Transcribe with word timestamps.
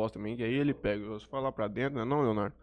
voz 0.00 0.10
também, 0.12 0.34
que 0.34 0.42
aí 0.42 0.54
ele 0.54 0.72
pega. 0.72 1.04
Eu 1.04 1.20
falar 1.20 1.52
pra 1.52 1.68
dentro, 1.68 1.98
né? 1.98 2.06
Não, 2.06 2.22
Leonardo? 2.22 2.56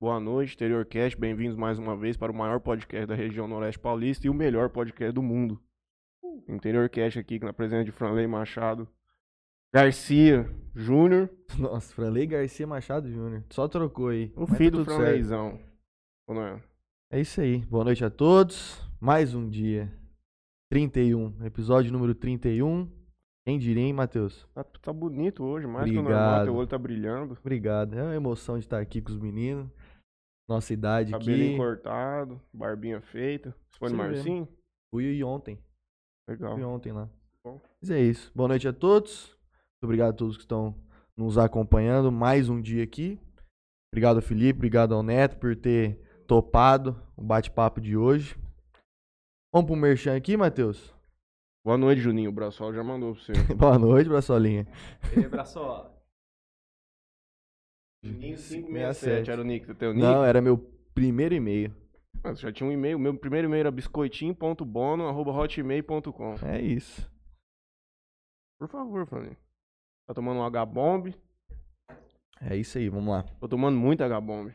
Boa 0.00 0.20
noite, 0.20 0.54
Interior 0.54 0.86
Cast. 0.86 1.18
Bem-vindos 1.18 1.56
mais 1.56 1.76
uma 1.76 1.96
vez 1.96 2.16
para 2.16 2.30
o 2.30 2.34
maior 2.34 2.60
podcast 2.60 3.04
da 3.04 3.16
região 3.16 3.48
Noroeste 3.48 3.80
Paulista 3.80 4.28
e 4.28 4.30
o 4.30 4.34
melhor 4.34 4.68
podcast 4.68 5.12
do 5.12 5.20
mundo. 5.20 5.60
Interior 6.48 6.88
Cast 6.88 7.18
aqui, 7.18 7.40
na 7.40 7.52
presença 7.52 7.84
de 7.84 7.90
Franley 7.90 8.28
Machado, 8.28 8.86
Garcia 9.74 10.48
Júnior, 10.72 11.28
Nossa, 11.58 11.92
Franley 11.92 12.28
Garcia 12.28 12.64
Machado 12.64 13.10
Júnior. 13.10 13.42
Só 13.50 13.66
trocou 13.66 14.10
aí. 14.10 14.32
o 14.36 14.42
Mas 14.42 14.50
tá 14.50 14.56
filho 14.56 14.70
do 14.70 14.78
tudo 14.78 14.90
certo. 14.90 15.02
Franleyzão. 15.02 15.58
Ou 16.28 16.34
não 16.36 16.46
é? 16.46 16.62
É 17.10 17.20
isso 17.20 17.40
aí. 17.40 17.58
Boa 17.66 17.82
noite 17.82 18.04
a 18.04 18.10
todos. 18.10 18.80
Mais 19.00 19.34
um 19.34 19.48
dia. 19.48 19.92
31. 20.70 21.44
Episódio 21.44 21.90
número 21.90 22.14
31. 22.14 22.88
Quem 23.46 23.58
diria, 23.58 23.82
hein, 23.82 23.92
Matheus? 23.92 24.46
Tá, 24.54 24.64
tá 24.64 24.92
bonito 24.92 25.44
hoje, 25.44 25.66
mais 25.66 25.90
que 25.90 25.96
o 25.96 26.00
Obrigado. 26.00 26.22
normal, 26.22 26.44
teu 26.44 26.54
olho 26.54 26.66
tá 26.66 26.78
brilhando. 26.78 27.36
Obrigado. 27.38 27.94
É 27.94 28.02
uma 28.02 28.14
emoção 28.14 28.58
de 28.58 28.64
estar 28.64 28.80
aqui 28.80 29.02
com 29.02 29.10
os 29.10 29.18
meninos. 29.18 29.70
Nossa 30.48 30.72
idade 30.72 31.10
Cabelinho 31.10 31.48
aqui. 31.48 31.56
cortado, 31.56 32.40
barbinha 32.52 33.00
feita. 33.00 33.50
Você 33.70 33.78
foi 33.78 33.90
no. 33.90 33.96
Marcinho? 33.96 34.48
Fui 34.90 35.22
ontem. 35.22 35.58
Legal. 36.28 36.54
Fui 36.54 36.64
ontem 36.64 36.92
lá. 36.92 37.08
Bom. 37.44 37.60
Mas 37.80 37.90
é 37.90 38.00
isso. 38.00 38.32
Boa 38.34 38.48
noite 38.48 38.66
a 38.66 38.72
todos. 38.72 39.28
Muito 39.28 39.84
obrigado 39.84 40.10
a 40.10 40.16
todos 40.16 40.36
que 40.36 40.42
estão 40.42 40.74
nos 41.16 41.36
acompanhando. 41.36 42.10
Mais 42.10 42.48
um 42.48 42.60
dia 42.60 42.82
aqui. 42.82 43.20
Obrigado 43.92 44.16
ao 44.16 44.22
Felipe, 44.22 44.58
obrigado 44.58 44.94
ao 44.94 45.02
Neto 45.02 45.38
por 45.38 45.54
ter 45.54 46.00
topado 46.26 47.00
o 47.16 47.22
bate-papo 47.22 47.80
de 47.80 47.96
hoje. 47.96 48.36
Vamos 49.52 49.68
pro 49.68 49.76
merchan 49.76 50.16
aqui, 50.16 50.36
Matheus? 50.36 50.93
Boa 51.64 51.78
noite, 51.78 52.00
Juninho. 52.00 52.30
O 52.30 52.32
Braçol 52.32 52.72
já 52.74 52.82
mandou 52.84 53.14
pra 53.14 53.22
você. 53.24 53.32
Boa 53.54 53.78
noite, 53.78 54.08
braçolinha. 54.08 54.66
Ei, 55.16 55.28
braço, 55.28 55.58
Juninho 58.04 58.36
567. 58.36 59.30
Era 59.30 59.40
o 59.40 59.44
nick. 59.44 59.64
Você 59.66 59.74
tem 59.74 59.88
o 59.88 59.94
nick? 59.94 60.04
Não, 60.04 60.22
era 60.24 60.40
meu 60.42 60.58
primeiro 60.94 61.34
e-mail. 61.34 61.74
Ah, 62.22 62.34
você 62.34 62.42
já 62.42 62.52
tinha 62.52 62.68
um 62.68 62.72
e-mail. 62.72 62.98
Meu 62.98 63.16
primeiro 63.16 63.48
e-mail 63.48 63.60
era 63.60 63.70
biscoitinho.bono.hotmail.com. 63.70 66.34
É 66.46 66.60
isso. 66.60 67.10
Por 68.60 68.68
favor, 68.68 69.06
Fanny. 69.06 69.34
Tá 70.06 70.12
tomando 70.14 70.40
um 70.40 70.44
H-Bomb. 70.44 71.14
É 72.42 72.54
isso 72.56 72.76
aí, 72.76 72.90
vamos 72.90 73.08
lá. 73.08 73.22
Tô 73.40 73.48
tomando 73.48 73.78
muito 73.78 74.04
H-Bomb. 74.04 74.52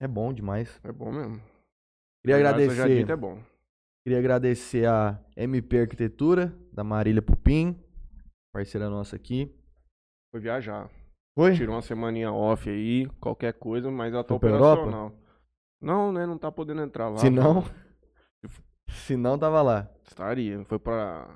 É 0.00 0.06
bom 0.06 0.32
demais. 0.32 0.80
É 0.84 0.92
bom 0.92 1.10
mesmo. 1.12 1.42
Queria 2.22 2.36
agradecer. 2.36 3.00
dita, 3.00 3.12
é 3.12 3.16
bom. 3.16 3.42
Queria 4.04 4.18
agradecer 4.18 4.86
a 4.86 5.18
MP 5.36 5.80
Arquitetura, 5.80 6.52
da 6.72 6.82
Marília 6.82 7.22
Pupim, 7.22 7.78
parceira 8.52 8.90
nossa 8.90 9.14
aqui. 9.14 9.54
Foi 10.32 10.40
viajar. 10.40 10.90
Foi? 11.38 11.54
Tirou 11.54 11.76
uma 11.76 11.82
semaninha 11.82 12.32
off 12.32 12.68
aí, 12.68 13.06
qualquer 13.20 13.54
coisa, 13.54 13.90
mas 13.90 14.12
ela 14.12 14.24
tá 14.24 14.28
Foi 14.30 14.40
pra 14.40 14.48
Europa? 14.50 14.82
operacional. 14.82 15.12
Não, 15.80 16.12
né? 16.12 16.26
Não 16.26 16.36
tá 16.36 16.50
podendo 16.50 16.82
entrar 16.82 17.08
lá. 17.08 17.18
Se 17.18 17.30
não, 17.30 17.64
se 18.88 19.16
não 19.16 19.38
tava 19.38 19.62
lá. 19.62 19.90
Estaria. 20.04 20.64
Foi 20.64 20.78
pra. 20.78 21.28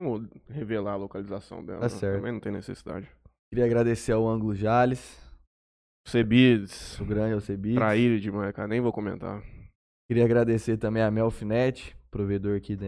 Vou 0.00 0.22
revelar 0.48 0.92
a 0.92 0.96
localização 0.96 1.64
dela. 1.64 1.80
Tá 1.80 1.86
né? 1.86 1.88
certo. 1.90 2.16
Também 2.16 2.32
não 2.32 2.40
tem 2.40 2.52
necessidade. 2.52 3.10
Queria 3.50 3.64
agradecer 3.64 4.12
ao 4.12 4.28
Ângulo 4.28 4.54
Jales, 4.54 5.20
Cebides. 6.06 6.98
o 7.00 7.04
grande 7.04 7.34
Alcebides. 7.34 7.76
Traíra 7.76 8.18
demais, 8.20 8.54
cara. 8.54 8.68
Nem 8.68 8.80
vou 8.80 8.92
comentar. 8.92 9.42
Queria 10.08 10.24
agradecer 10.24 10.76
também 10.76 11.02
a 11.02 11.10
Melfinet, 11.10 11.96
provedor 12.10 12.56
aqui 12.56 12.74
da 12.76 12.86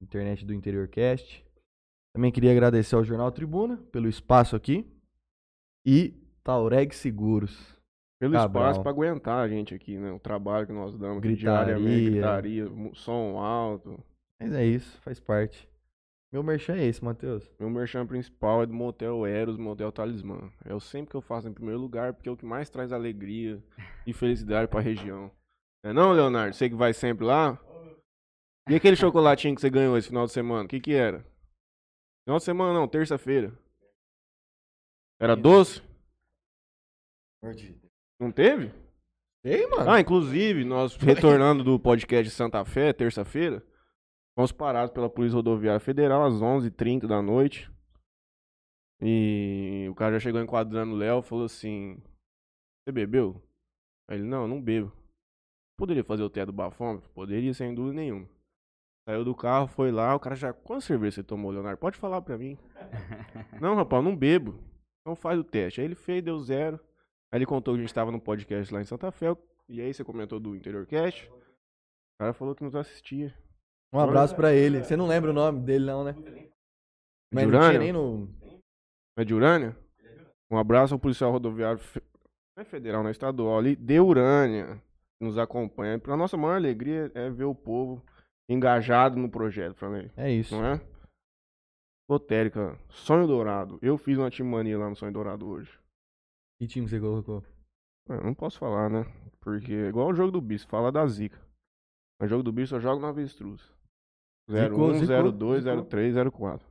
internet 0.00 0.44
do 0.44 0.54
Interior 0.54 0.88
Cast. 0.88 1.44
Também 2.14 2.32
queria 2.32 2.50
agradecer 2.52 2.94
ao 2.94 3.04
Jornal 3.04 3.30
Tribuna 3.30 3.76
pelo 3.92 4.08
espaço 4.08 4.56
aqui. 4.56 4.86
E 5.86 6.14
Taureg 6.42 6.94
Seguros. 6.94 7.76
Pelo 8.20 8.34
Cabral. 8.34 8.64
espaço 8.64 8.82
pra 8.82 8.90
aguentar 8.90 9.42
a 9.44 9.48
gente 9.48 9.74
aqui, 9.74 9.96
né? 9.96 10.12
O 10.12 10.18
trabalho 10.18 10.66
que 10.66 10.72
nós 10.72 10.94
damos 10.96 11.18
aqui 11.18 11.28
Gritaria. 11.28 11.74
diariamente, 11.74 12.10
gritaria, 12.10 12.66
som 12.94 13.38
alto. 13.38 13.98
Mas 14.38 14.52
é 14.52 14.64
isso, 14.64 15.00
faz 15.00 15.18
parte. 15.18 15.66
Meu 16.32 16.42
merchan 16.42 16.76
é 16.76 16.84
esse, 16.86 17.02
Matheus. 17.02 17.50
Meu 17.58 17.70
merchan 17.70 18.06
principal 18.06 18.62
é 18.62 18.66
do 18.66 18.74
Motel 18.74 19.26
Eros, 19.26 19.56
Motel 19.56 19.90
Talismã. 19.90 20.50
É 20.64 20.74
o 20.74 20.78
sempre 20.80 21.10
que 21.10 21.16
eu 21.16 21.22
faço 21.22 21.48
em 21.48 21.52
primeiro 21.52 21.80
lugar, 21.80 22.12
porque 22.12 22.28
é 22.28 22.32
o 22.32 22.36
que 22.36 22.44
mais 22.46 22.68
traz 22.70 22.92
alegria 22.92 23.58
e 24.06 24.12
felicidade 24.12 24.68
pra 24.68 24.80
região. 24.80 25.30
Não 25.82 25.90
é 25.90 25.94
não, 25.94 26.12
Leonardo? 26.12 26.54
Você 26.54 26.68
que 26.68 26.76
vai 26.76 26.92
sempre 26.92 27.24
lá? 27.24 27.58
E 28.70 28.76
aquele 28.76 28.94
chocolatinho 28.94 29.52
que 29.56 29.60
você 29.60 29.68
ganhou 29.68 29.98
esse 29.98 30.06
final 30.06 30.26
de 30.26 30.32
semana? 30.32 30.64
O 30.64 30.68
que 30.68 30.78
que 30.78 30.94
era? 30.94 31.26
Final 32.24 32.38
de 32.38 32.44
semana 32.44 32.72
não, 32.72 32.86
terça-feira. 32.86 33.52
Era 35.18 35.34
doce? 35.34 35.82
Não 38.20 38.30
teve? 38.30 38.72
Ei, 39.42 39.66
mano. 39.66 39.90
Ah, 39.90 40.00
inclusive, 40.00 40.64
nós 40.64 40.94
retornando 40.94 41.64
do 41.64 41.80
podcast 41.80 42.22
de 42.22 42.30
Santa 42.30 42.64
Fé, 42.64 42.92
terça-feira, 42.92 43.60
fomos 44.36 44.52
parados 44.52 44.94
pela 44.94 45.10
Polícia 45.10 45.34
Rodoviária 45.34 45.80
Federal 45.80 46.24
às 46.24 46.34
11h30 46.34 47.08
da 47.08 47.20
noite. 47.20 47.68
E 49.02 49.88
o 49.90 49.96
cara 49.96 50.12
já 50.12 50.20
chegou 50.20 50.40
enquadrando 50.40 50.92
o 50.92 50.96
Léo 50.96 51.22
falou 51.22 51.46
assim: 51.46 52.00
Você 52.84 52.92
bebeu? 52.92 53.42
Aí 54.06 54.18
ele: 54.18 54.28
Não, 54.28 54.42
eu 54.42 54.48
não 54.48 54.62
bebo. 54.62 54.92
Poderia 55.76 56.04
fazer 56.04 56.22
o 56.22 56.30
teto 56.30 56.46
do 56.46 56.52
bafômetro? 56.52 57.10
Poderia, 57.10 57.52
sem 57.52 57.74
dúvida 57.74 57.96
nenhuma. 57.96 58.28
Saiu 59.10 59.24
do 59.24 59.34
carro, 59.34 59.66
foi 59.66 59.90
lá, 59.90 60.14
o 60.14 60.20
cara 60.20 60.36
já. 60.36 60.52
Quantas 60.52 60.84
cervejas 60.84 61.16
você 61.16 61.22
tomou, 61.24 61.50
Leonardo? 61.50 61.80
Pode 61.80 61.98
falar 61.98 62.22
pra 62.22 62.38
mim. 62.38 62.56
não, 63.60 63.74
rapaz, 63.74 64.04
eu 64.04 64.08
não 64.08 64.16
bebo. 64.16 64.62
Então 65.00 65.16
faz 65.16 65.36
o 65.36 65.42
teste. 65.42 65.80
Aí 65.80 65.86
ele 65.88 65.96
fez, 65.96 66.22
deu 66.22 66.38
zero. 66.38 66.78
Aí 67.32 67.38
ele 67.38 67.44
contou 67.44 67.74
que 67.74 67.80
a 67.80 67.82
gente 67.82 67.92
tava 67.92 68.12
no 68.12 68.20
podcast 68.20 68.72
lá 68.72 68.80
em 68.80 68.84
Santa 68.84 69.10
Fé. 69.10 69.36
E 69.68 69.80
aí 69.80 69.92
você 69.92 70.04
comentou 70.04 70.38
do 70.38 70.54
Interior 70.54 70.86
Cast. 70.86 71.28
O 71.28 72.20
cara 72.20 72.32
falou 72.32 72.54
que 72.54 72.62
nos 72.62 72.76
assistia. 72.76 73.34
Um 73.92 73.98
abraço 73.98 74.36
pra 74.36 74.54
ele. 74.54 74.84
Você 74.84 74.94
não 74.94 75.08
lembra 75.08 75.30
o 75.30 75.34
nome 75.34 75.58
dele, 75.58 75.86
não, 75.86 76.04
né? 76.04 76.14
Mas 77.34 77.48
não 77.48 77.58
Urânio? 77.58 77.68
tinha 77.68 77.80
nem 77.80 77.92
no. 77.92 78.28
É 79.18 79.24
de 79.24 79.34
Urânia? 79.34 79.76
Um 80.48 80.56
abraço 80.56 80.94
ao 80.94 81.00
policial 81.00 81.32
rodoviário 81.32 81.80
não 82.56 82.62
é 82.62 82.64
federal, 82.64 83.02
não 83.02 83.08
é 83.08 83.10
estadual 83.10 83.58
ali, 83.58 83.74
de 83.74 83.98
Urânia, 83.98 84.80
que 85.18 85.24
nos 85.24 85.36
acompanha. 85.36 85.98
Pra 85.98 86.16
nossa 86.16 86.36
maior 86.36 86.54
alegria 86.54 87.10
é 87.12 87.28
ver 87.28 87.44
o 87.44 87.54
povo 87.56 88.00
engajado 88.50 89.16
no 89.16 89.30
projeto, 89.30 89.76
Franley. 89.76 90.10
É 90.16 90.30
isso. 90.30 90.54
Não 90.54 90.66
é? 90.66 90.80
Lotérica, 92.10 92.76
Sonho 92.88 93.26
Dourado. 93.26 93.78
Eu 93.80 93.96
fiz 93.96 94.18
uma 94.18 94.28
timania 94.28 94.76
lá 94.76 94.90
no 94.90 94.96
Sonho 94.96 95.12
Dourado 95.12 95.46
hoje. 95.46 95.72
Que 96.58 96.66
time 96.66 96.88
você 96.88 96.98
colocou? 96.98 97.44
É, 98.08 98.24
não 98.24 98.34
posso 98.34 98.58
falar, 98.58 98.90
né? 98.90 99.04
Porque 99.38 99.72
é 99.72 99.88
igual 99.88 100.08
o 100.08 100.14
jogo 100.14 100.32
do 100.32 100.40
bicho, 100.40 100.66
fala 100.66 100.90
da 100.90 101.06
zica. 101.06 101.40
No 102.20 102.26
jogo 102.26 102.42
do 102.42 102.52
bicho 102.52 102.74
eu 102.74 102.80
jogo 102.80 103.00
no 103.00 103.06
avestruz. 103.06 103.62
Zicou, 104.50 104.90
01, 104.90 104.98
zicou, 104.98 105.32
02, 105.32 105.62
zicou. 105.62 105.84
03, 105.84 106.14
04. 106.32 106.68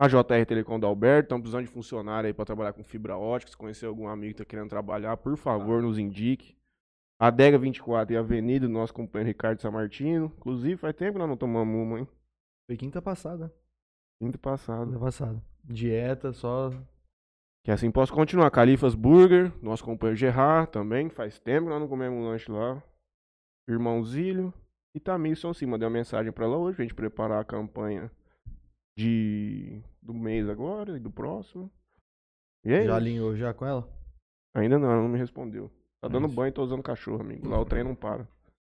A 0.00 0.08
JR 0.08 0.46
Telecom 0.46 0.80
da 0.80 0.88
Alberto, 0.88 1.26
estão 1.26 1.40
precisando 1.40 1.64
de 1.64 1.70
funcionário 1.70 2.26
aí 2.26 2.34
pra 2.34 2.44
trabalhar 2.44 2.72
com 2.72 2.82
fibra 2.82 3.16
ótica. 3.16 3.52
Se 3.52 3.56
conhecer 3.56 3.86
algum 3.86 4.08
amigo 4.08 4.34
que 4.34 4.38
tá 4.38 4.44
querendo 4.44 4.68
trabalhar, 4.68 5.16
por 5.16 5.36
favor, 5.36 5.80
nos 5.80 5.98
indique. 5.98 6.57
Adega 7.20 7.58
24 7.58 8.14
e 8.14 8.16
Avenida, 8.16 8.68
nosso 8.68 8.94
companheiro 8.94 9.28
Ricardo 9.28 9.60
Samartino. 9.60 10.32
Inclusive, 10.36 10.76
faz 10.76 10.94
tempo 10.94 11.14
que 11.14 11.18
nós 11.18 11.28
não 11.28 11.36
tomamos 11.36 11.74
uma, 11.74 11.98
hein? 11.98 12.08
Foi 12.68 12.76
quinta 12.76 13.02
passada. 13.02 13.52
Quinta 14.22 14.38
passada. 14.38 14.86
Quinta 14.86 15.00
passada. 15.00 15.42
Dieta, 15.64 16.32
só. 16.32 16.70
Que 17.64 17.72
assim 17.72 17.90
posso 17.90 18.12
continuar. 18.12 18.50
Califas 18.50 18.94
Burger, 18.94 19.52
nosso 19.60 19.84
companheiro 19.84 20.16
Gerard 20.16 20.70
também. 20.70 21.10
Faz 21.10 21.40
tempo 21.40 21.64
que 21.64 21.70
nós 21.70 21.80
não 21.80 21.88
comemos 21.88 22.18
um 22.18 22.28
lanche 22.28 22.50
lá. 22.50 22.82
Irmãozilho. 23.68 24.54
E 24.94 25.00
Tamilson, 25.00 25.52
sim, 25.52 25.66
mandei 25.66 25.86
uma 25.86 25.92
mensagem 25.92 26.32
pra 26.32 26.44
ela 26.44 26.56
hoje 26.56 26.76
pra 26.76 26.84
gente 26.84 26.94
preparar 26.94 27.40
a 27.40 27.44
campanha 27.44 28.10
de 28.96 29.82
do 30.02 30.14
mês 30.14 30.48
agora 30.48 30.96
e 30.96 31.00
do 31.00 31.10
próximo. 31.10 31.70
E 32.64 32.72
aí? 32.72 32.86
Já 32.86 32.96
alinhou 32.96 33.36
já 33.36 33.52
com 33.52 33.66
ela? 33.66 33.88
Ainda 34.54 34.78
não, 34.78 34.90
ela 34.90 35.02
não 35.02 35.08
me 35.08 35.18
respondeu. 35.18 35.70
Tá 36.00 36.08
dando 36.08 36.28
banho 36.28 36.48
e 36.50 36.52
tô 36.52 36.62
usando 36.62 36.82
cachorro, 36.82 37.20
amigo. 37.22 37.48
Lá 37.48 37.60
o 37.60 37.64
trem 37.64 37.82
não 37.84 37.94
para. 37.94 38.28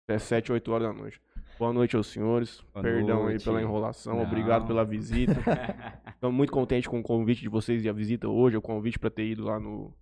Até 0.09 0.19
7, 0.19 0.53
8 0.53 0.71
horas 0.73 0.89
da 0.89 0.95
noite. 0.95 1.21
Boa 1.59 1.73
noite 1.73 1.97
aos 1.97 2.07
senhores. 2.07 2.61
Boa 2.73 2.83
Perdão 2.83 3.19
aí 3.23 3.31
noite. 3.31 3.45
pela 3.45 3.61
enrolação. 3.61 4.17
Não. 4.17 4.23
Obrigado 4.23 4.67
pela 4.67 4.85
visita. 4.85 5.33
Estamos 6.15 6.37
muito 6.37 6.53
contentes 6.53 6.89
com 6.89 7.01
o 7.01 7.03
convite 7.03 7.41
de 7.41 7.49
vocês 7.49 7.85
e 7.85 7.89
a 7.89 7.93
visita 7.93 8.29
hoje, 8.29 8.57
o 8.57 8.63
convite 8.63 8.99
para 8.99 9.11
ter 9.11 9.27
ido 9.27 9.45
lá 9.45 9.59
no, 9.59 9.93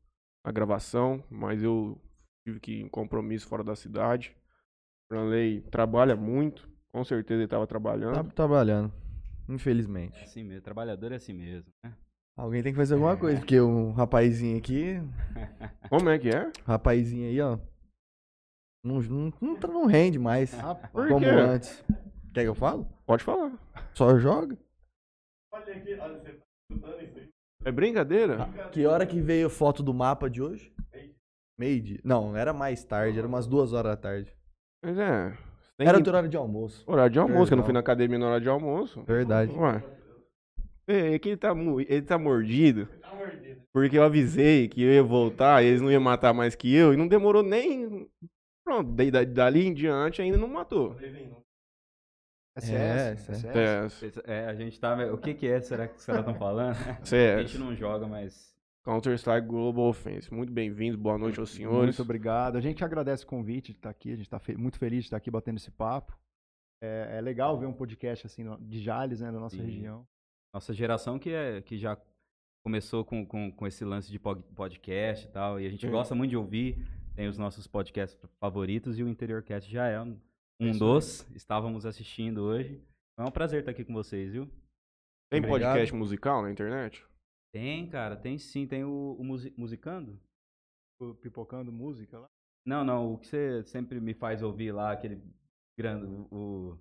na 0.44 0.52
gravação, 0.52 1.24
mas 1.30 1.62
eu 1.62 1.98
tive 2.46 2.60
que 2.60 2.72
ir 2.72 2.82
em 2.82 2.88
compromisso 2.88 3.46
fora 3.46 3.64
da 3.64 3.74
cidade. 3.74 4.36
Franley 5.10 5.62
trabalha 5.70 6.16
muito, 6.16 6.68
com 6.92 7.02
certeza 7.04 7.38
ele 7.38 7.44
estava 7.44 7.66
trabalhando. 7.66 8.14
Tá 8.14 8.24
trabalhando. 8.24 8.92
É 9.48 9.52
Infelizmente. 9.52 10.18
assim 10.22 10.42
mesmo, 10.42 10.62
trabalhador 10.62 11.12
é 11.12 11.16
assim 11.16 11.32
mesmo. 11.32 11.70
né? 11.82 11.94
Alguém 12.36 12.62
tem 12.62 12.72
que 12.72 12.78
fazer 12.78 12.94
alguma 12.94 13.16
coisa, 13.16 13.38
porque 13.38 13.60
o 13.60 13.92
rapazinho 13.92 14.58
aqui. 14.58 15.00
Como 15.88 16.08
é 16.08 16.18
que 16.18 16.28
é? 16.30 16.50
Rapazinho 16.66 17.28
aí, 17.28 17.40
ó. 17.40 17.58
Não, 18.84 19.00
não, 19.00 19.32
não, 19.40 19.56
tá- 19.56 19.68
não 19.68 19.86
rende 19.86 20.18
mais. 20.18 20.54
Por 20.92 21.08
como 21.08 21.20
quê? 21.20 21.26
antes. 21.30 21.82
Quer 22.34 22.42
que 22.42 22.48
eu 22.48 22.54
falo? 22.54 22.86
Pode 23.06 23.22
falar. 23.24 23.52
Só 23.94 24.18
joga? 24.18 24.58
É 27.64 27.72
brincadeira? 27.72 28.46
Que 28.72 28.84
hora 28.84 29.06
que 29.06 29.20
veio 29.20 29.46
a 29.46 29.50
foto 29.50 29.82
do 29.82 29.94
mapa 29.94 30.28
de 30.28 30.42
hoje? 30.42 30.74
Meio 31.58 31.80
dia. 31.80 32.00
Não, 32.04 32.36
era 32.36 32.52
mais 32.52 32.84
tarde, 32.84 33.18
era 33.18 33.26
umas 33.28 33.46
duas 33.46 33.72
horas 33.72 33.92
da 33.92 33.96
tarde. 33.96 34.36
Mas 34.84 34.98
é. 34.98 35.32
Tem 35.78 35.88
Era 35.88 35.96
que... 35.98 36.04
do 36.04 36.08
horário 36.08 36.28
de 36.28 36.36
almoço. 36.36 36.84
Horário 36.86 37.12
de 37.12 37.18
almoço, 37.18 37.46
que 37.48 37.54
eu 37.54 37.56
não 37.56 37.64
fui 37.64 37.72
na 37.72 37.80
academia 37.80 38.18
na 38.18 38.26
hora 38.26 38.40
de 38.40 38.48
almoço. 38.48 39.02
Verdade. 39.04 39.52
Ué. 39.52 39.82
É, 40.86 41.14
é 41.14 41.18
que 41.18 41.30
ele 41.30 41.36
tá, 41.36 41.52
ele 41.88 42.02
tá 42.02 42.18
mordido. 42.18 42.88
Porque 43.72 43.98
eu 43.98 44.04
avisei 44.04 44.68
que 44.68 44.82
eu 44.82 44.92
ia 44.92 45.02
voltar, 45.02 45.62
eles 45.64 45.80
não 45.80 45.90
iam 45.90 46.00
matar 46.00 46.32
mais 46.32 46.54
que 46.54 46.72
eu, 46.74 46.92
e 46.92 46.96
não 46.96 47.08
demorou 47.08 47.42
nem. 47.42 48.08
Pronto, 48.64 48.90
dali 49.32 49.66
em 49.66 49.74
diante 49.74 50.22
ainda 50.22 50.38
não 50.38 50.48
matou. 50.48 50.96
SS, 52.56 52.72
É, 52.72 53.16
SS. 53.16 54.22
É, 54.24 54.42
É, 54.44 54.46
a 54.46 54.54
gente 54.54 54.78
tava. 54.78 55.12
O 55.12 55.18
que 55.18 55.34
que 55.34 55.46
é? 55.46 55.60
Será 55.60 55.88
que 55.88 55.96
os 55.96 56.06
caras 56.06 56.20
estão 56.20 56.36
falando? 56.36 56.76
A 57.02 57.04
CS. 57.04 57.50
gente 57.50 57.58
não 57.58 57.74
joga, 57.74 58.06
mas. 58.06 58.54
Counter-Strike 58.84 59.46
Global 59.48 59.86
Offense. 59.86 60.32
Muito 60.32 60.52
bem-vindos, 60.52 61.00
boa 61.00 61.16
noite 61.18 61.40
aos 61.40 61.50
senhores. 61.50 61.96
Muito 61.96 62.02
obrigado. 62.02 62.56
A 62.56 62.60
gente 62.60 62.84
agradece 62.84 63.24
o 63.24 63.26
convite 63.26 63.72
de 63.72 63.78
estar 63.78 63.90
aqui. 63.90 64.12
A 64.12 64.16
gente 64.16 64.26
está 64.26 64.40
muito 64.58 64.78
feliz 64.78 65.00
de 65.00 65.06
estar 65.06 65.16
aqui 65.16 65.30
batendo 65.30 65.56
esse 65.56 65.70
papo. 65.70 66.16
É, 66.82 67.16
é 67.16 67.20
legal 67.20 67.58
ver 67.58 67.66
um 67.66 67.72
podcast 67.72 68.26
assim 68.26 68.44
de 68.60 68.80
Jales, 68.82 69.20
né, 69.20 69.32
da 69.32 69.40
nossa 69.40 69.56
Sim. 69.56 69.64
região. 69.64 70.06
Nossa 70.54 70.72
geração 70.72 71.18
que, 71.18 71.30
é, 71.30 71.60
que 71.62 71.76
já 71.76 72.00
começou 72.64 73.04
com, 73.04 73.26
com, 73.26 73.50
com 73.52 73.66
esse 73.66 73.84
lance 73.84 74.10
de 74.10 74.18
pod- 74.18 74.42
podcast 74.54 75.26
e 75.26 75.30
tal. 75.30 75.60
E 75.60 75.66
a 75.66 75.70
gente 75.70 75.84
Sim. 75.86 75.90
gosta 75.92 76.14
muito 76.14 76.30
de 76.30 76.36
ouvir. 76.36 76.78
Tem 77.16 77.26
os 77.28 77.36
nossos 77.36 77.66
podcasts 77.66 78.18
favoritos 78.40 78.98
e 78.98 79.02
o 79.02 79.08
Interiorcast 79.08 79.70
já 79.70 79.86
é 79.88 80.00
um, 80.00 80.18
um 80.60 80.70
Isso 80.70 80.78
dos. 80.78 81.30
Estávamos 81.34 81.84
assistindo 81.84 82.42
hoje. 82.42 82.80
É 83.18 83.22
um 83.22 83.30
prazer 83.30 83.60
estar 83.60 83.72
aqui 83.72 83.84
com 83.84 83.92
vocês, 83.92 84.32
viu? 84.32 84.46
Tem 85.30 85.40
Obrigado. 85.40 85.72
podcast 85.72 85.94
musical 85.94 86.42
na 86.42 86.50
internet? 86.50 87.04
Tem, 87.52 87.88
cara, 87.88 88.16
tem 88.16 88.38
sim. 88.38 88.66
Tem 88.66 88.84
o, 88.84 89.16
o 89.18 89.24
Musi- 89.24 89.52
Musicando? 89.56 90.18
O 91.00 91.14
Pipocando 91.14 91.72
música 91.72 92.18
lá. 92.18 92.28
Não, 92.66 92.84
não, 92.84 93.12
o 93.14 93.18
que 93.18 93.26
você 93.26 93.62
sempre 93.64 94.00
me 94.00 94.14
faz 94.14 94.42
ouvir 94.42 94.72
lá, 94.72 94.92
aquele 94.92 95.20
grande. 95.78 96.06
O, 96.30 96.78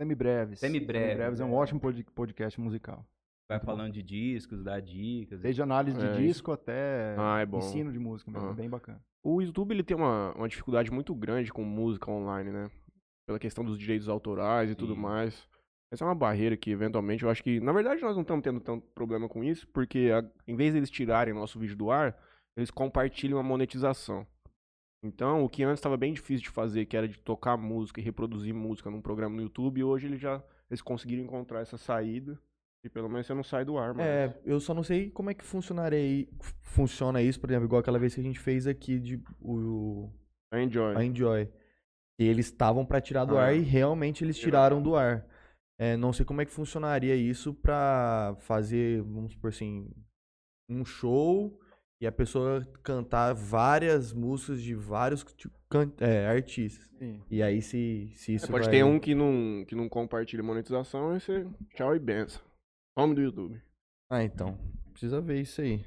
Semibreves. 0.00 0.58
Semibreves, 0.60 1.06
Semibreves 1.08 1.40
é 1.40 1.44
um 1.44 1.50
é. 1.52 1.56
ótimo 1.56 1.78
pod- 1.78 2.04
podcast 2.14 2.58
musical. 2.58 3.04
vai 3.48 3.58
falando 3.60 3.92
de 3.92 4.02
discos, 4.02 4.62
dá 4.62 4.78
dicas. 4.80 5.40
Desde 5.40 5.60
análise 5.60 5.98
de 5.98 6.06
É, 6.06 6.12
disco 6.16 6.52
até 6.52 7.14
Ah, 7.18 7.40
é 7.40 7.44
bom. 7.46 7.58
ensino 7.58 7.92
de 7.92 7.98
música 7.98 8.30
mesmo. 8.30 8.48
Ah. 8.48 8.52
Bem 8.54 8.70
bacana. 8.70 9.00
O 9.22 9.42
YouTube 9.42 9.72
ele 9.72 9.82
tem 9.82 9.96
uma, 9.96 10.32
uma 10.34 10.48
dificuldade 10.48 10.90
muito 10.90 11.14
grande 11.14 11.52
com 11.52 11.62
música 11.64 12.10
online, 12.10 12.50
né? 12.50 12.70
Pela 13.26 13.38
questão 13.38 13.62
dos 13.64 13.76
direitos 13.78 14.08
autorais 14.08 14.70
e 14.70 14.74
tudo 14.74 14.94
Sim. 14.94 15.00
mais. 15.00 15.46
Essa 15.92 16.04
é 16.04 16.06
uma 16.06 16.14
barreira 16.14 16.56
que, 16.56 16.70
eventualmente, 16.70 17.24
eu 17.24 17.28
acho 17.30 17.42
que. 17.42 17.58
Na 17.60 17.72
verdade, 17.72 18.00
nós 18.00 18.14
não 18.14 18.22
estamos 18.22 18.42
tendo 18.44 18.60
tanto 18.60 18.86
problema 18.94 19.28
com 19.28 19.42
isso, 19.44 19.66
porque 19.68 20.10
a- 20.14 20.24
em 20.46 20.54
vez 20.56 20.72
deles 20.72 20.88
tirarem 20.88 21.34
nosso 21.34 21.58
vídeo 21.58 21.76
do 21.76 21.90
ar, 21.90 22.16
eles 22.56 22.70
compartilham 22.70 23.38
a 23.38 23.42
monetização. 23.42 24.24
Então, 25.02 25.44
o 25.44 25.48
que 25.48 25.62
antes 25.62 25.78
estava 25.78 25.96
bem 25.96 26.12
difícil 26.12 26.42
de 26.44 26.50
fazer, 26.50 26.84
que 26.84 26.96
era 26.96 27.08
de 27.08 27.18
tocar 27.18 27.56
música 27.56 28.00
e 28.00 28.04
reproduzir 28.04 28.52
música 28.54 28.90
num 28.90 29.00
programa 29.00 29.34
no 29.36 29.42
YouTube, 29.42 29.82
hoje 29.82 30.06
eles 30.06 30.20
já 30.20 30.42
eles 30.70 30.82
conseguiram 30.82 31.24
encontrar 31.24 31.60
essa 31.60 31.76
saída. 31.78 32.38
E 32.84 32.88
pelo 32.88 33.08
menos 33.08 33.26
você 33.26 33.34
não 33.34 33.42
sai 33.42 33.64
do 33.64 33.76
ar. 33.76 33.98
É, 33.98 34.38
eu 34.44 34.58
só 34.60 34.72
não 34.72 34.82
sei 34.82 35.10
como 35.10 35.30
é 35.30 35.34
que 35.34 35.44
funcionaria 35.44 36.26
funciona 36.62 37.20
isso, 37.20 37.38
por 37.40 37.50
exemplo, 37.50 37.66
igual 37.66 37.80
aquela 37.80 37.98
vez 37.98 38.14
que 38.14 38.20
a 38.20 38.24
gente 38.24 38.38
fez 38.38 38.66
aqui 38.66 38.98
de 38.98 39.22
o, 39.40 40.08
Enjoy. 40.54 40.96
a 40.96 41.04
Enjoy. 41.04 41.48
E 42.18 42.24
eles 42.24 42.46
estavam 42.46 42.84
pra 42.86 43.00
tirar 43.00 43.24
do 43.24 43.36
Ah. 43.36 43.46
ar 43.46 43.54
e 43.56 43.60
realmente 43.60 44.22
eles 44.24 44.38
tiraram 44.38 44.82
do 44.82 44.94
ar. 44.96 45.26
É, 45.78 45.96
não 45.96 46.12
sei 46.12 46.24
como 46.26 46.40
é 46.42 46.44
que 46.44 46.50
funcionaria 46.52 47.16
isso 47.16 47.54
pra 47.54 48.36
fazer, 48.40 49.02
vamos 49.02 49.32
supor 49.32 49.48
assim, 49.48 49.90
um 50.68 50.84
show 50.84 51.58
e 52.00 52.06
a 52.06 52.12
pessoa 52.12 52.64
cantar 52.82 53.34
várias 53.34 54.12
músicas 54.12 54.62
de 54.62 54.74
vários 54.74 55.24
é, 56.00 56.26
artistas. 56.26 56.88
Sim. 56.98 57.22
E 57.30 57.42
aí 57.42 57.60
se, 57.60 58.10
se 58.16 58.34
isso 58.34 58.46
É, 58.46 58.50
pode 58.50 58.64
vai- 58.66 58.74
ter 58.76 58.84
um 58.84 58.98
que 58.98 59.14
não, 59.14 59.64
que 59.66 59.74
não 59.74 59.88
compartilha 59.88 60.42
monetização, 60.42 61.10
aí 61.10 61.20
você 61.20 61.46
tchau 61.74 61.94
e 61.94 61.98
benção. 61.98 62.42
Some 62.98 63.14
do 63.14 63.20
YouTube. 63.20 63.60
Ah, 64.10 64.22
então. 64.24 64.58
Precisa 64.92 65.20
ver 65.20 65.40
isso 65.40 65.60
aí. 65.60 65.84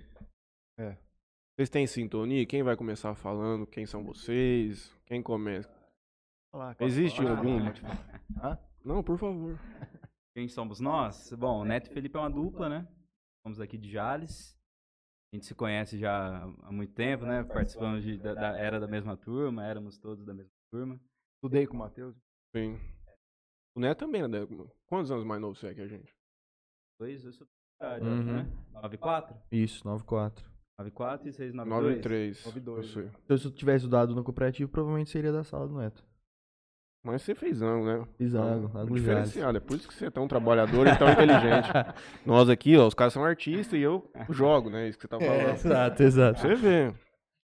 Vocês 1.56 1.70
têm 1.70 1.86
sintonia? 1.86 2.46
Quem 2.48 2.64
vai 2.64 2.76
começar 2.76 3.14
falando? 3.14 3.68
Quem 3.68 3.86
são 3.86 4.04
vocês? 4.04 4.92
Quem 5.06 5.22
começa? 5.22 5.70
Fala, 6.52 6.76
Existe 6.80 7.18
fala. 7.22 7.38
algum? 7.38 7.60
Falar. 7.74 8.22
Hã? 8.42 8.60
Não, 8.84 9.04
por 9.04 9.18
favor. 9.20 9.60
Quem 10.36 10.48
somos 10.48 10.80
nós? 10.80 11.32
Bom, 11.38 11.62
o 11.62 11.66
Neto 11.66 11.92
e 11.92 11.94
Felipe 11.94 12.18
é 12.18 12.20
uma 12.20 12.30
dupla, 12.30 12.70
né? 12.70 12.88
Somos 13.46 13.60
aqui 13.60 13.78
de 13.78 13.92
Jales. 13.92 14.58
A 15.34 15.36
gente 15.36 15.48
se 15.48 15.56
conhece 15.56 15.98
já 15.98 16.44
há 16.62 16.72
muito 16.72 16.94
tempo, 16.94 17.26
né? 17.26 17.44
Participamos 17.44 18.04
de, 18.04 18.20
da, 18.20 18.36
da- 18.36 18.56
era 18.56 18.80
da 18.80 18.88
mesma 18.88 19.18
turma, 19.18 19.66
éramos 19.66 19.98
todos 19.98 20.24
da 20.24 20.32
mesma 20.32 20.52
turma. 20.72 21.00
Estudei 21.38 21.66
com 21.66 21.74
o 21.74 21.80
Matheus. 21.80 22.16
Sim. 22.56 22.80
O 23.76 23.80
Neto 23.80 23.98
também, 24.06 24.28
né? 24.28 24.38
Quantos 24.86 25.10
anos 25.10 25.26
mais 25.26 25.42
novo 25.42 25.56
você 25.56 25.70
é 25.70 25.74
que 25.74 25.82
a 25.82 25.88
gente? 25.88 26.14
Dois, 27.00 27.26
eu 27.26 27.34
sou 27.34 27.48
da 27.82 27.98
idade, 27.98 28.06
Uhum. 28.06 28.24
né? 28.44 28.52
94? 28.74 29.36
Isso, 29.52 29.84
94. 29.88 30.46
94 30.78 31.28
e 31.28 31.34
692? 31.34 31.84
9 31.84 31.98
e 31.98 32.02
3. 32.04 32.46
9 32.46 32.60
e 32.60 32.62
dois, 32.62 32.86
eu 32.86 32.94
sei. 33.10 33.12
Então, 33.26 33.36
se 33.36 33.46
eu 33.48 33.52
tivesse 33.52 33.86
estudado 33.86 34.14
no 34.14 34.24
cooperativo, 34.24 34.70
provavelmente 34.70 35.10
seria 35.10 35.32
da 35.32 35.44
sala 35.44 35.68
do 35.68 35.76
Neto. 35.80 36.06
Mas 37.04 37.22
você 37.22 37.36
fez 37.36 37.62
ângulo, 37.62 37.86
né? 37.86 38.08
Fiz 38.18 38.34
ângulo, 38.34 38.68
Então, 38.70 38.82
ângulo 38.82 39.00
Diferenciado. 39.00 39.58
É 39.58 39.60
por 39.60 39.76
isso 39.76 39.88
que 39.88 39.94
você 39.94 40.06
é 40.06 40.10
tão 40.10 40.28
trabalhador 40.28 40.88
e 40.88 40.98
tão 40.98 41.10
inteligente. 41.12 41.68
Nós 42.26 42.50
aqui, 42.50 42.78
ó, 42.78 42.88
os 42.88 42.94
caras 42.94 43.12
são 43.14 43.26
artistas 43.26 43.78
e 43.78 43.82
eu 43.82 44.10
jogo, 44.30 44.70
né? 44.70 44.88
Isso 44.88 44.98
que 44.98 45.04
você 45.04 45.08
tá 45.10 45.20
falando. 45.20 45.40
É, 45.50 45.52
exato, 45.52 46.04
exato. 46.04 46.40
Você 46.40 46.56
vê. 46.56 46.94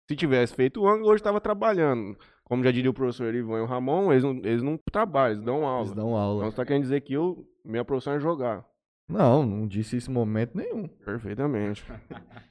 Se 0.09 0.15
tivesse 0.17 0.53
feito 0.53 0.81
o 0.81 0.87
ângulo, 0.87 1.09
hoje 1.11 1.23
tava 1.23 1.39
trabalhando. 1.39 2.17
Como 2.43 2.63
já 2.63 2.71
diria 2.71 2.89
o 2.91 2.93
professor 2.93 3.33
Ivan 3.33 3.59
e 3.59 3.61
o 3.61 3.65
Ramon, 3.65 4.11
eles 4.11 4.23
não, 4.23 4.31
eles 4.37 4.63
não 4.63 4.77
trabalham, 4.91 5.33
eles 5.35 5.43
dão 5.43 5.65
aula. 5.65 5.81
Eles 5.85 5.93
dão 5.93 6.07
Então 6.09 6.17
aula. 6.19 6.45
você 6.45 6.55
tá 6.55 6.65
querendo 6.65 6.83
dizer 6.83 7.01
que 7.01 7.13
eu, 7.13 7.45
minha 7.63 7.83
profissão 7.85 8.13
é 8.13 8.19
jogar. 8.19 8.65
Não, 9.09 9.45
não 9.45 9.67
disse 9.67 9.95
isso 9.97 10.11
em 10.11 10.13
momento 10.13 10.57
nenhum. 10.57 10.87
Perfeitamente. 10.87 11.85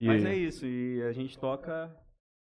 E 0.00 0.06
Mas 0.08 0.24
é 0.24 0.34
isso, 0.34 0.66
e 0.66 1.00
a 1.04 1.12
gente 1.12 1.38
toca 1.38 1.88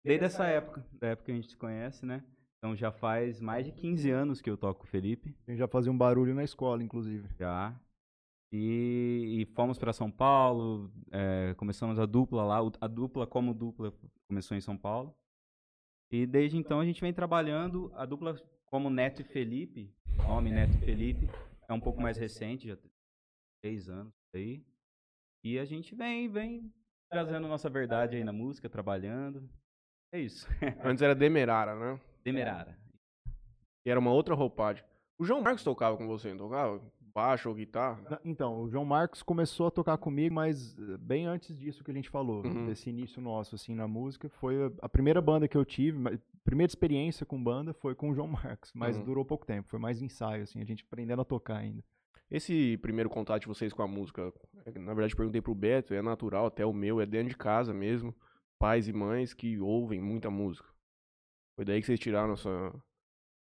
desde 0.03 0.25
essa 0.25 0.47
época, 0.47 0.83
da 0.99 1.09
época 1.09 1.27
que 1.27 1.31
a 1.31 1.35
gente 1.35 1.51
se 1.51 1.57
conhece, 1.59 2.07
né? 2.07 2.25
Então 2.61 2.77
já 2.77 2.93
faz 2.93 3.41
mais 3.41 3.65
de 3.65 3.73
15 3.73 4.11
anos 4.11 4.43
que 4.43 4.51
eu 4.51 4.57
toco 4.57 4.81
com 4.81 4.87
o 4.87 4.91
Felipe, 4.91 5.35
A 5.47 5.51
gente 5.51 5.59
já 5.59 5.67
fazia 5.67 5.91
um 5.91 5.97
barulho 5.97 6.35
na 6.35 6.45
escola, 6.45 6.83
inclusive. 6.83 7.27
já. 7.39 7.75
E, 8.53 9.41
e 9.41 9.47
fomos 9.55 9.79
para 9.79 9.93
São 9.93 10.11
Paulo, 10.11 10.93
é, 11.11 11.55
começamos 11.55 11.99
a 11.99 12.05
dupla 12.05 12.45
lá, 12.45 12.59
a 12.81 12.87
dupla 12.87 13.27
como 13.27 13.55
dupla 13.55 13.95
começou 14.29 14.57
em 14.57 14.61
São 14.61 14.77
Paulo. 14.77 15.15
E 16.11 16.27
desde 16.27 16.59
então 16.59 16.81
a 16.81 16.85
gente 16.85 17.01
vem 17.01 17.15
trabalhando, 17.15 17.91
a 17.95 18.05
dupla 18.05 18.35
como 18.67 18.91
Neto 18.91 19.23
e 19.23 19.25
Felipe, 19.25 19.95
nome 20.27 20.51
Neto 20.51 20.75
e 20.75 20.85
Felipe, 20.85 21.29
é 21.69 21.73
um 21.73 21.81
pouco 21.81 22.03
mais 22.03 22.19
recente, 22.19 22.69
já 22.69 22.77
tem 22.77 22.91
três 23.63 23.89
anos 23.89 24.13
aí. 24.35 24.63
E 25.45 25.59
a 25.59 25.65
gente 25.65 25.95
vem, 25.95 26.29
vem 26.29 26.75
trazendo 27.11 27.49
nossa 27.49 27.71
verdade 27.71 28.17
aí 28.17 28.25
na 28.25 28.33
música, 28.33 28.69
trabalhando. 28.69 29.49
É 30.13 30.21
isso. 30.21 30.47
Antes 30.85 31.03
era 31.03 31.15
Demerara, 31.15 31.75
né? 31.75 32.01
Demerara. 32.25 32.79
E 33.85 33.91
era 33.91 33.99
uma 33.99 34.13
outra 34.13 34.35
roupagem. 34.35 34.85
O 35.19 35.25
João 35.25 35.43
Marcos 35.43 35.63
tocava 35.65 35.97
com 35.97 36.07
você, 36.07 36.31
não 36.31 36.39
tocava? 36.39 36.81
Baixo 37.13 37.49
ou 37.49 37.55
guitarra? 37.55 38.21
Então, 38.25 38.63
o 38.63 38.71
João 38.71 38.85
Marcos 38.85 39.23
começou 39.23 39.67
a 39.67 39.71
tocar 39.71 39.99
comigo, 39.99 40.35
mas 40.35 40.79
eh, 40.79 40.97
bem 40.99 41.27
antes 41.27 41.57
disso 41.59 41.83
que 41.83 41.91
a 41.91 41.95
gente 41.95 42.09
falou, 42.09 42.45
Uhum. 42.47 42.67
desse 42.67 42.89
início 42.89 43.21
nosso, 43.21 43.55
assim, 43.57 43.75
na 43.75 43.89
música. 43.89 44.29
Foi 44.29 44.67
a- 44.67 44.71
a 44.83 44.89
primeira 44.89 45.21
banda 45.21 45.49
que 45.49 45.57
eu 45.57 45.65
tive, 45.65 45.99
ma- 45.99 46.13
primeira 46.45 46.71
experiência 46.71 47.27
com 47.27 47.43
banda 47.43 47.73
foi 47.75 47.95
com 47.95 48.11
o 48.11 48.15
João 48.15 48.29
Marcos, 48.29 48.71
mas 48.75 48.97
Uhum. 48.97 49.05
durou 49.05 49.25
pouco 49.25 49.45
tempo, 49.45 49.69
foi 49.69 49.79
mais 49.81 50.01
ensaio, 50.01 50.45
assim, 50.45 50.61
a 50.61 50.65
gente 50.65 50.85
aprendendo 50.85 51.21
a 51.21 51.25
tocar 51.25 51.57
ainda. 51.57 51.83
Esse 52.31 52.77
primeiro 52.77 53.11
contato 53.11 53.41
de 53.43 53.49
vocês 53.49 53.73
com 53.73 53.83
a 53.83 53.89
música, 53.89 54.33
é 54.65 54.71
que, 54.71 54.79
na 54.79 54.95
verdade 54.95 55.17
perguntei 55.17 55.43
pro 55.43 55.53
Beto, 55.55 55.93
é 55.93 56.01
natural, 56.01 56.47
até 56.47 56.65
o 56.65 56.73
meu, 56.73 57.01
é 57.01 57.07
dentro 57.07 57.31
de 57.31 57.37
casa 57.37 57.75
mesmo. 57.75 58.15
Pais 58.57 58.87
e 58.87 58.93
mães 58.93 59.35
que 59.35 59.59
ouvem 59.59 60.01
muita 60.01 60.31
música. 60.31 60.69
Foi 61.61 61.65
daí 61.67 61.79
que 61.79 61.87
vocês 61.87 62.01
tiraram 62.01 62.33
essa, 62.33 62.73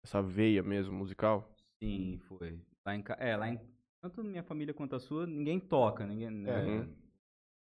essa 0.03 0.21
veia 0.21 0.61
mesmo 0.61 0.93
musical? 0.93 1.49
Sim, 1.81 2.19
foi. 2.27 2.59
Lá 2.85 2.93
em, 2.93 3.01
é, 3.17 3.37
lá 3.37 3.47
em. 3.47 3.57
Tanto 4.01 4.21
minha 4.25 4.43
família 4.43 4.73
quanto 4.73 4.93
a 4.93 4.99
sua, 4.99 5.25
ninguém 5.25 5.57
toca, 5.57 6.05
ninguém 6.05 6.29
né, 6.29 6.65
Uhum. 6.65 6.95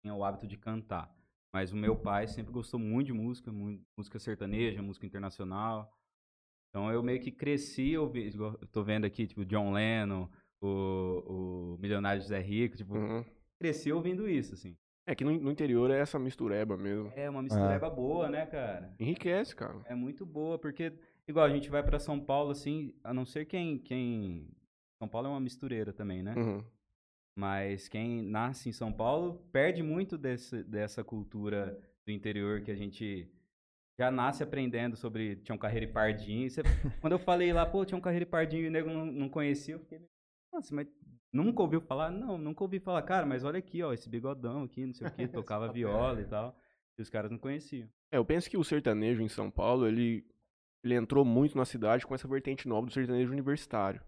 tem 0.02 0.10
o 0.14 0.24
hábito 0.24 0.48
de 0.48 0.56
cantar. 0.58 1.14
Mas 1.54 1.74
o 1.74 1.76
meu 1.76 1.98
pai 1.98 2.30
sempre 2.30 2.54
gostou 2.54 2.80
muito 2.80 3.08
de 3.08 3.12
música, 3.14 3.52
muito, 3.52 3.84
música 3.98 4.18
sertaneja, 4.20 4.82
música 4.82 5.06
internacional. 5.06 5.94
Então 6.70 6.90
eu 6.90 7.04
meio 7.04 7.20
que 7.20 7.30
cresci 7.30 7.98
ouvindo. 7.98 8.58
eu 8.62 8.68
Tô 8.70 8.86
vendo 8.86 9.04
aqui, 9.04 9.28
tipo, 9.28 9.44
John 9.44 9.74
Lennon, 9.74 10.30
o, 10.62 11.74
o 11.76 11.78
Milionário 11.78 12.22
José 12.22 12.40
Rico, 12.40 12.78
tipo, 12.78 12.96
Uhum. 12.96 13.26
cresci 13.60 13.92
ouvindo 13.92 14.30
isso, 14.30 14.54
assim. 14.54 14.78
É 15.10 15.16
que 15.16 15.24
no, 15.24 15.32
no 15.40 15.50
interior 15.50 15.90
é 15.90 16.00
essa 16.00 16.20
mistureba 16.20 16.76
mesmo. 16.76 17.12
É 17.16 17.30
uma 17.30 17.42
mistureba 17.42 17.90
boa, 17.90 18.30
né, 18.30 18.46
cara? 18.46 18.94
Enriquece, 19.00 19.56
cara. 19.56 19.80
É 19.86 19.96
muito 19.96 20.26
boa, 20.26 20.60
porque, 20.60 20.92
igual, 21.26 21.46
a 21.46 21.50
gente 21.50 21.70
vai 21.70 21.82
pra 21.82 21.98
São 21.98 22.20
Paulo, 22.20 22.52
assim, 22.52 22.94
a 23.04 23.14
não 23.14 23.26
ser 23.26 23.46
quem. 23.46 23.78
quem... 23.80 24.50
São 25.00 25.08
Paulo 25.08 25.28
é 25.28 25.32
uma 25.32 25.40
mistureira 25.40 25.94
também, 25.94 26.22
né? 26.22 26.34
Uhum. 26.36 26.62
Mas 27.38 27.88
quem 27.88 28.22
nasce 28.22 28.68
em 28.68 28.74
São 28.74 28.92
Paulo 28.92 29.48
perde 29.52 29.82
muito 29.82 30.18
desse, 30.18 30.62
dessa 30.64 31.04
cultura 31.04 31.80
do 32.06 32.12
interior 32.12 32.62
que 32.62 32.72
a 32.72 32.76
gente 32.76 33.32
já 33.98 34.12
nasce 34.12 34.44
aprendendo 34.44 34.96
sobre 34.98 35.38
Tião 35.38 35.58
Carreiro 35.58 35.86
e 35.86 35.94
Pardinho. 35.94 36.50
Você- 36.50 36.64
quando 37.00 37.14
eu 37.14 37.20
falei 37.20 37.54
lá, 37.54 37.66
pô, 37.66 37.86
Tião 37.86 38.02
Carreiro 38.02 38.24
e 38.24 38.30
Pardinho 38.30 38.66
e 38.66 38.68
o 38.68 38.72
nego 38.72 38.90
não, 38.90 39.06
não 39.06 39.30
conhecia, 39.30 39.76
eu 39.76 39.80
fiquei, 39.80 40.02
nossa, 40.52 40.74
mas 40.74 40.88
nunca 41.32 41.62
ouviu 41.62 41.82
falar? 41.82 42.10
Não, 42.12 42.38
nunca 42.38 42.64
ouvi 42.64 42.80
falar. 42.80 43.02
Cara, 43.04 43.26
mas 43.26 43.44
olha 43.44 43.60
aqui, 43.60 43.82
ó, 43.84 43.94
esse 43.94 44.10
bigodão 44.10 44.64
aqui, 44.64 44.86
não 44.86 44.94
sei 44.94 45.08
o 45.08 45.12
que, 45.12 45.28
tocava 45.28 45.72
viola 45.72 46.22
e 46.22 46.26
tal. 46.26 46.56
E 46.98 47.02
os 47.02 47.10
caras 47.10 47.30
não 47.30 47.38
conheciam. 47.38 47.88
É, 48.12 48.18
eu 48.18 48.26
penso 48.26 48.50
que 48.50 48.58
o 48.58 48.64
sertanejo 48.64 49.22
em 49.22 49.28
São 49.28 49.52
Paulo, 49.52 49.86
ele, 49.88 50.26
ele 50.84 50.96
entrou 50.96 51.24
muito 51.24 51.56
na 51.58 51.66
cidade 51.66 52.06
com 52.08 52.16
essa 52.16 52.28
vertente 52.28 52.68
nova 52.68 52.88
do 52.88 52.94
sertanejo 52.94 53.32
universitário. 53.32 54.02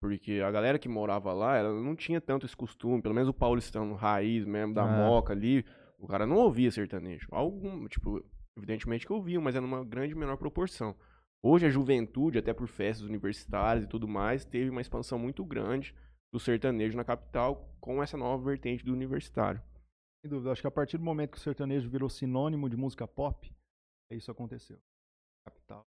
Porque 0.00 0.40
a 0.44 0.50
galera 0.50 0.78
que 0.78 0.88
morava 0.88 1.32
lá, 1.32 1.56
ela 1.56 1.72
não 1.82 1.96
tinha 1.96 2.20
tanto 2.20 2.46
esse 2.46 2.56
costume, 2.56 3.02
pelo 3.02 3.14
menos 3.14 3.28
o 3.28 3.34
paulistano 3.34 3.94
raiz 3.94 4.44
mesmo, 4.44 4.72
da 4.72 4.84
Ah. 4.84 4.86
moca 5.08 5.32
ali, 5.32 5.64
o 5.98 6.06
cara 6.06 6.24
não 6.24 6.36
ouvia 6.36 6.70
sertanejo. 6.70 7.26
Algum, 7.32 7.86
tipo, 7.88 8.24
evidentemente 8.56 9.04
que 9.04 9.12
ouvia, 9.12 9.40
mas 9.40 9.56
era 9.56 9.66
numa 9.66 9.84
grande 9.84 10.14
menor 10.14 10.36
proporção. 10.36 10.94
Hoje 11.42 11.66
a 11.66 11.70
juventude, 11.70 12.38
até 12.38 12.52
por 12.52 12.66
festas 12.66 13.06
universitárias 13.06 13.84
e 13.84 13.88
tudo 13.88 14.08
mais, 14.08 14.44
teve 14.44 14.70
uma 14.70 14.80
expansão 14.80 15.18
muito 15.18 15.44
grande 15.44 15.94
do 16.32 16.40
sertanejo 16.40 16.96
na 16.96 17.04
capital 17.04 17.72
com 17.80 18.02
essa 18.02 18.16
nova 18.16 18.42
vertente 18.44 18.84
do 18.84 18.92
universitário. 18.92 19.62
Sem 20.20 20.30
dúvida. 20.30 20.50
Acho 20.50 20.60
que 20.62 20.66
a 20.66 20.70
partir 20.70 20.98
do 20.98 21.04
momento 21.04 21.30
que 21.30 21.38
o 21.38 21.40
sertanejo 21.40 21.88
virou 21.88 22.08
sinônimo 22.08 22.68
de 22.68 22.76
música 22.76 23.06
pop, 23.06 23.54
é 24.10 24.16
isso 24.16 24.30
aconteceu. 24.30 24.78
Capital. 25.44 25.86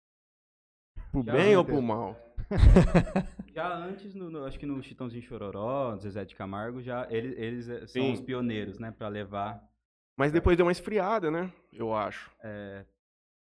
Pro 1.11 1.25
Já 1.25 1.33
bem 1.33 1.57
ou 1.57 1.65
pro 1.65 1.83
mal? 1.83 2.17
Já 3.53 3.75
antes, 3.77 4.15
no, 4.15 4.31
no- 4.31 4.45
acho 4.45 4.59
que 4.59 4.67
no 4.67 4.81
Chitãozinho 4.83 5.23
Chororó, 5.23 5.93
no 5.93 5.99
Zezé 6.01 6.25
de 6.25 6.37
Camargo, 6.37 6.81
já 6.81 7.07
eles, 7.11 7.37
eles 7.37 7.69
eh, 7.69 7.87
são 7.89 8.03
Sim. 8.03 8.13
os 8.13 8.21
pioneiros, 8.21 8.79
né, 8.79 8.93
pra 8.93 9.09
levar. 9.09 9.69
Mas 10.17 10.31
depois 10.31 10.57
deu 10.57 10.65
uma 10.67 10.73
esfriada, 10.73 11.31
né? 11.31 11.53
Eu 11.73 11.93
acho. 11.95 12.31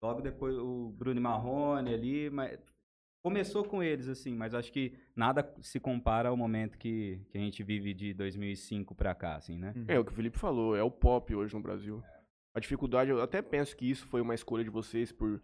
Logo 0.02 0.22
depois 0.22 0.58
o 0.58 0.94
Bruno 0.98 1.20
Marrone 1.20 1.94
ali, 1.94 2.30
mas 2.30 2.58
começou 3.22 3.64
com 3.64 3.84
eles 3.84 4.08
assim, 4.08 4.34
mas 4.34 4.54
acho 4.54 4.72
que 4.72 4.94
nada 5.16 5.54
se 5.62 5.80
compara 5.80 6.30
ao 6.30 6.38
momento 6.38 6.78
que, 6.78 7.20
que 7.30 7.38
a 7.38 7.42
gente 7.42 7.64
vive 7.64 7.94
de 7.94 8.14
2005 8.14 8.96
pra 8.96 9.14
cá, 9.14 9.36
assim, 9.36 9.58
né? 9.58 9.74
É 9.88 10.00
o 10.00 10.06
que 10.06 10.12
o 10.12 10.16
Felipe 10.16 10.38
falou, 10.38 10.76
é 10.76 10.84
o 10.84 10.92
pop 10.92 11.36
hoje 11.36 11.54
no 11.54 11.62
Brasil. 11.62 12.02
A 12.56 12.60
dificuldade, 12.60 13.12
eu 13.12 13.22
até 13.22 13.42
penso 13.42 13.76
que 13.76 13.90
isso 13.90 14.08
foi 14.08 14.22
uma 14.22 14.34
escolha 14.34 14.64
de 14.64 14.70
vocês 14.70 15.12
por 15.12 15.42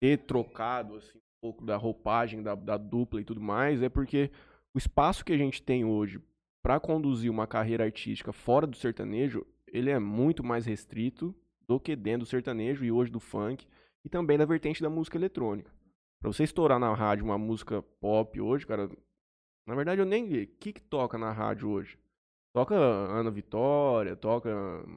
ter 0.00 0.18
trocado 0.18 0.96
assim, 0.96 1.18
um 1.18 1.40
pouco 1.40 1.64
da 1.64 1.76
roupagem 1.76 2.42
da, 2.42 2.54
da 2.54 2.76
dupla 2.76 3.20
e 3.20 3.24
tudo 3.24 3.40
mais, 3.40 3.82
é 3.82 3.88
porque 3.88 4.30
o 4.74 4.78
espaço 4.78 5.24
que 5.24 5.32
a 5.32 5.38
gente 5.38 5.62
tem 5.62 5.84
hoje 5.84 6.20
para 6.62 6.80
conduzir 6.80 7.30
uma 7.30 7.46
carreira 7.46 7.84
artística 7.84 8.32
fora 8.32 8.66
do 8.66 8.76
sertanejo, 8.76 9.46
ele 9.68 9.90
é 9.90 9.98
muito 9.98 10.42
mais 10.42 10.66
restrito 10.66 11.34
do 11.68 11.80
que 11.80 11.96
dentro 11.96 12.20
do 12.20 12.26
sertanejo 12.26 12.84
e 12.84 12.92
hoje 12.92 13.10
do 13.10 13.20
funk 13.20 13.66
e 14.04 14.08
também 14.08 14.38
da 14.38 14.44
vertente 14.44 14.82
da 14.82 14.90
música 14.90 15.16
eletrônica. 15.16 15.70
Pra 16.20 16.32
você 16.32 16.44
estourar 16.44 16.78
na 16.78 16.92
rádio 16.94 17.24
uma 17.24 17.36
música 17.38 17.82
pop 18.00 18.40
hoje, 18.40 18.66
cara, 18.66 18.88
na 19.66 19.74
verdade 19.74 20.00
eu 20.00 20.06
nem 20.06 20.24
o 20.24 20.46
que 20.46 20.72
que 20.72 20.80
toca 20.80 21.18
na 21.18 21.32
rádio 21.32 21.68
hoje. 21.68 21.98
Toca 22.54 22.74
Ana 22.74 23.30
Vitória, 23.30 24.16
toca. 24.16 24.48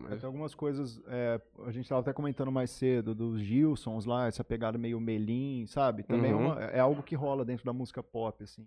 Tem 0.09 0.23
algumas 0.25 0.55
coisas, 0.55 1.01
é, 1.07 1.41
a 1.65 1.71
gente 1.71 1.83
estava 1.83 1.99
até 1.99 2.13
comentando 2.13 2.49
mais 2.49 2.71
cedo, 2.71 3.13
dos 3.13 3.41
Gilsons 3.41 4.05
lá, 4.05 4.27
essa 4.27 4.45
pegada 4.45 4.77
meio 4.77 4.97
melim, 4.97 5.65
sabe? 5.67 6.03
Também 6.03 6.31
é 6.31 6.35
Uhum. 6.35 6.51
uma- 6.53 6.59
é 6.61 6.79
algo 6.79 7.03
que 7.03 7.15
rola 7.15 7.43
dentro 7.43 7.65
da 7.65 7.73
música 7.73 8.01
pop, 8.01 8.41
assim. 8.41 8.65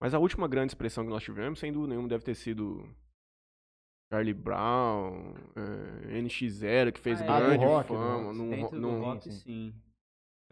Mas 0.00 0.14
a 0.14 0.20
última 0.20 0.46
grande 0.46 0.70
expressão 0.70 1.02
que 1.02 1.10
nós 1.10 1.24
tivemos, 1.24 1.58
sem 1.58 1.72
dúvida 1.72 1.88
nenhuma, 1.90 2.06
deve 2.08 2.22
ter 2.22 2.36
sido 2.36 2.88
Charlie 4.14 4.32
Brown, 4.32 5.34
eh, 5.56 6.20
NX0, 6.22 6.92
que 6.92 7.00
fez 7.00 7.20
Ah, 7.20 7.24
é. 7.24 7.26
grande 7.26 7.64
Ah, 7.64 7.66
do 7.66 7.72
rock, 7.72 7.88
fama. 7.88 8.32
ro- 8.32 8.48
Dentro 8.50 8.76
do 8.76 8.80
num- 8.80 9.00
rock, 9.00 9.24
sim. 9.24 9.30
sim. 9.32 9.74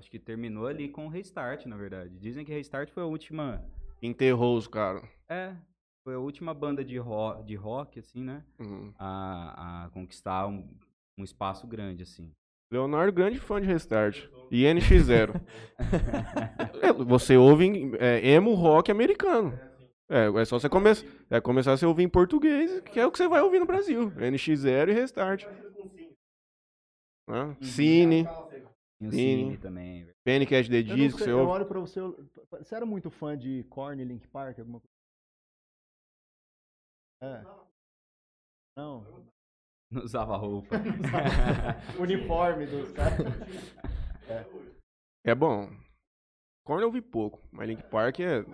Acho 0.00 0.10
que 0.10 0.18
terminou 0.18 0.66
ali 0.66 0.88
com 0.88 1.06
o 1.06 1.08
Restart, 1.08 1.64
na 1.66 1.76
verdade. 1.76 2.18
Dizem 2.18 2.44
que 2.44 2.52
Restart 2.52 2.90
foi 2.90 3.04
a 3.04 3.06
última. 3.06 3.64
Enterrou 4.02 4.56
os 4.56 4.66
caras. 4.66 5.04
É, 5.28 5.54
foi 6.02 6.14
a 6.14 6.18
última 6.18 6.52
banda 6.52 6.84
de 6.84 6.98
rock, 6.98 7.44
de 7.44 7.54
rock 7.54 8.00
assim, 8.00 8.24
né? 8.24 8.42
Uhum. 8.58 8.92
A, 8.98 9.84
a 9.84 9.90
conquistar 9.90 10.48
um, 10.48 10.68
um 11.16 11.22
espaço 11.22 11.64
grande, 11.68 12.02
assim. 12.02 12.32
Leonardo, 12.72 13.12
grande 13.12 13.38
fã 13.38 13.60
de 13.60 13.66
Restart. 13.68 14.24
E 14.50 14.64
NX0. 14.64 15.40
É, 16.82 16.92
você 17.06 17.36
ouve 17.36 17.92
é, 18.00 18.26
emo 18.28 18.54
rock 18.54 18.90
americano. 18.90 19.56
É, 20.10 20.26
é 20.26 20.44
só 20.44 20.58
você 20.58 20.68
come 20.68 20.90
é 21.30 21.40
começar 21.40 21.72
a 21.72 21.76
você 21.76 21.86
ouvir 21.86 22.02
em 22.02 22.08
português, 22.08 22.80
que 22.80 23.00
é 23.00 23.06
o 23.06 23.10
que 23.10 23.18
você 23.18 23.28
vai 23.28 23.40
ouvir 23.40 23.58
no 23.60 23.66
Brasil. 23.66 24.10
NX0 24.10 24.88
e 24.90 24.92
Restart. 24.92 25.44
Né? 27.28 27.56
Cine, 27.62 28.24
E 29.00 29.06
o 29.06 29.10
Sim. 29.10 29.16
Cine 29.18 29.58
também. 29.58 30.06
Panic 30.24 30.54
at 30.54 30.68
the 30.68 30.82
Disco, 30.82 31.18
sei, 31.18 31.26
você 31.26 31.32
eu 31.32 31.38
ouve. 31.40 31.52
olho 31.52 31.66
pra 31.66 31.80
você, 31.80 31.98
eu- 32.00 32.28
você 32.50 32.74
era 32.74 32.84
muito 32.86 33.10
fã 33.10 33.36
de 33.36 33.64
Korn 33.64 34.00
e 34.02 34.04
Link 34.04 34.26
Park, 34.28 34.58
alguma 34.58 34.80
coisa? 34.80 34.92
É. 37.22 37.42
Não. 38.76 39.04
Não 39.90 40.02
usava 40.02 40.36
roupa. 40.36 40.68
Uniforme 42.00 42.66
dos 42.66 42.90
caras. 42.92 43.26
É 45.24 45.34
bom. 45.34 45.68
Korn 46.64 46.82
eu 46.82 46.88
ouvi 46.88 47.00
pouco, 47.00 47.40
mas 47.50 47.68
Link 47.68 47.82
Park 47.84 48.20
é. 48.20 48.44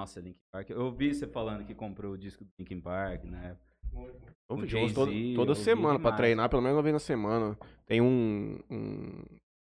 Nossa, 0.00 0.18
Linkin 0.20 0.40
Park. 0.50 0.70
Eu 0.70 0.80
ouvi 0.86 1.14
você 1.14 1.26
falando 1.26 1.64
que 1.64 1.74
comprou 1.74 2.12
o 2.14 2.18
disco 2.18 2.42
do 2.42 2.50
Linkin 2.58 2.80
Park, 2.80 3.24
né? 3.24 3.54
Eu 3.92 3.98
O 3.98 4.00
ouvi 4.00 4.18
toda, 4.48 4.66
Jay-Z, 4.66 4.94
toda 4.94 5.10
eu 5.12 5.54
ouvi 5.54 5.54
semana 5.62 5.98
pra 5.98 6.10
demais. 6.10 6.16
treinar, 6.16 6.48
pelo 6.48 6.62
menos 6.62 6.76
uma 6.76 6.82
vez 6.82 6.92
na 6.94 6.98
semana. 6.98 7.58
Tem 7.86 8.00
um. 8.00 8.58
um- 8.70 9.24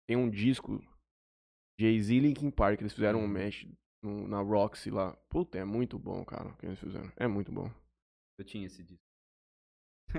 tem 0.08 0.18
um 0.18 0.30
disco 0.30 0.82
Jay-Z 1.80 2.16
e 2.16 2.20
Linkin 2.20 2.50
Park, 2.50 2.82
eles 2.82 2.94
fizeram 2.94 3.20
Uhum. 3.20 3.26
um 3.26 3.28
match 3.28 3.66
no- 4.04 4.28
na 4.28 4.42
Roxy 4.42 4.90
lá. 4.90 5.16
Puta, 5.30 5.58
é 5.60 5.64
muito 5.66 6.00
bom, 6.00 6.26
cara, 6.26 6.50
o 6.50 6.58
que 6.58 6.66
eles 6.66 6.80
fizeram. 6.80 7.12
É 7.16 7.28
muito 7.28 7.52
bom. 7.52 7.70
Eu 8.40 8.44
tinha 8.46 8.66
esse 8.66 8.82
disco. 8.84 9.04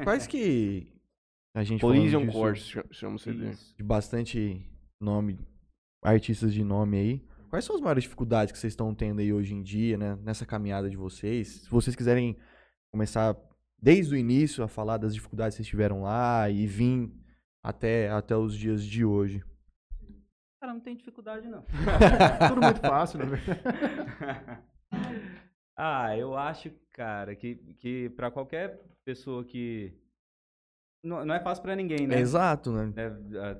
Quais 0.04 0.26
que 0.28 0.86
a 1.56 1.64
gente 1.64 1.80
Collision 1.80 2.26
Course 2.30 2.62
cha- 2.62 2.84
chama 2.92 3.16
o 3.16 3.18
CD. 3.18 3.50
De 3.76 3.82
bastante 3.82 4.64
nome, 5.02 5.38
artistas 6.04 6.54
de 6.54 6.62
nome 6.62 6.96
aí. 6.98 7.33
Quais 7.54 7.64
são 7.64 7.76
as 7.76 7.80
maiores 7.80 8.02
dificuldades 8.02 8.50
que 8.50 8.58
vocês 8.58 8.72
estão 8.72 8.92
tendo 8.92 9.20
aí 9.20 9.32
hoje 9.32 9.54
em 9.54 9.62
dia, 9.62 9.96
né? 9.96 10.18
Nessa 10.24 10.44
caminhada 10.44 10.90
de 10.90 10.96
vocês? 10.96 11.60
Se 11.60 11.70
vocês 11.70 11.94
quiserem 11.94 12.36
começar 12.90 13.36
desde 13.80 14.12
o 14.12 14.18
início 14.18 14.64
a 14.64 14.66
falar 14.66 14.96
das 14.96 15.14
dificuldades 15.14 15.54
que 15.54 15.58
vocês 15.58 15.68
tiveram 15.68 16.02
lá 16.02 16.50
e 16.50 16.66
vir 16.66 17.12
até, 17.62 18.10
até 18.10 18.36
os 18.36 18.58
dias 18.58 18.84
de 18.84 19.04
hoje. 19.04 19.40
Cara, 20.60 20.74
não 20.74 20.80
tem 20.80 20.96
dificuldade, 20.96 21.46
não. 21.46 21.62
Tudo 22.48 22.60
muito 22.60 22.80
fácil, 22.80 23.20
né? 23.20 23.26
ah, 25.78 26.18
eu 26.18 26.36
acho, 26.36 26.72
cara, 26.90 27.36
que, 27.36 27.54
que 27.78 28.10
pra 28.16 28.32
qualquer 28.32 28.82
pessoa 29.04 29.44
que. 29.44 29.96
Não, 31.04 31.24
não 31.24 31.32
é 31.32 31.38
fácil 31.38 31.62
pra 31.62 31.76
ninguém, 31.76 32.04
né? 32.04 32.18
Exato, 32.18 32.72
né? 32.72 32.92
É, 32.96 33.06
é, 33.06 33.54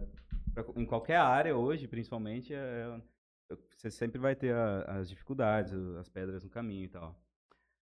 pra- 0.52 0.64
em 0.74 0.84
qualquer 0.84 1.18
área 1.18 1.56
hoje, 1.56 1.86
principalmente, 1.86 2.52
é- 2.52 2.56
é- 2.56 3.13
você 3.76 3.90
sempre 3.90 4.18
vai 4.18 4.34
ter 4.34 4.54
a- 4.54 4.82
as 4.98 5.08
dificuldades, 5.08 5.72
as 5.98 6.08
pedras 6.08 6.44
no 6.44 6.50
caminho 6.50 6.84
e 6.84 6.88
tal. 6.88 7.18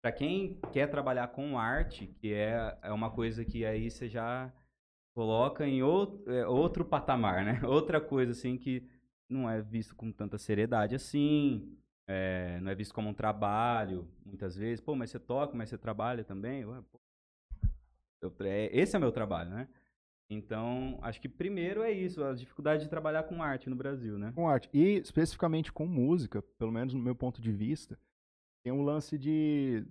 Pra 0.01 0.11
quem 0.11 0.59
quer 0.71 0.87
trabalhar 0.89 1.27
com 1.29 1.57
arte, 1.59 2.07
que 2.07 2.33
é, 2.33 2.77
é 2.81 2.91
uma 2.91 3.11
coisa 3.11 3.45
que 3.45 3.65
aí 3.65 3.89
você 3.89 4.09
já 4.09 4.51
coloca 5.13 5.67
em 5.67 5.83
outro, 5.83 6.31
é, 6.31 6.47
outro 6.47 6.85
patamar, 6.85 7.43
né? 7.45 7.59
Outra 7.69 8.01
coisa 8.01 8.31
assim 8.31 8.57
que 8.57 8.87
não 9.29 9.49
é 9.49 9.61
visto 9.61 9.95
com 9.95 10.11
tanta 10.11 10.37
seriedade 10.37 10.95
assim, 10.95 11.77
é, 12.07 12.59
não 12.61 12.71
é 12.71 12.75
visto 12.75 12.93
como 12.93 13.09
um 13.09 13.13
trabalho, 13.13 14.07
muitas 14.25 14.55
vezes. 14.55 14.81
Pô, 14.83 14.95
mas 14.95 15.11
você 15.11 15.19
toca, 15.19 15.55
mas 15.55 15.69
você 15.69 15.77
trabalha 15.77 16.23
também? 16.23 16.65
Ué, 16.65 16.81
eu- 18.21 18.33
é, 18.41 18.69
esse 18.77 18.95
é 18.95 18.99
meu 18.99 19.11
trabalho, 19.11 19.49
né? 19.49 19.67
Então, 20.31 20.97
acho 21.01 21.19
que 21.19 21.27
primeiro 21.27 21.83
é 21.83 21.91
isso, 21.91 22.23
a 22.23 22.33
dificuldade 22.33 22.83
de 22.83 22.89
trabalhar 22.89 23.23
com 23.23 23.43
arte 23.43 23.69
no 23.69 23.75
Brasil, 23.75 24.17
né? 24.17 24.31
com 24.33 24.47
arte. 24.47 24.69
E 24.73 24.93
especificamente 24.99 25.73
com 25.73 25.85
música, 25.85 26.41
pelo 26.57 26.71
menos 26.71 26.93
no 26.93 27.01
meu 27.01 27.13
ponto 27.13 27.41
de 27.41 27.51
vista, 27.51 27.99
tem 28.63 28.71
um 28.71 28.81
lance 28.81 29.17
de 29.17 29.85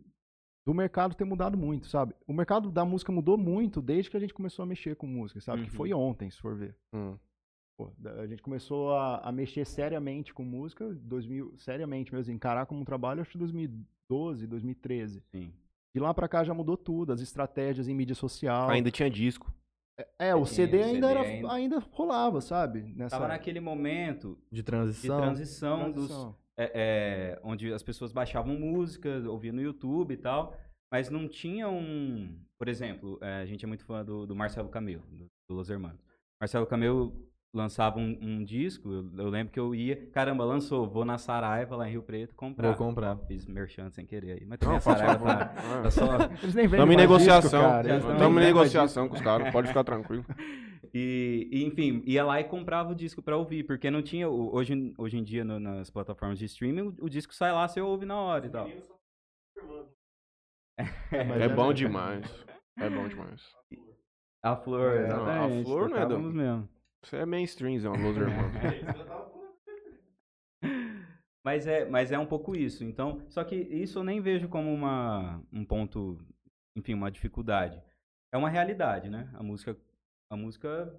do 0.66 0.72
mercado 0.72 1.14
ter 1.14 1.24
mudado 1.24 1.58
muito, 1.58 1.88
sabe? 1.88 2.14
O 2.26 2.32
mercado 2.32 2.70
da 2.70 2.84
música 2.84 3.12
mudou 3.12 3.36
muito 3.36 3.82
desde 3.82 4.10
que 4.10 4.16
a 4.16 4.20
gente 4.20 4.32
começou 4.32 4.62
a 4.62 4.66
mexer 4.66 4.96
com 4.96 5.06
música, 5.06 5.40
sabe? 5.40 5.62
Que 5.64 5.70
Uhum. 5.70 5.76
foi 5.76 5.92
ontem, 5.92 6.30
se 6.30 6.38
for 6.40 6.54
ver. 6.56 6.74
Hum. 6.94 7.18
Pô, 7.78 7.90
a 8.18 8.26
gente 8.26 8.42
começou 8.42 8.94
a, 8.94 9.18
a 9.18 9.32
mexer 9.32 9.66
seriamente 9.66 10.32
com 10.32 10.44
música, 10.44 10.94
2000, 11.02 11.54
seriamente 11.58 12.14
mesmo, 12.14 12.32
encarar 12.32 12.66
como 12.66 12.80
um 12.80 12.84
trabalho, 12.84 13.20
acho 13.20 13.30
que 13.32 13.38
2012, 13.38 14.46
2013. 14.46 15.22
Sim. 15.30 15.52
De 15.94 16.00
lá 16.00 16.14
pra 16.14 16.28
cá 16.28 16.44
já 16.44 16.54
mudou 16.54 16.76
tudo, 16.76 17.12
as 17.12 17.20
estratégias 17.20 17.88
em 17.88 17.94
mídia 17.94 18.14
social. 18.14 18.68
Ainda 18.70 18.90
tinha 18.90 19.10
disco. 19.10 19.52
É, 20.18 20.34
o 20.34 20.44
Sim, 20.46 20.54
CD, 20.54 20.78
o 20.78 20.84
ainda, 20.84 21.08
CD 21.08 21.18
era, 21.20 21.20
ainda- 21.28 21.52
ainda... 21.52 21.78
rolava, 21.92 22.40
sabe? 22.40 22.82
Nessa 22.96 23.16
Tava 23.16 23.28
naquele 23.28 23.60
momento 23.60 24.38
De 24.50 24.56
de 24.56 24.62
transição. 24.62 25.20
transição, 25.20 25.90
dos, 25.92 26.08
transição. 26.08 26.36
é, 26.58 26.70
é, 26.74 27.40
onde 27.42 27.72
as 27.72 27.82
pessoas 27.82 28.12
baixavam 28.12 28.54
música, 28.58 29.22
ouviam 29.28 29.54
no 29.54 29.62
YouTube 29.62 30.12
e 30.12 30.16
tal. 30.16 30.56
mas 30.92 31.08
não 31.10 31.28
tinha 31.28 31.68
um. 31.68 32.36
Por 32.58 32.68
exemplo, 32.68 33.18
eh, 33.22 33.40
a 33.42 33.46
gente 33.46 33.64
é 33.64 33.68
muito 33.68 33.84
fã 33.84 34.04
do, 34.04 34.26
do 34.26 34.34
Marcelo 34.36 34.68
Camelo, 34.68 35.02
do, 35.10 35.26
do 35.48 35.54
Los 35.54 35.70
Hermanos. 35.70 36.04
Marcelo 36.40 36.66
Camelo 36.66 37.14
lançava 37.52 37.98
um, 37.98 38.16
um 38.20 38.44
disco, 38.44 38.92
eu, 38.92 39.10
eu 39.24 39.28
lembro 39.28 39.52
que 39.52 39.58
eu 39.58 39.74
ia, 39.74 40.06
caramba, 40.12 40.44
lançou, 40.44 40.88
vou 40.88 41.04
na 41.04 41.18
Saraiva 41.18 41.74
lá 41.76 41.88
em 41.88 41.92
Rio 41.92 42.02
Preto 42.02 42.34
comprar. 42.34 42.68
Vou 42.68 42.76
comprar. 42.76 43.16
Fiz 43.26 43.46
merchan 43.46 43.90
sem 43.90 44.06
querer 44.06 44.32
aí, 44.40 44.46
mas 44.46 44.58
também 44.58 44.72
Não, 44.74 44.78
a 44.78 44.80
Saraiva 44.80 45.24
tá, 45.24 45.54
Ah. 45.56 45.82
tá 45.82 45.90
só. 45.90 46.04
Eles 46.42 46.54
nem 46.54 46.66
vendem 46.68 46.70
Estamos 46.78 46.94
em 46.94 46.96
negociação. 46.98 47.80
estamos 47.80 48.42
em 48.42 48.44
negociação 48.46 49.08
com 49.08 49.14
os 49.16 49.20
caras, 49.20 49.50
pode 49.52 49.68
ficar 49.68 49.84
tranquilo. 49.84 50.24
E, 50.92 51.48
e, 51.52 51.64
enfim, 51.66 52.02
ia 52.04 52.24
lá 52.24 52.40
e 52.40 52.44
comprava 52.44 52.90
o 52.90 52.94
disco 52.96 53.22
pra 53.22 53.36
ouvir, 53.36 53.62
porque 53.62 53.92
não 53.92 54.02
tinha. 54.02 54.28
Hoje, 54.28 54.92
hoje 54.98 55.18
em 55.18 55.22
dia, 55.22 55.44
no- 55.44 55.60
nas 55.60 55.88
plataformas 55.88 56.36
de 56.36 56.46
streaming, 56.46 56.80
o, 56.98 57.04
o 57.04 57.08
disco 57.08 57.32
sai 57.32 57.52
lá, 57.52 57.68
você 57.68 57.80
ouve 57.80 58.04
na 58.04 58.16
hora 58.16 58.46
e 58.46 58.50
tal. 58.50 58.68
Mas 60.76 60.86
É 61.12 61.48
bom 61.48 61.62
verdade. 61.68 61.74
demais. 61.74 62.46
É 62.76 62.90
bom 62.90 63.06
demais. 63.06 63.42
A 64.42 64.56
flor, 64.56 64.96
É, 64.96 65.08
não, 65.08 65.26
a 65.26 65.30
exatamente. 65.32 65.64
Flor 65.64 65.88
não 65.90 65.96
é 65.98 66.06
do- 66.06 66.18
mesmo. 66.18 66.68
Isso 67.02 67.16
é 67.16 67.24
mainstream, 67.24 67.78
Zé, 67.78 67.88
Los 67.88 68.16
Hermanos. 68.16 68.52
Mas 71.42 71.66
é, 71.66 71.88
mas 71.88 72.12
é 72.12 72.18
um 72.18 72.26
pouco 72.26 72.54
isso. 72.54 72.84
Então, 72.84 73.24
só 73.30 73.42
que 73.42 73.54
isso 73.56 73.98
eu 73.98 74.04
nem 74.04 74.20
vejo 74.20 74.48
como 74.48 74.72
uma, 74.72 75.42
um 75.52 75.64
ponto, 75.64 76.18
enfim, 76.76 76.92
uma 76.94 77.10
dificuldade. 77.10 77.82
É 78.32 78.36
uma 78.36 78.50
realidade, 78.50 79.08
né? 79.08 79.30
A 79.34 79.42
música, 79.42 79.76
a 80.30 80.36
música 80.36 80.94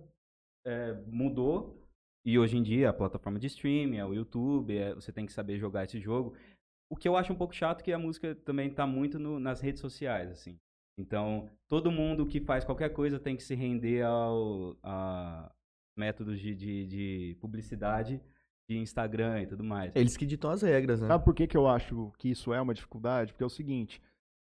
é, 0.66 0.94
mudou 1.06 1.80
e 2.26 2.38
hoje 2.40 2.58
em 2.58 2.64
dia 2.64 2.90
a 2.90 2.94
plataforma 2.94 3.40
de 3.40 3.48
streaming, 3.48 3.98
é 3.98 4.06
o 4.06 4.14
YouTube, 4.14 4.76
é, 4.76 4.94
você 4.96 5.12
tem 5.12 5.26
que 5.26 5.32
saber 5.34 5.60
jogar 5.60 5.84
esse 5.84 6.00
jogo. 6.00 6.36
O 6.92 6.96
que 6.96 7.08
eu 7.08 7.16
acho 7.16 7.32
um 7.32 7.38
pouco 7.38 7.54
chato 7.56 7.82
é 7.82 7.84
que 7.84 7.94
a 7.94 8.00
música 8.00 8.36
também 8.36 8.68
está 8.70 8.86
muito 8.86 9.18
no- 9.20 9.40
nas 9.40 9.62
redes 9.62 9.80
sociais, 9.80 10.30
assim. 10.32 10.58
Então, 11.00 11.50
todo 11.70 11.92
mundo 11.92 12.26
que 12.28 12.42
faz 12.42 12.66
qualquer 12.66 12.90
coisa 12.90 13.20
tem 13.20 13.36
que 13.38 13.44
se 13.44 13.56
render 13.56 14.04
ao 14.04 14.76
a 14.84 15.52
métodos 16.02 16.40
de, 16.40 16.56
de, 16.56 16.86
de 16.88 17.38
publicidade 17.40 18.20
de 18.68 18.78
Instagram 18.78 19.42
e 19.44 19.48
tudo 19.48 19.64
mais. 19.64 19.96
Eles 19.96 20.18
que 20.18 20.26
ditam 20.26 20.50
as 20.50 20.62
regras, 20.62 21.00
né? 21.02 21.08
Sabe 21.08 21.24
por 21.24 21.36
que, 21.36 21.46
que 21.48 21.58
eu 21.58 21.68
acho 21.68 22.12
que 22.18 22.30
isso 22.30 22.54
é 22.54 22.60
uma 22.62 22.74
dificuldade? 22.74 23.32
Porque 23.34 23.44
é 23.44 23.46
o 23.46 23.50
seguinte, 23.50 24.02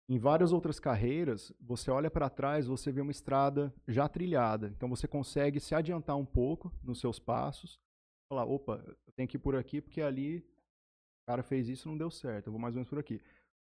em 0.09 0.19
várias 0.19 0.52
outras 0.52 0.78
carreiras, 0.78 1.52
você 1.61 1.90
olha 1.90 2.11
para 2.11 2.28
trás, 2.30 2.66
você 2.66 2.92
vê 2.92 3.00
uma 3.00 3.11
estrada 3.11 3.73
já 3.88 4.09
trilhada. 4.09 4.69
Então 4.76 4.88
você 4.88 5.09
consegue 5.09 5.59
se 5.59 5.75
adiantar 5.75 6.16
um 6.16 6.25
pouco 6.26 6.73
nos 6.85 7.00
seus 7.00 7.19
passos. 7.19 7.80
Falar, 8.28 8.45
opa, 8.45 8.83
eu 8.87 9.12
tenho 9.16 9.28
que 9.28 9.37
ir 9.37 9.40
por 9.40 9.57
aqui 9.57 9.80
porque 9.80 10.00
ali 10.02 10.38
o 10.38 11.26
cara 11.26 11.42
fez 11.42 11.69
isso 11.69 11.88
e 11.88 11.90
não 11.90 11.99
deu 11.99 12.11
certo. 12.11 12.47
Eu 12.49 12.52
vou 12.52 12.61
mais 12.61 12.75
ou 12.75 12.78
menos 12.78 12.88
por 12.90 12.99
aqui. 12.99 13.21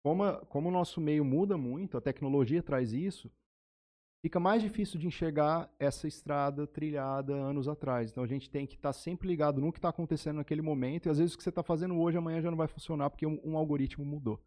Como, 0.03 0.23
a- 0.23 0.45
como 0.45 0.69
o 0.69 0.71
nosso 0.71 1.01
meio 1.01 1.23
muda 1.25 1.57
muito, 1.57 1.97
a 1.97 2.01
tecnologia 2.01 2.61
traz 2.61 2.93
isso, 2.93 3.31
fica 4.23 4.39
mais 4.39 4.61
difícil 4.61 4.97
de 4.97 5.05
enxergar 5.05 5.69
essa 5.77 6.07
estrada 6.07 6.65
trilhada 6.65 7.33
anos 7.33 7.67
atrás. 7.67 8.09
Então 8.09 8.23
a 8.23 8.27
gente 8.27 8.49
tem 8.49 8.65
que 8.65 8.75
estar 8.75 8.93
sempre 8.93 9.27
ligado 9.27 9.59
no 9.59 9.71
que 9.71 9.79
está 9.79 9.89
acontecendo 9.89 10.37
naquele 10.37 10.61
momento. 10.61 11.07
E 11.07 11.09
às 11.09 11.17
vezes 11.19 11.33
o 11.33 11.37
que 11.37 11.43
você 11.43 11.49
está 11.49 11.61
fazendo 11.61 11.99
hoje, 11.99 12.17
amanhã 12.17 12.41
já 12.41 12.49
não 12.49 12.57
vai 12.57 12.67
funcionar 12.67 13.09
porque 13.09 13.27
um, 13.27 13.37
um 13.43 13.57
algoritmo 13.57 14.05
mudou 14.05 14.39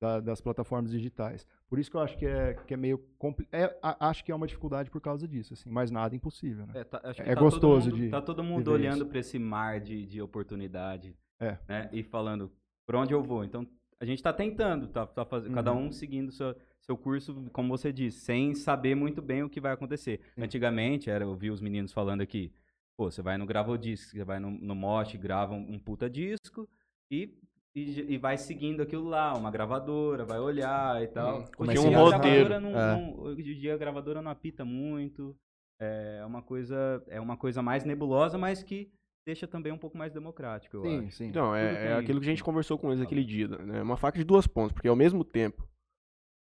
da- 0.00 0.20
das 0.20 0.42
plataformas 0.42 0.90
digitais. 0.92 1.46
Por 1.70 1.78
isso 1.78 1.90
que 1.90 1.96
eu 1.96 2.00
acho 2.02 2.18
que 2.18 2.26
é, 2.26 2.52
que 2.66 2.74
é 2.74 2.76
meio. 2.76 3.02
É, 3.50 3.74
acho 3.98 4.22
que 4.22 4.30
é 4.30 4.34
uma 4.34 4.46
dificuldade 4.46 4.90
por 4.90 5.00
causa 5.00 5.26
disso. 5.26 5.54
Assim, 5.54 5.70
mas 5.70 5.90
nada 5.90 6.14
impossível. 6.14 6.66
Né? 6.66 6.74
É, 6.76 6.84
tá- 6.84 7.00
É 7.16 7.34
tá 7.34 7.40
gostoso 7.40 7.88
mundo, 7.90 7.98
de 8.02 8.10
Tá 8.10 8.20
todo 8.20 8.44
mundo 8.44 8.70
olhando 8.70 9.06
para 9.06 9.18
esse 9.20 9.38
mar 9.38 9.80
de, 9.80 10.04
de 10.04 10.20
oportunidade. 10.20 11.16
É. 11.40 11.56
Né? 11.66 11.88
E 11.94 12.02
falando, 12.02 12.52
por 12.86 12.94
onde 12.94 13.14
eu 13.14 13.22
vou? 13.22 13.42
Então, 13.42 13.66
a 14.00 14.04
gente 14.04 14.22
tá 14.22 14.32
tentando, 14.34 14.86
tá, 14.88 15.06
tá 15.06 15.24
fazendo, 15.24 15.54
cada 15.54 15.72
Uhum. 15.72 15.86
um 15.86 15.92
seguindo 15.92 16.30
seu, 16.30 16.54
seu 16.80 16.96
curso, 16.96 17.48
como 17.52 17.68
você 17.68 17.92
disse, 17.92 18.20
sem 18.20 18.54
saber 18.54 18.94
muito 18.94 19.20
bem 19.20 19.42
o 19.42 19.50
que 19.50 19.60
vai 19.60 19.72
acontecer. 19.72 20.20
Sim. 20.34 20.42
Antigamente, 20.42 21.10
era, 21.10 21.24
eu 21.24 21.34
vi 21.34 21.50
os 21.50 21.60
meninos 21.60 21.92
falando 21.92 22.20
aqui, 22.22 22.52
pô, 22.96 23.10
você 23.10 23.20
vai 23.22 23.36
no 23.36 23.46
Gravodisc, 23.46 24.10
você 24.10 24.24
vai 24.24 24.38
no, 24.38 24.50
no 24.50 24.74
Mosh, 24.74 25.14
grava 25.16 25.54
um, 25.54 25.74
um 25.74 25.78
puta 25.78 26.08
disco 26.08 26.68
e, 27.10 27.34
e, 27.74 28.14
e 28.14 28.18
vai 28.18 28.38
seguindo 28.38 28.82
aquilo 28.82 29.04
lá, 29.08 29.34
uma 29.34 29.50
gravadora, 29.50 30.24
vai 30.24 30.38
olhar 30.38 31.02
e 31.02 31.08
tal. 31.08 31.40
Hum, 31.40 31.44
Hoje 31.58 31.78
um 31.78 31.88
dia 31.88 31.98
a 31.98 32.00
roteiro. 32.00 32.48
gravadora 32.48 32.60
não- 32.60 32.70
É. 32.78 32.92
não- 32.96 33.18
hoje 33.20 33.52
em 33.52 33.58
dia 33.58 33.74
a 33.74 33.78
gravadora 33.78 34.22
não 34.22 34.30
apita 34.30 34.64
muito, 34.64 35.36
é 35.80 36.24
uma 36.26 36.42
coisa, 36.42 37.02
é 37.08 37.20
uma 37.20 37.36
coisa 37.36 37.60
mais 37.62 37.84
nebulosa, 37.84 38.38
mas 38.38 38.62
que 38.62 38.90
deixa 39.26 39.46
também 39.46 39.70
um 39.72 39.78
pouco 39.78 39.98
mais 39.98 40.10
democrático, 40.12 40.78
eu 40.78 40.82
Sim, 40.82 41.06
acho. 41.06 41.16
sim. 41.18 41.26
Então, 41.26 41.54
é, 41.54 41.88
é 41.88 41.94
aquilo 41.98 42.18
que 42.18 42.26
a 42.26 42.30
gente 42.30 42.42
conversou 42.42 42.78
com 42.78 42.88
eles 42.90 43.02
aquele 43.02 43.22
dia, 43.22 43.46
né? 43.46 43.78
É 43.80 43.82
uma 43.82 43.96
faca 43.98 44.16
de 44.18 44.24
duas 44.24 44.46
pontas, 44.46 44.72
porque 44.72 44.88
ao 44.88 44.96
mesmo 44.96 45.22
tempo 45.22 45.68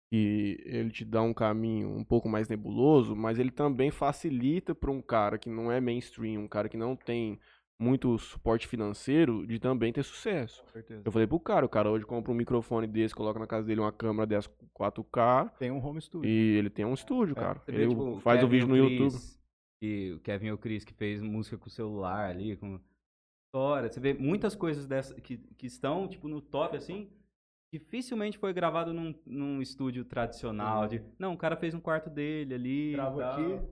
que 0.09 0.61
ele 0.65 0.89
te 0.89 1.03
dá 1.03 1.21
um 1.21 1.33
caminho 1.33 1.89
um 1.89 2.03
pouco 2.03 2.29
mais 2.29 2.47
nebuloso, 2.47 3.15
mas 3.15 3.37
ele 3.39 3.51
também 3.51 3.91
facilita 3.91 4.73
para 4.73 4.91
um 4.91 5.01
cara 5.01 5.37
que 5.37 5.49
não 5.49 5.71
é 5.71 5.81
mainstream, 5.81 6.41
um 6.43 6.47
cara 6.47 6.69
que 6.69 6.77
não 6.77 6.95
tem 6.95 7.39
muito 7.79 8.17
suporte 8.17 8.67
financeiro, 8.67 9.45
de 9.45 9.59
também 9.59 9.93
ter 9.93 10.01
sucesso. 10.03 10.63
Eu 11.05 11.11
falei 11.11 11.27
pro 11.27 11.39
cara, 11.39 11.65
o 11.65 11.69
cara 11.69 11.91
hoje 11.91 12.05
compra 12.05 12.31
um 12.31 12.35
microfone 12.35 12.87
desse, 12.87 13.13
coloca 13.13 13.39
na 13.39 13.45
casa 13.45 13.67
dele 13.67 13.81
uma 13.81 13.91
câmera 13.91 14.25
dessa 14.25 14.49
4K 14.73 15.51
Tem 15.59 15.69
um 15.69 15.85
home 15.85 16.01
studio. 16.01 16.27
e 16.27 16.57
ele 16.57 16.69
tem 16.71 16.85
um 16.85 16.93
estúdio, 16.95 17.33
É, 17.33 17.39
cara. 17.39 17.61
Vê, 17.67 17.83
Ele 17.83 17.89
tipo, 17.89 18.19
faz 18.21 18.39
o 18.43 18.47
Kevin 18.47 18.51
vídeo 18.59 18.67
no 18.69 18.75
e 18.75 18.79
YouTube. 18.79 19.11
Chris, 19.11 19.39
E 19.83 20.11
o 20.15 20.19
Kevin 20.21 20.47
e 20.47 20.51
o 20.53 20.57
Chris 20.57 20.83
que 20.83 20.93
fez 20.93 21.21
música 21.21 21.55
com 21.57 21.67
o 21.67 21.69
celular 21.69 22.29
ali, 22.31 22.55
com 22.57 22.79
história. 23.45 23.89
Você 23.91 23.99
vê 23.99 24.13
muitas 24.13 24.55
coisas 24.55 24.87
dessa 24.87 25.13
que, 25.21 25.37
que 25.37 25.67
estão, 25.67 26.07
tipo, 26.07 26.27
no 26.27 26.41
top, 26.41 26.75
assim, 26.75 27.09
dificilmente 27.71 28.37
foi 28.37 28.53
gravado 28.53 28.93
num, 28.93 29.13
num 29.25 29.61
estúdio 29.61 30.03
tradicional. 30.05 30.87
De, 30.87 31.01
não, 31.19 31.33
o 31.33 31.37
cara 31.37 31.55
fez 31.57 31.73
um 31.73 31.79
quarto 31.79 32.09
dele 32.09 32.53
ali. 32.53 32.89
e 32.89 32.93
Gravo 32.93 33.19
tal. 33.19 33.31
aqui. 33.33 33.67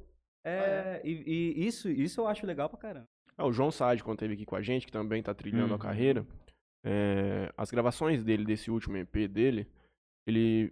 É, 0.46 1.02
e, 1.04 1.56
e 1.58 1.66
isso, 1.68 1.90
isso 1.90 2.22
eu 2.22 2.28
acho 2.28 2.46
legal 2.46 2.70
pra 2.70 2.78
caramba. 2.78 3.08
Ah, 3.38 3.46
o 3.46 3.52
João 3.52 3.72
Sade, 3.72 4.04
quando 4.04 4.18
esteve 4.18 4.34
aqui 4.36 4.46
com 4.46 4.56
a 4.56 4.62
gente, 4.62 4.86
que 4.86 4.92
também 4.92 5.22
tá 5.24 5.34
trilhando 5.34 5.70
Uhum. 5.70 5.76
a 5.76 5.80
carreira, 5.80 6.26
é, 6.84 7.52
as 7.58 7.72
gravações 7.72 8.24
dele, 8.24 8.46
desse 8.46 8.70
último 8.72 8.96
EP 8.98 9.28
dele, 9.28 9.68
ele 10.28 10.72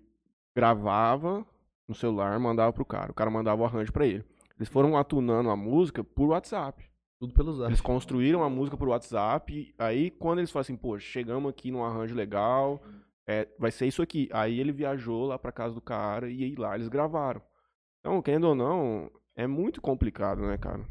gravava 0.55 1.45
no 1.87 1.95
celular, 1.95 2.39
mandava 2.39 2.71
pro 2.71 2.85
cara. 2.85 3.11
O 3.11 3.15
cara 3.15 3.29
mandava 3.29 3.61
o 3.61 3.65
arranjo 3.65 3.91
pra 3.91 4.05
ele. 4.05 4.23
Eles 4.57 4.69
foram 4.69 4.95
atunando 4.95 5.49
a 5.49 5.55
música 5.55 6.03
por 6.03 6.29
WhatsApp. 6.29 6.87
Tudo 7.19 7.33
pelos 7.33 7.55
Eles 7.55 7.65
ares. 7.65 7.81
construíram 7.81 8.43
a 8.43 8.49
música 8.49 8.77
por 8.77 8.87
WhatsApp. 8.89 9.73
Aí, 9.77 10.11
quando 10.11 10.39
eles 10.39 10.51
falaram 10.51 10.61
assim, 10.61 10.75
pô, 10.77 10.99
chegamos 10.99 11.49
aqui 11.49 11.71
num 11.71 11.83
arranjo 11.83 12.13
legal, 12.15 12.81
é, 13.27 13.45
vai 13.57 13.71
ser 13.71 13.87
isso 13.87 14.01
aqui. 14.01 14.29
Aí 14.31 14.59
ele 14.59 14.71
viajou 14.71 15.25
lá 15.25 15.39
pra 15.39 15.51
casa 15.51 15.73
do 15.73 15.81
cara 15.81 16.29
e 16.29 16.43
aí 16.43 16.55
lá 16.55 16.75
eles 16.75 16.89
gravaram. 16.89 17.41
Então, 17.99 18.21
querendo 18.21 18.49
ou 18.49 18.55
não, 18.55 19.11
é 19.35 19.47
muito 19.47 19.81
complicado, 19.81 20.41
né, 20.41 20.57
cara? 20.57 20.85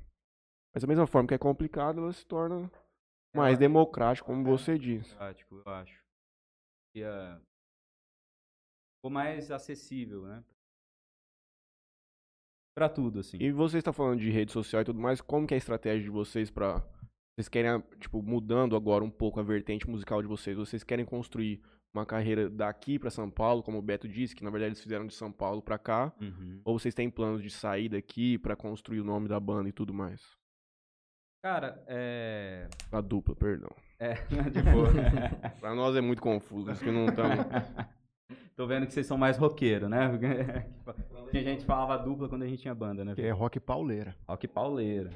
Mas 0.74 0.82
da 0.82 0.88
mesma 0.88 1.06
forma 1.06 1.28
que 1.28 1.34
é 1.34 1.38
complicado, 1.38 2.00
ela 2.00 2.12
se 2.12 2.26
torna 2.26 2.70
mais 3.34 3.58
democrática, 3.58 4.26
como 4.26 4.44
você 4.44 4.78
disse. 4.78 5.14
Prático, 5.14 5.62
eu 5.64 5.72
acho. 5.72 6.02
E, 6.94 7.04
ah, 7.04 7.40
ficou 8.96 9.10
mais 9.10 9.50
acessível, 9.50 10.22
né? 10.22 10.44
Pra 12.74 12.88
tudo, 12.88 13.20
assim. 13.20 13.36
E 13.38 13.52
você 13.52 13.78
está 13.78 13.92
falando 13.92 14.20
de 14.20 14.30
rede 14.30 14.50
social 14.50 14.80
e 14.80 14.84
tudo 14.84 14.98
mais, 14.98 15.20
como 15.20 15.46
que 15.46 15.52
é 15.52 15.56
a 15.56 15.58
estratégia 15.58 16.02
de 16.02 16.10
vocês 16.10 16.50
pra... 16.50 16.80
Vocês 17.34 17.48
querem, 17.48 17.80
tipo, 17.98 18.22
mudando 18.22 18.76
agora 18.76 19.04
um 19.04 19.10
pouco 19.10 19.40
a 19.40 19.42
vertente 19.42 19.88
musical 19.88 20.20
de 20.22 20.28
vocês, 20.28 20.56
vocês 20.56 20.84
querem 20.84 21.04
construir 21.04 21.62
uma 21.94 22.06
carreira 22.06 22.48
daqui 22.48 22.98
pra 22.98 23.10
São 23.10 23.30
Paulo, 23.30 23.62
como 23.62 23.78
o 23.78 23.82
Beto 23.82 24.08
disse, 24.08 24.34
que 24.34 24.42
na 24.44 24.50
verdade 24.50 24.70
eles 24.70 24.82
fizeram 24.82 25.06
de 25.06 25.14
São 25.14 25.30
Paulo 25.30 25.60
pra 25.62 25.78
cá, 25.78 26.12
Uhum. 26.20 26.60
ou 26.64 26.78
vocês 26.78 26.94
têm 26.94 27.10
planos 27.10 27.42
de 27.42 27.50
sair 27.50 27.88
daqui 27.88 28.38
pra 28.38 28.56
construir 28.56 29.00
o 29.00 29.04
nome 29.04 29.28
da 29.28 29.38
banda 29.38 29.68
e 29.68 29.72
tudo 29.72 29.92
mais? 29.92 30.20
Cara, 31.44 31.82
é. 31.88 32.68
Da 32.90 33.00
dupla, 33.00 33.34
perdão. 33.34 33.70
É, 33.98 34.14
de 34.50 34.62
boa. 34.62 34.88
Pra 35.60 35.74
nós 35.74 35.96
é 35.96 36.00
muito 36.00 36.22
confuso, 36.22 36.70
isso 36.70 36.82
que 36.84 36.90
não 36.90 37.06
estamos... 37.06 37.36
Tô 38.54 38.66
vendo 38.66 38.86
que 38.86 38.92
vocês 38.92 39.06
são 39.06 39.16
mais 39.18 39.36
roqueiro, 39.38 39.88
né? 39.88 40.08
Porque 40.84 41.38
a 41.38 41.42
gente 41.42 41.64
falava 41.64 41.96
dupla 42.02 42.28
quando 42.28 42.42
a 42.42 42.46
gente 42.46 42.60
tinha 42.60 42.74
banda, 42.74 43.02
né? 43.04 43.14
Que 43.14 43.22
é 43.22 43.30
rock 43.30 43.58
pauleira. 43.58 44.14
Rock 44.28 44.46
pauleiro. 44.46 45.10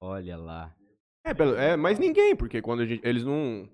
Olha 0.00 0.36
lá. 0.36 0.74
É, 1.24 1.34
pelo- 1.34 1.54
é, 1.56 1.76
mas 1.76 1.98
ninguém, 1.98 2.34
porque 2.34 2.62
quando 2.62 2.80
a 2.80 2.86
gente, 2.86 3.06
eles 3.06 3.24
não. 3.24 3.68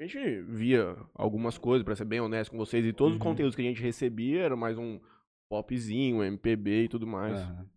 A 0.00 0.02
gente 0.06 0.42
via 0.42 0.96
algumas 1.14 1.56
coisas, 1.56 1.84
pra 1.84 1.94
ser 1.94 2.04
bem 2.04 2.20
honesto 2.20 2.50
com 2.50 2.58
vocês, 2.58 2.84
e 2.84 2.92
todos 2.92 3.14
os 3.14 3.20
Uhum. 3.20 3.30
conteúdos 3.30 3.54
que 3.54 3.62
a 3.62 3.64
gente 3.64 3.80
recebia 3.80 4.42
era 4.42 4.56
mais 4.56 4.76
um 4.76 5.00
popzinho, 5.48 6.22
MPB 6.22 6.84
e 6.84 6.88
tudo 6.88 7.06
mais. 7.06 7.38
Aham. 7.38 7.70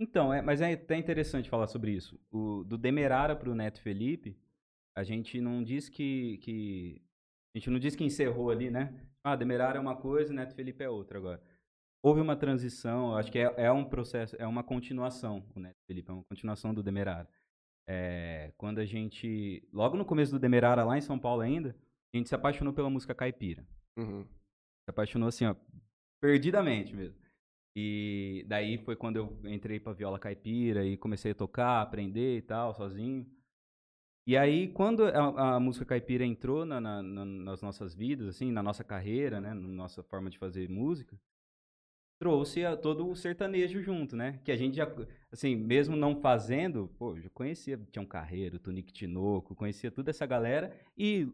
Então, 0.00 0.34
é, 0.34 0.42
mas 0.42 0.60
é 0.60 0.72
até 0.72 0.96
interessante 0.96 1.48
falar 1.48 1.68
sobre 1.68 1.92
isso. 1.92 2.18
O, 2.32 2.64
do 2.64 2.76
Demerara 2.76 3.36
pro 3.36 3.54
Neto 3.54 3.80
Felipe, 3.80 4.36
a 4.96 5.04
gente 5.04 5.40
não 5.40 5.62
diz 5.62 5.88
que, 5.88 6.38
que. 6.38 7.00
A 7.54 7.58
gente 7.58 7.70
não 7.70 7.78
diz 7.78 7.94
que 7.94 8.02
encerrou 8.04 8.50
ali, 8.50 8.68
né? 8.68 8.92
Ah, 9.22 9.36
Demerara 9.36 9.78
é 9.78 9.80
uma 9.80 9.94
coisa, 9.96 10.34
Neto 10.34 10.54
Felipe 10.56 10.82
é 10.82 10.90
outra 10.90 11.18
agora. 11.18 11.40
Houve 12.02 12.20
uma 12.20 12.34
transição, 12.36 13.16
acho 13.16 13.30
que 13.30 13.38
é, 13.38 13.54
é 13.56 13.70
um 13.72 13.84
processo, 13.84 14.34
é 14.38 14.46
uma 14.46 14.62
continuação, 14.64 15.42
o 15.54 15.60
Neto 15.60 15.78
Felipe, 15.86 16.10
é 16.10 16.12
uma 16.12 16.24
continuação 16.24 16.74
do 16.74 16.82
Demerara. 16.82 17.28
É, 17.86 18.52
quando 18.56 18.78
a 18.78 18.84
gente. 18.84 19.66
Logo 19.72 19.96
no 19.96 20.04
começo 20.04 20.32
do 20.32 20.38
Demerara, 20.38 20.84
lá 20.84 20.96
em 20.96 21.02
São 21.02 21.18
Paulo 21.18 21.42
ainda, 21.42 21.76
a 22.12 22.16
gente 22.16 22.28
se 22.28 22.34
apaixonou 22.34 22.72
pela 22.72 22.88
música 22.90 23.14
caipira. 23.14 23.66
Uhum. 23.98 24.24
Se 24.24 24.90
apaixonou 24.90 25.28
assim, 25.28 25.44
ó, 25.46 25.54
perdidamente 26.20 26.94
mesmo. 26.94 27.18
E 27.76 28.44
daí 28.48 28.78
foi 28.78 28.94
quando 28.96 29.16
eu 29.16 29.38
entrei 29.44 29.80
pra 29.80 29.92
viola 29.92 30.18
caipira 30.18 30.84
e 30.86 30.96
comecei 30.96 31.32
a 31.32 31.34
tocar, 31.34 31.82
aprender 31.82 32.38
e 32.38 32.42
tal, 32.42 32.74
sozinho. 32.74 33.26
E 34.26 34.36
aí, 34.36 34.68
quando 34.72 35.04
a, 35.04 35.56
a 35.56 35.60
música 35.60 35.84
caipira 35.84 36.24
entrou 36.24 36.64
na- 36.64 36.80
na- 36.80 37.02
na- 37.02 37.24
nas 37.26 37.60
nossas 37.60 37.94
vidas, 37.94 38.26
assim, 38.28 38.50
na 38.50 38.62
nossa 38.62 38.82
carreira, 38.82 39.38
né, 39.40 39.52
na 39.52 39.68
nossa 39.68 40.02
forma 40.02 40.30
de 40.30 40.38
fazer 40.38 40.68
música, 40.70 41.20
trouxe 42.18 42.64
a- 42.64 42.76
todo 42.76 43.08
o 43.08 43.14
sertanejo 43.16 43.80
junto, 43.82 44.16
né? 44.16 44.40
Que 44.44 44.52
a 44.52 44.56
gente 44.56 44.76
já, 44.76 44.88
assim, 45.32 45.54
mesmo 45.56 45.96
não 45.96 46.16
fazendo, 46.16 46.88
pô, 46.98 47.18
já 47.20 47.28
conhecia 47.30 47.78
Tião 47.90 48.06
Carreiro, 48.06 48.58
Tonique 48.58 48.92
Tinoco, 48.92 49.54
conhecia 49.54 49.90
toda 49.90 50.10
essa 50.10 50.24
galera 50.26 50.72
e 50.96 51.28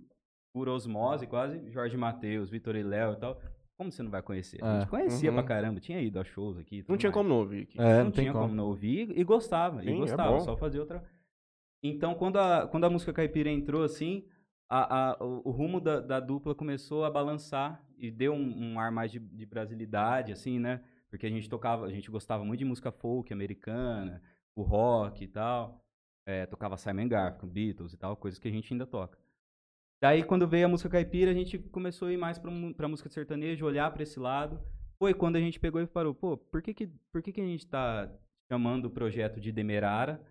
por 0.53 0.69
osmose 0.69 1.27
quase, 1.27 1.71
Jorge 1.71 1.97
Mateus, 1.97 2.51
Vitor 2.51 2.75
e 2.77 2.83
Léo 2.83 3.13
e 3.13 3.17
tal. 3.17 3.41
Como 3.77 3.91
você 3.93 4.03
não 4.03 4.11
vai 4.11 4.21
conhecer? 4.21 4.63
A 4.63 4.69
É. 4.77 4.81
gente 4.81 4.89
conhecia 4.91 5.31
Uhum. 5.31 5.37
pra 5.37 5.45
caramba, 5.45 5.81
tinha 5.81 6.01
ido 6.01 6.19
a 6.21 6.25
shows 6.25 6.59
aqui. 6.59 6.85
Não 6.89 6.97
tinha 6.99 7.09
mais 7.11 7.15
como 7.15 7.29
não 7.29 7.37
ouvir 7.39 7.63
aqui. 7.63 7.81
É, 7.81 7.99
não, 7.99 8.05
não 8.05 8.11
tinha 8.11 8.33
como. 8.33 8.45
como 8.45 8.55
não 8.55 8.67
ouvir 8.67 9.13
e 9.17 9.25
gostava, 9.25 9.81
Sim, 9.83 9.89
e 9.91 9.93
é 9.93 9.97
gostava, 9.97 10.33
bom. 10.33 10.41
só 10.41 10.57
fazia 10.57 10.81
outra. 10.81 11.03
Então, 11.83 12.15
quando 12.15 12.37
a, 12.39 12.67
quando 12.67 12.85
a 12.85 12.91
música 12.91 13.13
caipira 13.13 13.49
entrou 13.49 13.83
assim, 13.83 14.25
a, 14.71 15.13
a- 15.13 15.25
o, 15.25 15.51
rumo 15.51 15.81
da, 15.81 16.01
da 16.01 16.21
dupla 16.21 16.55
começou 16.55 17.05
a 17.05 17.11
balançar 17.11 17.85
e 17.99 18.11
deu 18.11 18.33
um, 18.35 18.75
um 18.75 18.81
ar 18.81 18.93
mais 18.93 19.13
de, 19.13 19.19
de 19.19 19.47
brasilidade, 19.47 20.33
assim, 20.33 20.59
né? 20.61 20.83
Porque 21.11 21.27
a 21.27 21.31
gente 21.31 21.51
tocava, 21.51 21.87
a 21.87 21.91
gente 21.93 22.11
gostava 22.11 22.45
muito 22.45 22.61
de 22.61 22.65
música 22.65 22.93
folk 22.93 23.33
americana, 23.33 24.23
o 24.57 24.63
rock 24.63 25.25
e 25.25 25.29
tal. 25.29 25.85
É, 26.27 26.47
tocava 26.47 26.77
Simon 26.79 27.09
Garfunkel, 27.09 27.49
Beatles 27.51 27.93
e 27.95 27.99
tal, 27.99 28.17
coisas 28.17 28.39
que 28.39 28.49
a 28.49 28.53
gente 28.53 28.73
ainda 28.73 28.87
toca. 28.87 29.19
Daí, 30.03 30.23
quando 30.25 30.49
veio 30.49 30.67
a 30.67 30.69
música 30.69 30.89
caipira, 30.89 31.31
a 31.31 31.35
gente 31.35 31.59
começou 31.59 32.09
a 32.09 32.13
ir 32.13 32.17
mais 32.17 32.39
pra, 32.39 32.51
pra 32.77 32.89
música 32.89 33.09
de 33.09 33.15
sertanejo, 33.15 33.67
olhar 33.67 33.91
pra 33.93 34.03
esse 34.03 34.19
lado. 34.19 34.61
Foi 34.99 35.13
quando 35.15 35.37
a 35.37 35.41
gente 35.41 35.61
pegou 35.61 35.81
e 35.81 35.87
parou, 35.87 36.15
pô, 36.15 36.37
por 36.39 36.63
que 36.63 36.73
que, 36.75 36.87
por 37.13 37.23
que, 37.23 37.33
que 37.33 37.41
a 37.41 37.47
gente 37.47 37.67
tá 37.67 38.11
chamando 38.51 38.87
o 38.87 38.91
projeto 38.91 39.41
de 39.41 39.53
Demerara, 39.53 40.23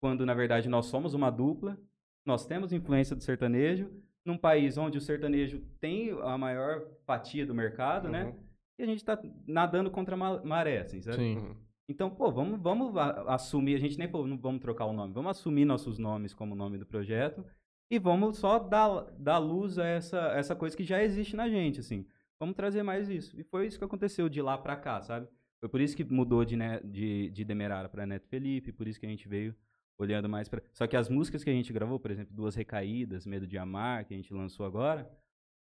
quando 0.00 0.24
na 0.26 0.34
verdade 0.34 0.68
nós 0.68 0.86
somos 0.86 1.14
uma 1.14 1.30
dupla, 1.30 1.78
nós 2.26 2.44
temos 2.46 2.72
influência 2.72 3.14
do 3.16 3.22
sertanejo, 3.22 3.90
num 4.24 4.36
país 4.36 4.76
onde 4.76 4.98
o 4.98 5.00
sertanejo 5.00 5.60
tem 5.80 6.10
a 6.22 6.36
maior 6.36 6.84
fatia 7.06 7.46
do 7.46 7.54
mercado, 7.54 8.08
né? 8.08 8.24
Uhum. 8.24 8.34
E 8.78 8.82
a 8.82 8.86
gente 8.86 9.04
tá 9.04 9.18
nadando 9.46 9.90
contra 9.90 10.14
a 10.14 10.18
ma- 10.18 10.42
maré, 10.44 10.80
assim, 10.80 11.00
sabe? 11.00 11.16
Sim. 11.16 11.56
Então, 11.88 12.10
pô, 12.10 12.30
vamos, 12.32 12.60
vamos 12.60 12.94
assumir, 13.28 13.76
a 13.76 13.78
gente 13.78 13.96
nem 13.96 14.08
falou, 14.08 14.26
não 14.26 14.36
vamos 14.36 14.60
trocar 14.60 14.86
o 14.86 14.92
nome, 14.92 15.14
vamos 15.14 15.30
assumir 15.30 15.64
nossos 15.64 15.98
nomes 15.98 16.34
como 16.34 16.54
nome 16.56 16.76
do 16.76 16.84
projeto 16.84 17.44
e 17.88 17.96
vamos 17.98 18.38
só 18.38 18.58
dar, 18.58 19.02
dar 19.16 19.38
luz 19.38 19.78
a 19.78 19.86
essa, 19.86 20.18
essa 20.36 20.56
coisa 20.56 20.76
que 20.76 20.82
já 20.82 21.00
existe 21.02 21.36
na 21.36 21.48
gente, 21.48 21.78
assim. 21.78 22.04
Vamos 22.40 22.56
trazer 22.56 22.82
mais 22.82 23.08
isso. 23.08 23.38
E 23.40 23.44
foi 23.44 23.66
isso 23.68 23.78
que 23.78 23.84
aconteceu 23.84 24.28
de 24.28 24.42
lá 24.42 24.58
pra 24.58 24.76
cá, 24.76 25.00
sabe? 25.00 25.28
Foi 25.60 25.68
por 25.68 25.80
isso 25.80 25.96
que 25.96 26.04
mudou 26.04 26.44
de, 26.44 26.56
Ne- 26.56 26.80
de, 26.82 27.30
de 27.30 27.44
Demerara 27.44 27.88
pra 27.88 28.04
Neto 28.04 28.26
Felipe, 28.28 28.72
por 28.72 28.88
isso 28.88 28.98
que 29.00 29.06
a 29.06 29.08
gente 29.08 29.26
veio 29.28 29.54
olhando 29.98 30.28
mais 30.28 30.48
pra... 30.48 30.60
Só 30.72 30.86
que 30.86 30.96
as 30.96 31.08
músicas 31.08 31.42
que 31.42 31.50
a 31.50 31.52
gente 31.52 31.72
gravou, 31.72 31.98
por 31.98 32.10
exemplo, 32.10 32.34
Duas 32.34 32.54
Recaídas, 32.54 33.26
Medo 33.26 33.46
de 33.46 33.56
Amar, 33.58 34.04
que 34.04 34.14
a 34.14 34.16
gente 34.16 34.32
lançou 34.32 34.66
agora, 34.66 35.10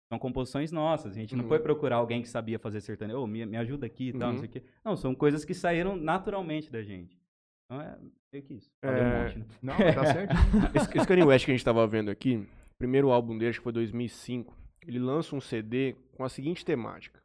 são 0.09 0.17
composições 0.19 0.71
nossas. 0.71 1.13
A 1.13 1.15
gente 1.19 1.35
não 1.35 1.43
Uhum. 1.43 1.49
foi 1.49 1.59
procurar 1.59 1.97
alguém 1.97 2.21
que 2.21 2.29
sabia 2.29 2.59
fazer 2.59 2.81
sertanejo, 2.81 3.19
ô, 3.19 3.27
me, 3.27 3.45
me 3.45 3.57
ajuda 3.57 3.85
aqui 3.85 4.09
e 4.09 4.13
tal, 4.13 4.27
Uhum. 4.29 4.33
não 4.33 4.39
sei 4.39 4.49
o 4.49 4.51
quê. 4.51 4.63
Não, 4.83 4.95
são 4.95 5.13
coisas 5.15 5.43
que 5.45 5.53
saíram 5.53 5.95
naturalmente 5.95 6.71
da 6.71 6.81
gente. 6.83 7.19
Então 7.65 7.81
é 7.81 7.97
meio 8.33 8.43
que 8.45 8.53
isso. 8.55 8.69
Falei 8.83 9.01
É. 9.01 9.05
um 9.05 9.23
monte, 9.23 9.39
né? 9.39 9.45
Não, 9.61 9.77
tá 9.77 10.05
certo. 10.05 10.33
Esse, 10.75 10.97
esse 10.97 11.07
Kanye 11.07 11.23
West 11.23 11.45
que 11.45 11.51
a 11.51 11.53
gente 11.55 11.63
tava 11.65 11.85
vendo 11.87 12.09
aqui, 12.11 12.45
primeiro 12.77 13.09
álbum 13.11 13.37
dele, 13.37 13.49
acho 13.49 13.59
que 13.59 13.63
foi 13.63 13.71
2005, 13.73 14.53
ele 14.85 14.99
lança 14.99 15.35
um 15.35 15.39
CD 15.41 15.95
com 16.17 16.23
a 16.23 16.29
seguinte 16.29 16.65
temática. 16.65 17.21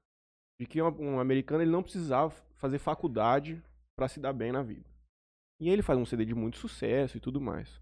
De 0.61 0.67
que 0.67 0.81
um, 0.81 0.87
um 1.15 1.21
americano 1.21 1.63
ele 1.63 1.71
não 1.71 1.83
precisava 1.83 2.31
fazer 2.57 2.79
faculdade 2.79 3.61
pra 3.97 4.09
se 4.09 4.21
dar 4.21 4.33
bem 4.33 4.53
na 4.53 4.63
vida. 4.63 4.85
E 5.59 5.69
ele 5.71 5.83
faz 5.83 5.99
um 5.99 6.05
CD 6.05 6.25
de 6.25 6.35
muito 6.35 6.59
sucesso 6.59 7.17
e 7.17 7.21
tudo 7.21 7.41
mais. 7.41 7.81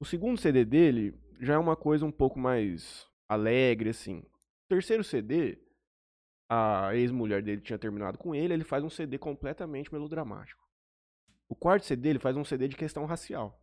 O 0.00 0.04
segundo 0.04 0.40
CD 0.40 0.64
dele 0.64 1.14
já 1.40 1.54
é 1.54 1.58
uma 1.58 1.76
coisa 1.76 2.04
um 2.04 2.12
pouco 2.12 2.38
mais 2.38 3.06
alegre, 3.28 3.90
assim. 3.90 4.18
O 4.18 4.68
terceiro 4.68 5.02
CD, 5.02 5.58
a 6.48 6.94
ex-mulher 6.94 7.42
dele 7.42 7.60
tinha 7.60 7.78
terminado 7.78 8.18
com 8.18 8.34
ele, 8.34 8.54
ele 8.54 8.64
faz 8.64 8.84
um 8.84 8.90
CD 8.90 9.18
completamente 9.18 9.92
melodramático. 9.92 10.62
O 11.48 11.54
quarto 11.54 11.84
CD, 11.84 12.10
ele 12.10 12.18
faz 12.18 12.36
um 12.36 12.44
CD 12.44 12.68
de 12.68 12.76
questão 12.76 13.04
racial. 13.04 13.60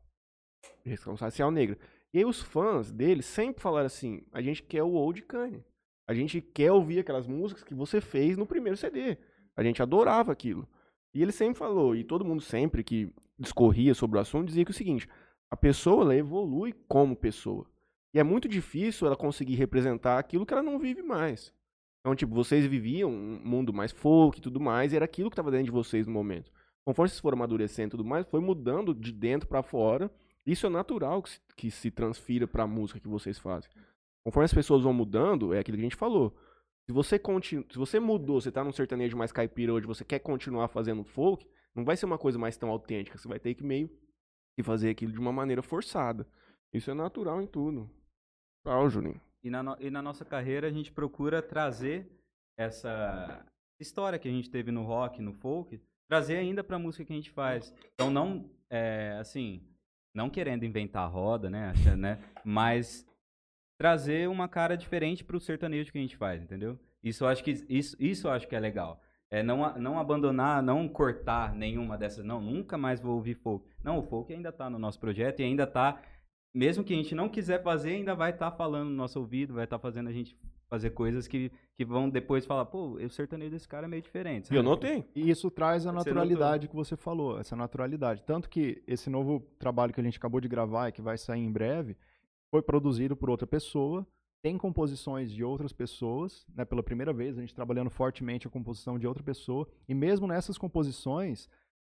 De 0.83 0.91
questão 0.91 1.15
racial 1.15 1.51
negra. 1.51 1.77
E 2.13 2.19
aí 2.19 2.25
os 2.25 2.41
fãs 2.41 2.91
dele 2.91 3.21
sempre 3.21 3.61
falaram 3.61 3.85
assim, 3.85 4.25
a 4.31 4.41
gente 4.41 4.61
quer 4.61 4.83
o 4.83 4.91
Old 4.91 5.21
Kanye. 5.23 5.63
A 6.07 6.13
gente 6.13 6.41
quer 6.41 6.71
ouvir 6.71 6.99
aquelas 6.99 7.25
músicas 7.25 7.63
que 7.63 7.73
você 7.73 8.01
fez 8.01 8.35
no 8.35 8.45
primeiro 8.45 8.77
CD. 8.77 9.17
A 9.55 9.63
gente 9.63 9.81
adorava 9.81 10.31
aquilo. 10.31 10.67
E 11.13 11.21
ele 11.21 11.31
sempre 11.31 11.57
falou, 11.57 11.95
e 11.95 12.03
todo 12.03 12.25
mundo 12.25 12.41
sempre 12.41 12.83
que 12.83 13.13
discorria 13.37 13.93
sobre 13.93 14.17
o 14.17 14.21
assunto, 14.21 14.47
dizia 14.47 14.63
que 14.63 14.71
é 14.71 14.73
o 14.73 14.77
seguinte, 14.77 15.09
a 15.49 15.57
pessoa 15.57 16.03
ela 16.03 16.15
evolui 16.15 16.73
como 16.87 17.15
pessoa. 17.15 17.65
E 18.13 18.19
é 18.19 18.23
muito 18.23 18.47
difícil 18.47 19.07
ela 19.07 19.15
conseguir 19.15 19.55
representar 19.55 20.17
aquilo 20.17 20.45
que 20.45 20.53
ela 20.53 20.63
não 20.63 20.79
vive 20.79 21.01
mais. 21.01 21.53
Então, 21.99 22.15
tipo, 22.15 22.33
vocês 22.33 22.65
viviam 22.65 23.09
um 23.09 23.39
mundo 23.43 23.73
mais 23.73 23.91
folk 23.91 24.37
e 24.37 24.41
tudo 24.41 24.59
mais, 24.59 24.91
e 24.91 24.95
era 24.95 25.05
aquilo 25.05 25.29
que 25.29 25.33
estava 25.33 25.51
dentro 25.51 25.65
de 25.65 25.71
vocês 25.71 26.07
no 26.07 26.13
momento. 26.13 26.51
Conforme 26.83 27.09
vocês 27.09 27.19
foram 27.19 27.37
amadurecendo 27.37 27.89
e 27.89 27.91
tudo 27.91 28.05
mais, 28.05 28.25
foi 28.27 28.39
mudando 28.39 28.93
de 28.93 29.11
dentro 29.11 29.47
para 29.47 29.61
fora. 29.61 30.11
Isso 30.45 30.65
é 30.65 30.69
natural 30.69 31.21
que 31.21 31.29
se, 31.29 31.39
que 31.55 31.71
se 31.71 31.91
transfira 31.91 32.47
para 32.47 32.63
a 32.63 32.67
música 32.67 32.99
que 32.99 33.07
vocês 33.07 33.37
fazem. 33.37 33.69
Conforme 34.23 34.45
as 34.45 34.53
pessoas 34.53 34.83
vão 34.83 34.93
mudando, 34.93 35.53
é 35.53 35.59
aquilo 35.59 35.77
que 35.77 35.83
a 35.83 35.85
gente 35.85 35.95
falou. 35.95 36.35
Se 36.91 36.93
você, 36.93 37.17
continu... 37.17 37.65
Se 37.71 37.77
você 37.77 38.01
mudou, 38.01 38.41
você 38.41 38.51
tá 38.51 38.65
num 38.65 38.73
sertanejo 38.73 39.15
mais 39.15 39.31
caipira 39.31 39.71
hoje, 39.71 39.87
você 39.87 40.03
quer 40.03 40.19
continuar 40.19 40.67
fazendo 40.67 41.05
folk, 41.05 41.47
não 41.73 41.85
vai 41.85 41.95
ser 41.95 42.05
uma 42.05 42.17
coisa 42.17 42.37
mais 42.37 42.57
tão 42.57 42.69
autêntica. 42.69 43.17
Você 43.17 43.29
vai 43.29 43.39
ter 43.39 43.55
que 43.55 43.63
meio 43.63 43.89
que 44.57 44.61
fazer 44.61 44.89
aquilo 44.89 45.13
de 45.13 45.17
uma 45.19 45.31
maneira 45.31 45.61
forçada. 45.63 46.27
Isso 46.73 46.91
é 46.91 46.93
natural 46.93 47.41
em 47.41 47.47
tudo. 47.47 47.89
Legal, 48.65 48.89
Juninho. 48.89 49.21
E 49.41 49.49
na, 49.49 49.63
no- 49.63 49.77
e 49.79 49.89
na 49.89 50.01
nossa 50.01 50.25
carreira 50.25 50.67
a 50.67 50.69
gente 50.71 50.91
procura 50.91 51.41
trazer 51.41 52.11
essa 52.59 53.45
história 53.79 54.19
que 54.19 54.27
a 54.27 54.31
gente 54.31 54.49
teve 54.49 54.69
no 54.69 54.83
rock, 54.83 55.21
no 55.21 55.31
folk, 55.31 55.81
trazer 56.09 56.35
ainda 56.35 56.61
pra 56.61 56.77
música 56.77 57.05
que 57.05 57.13
a 57.13 57.15
gente 57.15 57.31
faz. 57.31 57.73
Então 57.93 58.11
não, 58.11 58.51
é, 58.69 59.15
assim, 59.17 59.65
não 60.13 60.29
querendo 60.29 60.65
inventar 60.65 61.03
a 61.03 61.07
roda, 61.07 61.49
né, 61.49 61.71
né, 61.97 62.21
mas 62.43 63.07
trazer 63.81 64.29
uma 64.29 64.47
cara 64.47 64.77
diferente 64.77 65.23
pro 65.23 65.39
sertanejo 65.39 65.91
que 65.91 65.97
a 65.97 66.01
gente 66.01 66.15
faz, 66.15 66.43
entendeu? 66.43 66.77
Isso 67.03 67.23
eu 67.23 67.27
acho 67.27 67.43
que 67.43 67.65
isso, 67.67 67.97
isso 67.99 68.27
eu 68.27 68.31
acho 68.31 68.47
que 68.47 68.55
é 68.55 68.59
legal. 68.59 69.01
É 69.27 69.41
não, 69.41 69.75
não 69.79 69.97
abandonar, 69.97 70.61
não 70.61 70.87
cortar 70.87 71.55
nenhuma 71.55 71.97
dessas, 71.97 72.23
não, 72.23 72.39
nunca 72.39 72.77
mais 72.77 73.01
vou 73.01 73.15
ouvir 73.15 73.33
folk. 73.33 73.67
Não, 73.83 73.97
o 73.97 74.03
folk 74.03 74.31
ainda 74.31 74.51
tá 74.51 74.69
no 74.69 74.77
nosso 74.77 74.99
projeto 74.99 75.39
e 75.39 75.43
ainda 75.43 75.65
tá 75.65 75.99
mesmo 76.53 76.83
que 76.83 76.93
a 76.93 76.95
gente 76.95 77.15
não 77.15 77.27
quiser 77.27 77.63
fazer, 77.63 77.95
ainda 77.95 78.13
vai 78.13 78.29
estar 78.29 78.51
falando 78.51 78.89
no 78.89 78.95
nosso 78.95 79.19
ouvido, 79.19 79.55
vai 79.55 79.63
estar 79.63 79.79
fazendo 79.79 80.09
a 80.09 80.13
gente 80.13 80.37
fazer 80.69 80.91
coisas 80.91 81.27
que, 81.27 81.51
que 81.75 81.83
vão 81.83 82.07
depois 82.07 82.45
falar, 82.45 82.65
pô, 82.65 82.91
o 82.91 83.09
sertanejo 83.09 83.49
desse 83.49 83.67
cara 83.67 83.87
é 83.87 83.89
meio 83.89 84.03
diferente. 84.03 84.51
E 84.51 84.55
eu 84.55 84.59
sabe? 84.59 84.69
notei. 84.69 85.05
E 85.15 85.27
isso 85.27 85.49
traz 85.49 85.87
a 85.87 85.91
Você 85.91 85.97
naturalidade 85.97 86.67
que 86.67 86.75
você 86.75 86.95
falou, 86.95 87.39
essa 87.39 87.55
naturalidade. 87.55 88.21
Tanto 88.27 88.47
que 88.47 88.83
esse 88.85 89.09
novo 89.09 89.39
trabalho 89.57 89.91
que 89.91 89.99
a 89.99 90.03
gente 90.03 90.19
acabou 90.19 90.39
de 90.39 90.47
gravar 90.47 90.89
e 90.89 90.91
que 90.91 91.01
vai 91.01 91.17
sair 91.17 91.41
em 91.41 91.51
breve 91.51 91.97
foi 92.51 92.61
produzido 92.61 93.15
por 93.15 93.29
outra 93.29 93.47
pessoa, 93.47 94.05
tem 94.43 94.57
composições 94.57 95.31
de 95.31 95.43
outras 95.43 95.71
pessoas, 95.71 96.45
né, 96.55 96.65
pela 96.65 96.83
primeira 96.83 97.13
vez, 97.13 97.37
a 97.37 97.41
gente 97.41 97.55
trabalhando 97.55 97.89
fortemente 97.89 98.47
a 98.47 98.49
composição 98.49 98.99
de 98.99 99.07
outra 99.07 99.23
pessoa, 99.23 99.67
e 99.87 99.93
mesmo 99.93 100.27
nessas 100.27 100.57
composições, 100.57 101.47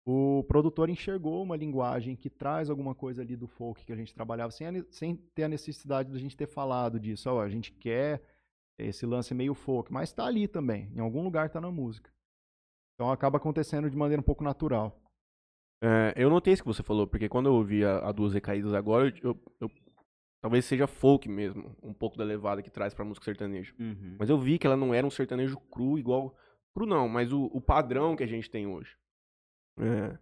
o 0.04 0.42
produtor 0.48 0.90
enxergou 0.90 1.42
uma 1.42 1.56
linguagem 1.56 2.16
que 2.16 2.28
traz 2.28 2.68
alguma 2.68 2.94
coisa 2.94 3.22
ali 3.22 3.36
do 3.36 3.46
folk 3.46 3.84
que 3.84 3.92
a 3.92 3.96
gente 3.96 4.12
trabalhava, 4.12 4.50
sem, 4.50 4.66
a 4.66 4.84
sem 4.90 5.14
ter 5.34 5.44
a 5.44 5.48
necessidade 5.48 6.10
da 6.10 6.18
gente 6.18 6.36
ter 6.36 6.48
falado 6.48 6.98
disso. 6.98 7.30
A 7.38 7.48
gente 7.48 7.72
quer 7.72 8.20
esse 8.76 9.06
lance 9.06 9.32
meio 9.32 9.54
folk, 9.54 9.92
mas 9.92 10.08
está 10.08 10.26
ali 10.26 10.48
também, 10.48 10.90
em 10.94 10.98
algum 10.98 11.22
lugar 11.22 11.46
está 11.46 11.60
na 11.60 11.70
música. 11.70 12.10
Então 12.94 13.12
acaba 13.12 13.36
acontecendo 13.38 13.88
de 13.88 13.96
maneira 13.96 14.20
um 14.20 14.24
pouco 14.24 14.42
natural. 14.42 15.00
É, 15.80 16.14
eu 16.16 16.28
notei 16.28 16.52
isso 16.52 16.62
que 16.62 16.68
você 16.68 16.82
falou, 16.82 17.06
porque 17.06 17.28
quando 17.28 17.46
eu 17.46 17.54
ouvi 17.54 17.84
a, 17.84 18.08
a 18.08 18.12
Duas 18.12 18.32
Recaídas 18.34 18.74
agora, 18.74 19.08
eu, 19.08 19.30
eu- 19.30 19.40
eu- 19.60 19.70
talvez 20.42 20.64
seja 20.64 20.88
folk 20.88 21.28
mesmo, 21.28 21.74
um 21.80 21.94
pouco 21.94 22.18
da 22.18 22.24
levada 22.24 22.60
que 22.62 22.70
traz 22.70 22.92
pra 22.92 23.04
música 23.04 23.24
sertaneja. 23.24 23.72
Uhum. 23.78 24.16
Mas 24.18 24.28
eu 24.28 24.36
vi 24.36 24.58
que 24.58 24.66
ela 24.66 24.76
não 24.76 24.92
era 24.92 25.06
um 25.06 25.10
sertanejo 25.10 25.56
cru 25.70 25.98
igual. 25.98 26.36
Cru 26.74 26.84
não, 26.84 27.08
mas 27.08 27.32
o, 27.32 27.44
o 27.44 27.60
padrão 27.60 28.16
que 28.16 28.24
a 28.24 28.26
gente 28.26 28.50
tem 28.50 28.66
hoje. 28.66 28.96
É, 29.78 30.18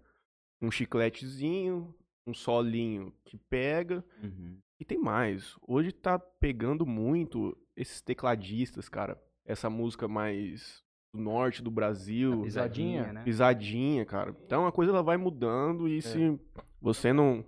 um 0.61 0.71
chicletezinho, 0.71 1.95
um 2.27 2.35
solinho 2.35 3.13
que 3.25 3.39
pega. 3.39 4.05
Uhum. 4.23 4.59
E 4.79 4.85
tem 4.85 4.99
mais. 4.99 5.57
Hoje 5.67 5.91
tá 5.91 6.19
pegando 6.19 6.85
muito 6.85 7.57
esses 7.75 8.03
tecladistas, 8.03 8.89
cara. 8.89 9.21
Essa 9.45 9.71
música 9.71 10.07
mais 10.07 10.85
do 11.15 11.21
norte 11.21 11.63
do 11.63 11.71
Brasil. 11.71 12.43
Pisadinha, 12.43 13.13
né? 13.13 13.23
Pisadinha, 13.25 14.05
cara. 14.05 14.37
Então 14.45 14.67
a 14.67 14.73
coisa 14.73 14.93
ela 14.93 15.03
vai 15.03 15.17
mudando 15.17 15.89
e 15.89 16.03
se 16.03 16.39
você 16.81 17.13
não. 17.13 17.45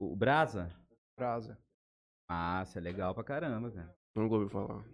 O 0.00 0.14
Brasa, 0.14 0.68
Brasa. 1.18 1.58
Massa, 2.28 2.78
é 2.78 2.82
legal 2.82 3.14
pra 3.14 3.24
caramba, 3.24 3.70
cara. 3.70 3.96
Nunca 4.16 4.34
ouvi 4.34 4.50
falar. 4.50 4.84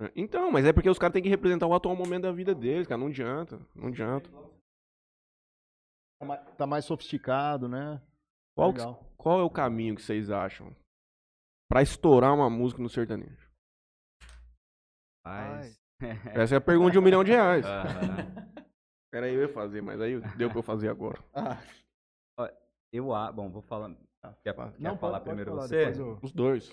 É, 0.00 0.12
Então, 0.16 0.50
mas 0.50 0.64
é 0.66 0.72
porque 0.72 0.90
os 0.90 0.98
caras 0.98 1.12
têm 1.14 1.22
que 1.22 1.28
representar 1.28 1.66
o 1.66 1.74
atual 1.74 1.94
momento 1.96 2.22
da 2.22 2.32
vida 2.32 2.54
deles, 2.54 2.86
cara. 2.86 2.98
Não 3.00 3.06
adianta. 3.08 3.58
Não 3.74 3.88
adianta. 3.88 4.30
Tá 6.20 6.26
mais, 6.26 6.56
tá 6.56 6.66
mais 6.66 6.84
sofisticado, 6.84 7.68
né? 7.68 8.00
Qual, 8.56 8.72
que- 8.72 8.80
Legal. 8.80 9.14
qual 9.16 9.40
é 9.40 9.42
o 9.42 9.50
caminho 9.50 9.94
que 9.96 10.02
vocês 10.02 10.30
acham 10.30 10.74
pra 11.70 11.82
estourar 11.82 12.34
uma 12.34 12.50
música 12.50 12.82
no 12.82 12.88
sertanejo? 12.88 13.50
Mas... 15.24 15.80
Essa 16.34 16.56
é 16.56 16.58
a 16.58 16.60
pergunta 16.60 16.90
de 16.92 16.98
um 16.98 17.02
milhão 17.02 17.22
de 17.24 17.30
reais. 17.30 17.64
Aham. 17.64 18.52
Era 19.14 19.30
eu 19.30 19.42
ia 19.42 19.48
fazer, 19.52 19.80
mas 19.82 20.00
aí 20.00 20.20
deu 20.36 20.48
pra 20.50 20.58
eu 20.58 20.62
fazer 20.62 20.88
agora. 20.88 21.22
Eu, 22.92 23.14
a- 23.14 23.32
bom, 23.32 23.50
vou 23.50 23.62
falar. 23.62 23.94
Quer, 24.44 24.52
Pá, 24.52 24.70
quer 24.70 24.98
falar 24.98 25.20
pode- 25.20 25.24
pode 25.24 25.24
primeiro 25.24 25.50
falar, 25.50 25.62
você? 25.68 26.00
eu- 26.00 26.18
Os 26.22 26.32
dois. 26.32 26.72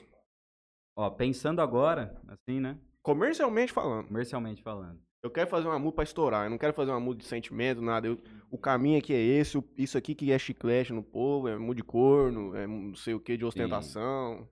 Ó, 0.96 1.10
pensando 1.10 1.62
agora, 1.62 2.20
assim, 2.28 2.60
né? 2.60 2.78
Comercialmente 3.02 3.72
falando. 3.72 4.08
Comercialmente 4.08 4.62
falando. 4.62 5.00
Eu 5.24 5.32
quero 5.32 5.50
fazer 5.50 5.68
uma 5.68 5.80
música 5.80 5.96
pra 5.96 6.04
estourar. 6.04 6.46
Eu 6.46 6.50
não 6.50 6.58
quero 6.58 6.74
fazer 6.74 6.92
uma 6.92 7.00
música 7.00 7.24
de 7.24 7.28
sentimento, 7.30 7.82
nada. 7.82 8.08
Eu- 8.08 8.22
o 8.52 8.58
caminho 8.58 8.98
aqui 9.00 9.14
é 9.14 9.20
esse. 9.22 9.58
o- 9.58 9.64
isso 9.78 9.98
aqui 9.98 10.14
que 10.16 10.32
é 10.32 10.38
chiclete 10.40 10.94
no 10.94 11.04
povo. 11.04 11.48
É 11.48 11.58
mudo 11.58 11.78
de 11.78 11.84
corno. 11.84 12.56
É 12.56 12.68
não 12.68 12.96
sei 12.96 13.14
o 13.14 13.20
que 13.20 13.36
de 13.38 13.46
ostentação. 13.46 14.48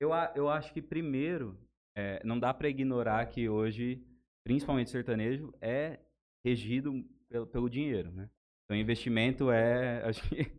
Eu, 0.00 0.12
a- 0.12 0.32
eu 0.34 0.48
acho 0.48 0.72
que 0.72 0.80
primeiro, 0.82 1.58
é, 1.96 2.20
não 2.24 2.38
dá 2.38 2.52
pra 2.54 2.68
ignorar 2.68 3.26
que 3.26 3.48
hoje, 3.48 4.02
principalmente 4.44 4.90
sertanejo, 4.90 5.52
é 5.60 5.98
regido 6.44 7.04
pelo, 7.28 7.46
pelo 7.46 7.68
dinheiro, 7.70 8.10
né? 8.12 8.28
Então, 8.64 8.76
investimento 8.76 9.50
é, 9.50 10.02
acho 10.08 10.22
que, 10.28 10.50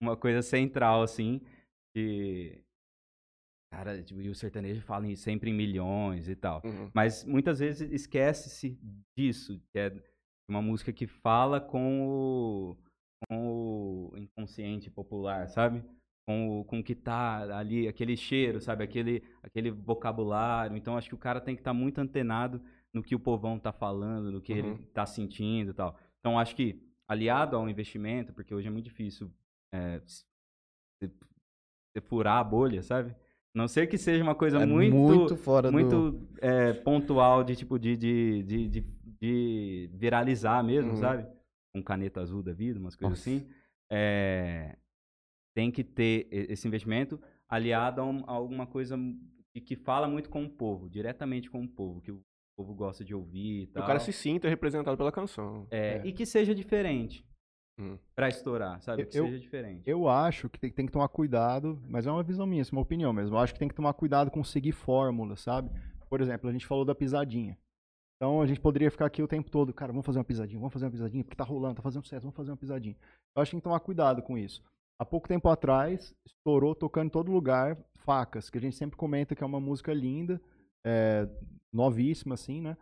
uma 0.00 0.16
coisa 0.16 0.42
central, 0.42 1.02
assim, 1.02 1.40
de... 1.96 2.62
Cara, 3.72 4.02
tipo, 4.02 4.20
e 4.22 4.28
o 4.30 4.34
sertanejo 4.34 4.80
fala 4.80 5.06
em- 5.06 5.14
sempre 5.16 5.50
em 5.50 5.54
milhões 5.54 6.26
e 6.28 6.34
tal. 6.34 6.62
Uhum. 6.64 6.90
Mas 6.94 7.24
muitas 7.24 7.58
vezes 7.58 7.90
esquece-se 7.92 8.78
disso, 9.16 9.60
que 9.72 9.78
é 9.78 9.92
uma 10.48 10.62
música 10.62 10.90
que 10.92 11.06
fala 11.06 11.60
com 11.60 12.08
o, 12.08 12.76
com 13.28 14.10
o 14.12 14.16
inconsciente 14.16 14.90
popular, 14.90 15.48
sabe? 15.50 15.84
Com 16.26 16.60
o, 16.60 16.64
com 16.64 16.80
o 16.80 16.84
que 16.84 16.94
tá 16.94 17.58
ali, 17.58 17.86
aquele 17.86 18.16
cheiro, 18.16 18.58
sabe? 18.58 18.84
Aquele, 18.84 19.22
aquele 19.42 19.70
vocabulário. 19.70 20.74
Então 20.74 20.96
acho 20.96 21.08
que 21.10 21.14
o 21.14 21.18
cara 21.18 21.38
tem 21.40 21.54
que 21.54 21.60
estar 21.60 21.74
muito 21.74 21.98
antenado 21.98 22.62
no 22.94 23.02
que 23.02 23.14
o 23.14 23.20
povão 23.20 23.58
tá 23.58 23.70
falando, 23.70 24.32
no 24.32 24.40
que 24.40 24.52
ele 24.52 24.68
Uhum. 24.68 24.82
tá 24.94 25.04
sentindo 25.04 25.72
e 25.72 25.74
tal. 25.74 25.94
Então 26.20 26.38
acho 26.38 26.56
que 26.56 26.80
aliado 27.06 27.54
ao 27.54 27.68
investimento, 27.68 28.32
porque 28.32 28.54
hoje 28.54 28.66
é 28.68 28.70
muito 28.70 28.86
difícil 28.86 29.30
é, 29.72 30.00
se 30.06 31.10
furar 32.02 32.38
a 32.38 32.44
bolha, 32.44 32.82
sabe? 32.82 33.10
A 33.10 33.16
Não 33.54 33.66
ser 33.68 33.86
que 33.88 33.98
seja 33.98 34.22
uma 34.22 34.34
coisa 34.34 34.62
É 34.62 34.66
muito 34.66 34.94
muito 34.96 35.36
fora 35.36 35.68
do... 35.68 35.72
muito 35.72 36.28
é, 36.40 36.72
pontual 36.72 37.42
de 37.42 37.56
tipo 37.56 37.78
de, 37.78 37.96
de, 37.96 38.42
de, 38.44 38.68
de, 38.68 38.80
de 39.20 39.90
viralizar 39.94 40.62
mesmo, 40.62 40.90
Uhum. 40.92 40.96
sabe? 40.96 41.26
Com 41.74 41.82
caneta 41.82 42.20
azul 42.20 42.42
da 42.42 42.52
vida, 42.52 42.78
umas 42.78 42.94
coisas 42.96 43.18
Nossa. 43.18 43.30
assim. 43.30 43.48
É, 43.90 44.76
tem 45.56 45.70
que 45.70 45.82
ter 45.82 46.28
esse 46.30 46.68
investimento 46.68 47.20
aliado 47.48 48.00
a, 48.00 48.04
um- 48.04 48.24
a 48.26 48.32
alguma 48.32 48.66
coisa 48.66 48.96
que, 49.52 49.60
que 49.60 49.76
fala 49.76 50.06
muito 50.06 50.28
com 50.30 50.44
o 50.44 50.48
povo, 50.50 50.88
diretamente 50.88 51.50
com 51.50 51.62
o 51.64 51.68
povo, 51.68 52.00
que 52.00 52.12
o 52.12 52.22
povo 52.56 52.74
gosta 52.74 53.04
de 53.04 53.14
ouvir 53.14 53.62
e 53.62 53.66
tal. 53.68 53.82
o 53.82 53.86
cara 53.86 53.98
se 53.98 54.12
sinta 54.12 54.48
representado 54.48 54.96
pela 54.96 55.10
canção. 55.10 55.66
É, 55.70 55.98
É. 55.98 56.06
E 56.06 56.12
que 56.12 56.24
seja 56.26 56.54
diferente. 56.54 57.24
Hum. 57.78 57.96
Pra 58.14 58.28
estourar, 58.28 58.80
sabe? 58.82 59.06
Que 59.06 59.18
eu- 59.18 59.26
seja 59.26 59.38
diferente. 59.38 59.82
Eu 59.86 60.08
acho 60.08 60.48
que 60.48 60.58
tem, 60.58 60.70
tem 60.70 60.86
que 60.86 60.92
tomar 60.92 61.08
cuidado, 61.08 61.80
mas 61.86 62.06
é 62.06 62.10
uma 62.10 62.22
visão 62.22 62.44
minha, 62.46 62.62
é 62.62 62.66
uma 62.72 62.80
opinião 62.82 63.12
mesmo. 63.12 63.36
Eu 63.36 63.38
acho 63.38 63.52
que 63.52 63.58
tem 63.58 63.68
que 63.68 63.74
tomar 63.74 63.92
cuidado 63.94 64.30
com 64.30 64.42
seguir 64.42 64.72
fórmulas, 64.72 65.40
sabe? 65.40 65.70
Por 66.08 66.20
exemplo, 66.20 66.48
a 66.48 66.52
gente 66.52 66.66
falou 66.66 66.84
da 66.84 66.94
pisadinha. 66.94 67.56
Então 68.16 68.42
a 68.42 68.46
gente 68.46 68.60
poderia 68.60 68.90
ficar 68.90 69.06
aqui 69.06 69.22
o 69.22 69.28
tempo 69.28 69.48
todo, 69.48 69.72
cara, 69.72 69.92
vamos 69.92 70.04
fazer 70.04 70.18
uma 70.18 70.24
pisadinha, 70.24 70.58
vamos 70.58 70.72
fazer 70.72 70.86
uma 70.86 70.90
pisadinha, 70.90 71.22
porque 71.22 71.36
tá 71.36 71.44
rolando, 71.44 71.76
tá 71.76 71.82
fazendo 71.82 72.02
sucesso, 72.02 72.22
vamos 72.22 72.34
fazer 72.36 72.50
uma 72.50 72.56
pisadinha. 72.56 72.96
Eu 73.36 73.40
acho 73.42 73.50
que 73.50 73.54
tem 73.54 73.60
que 73.60 73.64
tomar 73.64 73.78
cuidado 73.78 74.22
com 74.22 74.36
isso. 74.36 74.60
Há 75.00 75.04
pouco 75.04 75.28
tempo 75.28 75.48
atrás, 75.48 76.12
estourou 76.26 76.74
tocando 76.74 77.06
em 77.06 77.10
todo 77.10 77.30
lugar 77.30 77.78
Facas, 77.98 78.50
que 78.50 78.58
a 78.58 78.60
gente 78.60 78.74
sempre 78.74 78.96
comenta 78.96 79.36
que 79.36 79.44
é 79.44 79.46
uma 79.46 79.60
música 79.60 79.94
linda, 79.94 80.40
é, 80.84 81.28
novíssima, 81.72 82.34
assim, 82.34 82.60
né? 82.60 82.76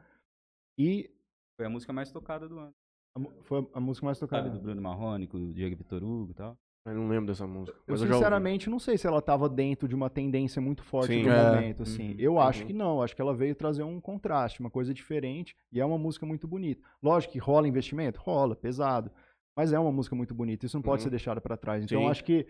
E 0.79 1.11
Foi 1.59 1.67
a 1.67 1.71
música 1.71 1.93
mais 1.93 2.11
tocada 2.11 2.49
do 2.49 2.59
ano. 2.59 2.73
A 3.17 3.43
foi 3.43 3.67
a 3.73 3.81
música 3.81 4.05
mais 4.07 4.19
tocada. 4.19 4.45
Sabe? 4.49 4.59
Do 4.59 4.63
Bruno 4.63 4.81
Marrone, 4.83 5.27
com 5.27 5.39
o 5.39 5.53
Diego 5.53 5.77
Vitor 5.77 6.03
Hugo 6.05 6.31
e 6.31 6.35
tal. 6.35 6.57
Eu 6.85 6.95
não 6.95 7.09
lembro 7.09 7.27
dessa 7.27 7.45
música. 7.49 7.77
Eu 7.85 7.95
eu, 7.95 7.99
sinceramente 7.99 8.71
não 8.71 8.79
sei 8.79 8.97
se 8.97 9.09
ela 9.09 9.19
estava 9.19 9.49
dentro 9.49 9.89
de 9.89 9.95
uma 9.97 10.09
tendência 10.09 10.63
muito 10.63 10.85
forte 10.85 11.15
Sim. 11.15 11.25
do 11.25 11.31
É. 11.31 11.51
momento, 11.57 11.83
assim. 11.83 12.11
Uhum. 12.13 12.17
Eu 12.17 12.39
acho 12.39 12.61
Uhum. 12.61 12.67
que 12.69 12.73
não, 12.73 13.03
acho 13.03 13.17
que 13.17 13.21
ela 13.21 13.35
veio 13.35 13.57
trazer 13.57 13.83
um 13.83 14.01
contraste, 14.01 14.61
uma 14.61 14.71
coisa 14.71 14.95
diferente, 14.95 15.57
e 15.73 15.81
é 15.81 15.85
uma 15.85 15.99
música 15.99 16.25
muito 16.25 16.47
bonita. 16.47 16.81
Lógico 17.03 17.33
que 17.33 17.41
rola 17.41 17.67
investimento, 17.67 18.21
rola, 18.21 18.55
pesado, 18.55 19.11
mas 19.57 19.73
é 19.73 19.79
uma 19.81 19.91
música 19.91 20.15
muito 20.15 20.33
bonita, 20.33 20.65
isso 20.65 20.77
não 20.77 20.83
pode 20.83 21.01
Uhum. 21.01 21.05
ser 21.05 21.11
deixado 21.11 21.41
para 21.41 21.57
trás. 21.57 21.83
Então 21.83 22.03
Sim. 22.03 22.09
acho 22.09 22.23
que 22.25 22.47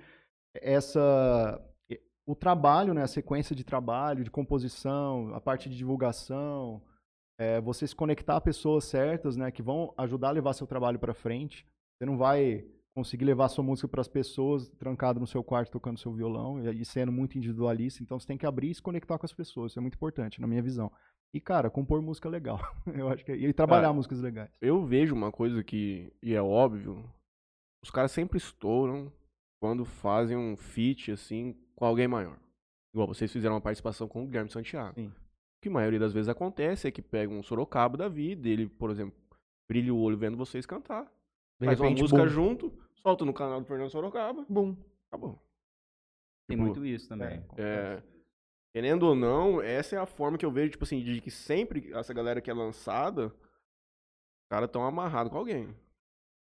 essa 0.61 1.61
o 2.29 2.35
trabalho, 2.35 2.93
né, 2.93 3.03
a 3.03 3.07
sequência 3.07 3.55
de 3.55 3.63
trabalho, 3.63 4.25
de 4.25 4.31
composição, 4.33 5.33
a 5.33 5.41
parte 5.41 5.69
de 5.71 5.77
divulgação, 5.77 6.83
é, 7.39 7.61
você 7.61 7.87
se 7.87 7.95
conectar 7.95 8.37
a 8.37 8.41
pessoas 8.41 8.85
certas, 8.85 9.37
né, 9.37 9.51
que 9.51 9.63
vão 9.63 9.93
ajudar 9.99 10.29
a 10.29 10.33
levar 10.33 10.53
seu 10.53 10.67
trabalho 10.67 10.99
para 10.99 11.15
frente. 11.15 11.67
Você 11.99 12.07
não 12.07 12.17
vai 12.17 12.65
conseguir 12.95 13.27
levar 13.27 13.49
sua 13.49 13.63
música 13.63 13.87
para 13.87 14.01
as 14.01 14.09
pessoas 14.09 14.71
trancado 14.79 15.21
no 15.21 15.27
seu 15.27 15.45
quarto 15.45 15.71
tocando 15.71 15.99
seu 15.99 16.13
violão 16.13 16.59
e, 16.59 16.81
e 16.81 16.85
sendo 16.85 17.13
muito 17.13 17.37
individualista. 17.37 18.03
Então 18.03 18.19
você 18.19 18.27
tem 18.27 18.39
que 18.39 18.47
abrir 18.47 18.71
e 18.71 18.75
se 18.75 18.83
conectar 18.83 19.19
com 19.19 19.27
as 19.27 19.35
pessoas. 19.35 19.73
Isso 19.73 19.79
é 19.79 19.83
muito 19.83 19.97
importante, 19.97 20.41
na 20.41 20.47
minha 20.47 20.63
visão. 20.63 20.91
E, 21.35 21.41
cara, 21.41 21.69
compor 21.69 22.01
música 22.01 22.29
legal. 22.29 22.59
Eu 22.87 23.09
acho 23.09 23.25
que 23.25 23.33
é, 23.33 23.37
e 23.37 23.53
trabalhar 23.53 23.89
Ah, 23.89 23.93
músicas 23.93 24.21
legais. 24.21 24.51
Eu 24.61 24.85
vejo 24.87 25.15
uma 25.15 25.31
coisa 25.31 25.63
que, 25.63 26.11
e 26.23 26.35
é 26.35 26.41
óbvio, 26.41 27.05
os 27.83 27.91
caras 27.91 28.13
sempre 28.13 28.39
estouram 28.39 29.13
quando 29.61 29.85
fazem 29.85 30.37
um 30.37 30.57
feat, 30.57 31.13
assim, 31.13 31.55
com 31.75 31.85
alguém 31.85 32.09
maior. 32.09 32.39
Igual 32.95 33.09
vocês 33.09 33.31
fizeram 33.31 33.55
uma 33.55 33.61
participação 33.61 34.09
com 34.09 34.23
o 34.23 34.27
Guilherme 34.27 34.51
Santiago. 34.51 34.95
Sim. 34.95 35.13
Que 35.67 35.71
a 35.71 35.73
maioria 35.73 35.99
das 35.99 36.13
vezes 36.13 36.29
acontece 36.29 36.87
é 36.87 36.93
que 36.93 37.03
pega 37.03 37.33
um 37.33 37.43
Sorocaba 37.43 37.97
da 37.97 38.09
vida, 38.09 38.49
ele, 38.49 38.69
por 38.69 38.89
exemplo, 38.89 39.19
brilha 39.69 39.93
o 39.93 39.99
olho 40.01 40.17
vendo 40.17 40.37
vocês 40.37 40.65
cantar. 40.65 41.03
De 41.61 41.67
faz 41.67 41.77
repente, 41.81 41.99
uma 41.99 42.03
música 42.03 42.29
junto, 42.29 42.73
solta 43.03 43.25
no 43.25 43.35
canal 43.35 43.61
do 43.61 43.67
Fernando 43.67 43.91
Sorocaba, 43.91 44.47
Bum. 44.49 44.77
acabou. 45.09 45.43
Tem 46.49 46.57
Tipo, 46.57 46.63
muito 46.63 46.87
isso 46.87 47.09
também. 47.09 47.45
É, 47.57 48.01
querendo 48.73 49.03
ou 49.09 49.17
não, 49.17 49.61
essa 49.61 49.97
é 49.97 49.99
a 49.99 50.07
forma 50.07 50.39
que 50.39 50.47
eu 50.47 50.53
vejo, 50.53 50.71
tipo 50.71 50.85
assim, 50.85 51.03
de 51.03 51.21
que 51.21 51.33
sempre 51.33 51.93
essa 51.93 52.15
galera 52.15 52.41
que 52.41 52.49
é 52.49 52.55
lançada, 52.55 53.27
os 53.27 54.49
caras 54.49 54.71
tão 54.71 54.85
amarrados 54.87 55.33
com 55.33 55.39
alguém. 55.39 55.75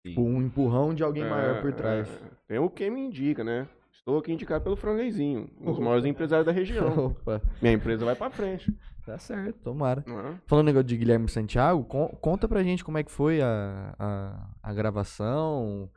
Sim. 0.04 0.18
Um 0.18 0.42
empurrão 0.42 0.92
de 0.92 1.04
alguém 1.04 1.22
maior 1.24 1.60
por 1.62 1.70
É, 1.70 1.74
trás. 1.76 2.10
é. 2.10 2.30
Tem 2.48 2.58
o 2.58 2.68
quem 2.68 2.90
me 2.90 3.00
indica, 3.00 3.44
né? 3.44 3.68
Estou 3.92 4.18
aqui 4.18 4.32
indicado 4.32 4.64
pelo 4.64 4.74
Franguezinho, 4.74 5.48
um 5.60 5.66
dos 5.66 5.78
maiores 5.78 6.04
empresários 6.04 6.44
da 6.44 6.50
região. 6.50 7.06
Opa, 7.22 7.40
Minha 7.60 7.74
empresa 7.74 8.04
vai 8.04 8.16
pra 8.16 8.30
frente. 8.30 8.76
Tá 9.04 9.18
certo, 9.18 9.58
tomara. 9.60 10.04
É? 10.06 10.38
Falando 10.46 10.66
negócio 10.66 10.86
de 10.86 10.96
Guilherme 10.96 11.28
Santiago, 11.28 11.84
con- 11.84 12.08
conta 12.20 12.48
pra 12.48 12.62
gente 12.62 12.84
como 12.84 12.98
é 12.98 13.02
que 13.02 13.10
foi 13.10 13.40
a, 13.42 13.94
a, 13.98 14.50
a 14.62 14.74
gravação, 14.74 15.90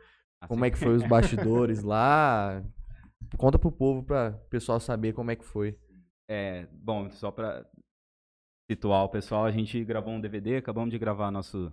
como 0.47 0.63
Assim, 0.63 0.67
é 0.67 0.71
que 0.71 0.77
foi 0.83 0.95
os 0.95 1.07
bastidores 1.07 1.83
lá. 1.83 2.63
Conta 3.37 3.57
pro 3.59 3.71
povo, 3.71 4.03
pra 4.03 4.39
o 4.45 4.49
pessoal 4.49 4.79
saber 4.79 5.13
como 5.13 5.31
é 5.31 5.35
que 5.35 5.45
foi. 5.45 5.77
É, 6.29 6.67
bom, 6.71 7.09
só 7.11 7.31
pra 7.31 7.65
situar 8.69 9.03
o 9.03 9.09
pessoal, 9.09 9.45
a 9.45 9.51
gente 9.51 9.83
gravou 9.83 10.13
um 10.13 10.19
DVD, 10.21 10.57
acabamos 10.57 10.89
de 10.91 10.97
gravar 10.97 11.29
nosso, 11.31 11.71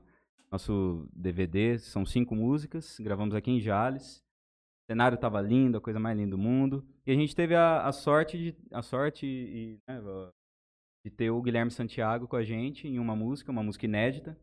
nosso 0.51 1.09
DVD, 1.14 1.79
são 1.79 2.05
cinco 2.05 2.35
músicas, 2.35 2.99
gravamos 3.01 3.35
aqui 3.35 3.51
em 3.51 3.61
Jales. 3.61 4.23
O 4.85 4.92
cenário 4.92 5.16
tava 5.16 5.40
lindo, 5.40 5.79
a 5.79 5.81
coisa 5.81 5.99
mais 5.99 6.16
linda 6.18 6.33
do 6.33 6.38
mundo. 6.38 6.85
E 7.07 7.12
a 7.12 7.14
gente 7.14 7.35
teve 7.35 7.55
a, 7.55 7.87
a 7.87 7.92
sorte 7.92 8.37
de 8.37 8.57
a 8.73 8.83
sorte 8.83 9.25
e, 9.27 9.79
né, 9.88 10.01
de 11.05 11.11
ter 11.11 11.31
o 11.31 11.43
Guilherme 11.43 11.71
Santiago 11.71 12.29
com 12.29 12.37
a 12.37 12.45
gente 12.45 12.87
em 12.87 12.99
uma 12.99 13.17
música, 13.17 13.51
uma 13.51 13.62
música 13.62 13.85
inédita, 13.87 14.38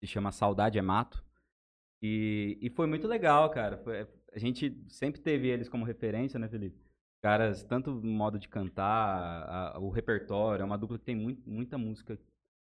se 0.00 0.06
chama 0.06 0.30
Saudade 0.32 0.78
é 0.78 0.82
Mato. 0.82 1.24
E, 2.02 2.56
e 2.60 2.70
foi 2.70 2.86
muito 2.86 3.08
legal, 3.08 3.50
cara. 3.50 3.76
Foi- 3.78 4.06
a 4.32 4.38
gente 4.38 4.76
sempre 4.88 5.20
teve 5.20 5.48
eles 5.48 5.68
como 5.68 5.84
referência, 5.84 6.38
né, 6.38 6.48
Felipe? 6.48 6.78
caras, 7.20 7.64
tanto 7.64 7.90
modo 8.00 8.38
de 8.38 8.48
cantar, 8.48 8.84
a- 8.86 9.76
a- 9.76 9.78
o 9.80 9.90
repertório, 9.90 10.62
é 10.62 10.64
uma 10.64 10.78
dupla 10.78 10.96
que 11.00 11.04
tem 11.04 11.16
muito, 11.16 11.50
muita 11.50 11.76
música, 11.76 12.16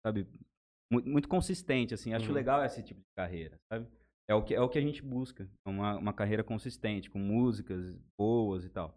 sabe? 0.06 0.28
Muito, 0.88 1.08
muito 1.08 1.28
consistente, 1.28 1.92
assim. 1.92 2.14
Acho 2.14 2.28
Uhum. 2.28 2.34
legal 2.34 2.64
esse 2.64 2.80
tipo 2.80 3.00
de 3.00 3.06
carreira, 3.16 3.56
sabe? 3.68 3.88
É 4.28 4.34
o 4.34 4.44
que, 4.44 4.54
é 4.54 4.60
o 4.60 4.68
que 4.68 4.78
a 4.78 4.80
gente 4.80 5.02
busca, 5.02 5.50
uma, 5.66 5.96
uma 5.98 6.12
carreira 6.12 6.44
consistente, 6.44 7.10
com 7.10 7.18
músicas 7.18 7.98
boas 8.16 8.64
e 8.64 8.68
tal. 8.70 8.96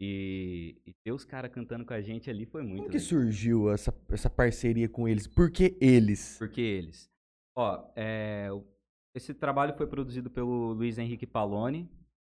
E, 0.00 0.76
e 0.86 0.92
ter 1.02 1.12
os 1.12 1.24
caras 1.24 1.50
cantando 1.50 1.84
com 1.84 1.94
a 1.94 2.00
gente 2.02 2.28
ali 2.28 2.44
foi 2.44 2.62
muito 2.62 2.76
Como 2.76 2.90
que 2.90 2.98
legal. 2.98 3.08
surgiu 3.08 3.70
essa, 3.72 3.94
essa 4.10 4.28
parceria 4.28 4.88
com 4.88 5.08
eles? 5.08 5.26
Por 5.26 5.50
que 5.50 5.76
eles? 5.80 6.36
Porque 6.38 6.60
eles. 6.60 7.10
Ó, 7.56 7.90
é, 7.96 8.48
esse 9.14 9.32
trabalho 9.32 9.74
foi 9.74 9.86
produzido 9.86 10.30
pelo 10.30 10.72
Luiz 10.74 10.98
Henrique 10.98 11.26
Paloni, 11.26 11.90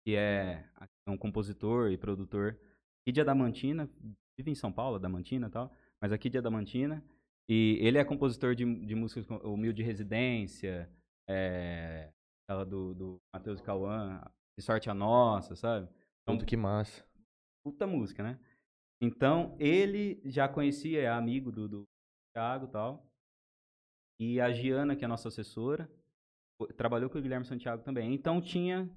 que 0.06 0.16
é 0.16 0.64
é 1.06 1.10
um 1.10 1.18
compositor 1.18 1.90
e 1.90 1.98
produtor 1.98 2.58
aqui 3.02 3.12
de 3.12 3.20
Adamantina, 3.20 3.90
vive 4.38 4.50
em 4.50 4.54
São 4.54 4.72
Paulo, 4.72 4.96
Adamantina 4.96 5.48
e 5.48 5.50
tal, 5.50 5.72
mas 6.00 6.12
aqui 6.12 6.30
de 6.30 6.38
Adamantina. 6.38 7.04
E 7.48 7.78
ele 7.80 7.98
é 7.98 8.04
compositor 8.04 8.54
de, 8.54 8.64
de 8.86 8.94
músicas 8.94 9.26
como 9.26 9.40
Humilde 9.40 9.82
Residência, 9.82 10.88
é, 11.28 12.10
aquela 12.44 12.64
do, 12.64 12.94
do 12.94 13.20
Matheus 13.34 13.60
Cauã, 13.60 14.22
De 14.56 14.64
Sorte 14.64 14.88
a 14.88 14.94
Nossa, 14.94 15.56
sabe? 15.56 15.88
Então, 16.22 16.36
Puta, 16.36 16.46
que 16.46 16.56
massa. 16.56 17.04
Puta 17.64 17.86
música, 17.86 18.22
né? 18.22 18.38
Então, 19.02 19.56
ele 19.58 20.20
já 20.24 20.48
conhecia, 20.48 21.00
é 21.00 21.08
amigo 21.08 21.50
do, 21.50 21.68
do 21.68 21.88
Thiago 22.34 22.66
e 22.66 22.70
tal. 22.70 23.06
E 24.20 24.40
a 24.40 24.52
Giana, 24.52 24.94
que 24.94 25.04
é 25.04 25.06
a 25.06 25.08
nossa 25.08 25.28
assessora, 25.28 25.90
trabalhou 26.76 27.08
com 27.08 27.18
o 27.18 27.22
Guilherme 27.22 27.46
Santiago 27.46 27.82
também. 27.82 28.12
Então, 28.12 28.40
tinha 28.40 28.88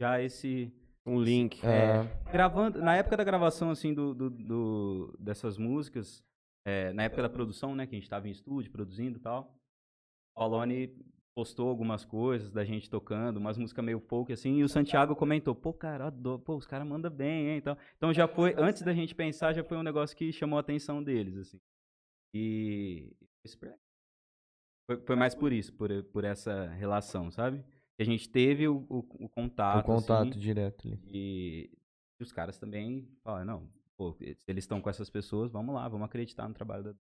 já 0.00 0.20
esse... 0.20 0.72
Um 1.08 1.22
link. 1.22 1.64
É, 1.64 2.02
Gravando, 2.32 2.80
na 2.82 2.96
época 2.96 3.16
da 3.16 3.22
gravação, 3.22 3.70
assim, 3.70 3.94
do, 3.94 4.12
do- 4.12 4.28
do- 4.30 5.16
dessas 5.20 5.56
músicas, 5.56 6.24
é, 6.66 6.92
na 6.92 7.04
época 7.04 7.22
da 7.22 7.28
produção, 7.30 7.76
né, 7.76 7.86
que 7.86 7.94
a 7.94 7.98
gente 7.98 8.10
tava 8.10 8.26
em 8.26 8.32
estúdio, 8.32 8.72
produzindo 8.72 9.16
e 9.16 9.20
tal, 9.20 9.56
o 10.36 10.42
Alone 10.42 10.88
postou 11.36 11.68
algumas 11.68 12.02
coisas 12.02 12.50
da 12.50 12.64
gente 12.64 12.88
tocando, 12.88 13.36
umas 13.36 13.58
músicas 13.58 13.84
meio 13.84 14.00
folk, 14.00 14.32
assim, 14.32 14.56
e 14.56 14.64
o 14.64 14.68
Santiago 14.70 15.14
comentou, 15.14 15.54
pô, 15.54 15.70
cara, 15.70 16.06
adoro, 16.06 16.38
pô, 16.38 16.56
os 16.56 16.66
caras 16.66 16.88
mandam 16.88 17.10
bem, 17.10 17.48
hein, 17.48 17.58
então, 17.58 17.76
então 17.94 18.10
já 18.10 18.26
foi, 18.26 18.54
antes 18.56 18.80
da 18.80 18.94
gente 18.94 19.14
pensar, 19.14 19.52
já 19.52 19.62
foi 19.62 19.76
um 19.76 19.82
negócio 19.82 20.16
que 20.16 20.32
chamou 20.32 20.56
a 20.56 20.60
atenção 20.60 21.04
deles, 21.04 21.36
assim. 21.36 21.60
E 22.34 23.14
foi 23.58 24.98
foi, 25.04 25.16
mais 25.16 25.34
por 25.34 25.52
isso, 25.52 25.74
por, 25.74 25.90
por 26.04 26.24
essa 26.24 26.68
relação, 26.68 27.30
sabe? 27.30 27.62
Que 27.96 28.02
a 28.02 28.06
gente 28.06 28.28
teve 28.30 28.66
o, 28.66 28.86
o, 28.88 28.98
o 28.98 29.28
contato, 29.28 29.80
o 29.80 29.84
contato 29.84 30.30
assim, 30.30 30.38
direto 30.38 30.86
ali. 30.86 30.98
e, 31.10 31.70
e 32.18 32.22
os 32.22 32.32
caras 32.32 32.58
também 32.58 33.06
falaram, 33.22 33.44
não, 33.44 33.68
pô, 33.96 34.14
se 34.14 34.36
eles 34.48 34.64
estão 34.64 34.80
com 34.80 34.88
essas 34.88 35.10
pessoas, 35.10 35.50
vamos 35.50 35.74
lá, 35.74 35.86
vamos 35.86 36.06
acreditar 36.06 36.48
no 36.48 36.54
trabalho 36.54 36.84
da... 36.84 36.94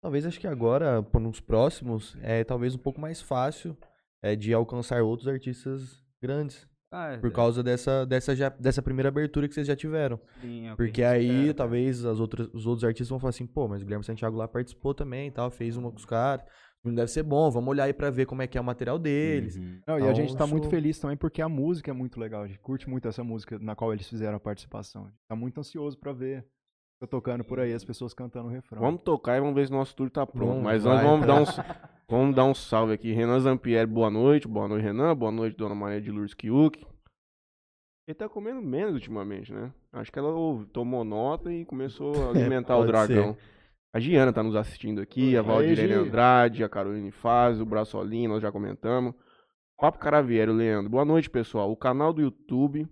Talvez 0.00 0.24
acho 0.26 0.38
que 0.38 0.46
agora, 0.46 1.02
pô, 1.02 1.18
nos 1.18 1.40
próximos, 1.40 2.16
é 2.22 2.44
talvez 2.44 2.74
um 2.74 2.78
pouco 2.78 3.00
mais 3.00 3.20
fácil 3.20 3.76
é, 4.22 4.36
de 4.36 4.52
alcançar 4.54 5.02
outros 5.02 5.26
artistas 5.28 6.02
grandes. 6.22 6.68
Ah, 6.90 7.18
Por 7.20 7.30
causa 7.30 7.62
dessa, 7.62 8.06
dessa, 8.06 8.34
já- 8.34 8.48
dessa 8.48 8.80
primeira 8.80 9.08
abertura 9.10 9.46
que 9.46 9.52
vocês 9.54 9.66
já 9.66 9.76
tiveram. 9.76 10.18
sim, 10.40 10.68
é 10.68 10.74
Porque 10.76 11.02
aí, 11.02 11.24
espera, 11.26 11.42
cara. 11.42 11.54
talvez, 11.54 12.04
as 12.04 12.18
outras, 12.18 12.48
os 12.54 12.66
outros 12.66 12.84
artistas 12.84 13.08
vão 13.10 13.18
falar 13.18 13.30
assim, 13.30 13.46
pô, 13.46 13.68
mas 13.68 13.82
o 13.82 13.84
Guilherme 13.84 14.04
Santiago 14.04 14.36
lá 14.36 14.48
participou 14.48 14.94
também 14.94 15.28
e 15.28 15.30
tal, 15.30 15.50
fez 15.50 15.76
uma 15.76 15.90
com 15.90 15.96
os 15.98 16.06
caras. 16.06 16.46
Não 16.82 16.94
deve 16.94 17.10
ser 17.10 17.24
bom, 17.24 17.50
vamos 17.50 17.68
olhar 17.68 17.84
aí 17.84 17.92
pra 17.92 18.08
ver 18.08 18.24
como 18.24 18.40
é 18.40 18.46
que 18.46 18.56
é 18.56 18.60
o 18.60 18.64
material 18.64 18.98
deles. 18.98 19.56
Uhum. 19.56 19.80
Não, 19.86 19.98
e 19.98 20.02
a 20.02 20.04
Então, 20.04 20.14
gente 20.14 20.36
tá 20.36 20.46
muito 20.46 20.68
feliz 20.70 20.98
também 20.98 21.16
porque 21.16 21.42
a 21.42 21.48
música 21.48 21.90
é 21.90 21.94
muito 21.94 22.18
legal. 22.18 22.42
A 22.44 22.46
gente 22.46 22.60
curte 22.60 22.88
muito 22.88 23.06
essa 23.08 23.22
música 23.24 23.58
na 23.58 23.74
qual 23.74 23.92
eles 23.92 24.08
fizeram 24.08 24.36
a 24.36 24.40
participação. 24.40 25.02
A 25.02 25.08
gente 25.08 25.18
tá 25.28 25.36
muito 25.36 25.58
ansioso 25.60 25.98
pra 25.98 26.12
ver. 26.12 26.46
Tô 27.00 27.06
tocando 27.06 27.44
por 27.44 27.60
aí, 27.60 27.72
as 27.72 27.84
pessoas 27.84 28.12
cantando 28.12 28.48
o 28.48 28.50
refrão. 28.50 28.80
Vamos 28.80 29.02
tocar 29.02 29.36
e 29.36 29.40
vamos 29.40 29.54
ver 29.54 29.66
se 29.66 29.72
nosso 29.72 29.94
tour 29.94 30.10
tá 30.10 30.26
pronto. 30.26 30.60
Mas 30.60 30.84
nós 30.84 31.00
vamos 31.00 31.24
dar, 31.24 31.40
um, 31.40 31.44
vamos 32.08 32.34
dar 32.34 32.44
um 32.44 32.54
salve 32.54 32.92
aqui. 32.92 33.12
Renan 33.12 33.38
Zampieri, 33.38 33.86
boa 33.86 34.10
noite. 34.10 34.48
Boa 34.48 34.66
noite, 34.66 34.82
Renan. 34.82 35.14
Boa 35.14 35.30
noite, 35.30 35.56
Dona 35.56 35.76
Maria 35.76 36.00
de 36.00 36.10
Lourdes 36.10 36.34
Kiuk. 36.34 36.84
Ele 38.08 38.14
tá 38.14 38.28
comendo 38.28 38.60
menos 38.60 38.94
ultimamente, 38.94 39.52
né? 39.52 39.72
Acho 39.92 40.10
que 40.10 40.18
ela 40.18 40.32
tomou 40.72 41.04
nota 41.04 41.52
e 41.52 41.64
começou 41.64 42.26
a 42.26 42.30
alimentar 42.36 42.76
o 42.76 42.84
dragão. 42.84 43.36
A 43.94 44.00
Giana 44.00 44.32
tá 44.32 44.42
nos 44.42 44.56
assistindo 44.56 45.00
aqui, 45.00 45.36
a 45.36 45.42
Valdirene. 45.42 45.92
Andrade, 45.92 46.64
a 46.64 46.68
Caroline 46.68 47.12
Faz, 47.12 47.60
o 47.60 47.66
Braçolinho, 47.66 48.30
nós 48.30 48.42
já 48.42 48.50
comentamos. 48.50 49.14
Papo 49.78 49.98
Caraviero, 49.98 50.52
Leandro. 50.52 50.90
Boa 50.90 51.04
noite, 51.04 51.30
pessoal. 51.30 51.70
O 51.70 51.76
canal 51.76 52.12
do 52.12 52.22
YouTube 52.22 52.88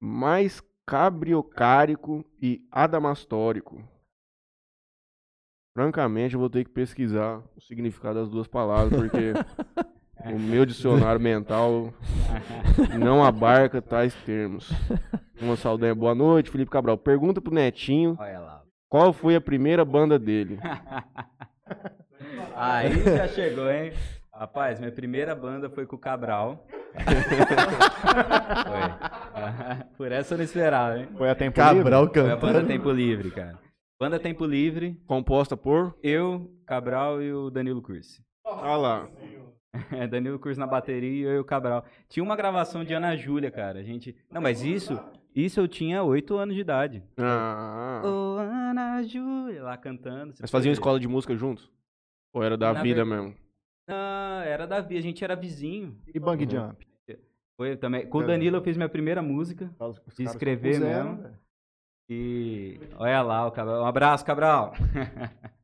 mais 0.00 0.60
cabriocárico 0.86 2.24
e 2.40 2.66
adamastórico. 2.70 3.82
Francamente, 5.74 6.34
eu 6.34 6.40
vou 6.40 6.48
ter 6.48 6.64
que 6.64 6.70
pesquisar 6.70 7.42
o 7.54 7.60
significado 7.60 8.20
das 8.20 8.30
duas 8.30 8.46
palavras, 8.46 8.98
porque 8.98 9.32
o 10.32 10.38
meu 10.38 10.64
dicionário 10.64 11.20
mental 11.20 11.92
não 12.98 13.22
abarca 13.22 13.82
tais 13.82 14.14
termos. 14.24 14.70
Uma 15.40 15.54
boa 15.94 16.14
noite, 16.14 16.50
Felipe 16.50 16.70
Cabral. 16.70 16.96
Pergunta 16.96 17.42
pro 17.42 17.52
Netinho 17.52 18.16
qual 18.88 19.12
foi 19.12 19.36
a 19.36 19.40
primeira 19.40 19.84
banda 19.84 20.18
dele. 20.18 20.58
Aí 22.54 23.02
já 23.02 23.28
chegou, 23.28 23.70
hein? 23.70 23.92
Rapaz, 24.32 24.78
minha 24.78 24.92
primeira 24.92 25.34
banda 25.34 25.68
foi 25.68 25.84
com 25.86 25.96
o 25.96 25.98
Cabral. 25.98 26.66
foi. 28.64 29.25
Por 29.96 30.12
essa 30.12 30.34
eu 30.34 30.38
não 30.38 30.44
esperava, 30.44 30.98
hein? 30.98 31.08
Foi 31.16 31.28
a 31.30 31.34
tempo 31.34 31.56
Cabral 31.56 32.04
livre? 32.04 32.20
Foi 32.20 32.30
a 32.30 32.36
banda 32.36 32.52
cantando. 32.54 32.68
Tempo 32.68 32.90
Livre, 32.90 33.30
cara. 33.30 33.58
Banda 34.00 34.18
Tempo 34.18 34.44
Livre, 34.44 35.00
Composta 35.06 35.56
por. 35.56 35.96
eu, 36.02 36.50
Cabral 36.66 37.22
e 37.22 37.32
o 37.32 37.48
Danilo 37.50 37.80
Cursi. 37.82 38.22
Olha 38.44 38.76
lá. 38.76 39.08
É, 39.92 40.06
Danilo 40.06 40.38
Curso 40.38 40.58
na 40.58 40.66
bateria 40.66 41.10
e 41.10 41.20
eu 41.22 41.34
e 41.34 41.38
o 41.38 41.44
Cabral. 41.44 41.84
Tinha 42.08 42.24
uma 42.24 42.34
gravação 42.34 42.82
de 42.82 42.94
Ana 42.94 43.14
Júlia, 43.14 43.50
cara. 43.50 43.80
A 43.80 43.82
gente. 43.82 44.16
Não, 44.30 44.40
mas 44.40 44.62
isso, 44.62 44.98
isso 45.34 45.60
eu 45.60 45.68
tinha 45.68 46.02
8 46.02 46.34
anos 46.38 46.54
de 46.54 46.62
idade. 46.62 47.02
Ah. 47.18 48.00
Ô, 48.02 48.38
Ana 48.38 49.02
Júlia, 49.02 49.62
lá 49.62 49.76
cantando. 49.76 50.32
Mas 50.40 50.50
faziam 50.50 50.72
escola 50.72 50.98
de 50.98 51.06
música 51.06 51.36
juntos? 51.36 51.70
Ou 52.32 52.42
era 52.42 52.56
da 52.56 52.72
Na 52.72 52.82
vida 52.82 53.04
ver- 53.04 53.10
mesmo? 53.10 53.34
Não, 53.86 54.40
era 54.46 54.66
da 54.66 54.80
vida, 54.80 54.98
a 54.98 55.02
gente 55.02 55.22
era 55.22 55.36
vizinho. 55.36 55.98
E 56.14 56.18
Bang 56.18 56.42
Uhum. 56.44 56.50
Jump? 56.50 56.86
Foi 57.56 57.76
também. 57.76 58.06
Com 58.06 58.18
o 58.18 58.26
Danilo 58.26 58.58
eu 58.58 58.62
fiz 58.62 58.76
minha 58.76 58.88
primeira 58.88 59.22
música. 59.22 59.74
Os 59.78 60.00
De 60.14 60.24
escrever 60.24 60.74
compuseram, 60.74 61.10
mesmo. 61.10 61.22
velho. 61.22 61.38
E. 62.08 62.80
Olha 62.96 63.22
lá, 63.22 63.46
o 63.46 63.50
Cabral. 63.50 63.82
Um 63.82 63.86
abraço, 63.86 64.24
Cabral. 64.24 64.72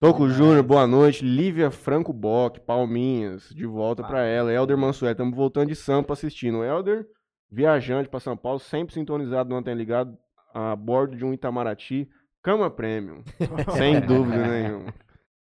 Toco 0.00 0.28
Júnior, 0.28 0.62
boa 0.62 0.86
noite. 0.86 1.24
Lívia 1.24 1.72
Franco 1.72 2.12
Bock, 2.12 2.60
Palminhas, 2.60 3.48
de 3.50 3.66
volta 3.66 4.04
pra 4.04 4.24
ela. 4.24 4.52
Helder 4.52 4.78
Mansuel, 4.78 5.10
estamos 5.10 5.36
voltando 5.36 5.68
de 5.68 5.74
Sampa 5.74 6.12
assistindo. 6.12 6.62
Helder, 6.62 7.04
viajante 7.50 8.08
pra 8.08 8.20
São 8.20 8.36
Paulo, 8.36 8.60
sempre 8.60 8.94
sintonizado, 8.94 9.50
não 9.50 9.60
tem 9.60 9.74
ligado, 9.74 10.16
a 10.54 10.76
bordo 10.76 11.16
de 11.16 11.24
um 11.24 11.34
Itamaraty, 11.34 12.08
cama 12.40 12.70
premium. 12.70 13.24
Sem 13.76 14.00
dúvida 14.00 14.46
nenhuma. 14.46 14.94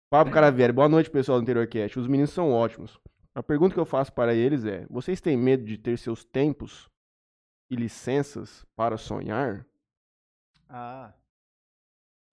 Papo 0.10 0.32
Caravieri, 0.32 0.74
boa 0.74 0.90
noite, 0.90 1.10
pessoal 1.10 1.40
do 1.40 1.44
Interior 1.44 1.66
Cast. 1.68 1.98
Os 1.98 2.08
meninos 2.08 2.32
são 2.32 2.52
ótimos. 2.52 3.00
A 3.36 3.42
pergunta 3.42 3.74
que 3.74 3.80
eu 3.80 3.86
faço 3.86 4.12
para 4.14 4.34
eles 4.34 4.66
é: 4.66 4.86
vocês 4.90 5.22
têm 5.22 5.38
medo 5.38 5.64
de 5.64 5.78
ter 5.78 5.98
seus 5.98 6.24
tempos 6.24 6.90
e 7.70 7.76
licenças 7.76 8.66
para 8.76 8.98
sonhar? 8.98 9.66
Ah. 10.70 11.14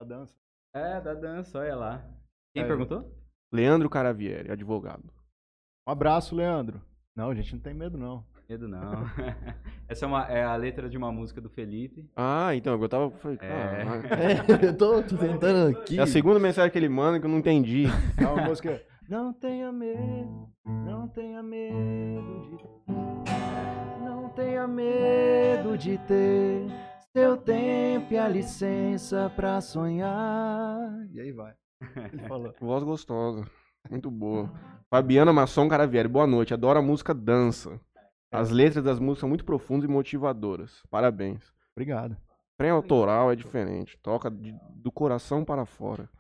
A 0.01 0.05
dança. 0.05 0.35
É, 0.75 1.01
da 1.01 1.15
dança, 1.15 1.59
olha 1.59 1.75
lá. 1.77 2.05
Quem 2.55 2.63
É. 2.65 2.67
perguntou? 2.67 3.13
Leandro 3.53 3.89
Caravieri, 3.89 4.51
advogado. 4.51 5.11
Um 5.87 5.91
abraço, 5.93 6.35
Leandro. 6.37 6.81
Não, 7.17 7.31
a 7.31 7.35
gente 7.35 7.55
não 7.55 7.61
tem 7.61 7.75
medo, 7.75 7.97
não. 7.97 8.25
Medo 8.49 8.69
não. 8.69 8.79
Essa 9.89 10.05
é, 10.05 10.09
uma, 10.09 10.25
é 10.29 10.45
a 10.45 10.55
letra 10.57 10.89
de 10.89 10.97
uma 10.97 11.11
música 11.11 11.41
do 11.41 11.49
Felipe. 11.51 12.09
Ah, 12.15 12.55
então, 12.55 12.81
eu 12.81 12.89
tava. 12.89 13.11
falei, 13.19 13.39
É. 13.41 13.49
"Caralho." 13.49 14.03
É, 14.65 14.69
eu 14.69 14.77
tô, 14.77 15.03
tô 15.03 15.17
tentando 15.17 15.77
aqui. 15.79 15.99
É 15.99 16.03
a 16.03 16.07
segunda 16.07 16.39
mensagem 16.39 16.71
que 16.71 16.79
ele 16.79 16.89
manda 16.89 17.19
que 17.19 17.27
eu 17.27 17.31
não 17.31 17.39
entendi. 17.39 17.85
É 18.17 18.27
uma 18.27 18.45
música. 18.47 18.83
Não 19.09 19.33
tenha 19.33 19.73
medo, 19.73 20.49
não 20.67 21.09
tenha 21.09 21.43
medo 21.43 22.57
de 22.57 24.05
Não 24.05 24.29
tenha 24.31 24.69
medo 24.69 25.79
de 25.79 25.97
ter 25.99 26.67
seu 27.17 27.37
tempo 27.39 28.13
e 28.13 28.19
a 28.19 28.29
licença 28.29 29.33
pra 29.35 29.61
sonhar. 29.61 30.79
E 31.13 31.21
aí 31.21 31.33
vai. 31.33 31.55
Ele 32.13 32.23
falou. 32.29 32.55
Voz 32.61 32.85
gostosa. 32.85 33.47
Muito 33.91 34.11
boa. 34.11 34.53
Fabiana 34.91 35.33
Masson 35.33 35.69
Caravieri, 35.69 36.09
boa 36.09 36.27
noite. 36.27 36.53
Adoro 36.53 36.79
a 36.79 36.83
música 36.83 37.15
Dança. 37.15 37.81
As 38.31 38.51
letras 38.51 38.85
das 38.85 38.99
músicas 38.99 39.21
são 39.21 39.29
muito 39.29 39.45
profundas 39.45 39.89
e 39.89 39.93
motivadoras. 39.93 40.83
Parabéns. 40.91 41.51
Obrigado. 41.75 42.15
Trem 42.59 42.71
autoral 42.71 43.33
é 43.33 43.37
diferente. 43.37 43.99
Toca 44.03 44.31
de- 44.31 44.55
do 44.75 44.93
coração 44.93 45.45
para 45.45 45.65
fora. 45.65 46.11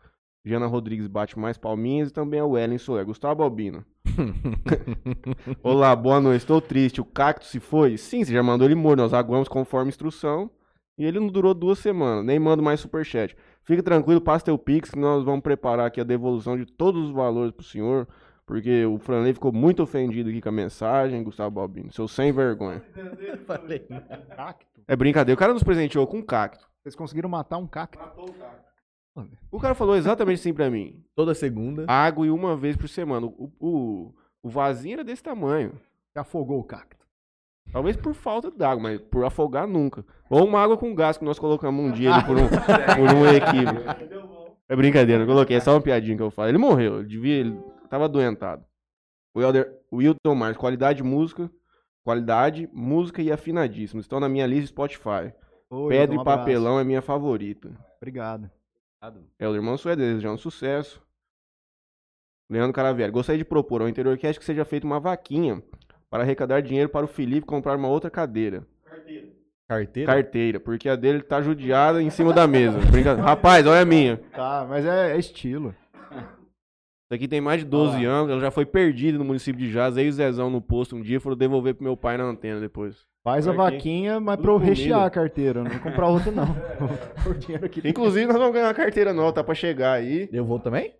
Jana 0.44 0.66
Rodrigues 0.66 1.06
bate 1.06 1.38
mais 1.38 1.58
palminhas 1.58 2.10
e 2.10 2.12
também 2.12 2.40
a 2.40 2.46
Wellen 2.46 2.78
Soler. 2.78 3.04
Gustavo 3.04 3.42
Albino. 3.42 3.84
Olá, 5.62 5.94
boa 5.94 6.20
noite. 6.20 6.40
Estou 6.42 6.60
triste. 6.60 7.00
O 7.00 7.04
cacto 7.04 7.44
se 7.44 7.60
foi? 7.60 7.96
Sim, 7.96 8.24
você 8.24 8.32
já 8.32 8.42
mandou 8.42 8.66
ele 8.66 8.74
morto. 8.74 9.00
Nós 9.00 9.12
aguamos 9.12 9.48
conforme 9.48 9.88
instrução. 9.88 10.50
E 10.96 11.04
ele 11.04 11.20
não 11.20 11.28
durou 11.28 11.54
duas 11.54 11.78
semanas. 11.78 12.24
Nem 12.24 12.38
mando 12.38 12.62
mais 12.62 12.80
superchat. 12.80 13.36
Fique 13.64 13.82
tranquilo, 13.82 14.20
passa 14.20 14.46
teu 14.46 14.56
pix 14.56 14.90
que 14.90 14.98
nós 14.98 15.22
vamos 15.24 15.42
preparar 15.42 15.86
aqui 15.86 16.00
a 16.00 16.04
devolução 16.04 16.56
de 16.56 16.64
todos 16.64 17.08
os 17.08 17.10
valores 17.10 17.52
pro 17.52 17.64
senhor. 17.64 18.08
Porque 18.46 18.86
o 18.86 18.98
Franley 18.98 19.34
ficou 19.34 19.52
muito 19.52 19.82
ofendido 19.82 20.30
aqui 20.30 20.40
com 20.40 20.48
a 20.48 20.52
mensagem, 20.52 21.22
Gustavo 21.22 21.60
Albino. 21.60 21.92
Seu 21.92 22.08
sem 22.08 22.32
vergonha. 22.32 22.82
Falei. 23.46 23.80
Cacto. 24.34 24.66
É 24.88 24.96
brincadeira. 24.96 25.36
O 25.36 25.38
cara 25.38 25.52
nos 25.52 25.62
presenteou 25.62 26.06
com 26.06 26.18
um 26.18 26.22
cacto. 26.22 26.66
Vocês 26.82 26.96
conseguiram 26.96 27.28
matar 27.28 27.58
um 27.58 27.66
cacto? 27.66 27.98
O 28.16 28.32
cara 29.60 29.74
falou 29.74 29.96
exatamente 29.96 30.40
assim 30.40 30.52
pra 30.52 30.70
mim. 30.70 31.02
Toda 31.14 31.34
segunda. 31.34 31.84
Água 31.88 32.26
e 32.26 32.30
uma 32.30 32.56
vez 32.56 32.76
por 32.76 32.88
semana. 32.88 33.26
O, 33.26 33.52
o, 33.58 34.14
o 34.42 34.48
vasinho 34.48 34.94
era 34.94 35.04
desse 35.04 35.22
tamanho. 35.22 35.72
Você 36.12 36.18
afogou 36.18 36.60
o 36.60 36.64
cacto. 36.64 36.98
Talvez 37.72 37.96
por 37.96 38.14
falta 38.14 38.50
d'água, 38.50 38.82
mas 38.82 39.00
por 39.00 39.24
afogar 39.24 39.66
nunca. 39.66 40.04
Ou 40.30 40.46
uma 40.46 40.60
água 40.60 40.76
com 40.76 40.94
gás 40.94 41.18
que 41.18 41.24
nós 41.24 41.38
colocamos 41.38 41.84
um 41.84 41.92
dia 41.92 42.14
ali 42.14 42.24
por 42.24 42.36
um, 42.36 42.48
por 42.48 43.14
um 43.14 43.26
equívoco. 43.26 44.48
É 44.68 44.76
brincadeira, 44.76 45.22
eu 45.22 45.26
coloquei, 45.26 45.56
é 45.56 45.60
só 45.60 45.72
uma 45.72 45.80
piadinha 45.80 46.16
que 46.16 46.22
eu 46.22 46.30
falo. 46.30 46.48
Ele 46.48 46.58
morreu, 46.58 47.00
ele 47.00 47.08
devia, 47.08 47.36
ele 47.36 47.58
tava 47.88 48.04
adoentado. 48.04 48.64
O 49.34 49.40
Elder, 49.40 49.70
Wilton 49.92 50.34
Marques, 50.34 50.60
qualidade 50.60 50.98
de 50.98 51.02
música, 51.02 51.50
qualidade, 52.02 52.68
música 52.72 53.22
e 53.22 53.30
afinadíssimo. 53.30 54.00
Estão 54.00 54.20
na 54.20 54.28
minha 54.28 54.46
lista 54.46 54.68
Spotify. 54.68 55.32
Oi, 55.70 55.88
Pedra 55.90 56.14
então, 56.14 56.18
um 56.18 56.22
e 56.22 56.24
Papelão 56.24 56.80
é 56.80 56.84
minha 56.84 57.02
favorita. 57.02 57.70
Abraço. 59.00 59.18
Obrigado. 59.18 59.30
Elder 59.38 59.62
Manso 59.62 59.88
é 59.88 59.96
desejando 59.96 60.38
sucesso. 60.38 61.02
Leandro 62.50 62.72
Caravelli. 62.72 63.12
Gostaria 63.12 63.38
de 63.38 63.44
propor 63.44 63.82
ao 63.82 63.88
InteriorCast 63.88 64.38
que 64.38 64.44
seja 64.44 64.64
feita 64.64 64.86
uma 64.86 64.98
vaquinha 64.98 65.62
para 66.08 66.22
arrecadar 66.22 66.60
dinheiro 66.60 66.88
para 66.88 67.04
o 67.04 67.08
Felipe 67.08 67.46
comprar 67.46 67.76
uma 67.76 67.88
outra 67.88 68.10
cadeira. 68.10 68.66
Carteira? 69.68 70.12
Carteira, 70.12 70.60
porque 70.60 70.88
a 70.88 70.96
dele 70.96 71.20
tá 71.20 71.42
judiada 71.42 72.02
em 72.02 72.08
cima 72.08 72.32
da 72.32 72.46
mesa. 72.46 72.78
Brincadeira. 72.78 73.20
Rapaz, 73.28 73.66
olha 73.66 73.82
a 73.82 73.84
minha. 73.84 74.16
Tá, 74.32 74.64
mas 74.66 74.86
é, 74.86 75.14
é 75.14 75.18
estilo. 75.18 75.74
Isso 76.10 77.14
aqui 77.14 77.28
tem 77.28 77.40
mais 77.40 77.60
de 77.60 77.66
12 77.66 78.04
anos, 78.04 78.30
ela 78.30 78.40
já 78.40 78.50
foi 78.50 78.66
perdida 78.66 79.18
no 79.18 79.24
município 79.24 79.58
de 79.58 79.70
Jazz. 79.70 79.96
Aí 79.96 80.08
o 80.08 80.12
Zezão 80.12 80.50
no 80.50 80.60
posto 80.60 80.96
um 80.96 81.02
dia 81.02 81.20
foram 81.20 81.36
devolver 81.36 81.74
pro 81.74 81.84
meu 81.84 81.96
pai 81.96 82.16
na 82.16 82.24
antena 82.24 82.60
depois. 82.60 83.06
Faz 83.30 83.46
a 83.46 83.50
Aqui. 83.50 83.56
vaquinha, 83.58 84.20
mas 84.20 84.36
pra 84.36 84.50
eu 84.50 84.54
comida. 84.54 84.68
rechear 84.74 85.02
a 85.04 85.10
carteira, 85.10 85.62
não 85.62 85.70
vou 85.70 85.80
comprar 85.80 86.08
outra 86.08 86.32
não. 86.32 86.46
Por 87.22 87.36
dinheiro 87.36 87.66
aqui. 87.66 87.82
Inclusive, 87.86 88.26
nós 88.26 88.36
vamos 88.38 88.52
ganhar 88.52 88.66
uma 88.68 88.74
carteira 88.74 89.12
nova, 89.12 89.32
tá 89.32 89.44
pra 89.44 89.54
chegar 89.54 89.92
aí. 89.92 90.28
Eu 90.32 90.44
vou 90.44 90.58
também? 90.58 90.94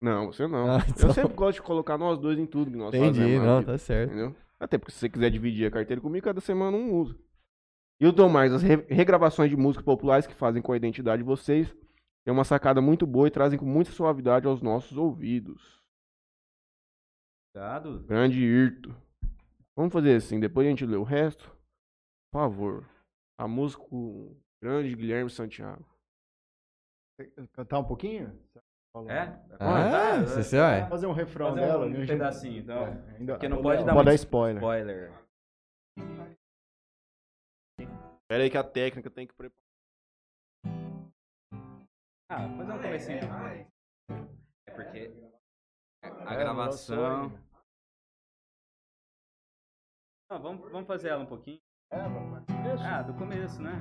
Não, 0.00 0.32
você 0.32 0.46
não. 0.46 0.70
Ah, 0.70 0.84
então. 0.88 1.08
Eu 1.08 1.14
sempre 1.14 1.34
gosto 1.34 1.56
de 1.56 1.62
colocar 1.62 1.98
nós 1.98 2.18
dois 2.18 2.38
em 2.38 2.46
tudo 2.46 2.70
que 2.70 2.76
nós 2.76 2.94
Entendi, 2.94 3.20
fazemos. 3.20 3.40
na 3.40 3.46
não, 3.46 3.58
vida. 3.60 3.72
tá 3.72 3.78
certo. 3.78 4.10
Entendeu? 4.12 4.34
Até 4.58 4.78
porque 4.78 4.92
se 4.92 4.98
você 4.98 5.08
quiser 5.08 5.30
dividir 5.30 5.66
a 5.66 5.70
carteira 5.70 6.00
comigo, 6.00 6.24
cada 6.24 6.40
semana 6.40 6.76
um 6.76 6.94
usa. 6.94 7.14
E 8.00 8.06
o 8.06 8.12
Tomás, 8.12 8.52
as 8.52 8.62
re- 8.62 8.84
regravações 8.88 9.50
de 9.50 9.56
músicas 9.56 9.84
populares 9.84 10.26
que 10.26 10.34
fazem 10.34 10.62
com 10.62 10.72
a 10.72 10.76
identidade 10.76 11.22
de 11.22 11.26
vocês 11.26 11.74
têm 12.24 12.32
uma 12.32 12.44
sacada 12.44 12.80
muito 12.80 13.06
boa 13.06 13.26
e 13.28 13.30
trazem 13.30 13.58
com 13.58 13.64
muita 13.66 13.90
suavidade 13.90 14.46
aos 14.46 14.60
nossos 14.62 14.96
ouvidos. 14.98 15.80
Cuidado. 17.54 18.00
Grande 18.06 18.40
Irto. 18.42 18.94
Vamos 19.74 19.92
fazer 19.92 20.14
assim, 20.16 20.38
depois 20.40 20.66
a 20.66 20.70
gente 20.70 20.84
lê 20.86 20.96
o 20.96 21.02
resto. 21.02 21.54
Por 22.36 22.40
favor. 22.42 22.84
A 23.38 23.48
música 23.48 23.82
com 23.82 23.96
o 23.96 24.36
grande 24.62 24.94
Guilherme 24.94 25.30
Santiago. 25.30 25.82
Cantar 27.54 27.78
um 27.78 27.84
pouquinho? 27.84 28.28
É? 29.08 29.22
Ah, 29.58 30.20
você 30.20 30.42
você 30.42 30.58
vai. 30.58 30.86
Fazer 30.86 31.06
um 31.06 31.12
refrão 31.12 31.48
Fazer 31.54 31.60
dela. 31.62 31.86
um 31.86 31.88
né? 31.88 32.06
pedacinho, 32.06 32.58
então. 32.60 32.76
É, 32.88 33.16
ainda- 33.16 33.32
Porque 33.34 33.48
não 33.48 33.62
pode 33.62 33.78
não 33.78 33.86
dar 33.86 33.94
pode 33.94 34.04
dar 34.04 34.14
spoiler. 34.14 34.56
Spoiler. 34.62 35.12
Espera 37.80 38.42
aí 38.42 38.50
que 38.50 38.58
a 38.58 38.64
técnica 38.64 39.10
tem 39.10 39.26
que 39.26 39.32
preparar. 39.32 39.56
Ah, 42.30 42.48
fazer 42.58 42.72
um 42.72 42.82
comecinho. 42.82 43.18
É 44.68 44.70
porque 44.72 45.10
a 46.02 46.34
É, 46.34 46.36
gravação. 46.36 47.30
Não, 50.30 50.42
vamos, 50.42 50.70
vamos 50.70 50.86
fazer 50.86 51.08
ela 51.08 51.22
um 51.22 51.26
pouquinho. 51.26 51.60
É, 51.90 52.02
vamos 52.02 52.44
começo. 52.46 52.84
Ah, 52.84 53.02
do 53.02 53.14
começo, 53.14 53.62
né? 53.62 53.72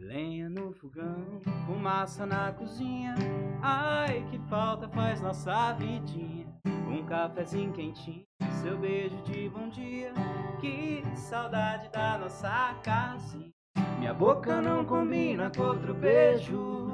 Lenha 0.00 0.48
no 0.48 0.72
fogão, 0.72 1.40
fumaça 1.66 2.24
na 2.24 2.52
cozinha. 2.52 3.14
Ai, 3.62 4.26
que 4.30 4.38
falta 4.48 4.88
faz 4.88 5.20
nossa 5.20 5.72
vidinha. 5.74 6.46
Um 6.88 7.04
cafezinho 7.04 7.72
quentinho, 7.72 8.24
seu 8.62 8.78
beijo 8.78 9.16
de 9.22 9.48
bom 9.50 9.68
dia. 9.68 10.12
Que 10.60 11.02
saudade 11.16 11.90
da 11.90 12.16
nossa 12.16 12.74
casinha. 12.82 13.52
Minha 13.98 14.14
boca 14.14 14.62
não 14.62 14.84
combina 14.84 15.50
com 15.50 15.62
outro 15.62 15.92
beijo. 15.92 16.88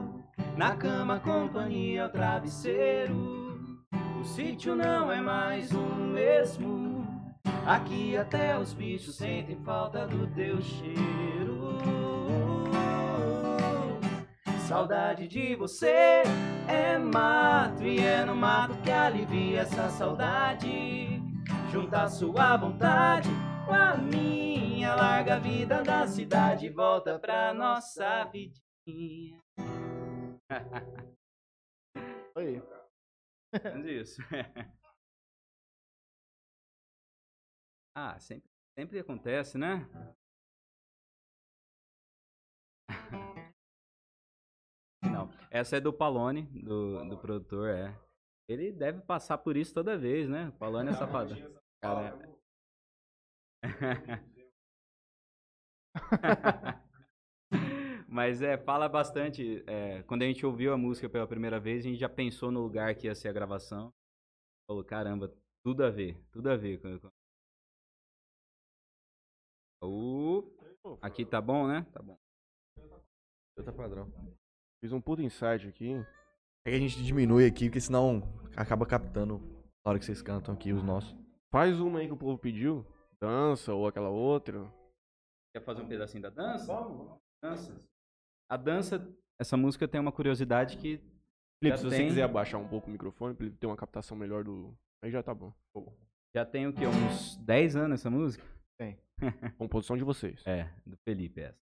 Na 0.56 0.76
cama, 0.76 1.20
companhia, 1.20 2.06
o 2.06 2.08
travesseiro. 2.08 3.39
O 4.20 4.24
sítio 4.24 4.76
não 4.76 5.10
é 5.10 5.18
mais 5.18 5.72
o 5.72 5.80
mesmo. 5.80 7.06
Aqui 7.66 8.18
até 8.18 8.58
os 8.58 8.74
bichos 8.74 9.16
sentem 9.16 9.56
falta 9.64 10.06
do 10.06 10.26
teu 10.34 10.60
cheiro. 10.60 11.78
Saudade 14.68 15.26
de 15.26 15.54
você 15.56 16.22
é 16.68 16.98
mato 16.98 17.82
e 17.82 17.98
é 17.98 18.22
no 18.22 18.36
mato 18.36 18.76
que 18.82 18.90
alivia 18.90 19.62
essa 19.62 19.88
saudade. 19.88 21.22
Junta 21.72 22.06
sua 22.06 22.58
vontade 22.58 23.30
com 23.64 23.72
a 23.72 23.96
minha, 23.96 24.94
larga 24.94 25.36
a 25.36 25.38
vida 25.38 25.82
da 25.82 26.06
cidade 26.06 26.66
e 26.66 26.70
volta 26.70 27.18
pra 27.18 27.54
nossa 27.54 28.24
vidinha. 28.24 29.40
Aí. 32.36 32.79
Isso. 33.84 34.22
ah, 37.94 38.18
sempre, 38.18 38.50
sempre 38.78 38.98
acontece, 38.98 39.58
né? 39.58 39.86
Não, 45.02 45.30
essa 45.50 45.76
é 45.76 45.80
do 45.80 45.92
Palone, 45.92 46.42
do, 46.62 47.04
do 47.08 47.18
produtor, 47.18 47.68
é. 47.68 47.94
Ele 48.48 48.72
deve 48.72 49.00
passar 49.02 49.38
por 49.38 49.56
isso 49.56 49.74
toda 49.74 49.98
vez, 49.98 50.28
né? 50.28 50.48
O 50.48 50.52
Palone 50.52 50.90
é 50.90 50.94
safado. 50.94 51.34
Cara. 51.80 52.18
Mas 58.12 58.42
é, 58.42 58.58
fala 58.58 58.88
bastante. 58.88 59.62
é, 59.68 60.02
quando 60.02 60.22
a 60.22 60.26
gente 60.26 60.44
ouviu 60.44 60.72
a 60.72 60.76
música 60.76 61.08
pela 61.08 61.28
primeira 61.28 61.60
vez, 61.60 61.84
a 61.84 61.88
gente 61.88 61.98
já 62.00 62.08
pensou 62.08 62.50
no 62.50 62.60
lugar 62.60 62.92
que 62.96 63.06
ia 63.06 63.14
ser 63.14 63.28
a 63.28 63.32
gravação. 63.32 63.92
Falou, 64.68 64.84
caramba, 64.84 65.32
tudo 65.64 65.84
a 65.84 65.90
ver, 65.90 66.20
tudo 66.32 66.50
a 66.50 66.56
ver. 66.56 66.80
com- 66.80 66.98
com- 66.98 67.10
Uh, 69.82 70.98
aqui 71.00 71.24
tá 71.24 71.40
bom, 71.40 71.66
né? 71.66 71.86
Tá 71.92 72.02
bom. 72.02 72.18
Tá 73.64 73.72
padrão. 73.72 74.10
Fiz 74.82 74.92
um 74.92 75.00
puta 75.00 75.22
insight 75.22 75.66
aqui. 75.68 75.92
É 76.66 76.70
que 76.70 76.76
a 76.76 76.78
gente 76.78 77.02
diminui 77.02 77.46
aqui, 77.46 77.66
porque 77.66 77.80
senão 77.80 78.22
acaba 78.56 78.84
captando 78.86 79.38
na 79.38 79.90
hora 79.90 79.98
que 79.98 80.04
vocês 80.04 80.20
cantam 80.20 80.52
aqui 80.54 80.72
os 80.72 80.82
nossos. 80.82 81.16
Faz 81.50 81.78
uma 81.80 82.00
aí 82.00 82.06
que 82.06 82.12
o 82.12 82.16
povo 82.16 82.38
pediu. 82.38 82.84
Dança 83.20 83.72
ou 83.72 83.86
aquela 83.86 84.08
outra. 84.08 84.70
Quer 85.54 85.62
fazer 85.64 85.82
um 85.82 85.88
pedacinho 85.88 86.22
da 86.22 86.30
dança? 86.30 86.72
Dança. 87.42 87.72
A 88.50 88.56
dança, 88.56 89.08
essa 89.40 89.56
música 89.56 89.86
tem 89.86 90.00
uma 90.00 90.10
curiosidade 90.10 90.76
que 90.76 91.00
Felipe, 91.62 91.78
se 91.78 91.84
você 91.84 91.98
tem. 91.98 92.08
quiser 92.08 92.24
abaixar 92.24 92.60
um 92.60 92.66
pouco 92.66 92.88
o 92.88 92.90
microfone 92.90 93.32
pra 93.32 93.46
ele 93.46 93.54
ter 93.54 93.68
uma 93.68 93.76
captação 93.76 94.16
melhor 94.16 94.42
do. 94.42 94.76
Aí 95.04 95.10
já 95.10 95.22
tá 95.22 95.32
bom. 95.32 95.52
já 96.34 96.44
tem 96.44 96.66
o 96.66 96.72
quê? 96.72 96.84
Uns 96.84 97.36
10 97.36 97.76
anos 97.76 98.00
essa 98.00 98.10
música? 98.10 98.44
Composição 99.56 99.96
de 99.96 100.02
vocês. 100.02 100.42
É, 100.46 100.68
do 100.84 100.96
Felipe 101.04 101.40
essa. 101.42 101.60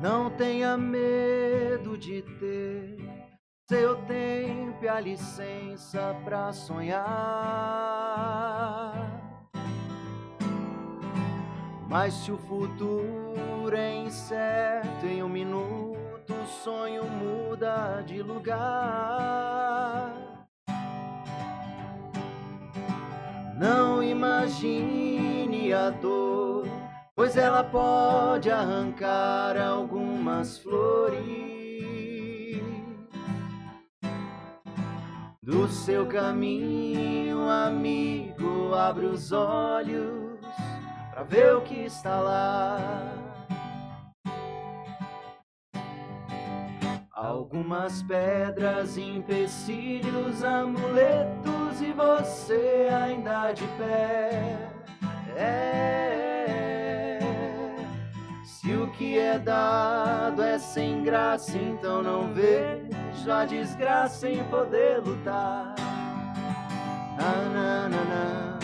Não 0.00 0.30
tenha 0.36 0.76
medo 0.78 1.98
de 1.98 2.22
ter 2.38 2.96
seu 3.68 3.96
tempo 4.06 4.84
e 4.84 4.88
a 4.88 5.00
licença 5.00 6.14
pra 6.24 6.52
sonhar. 6.52 7.00
Mas 11.90 12.14
se 12.14 12.32
o 12.32 12.38
futuro 12.38 13.76
é 13.76 13.96
incerto, 13.96 15.04
em 15.04 15.22
um 15.22 15.28
minuto 15.28 16.32
o 16.32 16.46
sonho 16.46 17.04
muda 17.04 18.00
de 18.06 18.22
lugar. 18.22 20.14
Não 23.58 24.02
imagine 24.02 25.74
a 25.74 25.90
dor 25.90 26.66
pois 27.20 27.36
ela 27.36 27.62
pode 27.62 28.50
arrancar 28.50 29.54
algumas 29.60 30.56
flores 30.56 31.20
do 35.42 35.68
seu 35.68 36.06
caminho, 36.06 37.46
amigo. 37.46 38.74
Abre 38.74 39.04
os 39.04 39.32
olhos 39.32 40.19
pra 41.20 41.22
ver 41.24 41.54
o 41.56 41.60
que 41.62 41.84
está 41.84 42.18
lá. 42.20 42.78
Algumas 47.12 48.02
pedras, 48.02 48.96
empecilhos, 48.96 50.42
amuletos 50.42 51.80
e 51.82 51.92
você 51.92 52.88
ainda 52.90 53.52
de 53.52 53.66
pé. 53.76 54.58
É, 55.36 57.18
se 58.44 58.72
o 58.72 58.90
que 58.92 59.18
é 59.18 59.38
dado 59.38 60.42
é 60.42 60.58
sem 60.58 61.02
graça, 61.02 61.56
então 61.58 62.02
não 62.02 62.32
vejo 62.32 63.30
a 63.30 63.44
desgraça 63.44 64.28
em 64.28 64.42
poder 64.44 64.98
lutar. 64.98 65.74
Ah, 67.18 67.48
na, 67.52 67.88
na, 67.88 68.04
na. 68.04 68.59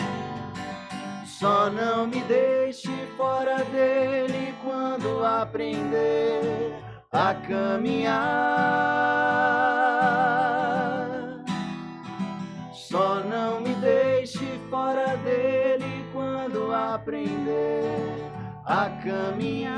Só 1.39 1.69
não 1.69 2.07
me 2.07 2.19
deixe 2.21 2.89
fora 3.15 3.63
dele 3.65 4.55
quando 4.63 5.23
aprender 5.23 6.73
a 7.11 7.35
caminhar. 7.35 8.15
Só 12.73 13.19
não 13.19 13.61
me 13.61 13.75
deixe 13.75 14.59
fora 14.71 15.15
dele 15.17 16.09
quando 16.11 16.73
aprender 16.73 18.31
a 18.65 18.89
caminhar. 19.03 19.77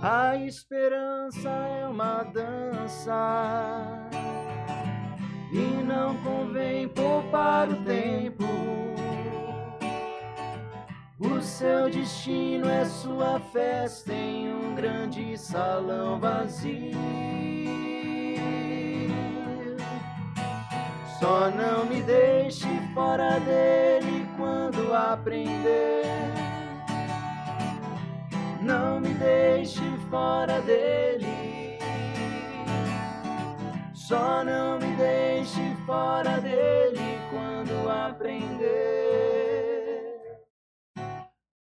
A 0.00 0.36
esperança 0.36 1.48
é 1.48 1.88
uma 1.88 2.22
dança 2.22 3.99
e 5.52 5.82
não 5.82 6.16
convém 6.18 6.88
poupar 6.88 7.68
o 7.68 7.76
tempo. 7.84 8.44
O 11.18 11.42
seu 11.42 11.90
destino 11.90 12.68
é 12.68 12.84
sua 12.84 13.40
festa 13.52 14.12
em 14.12 14.52
um 14.52 14.74
grande 14.74 15.36
salão 15.36 16.18
vazio. 16.18 16.96
Só 21.18 21.50
não 21.50 21.84
me 21.84 22.00
deixe 22.02 22.66
fora 22.94 23.38
dele 23.40 24.26
quando 24.36 24.94
aprender. 24.94 26.04
Não 28.62 29.00
me 29.00 29.12
deixe 29.14 29.82
fora 30.10 30.60
dele. 30.62 31.29
Só 34.10 34.42
não 34.42 34.76
me 34.80 34.96
deixe 34.96 35.60
fora 35.86 36.40
dele 36.40 36.98
quando 37.30 37.88
aprender 37.88 38.60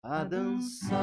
a 0.03 0.23
dançar. 0.25 0.95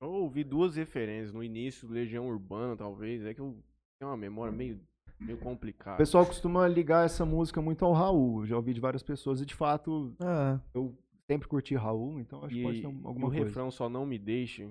Eu 0.00 0.08
ouvi 0.10 0.44
duas 0.44 0.76
referências 0.76 1.32
no 1.32 1.42
início, 1.42 1.88
Legião 1.88 2.28
Urbana, 2.28 2.76
talvez. 2.76 3.24
É 3.24 3.34
que 3.34 3.40
eu 3.40 3.56
tenho 3.98 4.10
uma 4.10 4.16
memória 4.16 4.52
meio, 4.52 4.78
meio 5.18 5.38
O 5.38 5.40
complicada. 5.40 5.96
pessoal 5.96 6.24
costuma 6.24 6.68
ligar 6.68 7.06
essa 7.06 7.24
música 7.24 7.60
muito 7.60 7.84
ao 7.84 7.92
Raul. 7.92 8.42
Eu 8.42 8.46
já 8.46 8.54
ouvi 8.56 8.72
de 8.72 8.80
várias 8.80 9.02
pessoas 9.02 9.40
e 9.40 9.46
de 9.46 9.54
fato 9.56 10.14
Ah, 10.20 10.60
eu 10.72 10.96
sempre 11.26 11.48
curti 11.48 11.74
Raul, 11.74 12.20
então 12.20 12.44
acho 12.44 12.54
que 12.54 12.62
pode 12.62 12.78
E, 12.78 12.80
ter 12.82 12.86
um- 12.86 13.00
e 13.02 13.06
alguma 13.06 13.26
o 13.28 13.30
coisa. 13.30 13.44
refrão 13.44 13.70
Só 13.70 13.88
Não 13.88 14.06
Me 14.06 14.18
Deixe. 14.18 14.70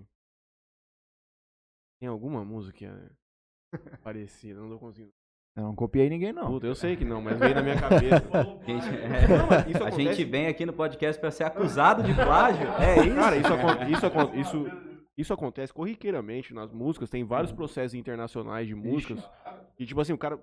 Tem 2.00 2.10
alguma 2.10 2.44
música 2.44 2.78
que 2.78 2.86
é 2.86 3.98
parecida? 4.04 4.60
Não 4.60 4.70
tô 4.70 4.80
conseguindo. 4.80 5.14
Eu 5.56 5.64
não 5.64 5.76
copiei 5.76 6.10
ninguém, 6.10 6.34
não. 6.34 6.48
Puta, 6.48 6.68
eu 6.68 6.76
sei 6.76 6.98
que 6.98 7.06
não, 7.06 7.22
mas 7.22 7.40
veio 7.40 7.56
na 7.56 7.62
minha 7.64 7.80
cabeça. 7.80 8.20
Gente, 8.68 8.86
Não, 9.30 9.48
mas 9.48 9.68
isso 9.68 9.84
a 9.84 9.90
gente 9.90 10.24
vem 10.26 10.48
aqui 10.48 10.66
no 10.66 10.74
podcast 10.74 11.20
pra 11.20 11.32
ser 11.32 11.46
acusado 11.46 12.04
de 12.04 12.14
plágio. 12.14 12.68
É 12.80 13.06
isso? 13.06 13.16
Cara, 13.16 13.38
isso, 13.38 13.50
isso, 13.90 14.36
isso, 14.66 14.72
isso 15.18 15.34
acontece 15.34 15.74
corriqueiramente 15.74 16.54
nas 16.54 16.74
músicas. 16.74 17.10
Tem 17.10 17.24
vários 17.24 17.54
processos 17.54 17.94
internacionais 17.94 18.68
de 18.68 18.76
músicas. 18.76 19.24
E 19.80 19.86
tipo 19.86 20.00
assim, 20.02 20.12
o 20.14 20.18
cara. 20.18 20.38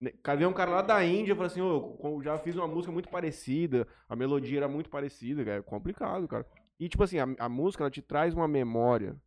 Né, 0.00 0.12
Cadê 0.22 0.46
um 0.46 0.52
cara 0.52 0.70
lá 0.70 0.82
da 0.82 1.04
Índia 1.04 1.34
fala 1.34 1.46
assim, 1.46 1.60
ô, 1.60 1.98
eu 2.02 2.22
já 2.22 2.38
fiz 2.38 2.54
uma 2.56 2.66
música 2.66 2.92
muito 2.92 3.08
parecida, 3.08 3.86
a 4.08 4.14
melodia 4.14 4.58
era 4.58 4.68
muito 4.68 4.90
parecida, 4.90 5.44
cara. 5.44 5.58
É 5.58 5.62
complicado, 5.62 6.28
cara. 6.28 6.46
E 6.78 6.88
tipo 6.88 7.02
assim, 7.02 7.18
a, 7.18 7.26
a 7.38 7.48
música 7.48 7.82
ela 7.82 7.90
te 7.90 8.02
traz 8.02 8.34
uma 8.34 8.46
memória. 8.46 9.20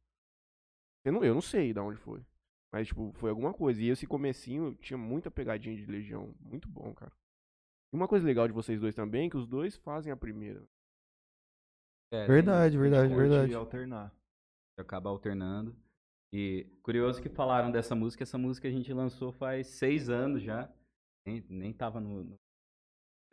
Eu 1.04 1.12
não, 1.14 1.24
eu 1.24 1.34
não 1.34 1.42
sei 1.42 1.74
de 1.74 1.80
onde 1.80 1.98
foi. 1.98 2.24
Mas, 2.72 2.88
tipo, 2.88 3.12
foi 3.14 3.30
alguma 3.30 3.54
coisa. 3.54 3.82
E 3.82 3.90
esse 3.90 4.08
comecinho 4.08 4.76
tinha 4.76 4.98
muita 4.98 5.30
pegadinha 5.30 5.76
de 5.76 5.86
Legião. 5.86 6.34
Muito 6.40 6.70
bom, 6.70 6.94
cara. 6.94 7.12
E 7.92 7.96
uma 7.96 8.08
coisa 8.08 8.26
legal 8.26 8.48
de 8.48 8.54
vocês 8.54 8.80
dois 8.80 8.96
também, 8.96 9.28
é 9.28 9.30
que 9.30 9.36
os 9.36 9.46
dois 9.46 9.76
fazem 9.76 10.12
a 10.12 10.18
primeira. 10.18 10.64
É, 12.14 12.20
tem 12.20 12.28
verdade, 12.28 12.76
isso. 12.76 12.82
verdade, 12.82 13.14
verdade. 13.14 13.54
alternar. 13.54 14.14
acaba 14.78 15.10
alternando. 15.10 15.76
E 16.34 16.66
curioso 16.82 17.22
que 17.22 17.30
falaram 17.30 17.72
dessa 17.72 17.94
música, 17.96 18.24
essa 18.24 18.38
música 18.38 18.68
a 18.68 18.72
gente 18.72 18.92
lançou 18.94 19.32
faz 19.34 19.68
seis 19.68 20.10
anos 20.10 20.42
já. 20.42 20.70
Nem, 21.26 21.46
nem 21.50 21.74
tava 21.74 22.00
no. 22.00 22.24
no- 22.24 22.40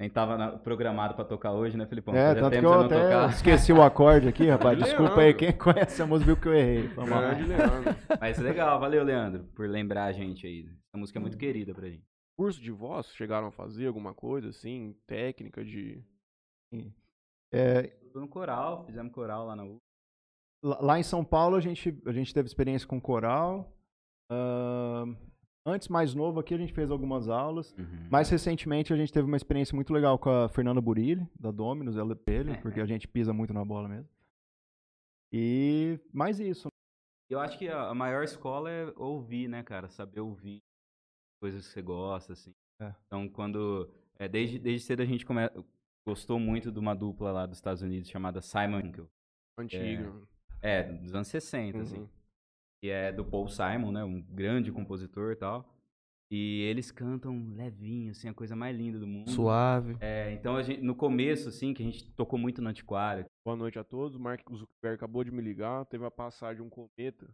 nem 0.00 0.08
tava 0.08 0.36
na- 0.38 0.52
programado 0.58 1.14
pra 1.14 1.24
tocar 1.24 1.52
hoje, 1.52 1.76
né, 1.76 1.84
Felipão? 1.86 2.14
É, 2.14 2.28
Fazia 2.28 2.42
tanto 2.42 2.50
que 2.52 2.56
tempo 2.60 2.68
eu 2.72 2.80
até 2.82 3.02
tocava. 3.02 3.32
esqueci 3.32 3.72
o 3.72 3.82
acorde 3.82 4.28
aqui, 4.28 4.46
rapaz. 4.48 4.78
Desculpa 4.78 5.20
aí, 5.20 5.34
quem 5.34 5.52
conhece 5.52 6.00
a 6.00 6.06
música 6.06 6.26
viu 6.32 6.40
que 6.40 6.46
eu 6.48 6.54
errei. 6.54 6.88
Grande 6.88 7.42
Leandro. 7.44 7.96
Mas 8.20 8.38
legal, 8.38 8.78
valeu, 8.78 9.02
Leandro, 9.02 9.44
por 9.56 9.68
lembrar 9.68 10.04
a 10.04 10.12
gente 10.12 10.46
aí. 10.46 10.66
Essa 10.88 10.98
música 10.98 11.18
é 11.18 11.22
muito 11.22 11.36
querida 11.36 11.74
pra 11.74 11.88
gente. 11.88 12.04
Curso 12.36 12.60
de 12.62 12.70
voz, 12.70 13.08
chegaram 13.14 13.48
a 13.48 13.50
fazer 13.52 13.88
alguma 13.88 14.14
coisa 14.14 14.50
assim, 14.50 14.94
técnica 15.06 15.64
de. 15.64 16.00
É, 17.52 17.92
no 18.14 18.28
coral, 18.28 18.84
fizemos 18.84 19.12
coral 19.12 19.46
lá 19.46 19.56
na 19.56 19.64
U. 19.64 19.80
lá 20.62 20.98
em 20.98 21.02
São 21.02 21.24
Paulo 21.24 21.56
a 21.56 21.60
gente, 21.60 21.96
a 22.06 22.12
gente 22.12 22.32
teve 22.32 22.46
experiência 22.46 22.86
com 22.86 23.00
coral. 23.00 23.72
Ahn, 24.30 25.16
antes, 25.64 25.88
mais 25.88 26.14
novo 26.14 26.40
aqui, 26.40 26.54
a 26.54 26.58
gente 26.58 26.72
fez 26.72 26.90
algumas 26.90 27.28
aulas. 27.28 27.74
Uhum. 27.78 28.08
Mais 28.10 28.28
recentemente, 28.28 28.92
a 28.92 28.96
gente 28.96 29.12
teve 29.12 29.26
uma 29.26 29.36
experiência 29.36 29.74
muito 29.74 29.92
legal 29.92 30.18
com 30.18 30.30
a 30.30 30.48
Fernanda 30.48 30.80
Burilli, 30.80 31.26
da 31.38 31.50
Dominus, 31.50 31.96
ela 31.96 32.14
dele, 32.14 32.56
porque 32.58 32.80
a 32.80 32.86
gente 32.86 33.06
pisa 33.06 33.32
muito 33.32 33.52
na 33.52 33.64
bola 33.64 33.88
mesmo. 33.88 34.08
E 35.32 36.00
mais 36.12 36.40
isso. 36.40 36.68
Eu 37.30 37.38
acho 37.40 37.58
que 37.58 37.68
a 37.68 37.94
maior 37.94 38.24
escola 38.24 38.70
é 38.70 38.92
ouvir, 38.96 39.48
né, 39.48 39.62
cara? 39.62 39.88
Saber 39.88 40.20
ouvir 40.20 40.62
coisas 41.40 41.66
que 41.66 41.72
você 41.72 41.82
gosta, 41.82 42.32
assim. 42.32 42.54
É. 42.80 42.94
Então, 43.06 43.28
quando. 43.28 43.90
é, 44.18 44.26
desde, 44.28 44.58
desde 44.58 44.86
cedo 44.86 45.02
a 45.02 45.06
gente 45.06 45.26
come... 45.26 45.42
gostou 46.06 46.38
muito 46.38 46.72
de 46.72 46.78
uma 46.78 46.94
dupla 46.94 47.30
lá 47.30 47.44
dos 47.44 47.58
Estados 47.58 47.82
Unidos 47.82 48.08
chamada 48.08 48.40
Simon 48.40 48.80
Winkel. 48.80 49.10
Antiga. 49.58 50.10
É, 50.62 50.82
dos 50.82 51.14
anos 51.14 51.28
60, 51.28 51.78
assim. 51.78 51.98
Uhum. 51.98 52.08
Que 52.80 52.90
é 52.90 53.12
do 53.12 53.24
Paul 53.24 53.48
Simon, 53.48 53.92
né? 53.92 54.04
Um 54.04 54.20
grande 54.22 54.70
compositor 54.70 55.32
e 55.32 55.36
tal. 55.36 55.68
E 56.30 56.60
eles 56.62 56.90
cantam 56.90 57.54
levinho, 57.54 58.10
assim, 58.10 58.28
a 58.28 58.34
coisa 58.34 58.54
mais 58.54 58.76
linda 58.76 58.98
do 58.98 59.06
mundo. 59.06 59.30
Suave. 59.30 59.96
É, 59.98 60.30
então, 60.32 60.56
a 60.56 60.62
gente, 60.62 60.82
no 60.82 60.94
começo, 60.94 61.48
assim, 61.48 61.72
que 61.72 61.82
a 61.82 61.86
gente 61.86 62.04
tocou 62.12 62.38
muito 62.38 62.60
no 62.60 62.68
Antiquário. 62.68 63.24
Boa 63.46 63.56
noite 63.56 63.78
a 63.78 63.84
todos. 63.84 64.14
O 64.14 64.20
Mark 64.20 64.42
Zuckerberg 64.42 64.96
acabou 64.96 65.24
de 65.24 65.30
me 65.30 65.40
ligar. 65.40 65.86
Teve 65.86 66.04
a 66.04 66.10
passagem 66.10 66.56
de 66.56 66.62
um 66.62 66.68
cometa 66.68 67.26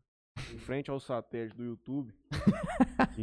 em 0.52 0.58
frente 0.58 0.90
ao 0.90 1.00
satélite 1.00 1.56
do 1.56 1.64
YouTube. 1.64 2.14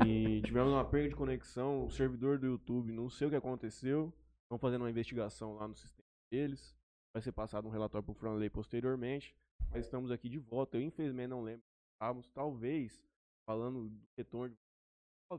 e 0.05 0.41
tivemos 0.41 0.73
uma 0.73 0.83
perda 0.83 1.07
de 1.07 1.15
conexão. 1.15 1.85
O 1.85 1.89
servidor 1.91 2.37
do 2.37 2.47
YouTube, 2.47 2.91
não 2.91 3.09
sei 3.09 3.27
o 3.27 3.29
que 3.29 3.37
aconteceu. 3.37 4.13
Estão 4.43 4.59
fazendo 4.59 4.81
uma 4.81 4.89
investigação 4.89 5.55
lá 5.55 5.69
no 5.69 5.75
sistema 5.75 6.07
deles. 6.29 6.75
Vai 7.13 7.21
ser 7.21 7.31
passado 7.31 7.65
um 7.65 7.71
relatório 7.71 8.03
para 8.03 8.11
o 8.11 8.15
Franley 8.15 8.49
posteriormente. 8.49 9.33
Mas 9.69 9.85
estamos 9.85 10.11
aqui 10.11 10.27
de 10.29 10.39
volta. 10.39 10.77
Eu, 10.77 10.81
infelizmente, 10.81 11.29
não 11.29 11.41
lembro. 11.43 11.63
Estávamos, 11.93 12.27
talvez, 12.29 13.01
falando 13.45 13.89
do 13.89 14.01
retorno. 14.17 14.55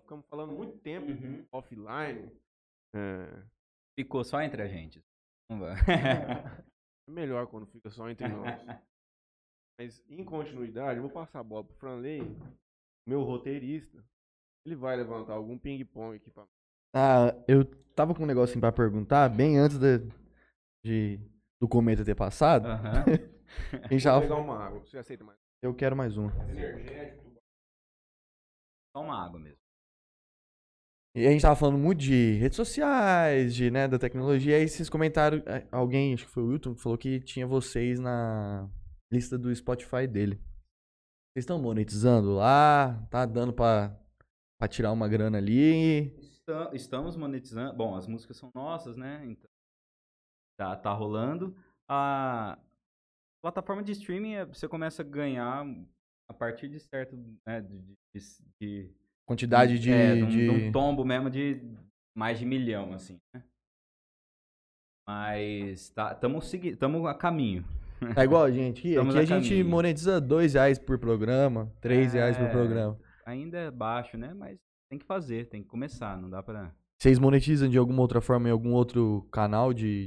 Ficamos 0.00 0.24
falando 0.26 0.52
muito 0.54 0.78
tempo 0.78 1.06
offline. 1.52 2.30
É, 2.94 3.42
Ficou 3.98 4.24
só 4.24 4.40
entre 4.40 4.62
a 4.62 4.66
gente. 4.66 5.02
Não 5.50 5.58
vai. 5.60 5.74
É 7.08 7.10
melhor 7.10 7.48
quando 7.48 7.66
fica 7.66 7.90
só 7.90 8.08
entre 8.08 8.28
nós. 8.28 8.64
Mas 9.78 10.02
em 10.08 10.24
continuidade, 10.24 10.98
eu 10.98 11.02
vou 11.02 11.10
passar 11.10 11.40
a 11.40 11.42
bola 11.42 11.64
pro 11.64 11.74
Franley, 11.74 12.20
meu 13.04 13.24
roteirista. 13.24 14.02
Ele 14.64 14.76
vai 14.76 14.96
levantar 14.96 15.32
algum 15.32 15.58
ping-pong 15.58 16.14
aqui 16.16 16.30
pra 16.30 16.46
Ah, 16.94 17.34
eu 17.48 17.64
tava 17.96 18.14
com 18.14 18.22
um 18.22 18.26
negocinho 18.26 18.60
pra 18.60 18.70
perguntar, 18.70 19.28
bem 19.28 19.58
antes 19.58 19.78
de, 19.80 19.98
de- 20.84 21.18
do 21.60 21.68
cometa 21.68 22.04
ter 22.04 22.14
passado. 22.14 22.66
Aham. 22.68 23.04
A 23.84 23.92
gente 23.92 24.04
Vou 24.08 24.20
pegar 24.20 24.36
uma 24.36 24.58
água. 24.58 24.80
Você 24.80 24.98
aceita 24.98 25.24
mais? 25.24 25.38
Eu 25.62 25.74
quero 25.74 25.96
mais 25.96 26.16
uma. 26.16 26.32
Energético. 26.50 27.22
Só 28.96 29.02
uma 29.02 29.24
água 29.24 29.38
mesmo. 29.40 29.58
E 31.14 31.26
a 31.26 31.30
gente 31.30 31.42
tava 31.42 31.56
falando 31.56 31.76
muito 31.78 31.98
de 32.00 32.32
redes 32.38 32.56
sociais, 32.56 33.54
de, 33.54 33.70
né, 33.70 33.86
da 33.86 33.98
tecnologia. 33.98 34.56
Aí 34.56 34.66
vocês 34.66 34.88
comentaram, 34.88 35.38
eh, 35.46 35.66
alguém, 35.70 36.14
acho 36.14 36.24
que 36.24 36.30
foi 36.32 36.42
o 36.42 36.46
Wilton, 36.48 36.74
que 36.74 36.80
falou 36.80 36.96
que 36.96 37.20
tinha 37.20 37.46
vocês 37.46 38.00
na 38.00 38.68
lista 39.12 39.36
do 39.38 39.54
Spotify 39.54 40.06
dele. 40.06 40.36
Vocês 40.36 41.44
estão 41.44 41.60
monetizando 41.60 42.34
lá? 42.34 43.06
Tá 43.10 43.26
dando 43.26 43.52
pra, 43.52 43.94
pra 44.58 44.68
tirar 44.68 44.90
uma 44.92 45.06
grana 45.06 45.36
ali? 45.36 46.14
Esta- 46.18 46.70
Estamos 46.74 47.14
monetizando. 47.16 47.76
Bom, 47.76 47.94
as 47.94 48.06
músicas 48.06 48.38
são 48.38 48.50
nossas, 48.54 48.96
né? 48.96 49.22
Então, 49.26 49.50
tá, 50.58 50.76
tá 50.76 50.92
rolando. 50.94 51.54
A 51.90 52.58
plataforma 53.42 53.82
de 53.82 53.92
streaming, 53.92 54.34
é- 54.34 54.44
você 54.46 54.68
começa 54.68 55.02
a 55.02 55.04
ganhar 55.04 55.66
a 56.28 56.32
partir 56.32 56.68
de 56.68 56.78
certo, 56.80 57.16
né, 57.46 57.60
de, 57.60 57.78
de- 58.14 58.44
de 58.60 58.90
Quantidade 59.26 59.78
de. 59.78 59.90
É, 59.90 60.14
de 60.16 60.22
um, 60.24 60.28
de- 60.28 60.48
um 60.50 60.72
tombo 60.72 61.04
mesmo 61.04 61.28
de 61.30 61.60
mais 62.16 62.38
de 62.38 62.44
milhão, 62.44 62.92
assim, 62.92 63.18
né? 63.34 63.42
Mas 65.06 65.90
tá, 65.90 66.12
estamos 66.12 66.46
segui 66.48 66.76
tamo 66.76 67.06
a 67.06 67.14
caminho. 67.14 67.64
Tá 68.14 68.24
igual 68.24 68.42
a 68.44 68.50
gente 68.50 68.80
aqui. 68.80 68.88
Estamos 68.90 69.14
Aqui 69.16 69.32
a 69.32 69.36
a 69.36 69.40
gente 69.40 69.62
monetiza 69.64 70.20
dois 70.20 70.54
reais 70.54 70.78
por 70.78 70.98
programa, 70.98 71.72
três 71.80 72.12
reais 72.12 72.36
por 72.36 72.46
É. 72.46 72.50
programa. 72.50 72.98
Ainda 73.24 73.58
é 73.58 73.70
baixo, 73.70 74.16
né? 74.18 74.34
Mas 74.34 74.58
tem 74.90 74.98
que 74.98 75.06
fazer, 75.06 75.48
tem 75.48 75.62
que 75.62 75.68
começar, 75.68 76.20
não 76.20 76.28
dá 76.28 76.42
pra... 76.42 76.74
Vocês 77.00 77.18
monetizam 77.18 77.68
de 77.68 77.78
alguma 77.78 78.00
outra 78.02 78.20
forma 78.20 78.48
em 78.48 78.52
algum 78.52 78.72
outro 78.72 79.26
canal 79.32 79.72
de, 79.72 80.06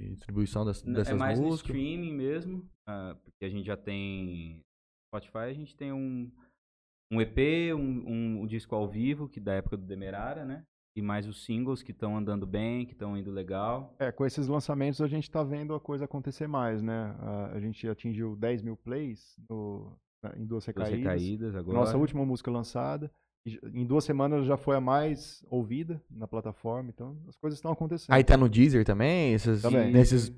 de- 0.00 0.10
distribuição 0.14 0.64
das- 0.64 0.82
N- 0.84 0.94
dessas 0.94 1.14
é 1.14 1.16
mais 1.18 1.38
no 1.38 1.46
músicas? 1.46 1.70
streaming 1.76 2.12
mesmo, 2.14 2.68
ah, 2.88 3.16
porque 3.24 3.44
a 3.44 3.48
gente 3.48 3.66
já 3.66 3.76
tem 3.76 4.60
Spotify, 5.08 5.38
a 5.50 5.52
gente 5.52 5.76
tem 5.76 5.92
um, 5.92 6.30
um 7.12 7.20
EP, 7.20 7.72
um, 7.74 7.78
um, 7.80 8.42
um 8.42 8.46
disco 8.46 8.74
ao 8.74 8.88
vivo, 8.88 9.28
que 9.28 9.40
da 9.40 9.54
época 9.54 9.76
do 9.76 9.84
Demerara, 9.84 10.44
né? 10.44 10.64
E 10.96 11.02
mais 11.02 11.26
os 11.28 11.44
singles 11.44 11.82
que 11.82 11.92
estão 11.92 12.16
andando 12.16 12.46
bem, 12.46 12.84
que 12.84 12.92
estão 12.92 13.16
indo 13.16 13.30
legal. 13.30 13.94
É, 13.98 14.10
com 14.10 14.26
esses 14.26 14.48
lançamentos 14.48 15.00
a 15.00 15.06
gente 15.06 15.30
tá 15.30 15.42
vendo 15.42 15.72
a 15.74 15.80
coisa 15.80 16.04
acontecer 16.04 16.46
mais, 16.48 16.82
né? 16.82 17.14
A, 17.20 17.52
a 17.54 17.60
gente 17.60 17.88
atingiu 17.88 18.34
10 18.36 18.60
mil 18.62 18.76
plays 18.76 19.36
no- 19.48 19.96
em 20.36 20.44
duas 20.44 20.48
Duas 20.48 20.66
recaídas. 20.66 20.98
recaídas 20.98 21.54
agora. 21.54 21.78
Nossa 21.78 21.96
última 21.96 22.24
música 22.26 22.50
lançada. 22.50 23.10
Em 23.72 23.84
duas 23.86 24.04
semanas 24.04 24.46
já 24.46 24.56
foi 24.56 24.76
a 24.76 24.80
mais 24.80 25.44
ouvida 25.50 26.00
na 26.10 26.26
plataforma, 26.26 26.90
então 26.94 27.16
as 27.28 27.36
coisas 27.36 27.58
estão 27.58 27.72
acontecendo. 27.72 28.14
Aí 28.14 28.22
tá 28.24 28.36
no 28.36 28.48
Deezer 28.48 28.84
também? 28.84 29.32
Esses, 29.32 29.62
Também. 29.62 29.90
Nesses, 29.92 30.32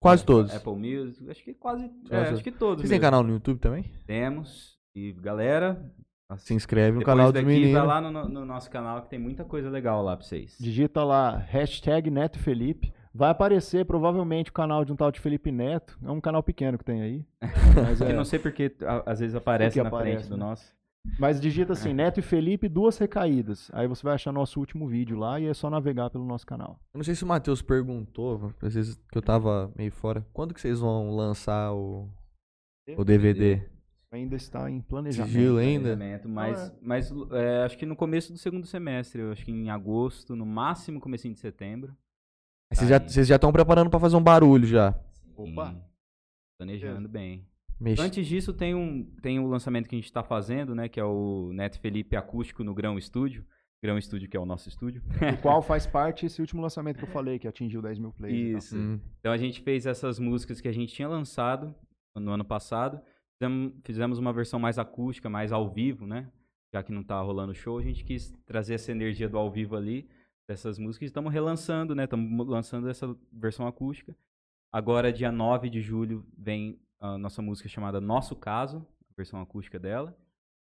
quase 0.00 0.24
todos. 0.24 0.54
Apple 0.54 0.74
Music, 0.76 1.30
acho 1.30 1.42
que 1.44 1.54
quase, 1.54 1.90
é, 2.10 2.16
acho 2.18 2.42
que 2.44 2.52
todos 2.52 2.82
Vocês 2.82 2.90
têm 2.90 3.00
canal 3.00 3.22
no 3.22 3.30
YouTube 3.34 3.58
também? 3.58 3.84
Temos. 4.06 4.76
E 4.94 5.12
galera, 5.12 5.92
Se 6.38 6.54
inscreve 6.54 6.98
no 6.98 7.04
canal 7.04 7.26
dos 7.32 7.34
daqui 7.34 7.46
meninos. 7.46 7.72
vai 7.74 7.86
lá 7.86 8.00
no, 8.00 8.10
no- 8.10 8.28
no 8.28 8.44
nosso 8.44 8.70
canal 8.70 9.02
que 9.02 9.10
tem 9.10 9.18
muita 9.18 9.44
coisa 9.44 9.68
legal 9.70 10.02
lá 10.02 10.16
pra 10.16 10.24
vocês. 10.26 10.56
Digita 10.58 11.04
lá, 11.04 11.36
hashtag 11.36 12.10
Neto 12.10 12.38
Felipe. 12.38 12.92
Vai 13.14 13.30
aparecer 13.30 13.86
provavelmente 13.86 14.50
o 14.50 14.52
canal 14.52 14.84
de 14.84 14.92
um 14.92 14.96
tal 14.96 15.10
de 15.10 15.20
Felipe 15.20 15.50
Neto. 15.50 15.98
É 16.04 16.10
um 16.10 16.20
canal 16.20 16.42
pequeno 16.42 16.76
que 16.76 16.84
tem 16.84 17.00
aí. 17.00 17.24
Mas, 17.74 17.98
Que 17.98 18.04
é, 18.04 18.12
não 18.12 18.26
sei 18.26 18.38
porque 18.38 18.74
às 19.06 19.20
vezes 19.20 19.34
aparece 19.34 19.78
Porque 19.78 19.82
na 19.82 19.88
aparece, 19.96 20.16
frente 20.18 20.28
do 20.28 20.36
né? 20.36 20.44
nosso. 20.44 20.74
Mas 21.18 21.40
digita 21.40 21.72
assim, 21.72 21.92
Neto 21.92 22.20
e 22.20 22.22
Felipe, 22.22 22.68
duas 22.68 22.98
recaídas. 22.98 23.70
Aí 23.72 23.86
você 23.86 24.02
vai 24.02 24.14
achar 24.14 24.32
nosso 24.32 24.60
último 24.60 24.86
vídeo 24.86 25.18
lá 25.18 25.40
e 25.40 25.46
é 25.46 25.54
só 25.54 25.70
navegar 25.70 26.10
pelo 26.10 26.24
nosso 26.24 26.46
canal. 26.46 26.78
Eu 26.92 26.98
não 26.98 27.04
sei 27.04 27.14
se 27.14 27.24
o 27.24 27.26
Matheus 27.26 27.62
perguntou, 27.62 28.52
às 28.62 28.74
vezes 28.74 28.96
que 29.10 29.16
eu 29.18 29.22
tava 29.22 29.72
meio 29.76 29.92
fora. 29.92 30.26
Quando 30.32 30.54
que 30.54 30.60
vocês 30.60 30.80
vão 30.80 31.14
lançar 31.14 31.72
o, 31.72 32.08
o 32.96 33.04
DVD? 33.04 33.62
Ainda 34.12 34.36
está 34.36 34.70
em 34.70 34.80
planejamento. 34.80 35.32
Sigilo 35.32 35.58
ainda? 35.58 35.96
Planejamento, 35.96 36.28
Mas, 36.28 36.78
mas 36.80 37.12
é, 37.32 37.64
acho 37.64 37.76
que 37.76 37.84
no 37.84 37.96
começo 37.96 38.32
do 38.32 38.38
segundo 38.38 38.66
semestre, 38.66 39.20
eu 39.20 39.32
acho 39.32 39.44
que 39.44 39.50
em 39.50 39.68
agosto, 39.68 40.36
no 40.36 40.46
máximo 40.46 41.00
comecinho 41.00 41.34
de 41.34 41.40
setembro. 41.40 41.94
Vocês 42.72 42.88
já 42.88 43.34
Aí. 43.34 43.36
estão 43.36 43.52
preparando 43.52 43.90
pra 43.90 44.00
fazer 44.00 44.16
um 44.16 44.22
barulho 44.22 44.66
já. 44.66 44.98
Opa. 45.36 45.70
Sim, 45.72 45.82
planejando 46.58 47.08
bem. 47.08 47.46
Mex- 47.78 48.00
Antes 48.00 48.26
disso, 48.26 48.52
tem 48.54 48.74
um, 48.74 49.04
tem 49.20 49.38
um 49.38 49.46
lançamento 49.46 49.88
que 49.88 49.94
a 49.94 49.98
gente 49.98 50.06
está 50.06 50.22
fazendo, 50.22 50.74
né? 50.74 50.88
Que 50.88 50.98
é 50.98 51.04
o 51.04 51.50
Neto 51.52 51.78
Felipe 51.78 52.16
Acústico 52.16 52.64
no 52.64 52.74
Grão 52.74 52.96
Estúdio. 52.98 53.44
Grão 53.82 53.98
Estúdio, 53.98 54.28
que 54.28 54.36
é 54.36 54.40
o 54.40 54.46
nosso 54.46 54.68
estúdio. 54.68 55.02
O 55.06 55.36
qual 55.42 55.60
faz 55.60 55.86
parte 55.86 56.24
esse 56.24 56.40
último 56.40 56.62
lançamento 56.62 56.96
que 56.98 57.04
eu 57.04 57.08
falei, 57.08 57.38
que 57.38 57.46
atingiu 57.46 57.82
10 57.82 57.98
mil 57.98 58.12
plays. 58.12 58.64
Isso. 58.64 58.78
Hum. 58.78 58.98
Então 59.20 59.30
a 59.30 59.36
gente 59.36 59.60
fez 59.60 59.86
essas 59.86 60.18
músicas 60.18 60.60
que 60.60 60.68
a 60.68 60.72
gente 60.72 60.94
tinha 60.94 61.06
lançado 61.06 61.74
no 62.14 62.30
ano 62.30 62.44
passado. 62.44 63.00
Fizemos, 63.38 63.72
fizemos 63.84 64.18
uma 64.18 64.32
versão 64.32 64.58
mais 64.58 64.78
acústica, 64.78 65.28
mais 65.28 65.52
ao 65.52 65.68
vivo, 65.68 66.06
né? 66.06 66.30
Já 66.72 66.82
que 66.82 66.90
não 66.90 67.04
tá 67.04 67.20
rolando 67.20 67.54
show, 67.54 67.78
a 67.78 67.82
gente 67.82 68.02
quis 68.02 68.32
trazer 68.46 68.74
essa 68.74 68.90
energia 68.90 69.28
do 69.28 69.36
ao 69.38 69.50
vivo 69.50 69.76
ali, 69.76 70.08
dessas 70.48 70.78
músicas. 70.78 71.06
Estamos 71.08 71.32
relançando, 71.32 71.94
né? 71.94 72.04
Estamos 72.04 72.48
lançando 72.48 72.88
essa 72.88 73.14
versão 73.30 73.66
acústica. 73.66 74.16
Agora, 74.72 75.12
dia 75.12 75.30
9 75.30 75.68
de 75.68 75.80
julho, 75.80 76.26
vem 76.36 76.80
a 77.00 77.18
nossa 77.18 77.42
música 77.42 77.68
chamada 77.68 78.00
Nosso 78.00 78.34
Caso, 78.36 78.86
a 79.10 79.14
versão 79.16 79.40
acústica 79.40 79.78
dela. 79.78 80.16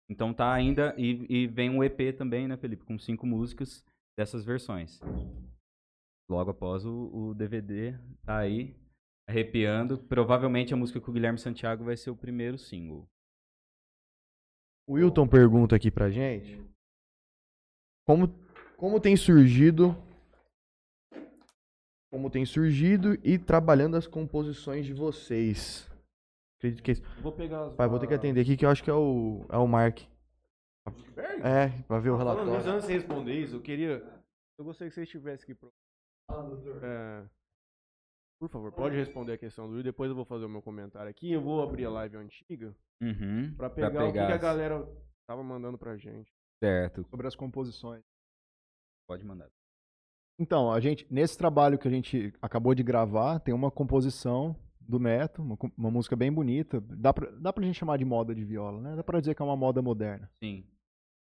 Então 0.09 0.33
tá 0.33 0.51
ainda. 0.51 0.93
E, 0.97 1.25
e 1.29 1.47
vem 1.47 1.69
um 1.69 1.83
EP 1.83 2.15
também, 2.17 2.47
né, 2.47 2.57
Felipe? 2.57 2.83
Com 2.83 2.99
cinco 2.99 3.25
músicas 3.25 3.85
dessas 4.17 4.43
versões. 4.43 4.99
Logo 6.29 6.51
após 6.51 6.85
o, 6.85 7.09
o 7.13 7.33
DVD 7.33 7.97
tá 8.23 8.37
aí, 8.37 8.75
arrepiando. 9.27 9.97
Provavelmente 9.97 10.73
a 10.73 10.77
música 10.77 10.99
com 10.99 11.11
o 11.11 11.13
Guilherme 11.13 11.39
Santiago 11.39 11.83
vai 11.83 11.97
ser 11.97 12.09
o 12.09 12.15
primeiro 12.15 12.57
single. 12.57 13.07
O 14.87 14.93
Wilton 14.93 15.27
pergunta 15.27 15.75
aqui 15.75 15.89
pra 15.89 16.09
gente 16.09 16.59
como, 18.05 18.27
como 18.75 18.99
tem 18.99 19.15
surgido 19.15 19.95
como 22.09 22.29
tem 22.29 22.45
surgido 22.45 23.17
e 23.23 23.37
trabalhando 23.37 23.95
as 23.95 24.05
composições 24.05 24.85
de 24.85 24.93
vocês. 24.93 25.89
Acredito 26.61 26.83
que 26.83 26.91
é 26.91 26.93
isso. 26.93 27.01
Vou 27.23 27.31
pegar 27.31 27.65
as. 27.65 27.75
Pai, 27.75 27.87
vou 27.87 27.97
ter 27.97 28.05
que 28.05 28.13
atender 28.13 28.41
aqui 28.41 28.55
que 28.55 28.63
eu 28.65 28.69
acho 28.69 28.83
que 28.83 28.89
é 28.89 28.93
o 28.93 29.45
é 29.49 29.57
o 29.57 29.67
Mark. 29.67 29.99
É, 31.43 31.69
pra 31.87 31.99
ver 31.99 32.09
o 32.09 32.13
nisso, 32.13 32.23
relatório. 32.23 32.53
antes 32.71 32.87
de 32.87 32.93
responder 32.93 33.33
isso, 33.33 33.55
eu 33.55 33.61
queria. 33.61 34.03
Eu 34.59 34.65
gostaria 34.65 34.89
que 34.89 34.95
você 34.95 35.03
estivesse 35.03 35.43
aqui. 35.43 35.55
Pro... 35.55 35.71
É, 36.83 37.23
Por 38.39 38.49
favor, 38.49 38.71
pode 38.71 38.95
responder 38.95 39.33
a 39.33 39.37
questão 39.37 39.67
do 39.67 39.73
Will. 39.73 39.83
Depois 39.83 40.09
eu 40.09 40.15
vou 40.15 40.25
fazer 40.25 40.45
o 40.45 40.49
meu 40.49 40.61
comentário 40.61 41.09
aqui. 41.09 41.31
Eu 41.31 41.41
vou 41.41 41.61
abrir 41.63 41.85
a 41.85 41.89
live 41.89 42.17
antiga 42.17 42.75
Uhum. 43.01 43.53
pra 43.55 43.69
pegar, 43.69 43.89
o 43.89 43.91
que, 43.91 43.97
que 44.07 44.19
pegar 44.19 44.27
a 44.31 44.35
as- 44.35 44.41
galera 44.41 44.87
tava 45.27 45.43
mandando 45.43 45.77
pra 45.77 45.97
gente. 45.97 46.31
Certo, 46.63 47.03
Sobre 47.09 47.25
as 47.27 47.35
composições. 47.35 48.03
pode 49.07 49.23
mandar. 49.25 49.49
Então, 50.39 50.71
a 50.71 50.79
gente, 50.79 51.05
nesse 51.11 51.37
trabalho 51.37 51.77
que 51.77 51.87
a 51.87 51.91
gente 51.91 52.33
acabou 52.41 52.73
de 52.75 52.83
gravar, 52.83 53.39
tem 53.39 53.53
uma 53.53 53.69
composição 53.71 54.55
do 54.87 54.99
Neto, 54.99 55.41
uma, 55.41 55.57
uma 55.77 55.91
música 55.91 56.15
bem 56.15 56.31
bonita. 56.31 56.81
Dá 56.81 57.13
pra, 57.13 57.29
dá 57.31 57.53
pra 57.53 57.63
gente 57.63 57.77
chamar 57.77 57.97
de 57.97 58.05
moda 58.05 58.35
de 58.35 58.43
viola, 58.43 58.81
né? 58.81 58.95
Dá 58.95 59.03
pra 59.03 59.19
dizer 59.19 59.35
que 59.35 59.41
é 59.41 59.45
uma 59.45 59.57
moda 59.57 59.81
moderna. 59.81 60.29
Sim. 60.43 60.65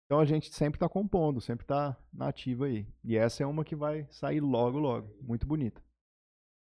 Então 0.06 0.18
a 0.18 0.24
gente 0.24 0.52
sempre 0.52 0.80
tá 0.80 0.88
compondo, 0.88 1.40
sempre 1.40 1.64
tá 1.64 1.96
na 2.12 2.28
ativa 2.28 2.66
aí. 2.66 2.86
E 3.04 3.16
essa 3.16 3.42
é 3.42 3.46
uma 3.46 3.64
que 3.64 3.76
vai 3.76 4.06
sair 4.10 4.40
logo, 4.40 4.78
logo. 4.78 5.16
Muito 5.22 5.46
bonita. 5.46 5.82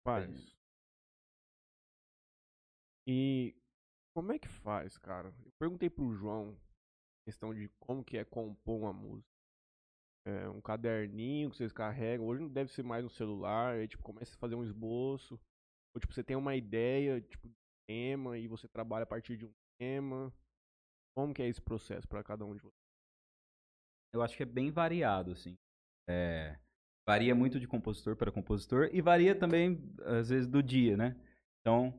Faz. 0.04 0.56
E 3.06 3.54
como 4.14 4.32
é 4.32 4.38
que 4.38 4.48
faz, 4.48 4.98
cara? 4.98 5.32
Eu 5.44 5.52
perguntei 5.58 5.88
pro 5.88 6.12
João 6.12 6.56
questão 7.24 7.54
de 7.54 7.68
como 7.78 8.02
que 8.02 8.16
é 8.16 8.24
compor 8.24 8.80
uma 8.80 8.92
música. 8.92 9.28
É, 10.26 10.48
um 10.48 10.60
caderninho 10.60 11.50
que 11.50 11.56
vocês 11.56 11.72
carregam. 11.72 12.26
Hoje 12.26 12.42
não 12.42 12.48
deve 12.48 12.72
ser 12.72 12.82
mais 12.82 13.04
no 13.04 13.10
celular. 13.10 13.74
Aí, 13.74 13.86
tipo, 13.86 14.02
começa 14.02 14.34
a 14.34 14.38
fazer 14.38 14.54
um 14.54 14.64
esboço. 14.64 15.38
Ou, 15.94 16.00
tipo, 16.00 16.12
você 16.12 16.22
tem 16.22 16.36
uma 16.36 16.54
ideia, 16.56 17.20
tipo, 17.20 17.48
de 17.48 17.56
tema 17.86 18.38
e 18.38 18.46
você 18.46 18.68
trabalha 18.68 19.04
a 19.04 19.06
partir 19.06 19.36
de 19.36 19.46
um 19.46 19.52
tema. 19.78 20.32
Como 21.16 21.34
que 21.34 21.42
é 21.42 21.48
esse 21.48 21.60
processo 21.60 22.06
pra 22.06 22.22
cada 22.22 22.44
um 22.44 22.54
de 22.54 22.60
vocês? 22.60 22.88
Eu 24.12 24.22
acho 24.22 24.36
que 24.36 24.42
é 24.42 24.46
bem 24.46 24.70
variado, 24.70 25.32
assim. 25.32 25.56
É, 26.08 26.58
varia 27.06 27.34
muito 27.34 27.60
de 27.60 27.66
compositor 27.66 28.16
para 28.16 28.32
compositor 28.32 28.88
e 28.92 29.00
varia 29.00 29.34
também, 29.34 29.82
às 30.04 30.28
vezes, 30.28 30.46
do 30.46 30.62
dia, 30.62 30.96
né? 30.96 31.16
Então, 31.60 31.92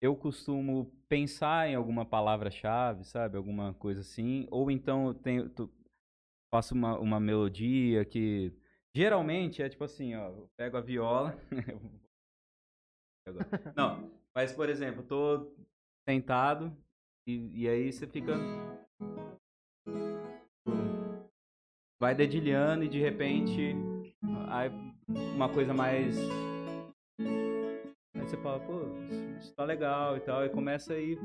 eu 0.00 0.16
costumo 0.16 0.92
pensar 1.08 1.68
em 1.68 1.74
alguma 1.74 2.04
palavra-chave, 2.04 3.04
sabe? 3.04 3.36
Alguma 3.36 3.74
coisa 3.74 4.00
assim. 4.00 4.46
Ou 4.50 4.70
então 4.70 5.08
eu 5.08 5.14
tenho, 5.14 5.50
faço 6.52 6.74
uma, 6.74 6.98
uma 6.98 7.20
melodia 7.20 8.04
que 8.04 8.52
geralmente 8.94 9.62
é 9.62 9.68
tipo 9.68 9.84
assim, 9.84 10.14
ó. 10.14 10.28
Eu 10.28 10.50
pego 10.56 10.76
a 10.76 10.80
viola. 10.80 11.38
Agora. 13.28 13.46
Não, 13.76 14.10
mas 14.34 14.52
por 14.52 14.68
exemplo, 14.68 15.02
tô 15.02 15.52
sentado 16.08 16.74
e, 17.26 17.62
e 17.64 17.68
aí 17.68 17.92
você 17.92 18.06
fica 18.06 18.32
vai 22.00 22.14
dedilhando 22.14 22.84
e 22.84 22.88
de 22.88 22.98
repente 23.00 23.74
aí 24.48 24.70
uma 25.34 25.48
coisa 25.48 25.74
mais 25.74 26.16
aí 28.14 28.22
você 28.22 28.36
fala, 28.38 28.60
pô, 28.60 28.80
isso- 29.38 29.54
tá 29.54 29.64
legal 29.64 30.16
e 30.16 30.20
tal, 30.20 30.44
e 30.44 30.48
começa 30.50 30.94
a 30.94 30.98
ir, 30.98 31.18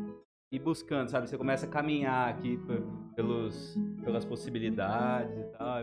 ir 0.52 0.60
buscando, 0.60 1.10
sabe? 1.10 1.30
Você 1.30 1.38
começa 1.38 1.66
a 1.66 1.70
caminhar 1.70 2.30
aqui 2.30 2.58
pe- 2.58 3.14
pelos, 3.16 3.76
pelas 4.04 4.26
possibilidades 4.26 5.38
e 5.38 5.44
tal. 5.58 5.78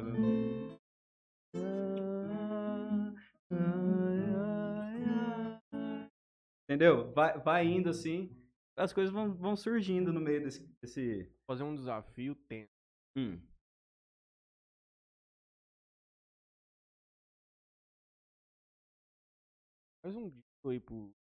Entendeu? 6.80 7.12
Vai, 7.12 7.38
vai 7.38 7.66
indo 7.66 7.90
assim, 7.90 8.34
as 8.74 8.90
coisas 8.90 9.12
vão, 9.12 9.34
vão 9.34 9.54
surgindo 9.54 10.14
no 10.14 10.20
meio 10.20 10.42
desse. 10.42 10.66
desse... 10.80 11.30
Fazer 11.46 11.62
um 11.62 11.76
desafio 11.76 12.34
tem. 12.48 12.66
Hum. 13.14 13.38
Faz 20.02 20.16
um 20.16 20.30
disco 20.30 20.70
aí 20.70 20.80
pro. 20.80 21.12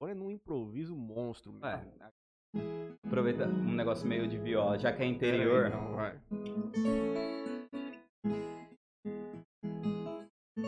Agora 0.00 0.10
é 0.10 0.14
num 0.16 0.32
improviso 0.32 0.96
monstro. 0.96 1.56
É. 1.64 1.76
mesmo. 1.76 2.12
aproveitar 3.06 3.46
um 3.46 3.72
negócio 3.72 4.04
meio 4.04 4.26
de 4.26 4.36
viola, 4.36 4.76
já 4.76 4.92
que 4.92 5.00
é 5.00 5.06
interior. 5.06 5.68
Então, 5.68 5.94
vai. 5.94 6.20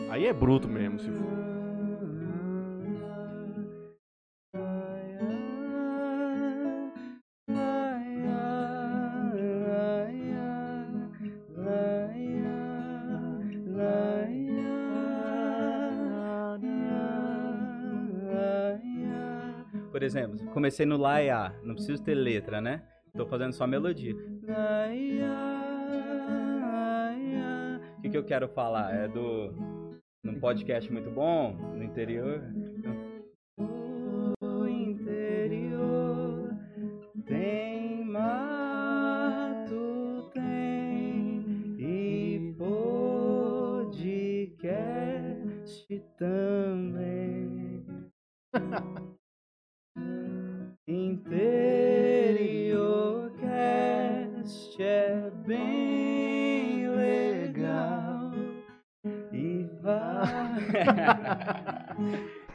Aí 0.09 0.27
é 0.27 0.33
bruto 0.33 0.67
mesmo, 0.67 0.99
se 0.99 1.09
for. 1.09 1.49
Por 19.91 20.03
exemplo, 20.03 20.45
comecei 20.51 20.85
no 20.85 20.97
Lá 20.97 21.21
e 21.21 21.31
A, 21.31 21.51
não 21.63 21.73
preciso 21.73 22.03
ter 22.03 22.13
letra, 22.13 22.61
né? 22.61 22.83
Tô 23.17 23.25
fazendo 23.25 23.53
só 23.53 23.65
melodia. 23.65 24.15
O 27.97 28.01
que, 28.01 28.09
que 28.09 28.17
eu 28.17 28.23
quero 28.23 28.47
falar? 28.47 28.93
É 28.95 29.07
do. 29.07 29.78
Num 30.21 30.37
podcast 30.37 30.91
muito 30.91 31.09
bom, 31.09 31.53
no 31.53 31.81
interior. 31.81 32.43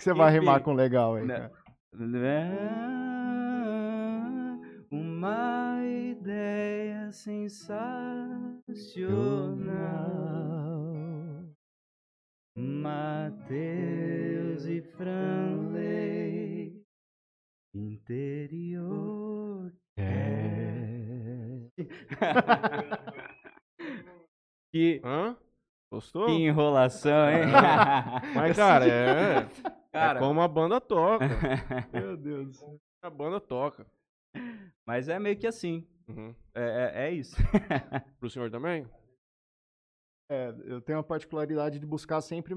Que 0.05 0.11
você 0.11 0.12
vai 0.12 0.28
Enfim. 0.30 0.40
rimar 0.40 0.61
com 0.62 0.74
legal 0.74 1.14
aí, 1.14 1.24
Não. 1.26 1.34
cara? 1.34 1.50
Uma 4.90 5.78
ideia 5.82 7.11
sensacional. 7.11 8.44
Mateus 12.57 14.66
e 14.66 14.82
Franley. 14.82 16.84
Interior. 17.74 19.72
que, 24.70 25.00
Hã? 25.02 25.34
Gostou? 25.90 26.26
que 26.26 26.32
enrolação, 26.32 27.30
hein? 27.30 27.46
Mas, 28.34 28.55
cara, 28.57 28.86
é. 28.86 29.48
Cara, 29.95 30.18
É 30.18 30.22
como 30.22 30.40
a 30.40 30.49
banda 30.49 30.80
toca. 30.80 31.24
Meu 31.92 32.16
Deus. 32.16 32.61
A 33.01 33.09
banda 33.09 33.40
toca. 33.40 33.86
mas 34.84 35.09
é 35.09 35.18
meio 35.20 35.38
que 35.38 35.47
assim. 35.47 35.86
Uhum. 36.09 36.34
É, 36.53 36.92
é, 36.92 37.07
é 37.07 37.11
isso. 37.12 37.36
Pro 38.18 38.28
senhor 38.28 38.51
também? 38.51 38.86
É, 40.28 40.53
eu 40.64 40.80
tenho 40.80 40.99
a 40.99 41.03
particularidade 41.03 41.78
de 41.78 41.86
buscar 41.86 42.20
sempre 42.20 42.55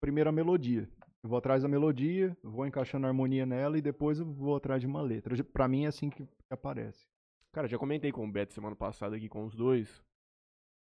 primeiro 0.00 0.28
a 0.28 0.32
melodia. 0.32 0.88
Eu 1.22 1.28
vou 1.28 1.38
atrás 1.38 1.62
da 1.62 1.68
melodia, 1.68 2.36
vou 2.42 2.66
encaixando 2.66 3.06
a 3.06 3.10
harmonia 3.10 3.46
nela 3.46 3.78
e 3.78 3.82
depois 3.82 4.18
eu 4.18 4.26
vou 4.26 4.56
atrás 4.56 4.80
de 4.80 4.86
uma 4.88 5.00
letra. 5.00 5.42
Pra 5.44 5.68
mim 5.68 5.84
é 5.84 5.88
assim 5.88 6.10
que 6.10 6.24
que 6.24 6.34
aparece. 6.50 7.06
Cara, 7.52 7.68
já 7.68 7.78
comentei 7.78 8.10
com 8.10 8.26
o 8.26 8.30
Beto 8.32 8.52
semana 8.52 8.74
passada 8.74 9.14
aqui 9.14 9.28
com 9.28 9.44
os 9.44 9.54
dois. 9.54 10.02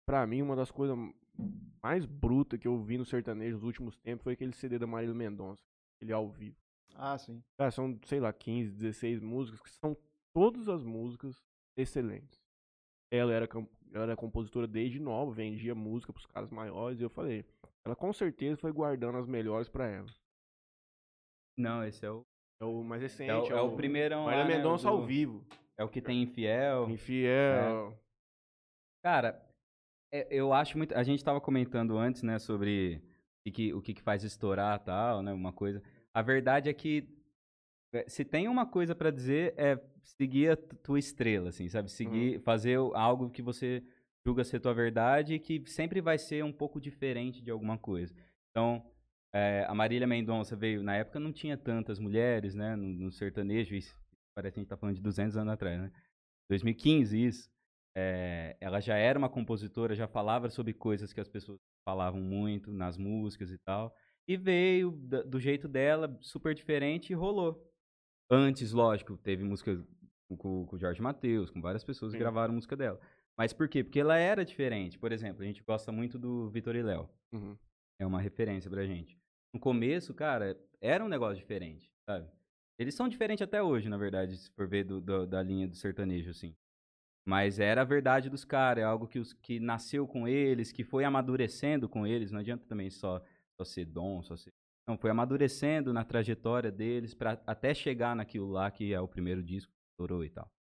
Pra 0.07 0.27
mim, 0.27 0.41
uma 0.41 0.57
das 0.57 0.71
coisas 0.71 0.97
mais 1.83 2.07
brutas 2.07 2.59
que 2.59 2.67
eu 2.67 2.79
vi 2.79 2.97
no 2.97 3.05
sertanejo 3.05 3.57
nos 3.57 3.65
últimos 3.65 3.99
tempos 3.99 4.25
foi 4.25 4.33
aquele 4.33 4.53
CD 4.53 4.79
da 4.79 4.87
Marília 4.87 5.15
Mendonça. 5.15 5.63
Ele 6.01 6.13
ao 6.13 6.29
vivo. 6.29 6.57
Ah, 6.95 7.17
sim. 7.19 7.43
Cara, 7.59 7.71
são, 7.71 7.99
sei 8.05 8.21
lá, 8.21 8.33
15, 8.33 8.73
16 8.73 9.21
músicas 9.21 9.61
que 9.61 9.71
são 9.71 9.97
todas 10.35 10.69
as 10.69 10.83
músicas 10.83 11.37
excelentes. 11.77 12.39
Ela 13.13 13.33
era, 13.33 13.49
ela 13.93 14.05
era 14.05 14.17
compositora 14.17 14.67
desde 14.67 14.99
nova, 15.01 15.33
vendia 15.33 15.75
música 15.75 16.13
pros 16.13 16.27
caras 16.27 16.51
maiores, 16.51 17.01
e 17.01 17.03
eu 17.03 17.11
falei, 17.11 17.45
ela 17.85 17.97
com 17.97 18.13
certeza 18.13 18.57
foi 18.57 18.73
guardando 18.73 19.19
as 19.19 19.27
melhores 19.27 19.69
pra 19.69 19.87
ela. 19.89 20.07
Não, 21.59 21.85
esse 21.85 22.05
é 22.05 22.11
o, 22.11 22.23
É 22.61 22.65
o 22.65 22.83
mais 22.83 23.03
recente, 23.03 23.31
é 23.31 23.55
o, 23.55 23.59
é 23.59 23.61
o 23.61 23.77
primeirão 23.77 24.25
Marília 24.25 24.45
lá, 24.45 24.49
né, 24.51 24.57
Mendonça 24.57 24.89
o 24.89 24.95
ao 24.95 25.01
do- 25.01 25.07
vivo. 25.07 25.45
É 25.79 25.85
o 25.85 25.89
que 25.89 26.01
tem 26.01 26.23
infiel. 26.23 26.89
Infiel. 26.91 27.99
Cara, 29.03 29.43
é- 30.13 30.29
eu 30.31 30.53
acho 30.53 30.77
muito. 30.77 30.95
A 30.95 31.03
gente 31.03 31.25
tava 31.25 31.41
comentando 31.41 31.97
antes, 31.97 32.23
né, 32.23 32.39
sobre 32.39 33.03
o 33.47 33.53
que, 33.53 33.75
o 33.75 33.81
que, 33.83 33.95
que 33.95 34.03
faz 34.03 34.23
estourar 34.25 34.79
tal, 34.81 35.23
né? 35.23 35.33
Uma 35.33 35.53
coisa. 35.53 35.83
A 36.13 36.23
verdade 36.23 36.69
é 36.69 36.73
que 36.75 37.09
é, 37.93 38.09
se 38.09 38.25
tem 38.25 38.49
uma 38.49 38.67
coisa 38.67 38.95
pra 38.95 39.11
dizer 39.11 39.55
é 39.57 39.81
seguir 40.03 40.51
a 40.53 40.57
tu- 40.57 40.77
tua 40.77 40.99
estrela, 40.99 41.49
assim, 41.49 41.69
sabe? 41.69 41.91
Seguir, 41.91 42.41
fazer 42.41 42.79
o- 42.79 42.95
algo 42.95 43.31
que 43.31 43.43
você 43.43 43.83
julga 44.25 44.45
ser 44.45 44.61
tua 44.61 44.75
verdade 44.75 45.35
e 45.35 45.39
que 45.41 45.63
sempre 45.67 46.01
vai 46.01 46.19
ser 46.19 46.45
um 46.45 46.53
pouco 46.53 46.81
diferente 46.81 47.43
de 47.43 47.51
alguma 47.51 47.79
coisa. 47.79 48.15
Então, 48.51 48.85
é, 49.33 49.65
a 49.69 49.75
Marília 49.75 50.07
Mendonça 50.07 50.55
veio, 50.57 50.83
na 50.83 50.97
época 50.97 51.19
não 51.19 51.33
tinha 51.33 51.57
tantas 51.57 51.99
mulheres, 51.99 52.55
né, 52.55 52.77
no, 52.77 52.87
no 52.89 53.11
sertanejo, 53.13 53.75
isso 53.75 53.97
parece 54.35 54.55
que 54.55 54.61
a 54.61 54.63
gente 54.63 54.69
tá 54.71 54.77
falando 54.77 54.97
de 54.97 55.03
200 55.03 55.37
anos 55.37 55.53
atrás, 55.53 55.81
né? 55.81 55.91
2015, 56.49 57.17
isso. 57.25 57.51
É, 57.97 58.57
ela 58.61 58.81
já 58.81 58.97
era 58.97 59.19
uma 59.19 59.29
compositora, 59.29 59.95
já 59.95 60.07
falava 60.07 60.49
sobre 60.51 60.73
coisas 60.73 61.13
que 61.13 61.21
as 61.21 61.29
pessoas 61.29 61.59
falavam 61.85 62.21
muito 62.21 62.73
nas 62.73 62.97
músicas 62.97 63.51
e 63.51 63.59
tal. 63.59 63.95
E 64.29 64.37
veio 64.37 64.93
do 65.27 65.41
jeito 65.41 65.67
dela, 65.67 66.17
super 66.21 66.55
diferente, 66.55 67.11
e 67.11 67.15
rolou. 67.15 67.69
Antes, 68.31 68.73
lógico, 68.73 69.17
teve 69.17 69.43
música 69.43 69.85
com, 70.29 70.65
com, 70.67 70.77
o 70.77 70.79
Jorge 70.79 71.03
Matheus, 71.03 71.51
com 71.51 71.61
várias 71.61 71.83
pessoas 71.83 72.13
que 72.13 72.19
gravaram 72.19 72.55
música 72.55 72.77
dela. 72.77 73.01
Mas 73.37 73.53
por 73.53 73.69
quê? 73.69 73.83
Porque 73.83 73.99
ela 73.99 74.17
era 74.17 74.45
diferente. 74.45 74.99
Por 74.99 75.11
exemplo, 75.13 75.43
a 75.43 75.45
gente 75.45 75.63
gosta 75.63 75.91
muito 75.91 76.19
do 76.19 76.49
Vitor 76.51 76.77
e 76.77 76.83
Léo. 76.83 77.09
Uhum. 77.33 77.57
É 77.99 78.07
uma 78.07 78.21
referência 78.21 78.71
pra 78.71 78.87
gente. 78.87 79.19
No 79.53 79.59
começo, 79.59 80.15
cara, 80.15 80.57
era 80.81 81.05
um 81.05 81.09
negócio 81.09 81.37
diferente, 81.37 81.91
sabe? 82.09 82.29
Eles 82.79 82.95
são 82.95 83.09
diferentes 83.09 83.43
até 83.43 83.63
hoje, 83.63 83.89
na 83.89 83.97
verdade, 83.99 84.37
se 84.37 84.51
for 84.53 84.69
ver 84.69 84.85
do- 84.85 85.01
do- 85.01 85.27
da 85.27 85.43
linha 85.43 85.67
do 85.67 85.75
sertanejo, 85.75 86.31
assim. 86.31 86.55
Mas 87.25 87.59
era 87.59 87.83
a 87.83 87.85
verdade 87.85 88.31
dos 88.31 88.45
caras, 88.45 88.83
é 88.83 88.85
algo 88.85 89.07
que, 89.07 89.19
os, 89.19 89.33
que 89.33 89.61
nasceu 89.61 90.07
com 90.07 90.27
eles, 90.27 90.73
que 90.73 90.83
foi 90.83 91.05
amadurecendo 91.05 91.89
com 91.89 92.07
eles. 92.07 92.33
Não 92.33 92.41
adianta 92.41 92.65
também 92.67 92.91
só, 92.91 93.23
só 93.57 93.65
ser 93.65 93.85
dom, 93.85 94.23
só 94.23 94.37
ser. 94.37 94.53
Não, 94.89 94.97
foi 94.97 95.11
amadurecendo 95.11 95.93
na 95.93 96.05
trajetória 96.05 96.71
deles 96.71 97.15
para 97.15 97.41
até 97.47 97.75
chegar 97.75 98.17
naquilo 98.17 98.51
lá 98.51 98.71
que 98.71 98.93
é 98.93 99.01
o 99.01 99.07
primeiro 99.07 99.43
disco, 99.43 99.73
que 99.73 99.91
estourou 99.93 100.25
e 100.25 100.31
tal. 100.31 100.51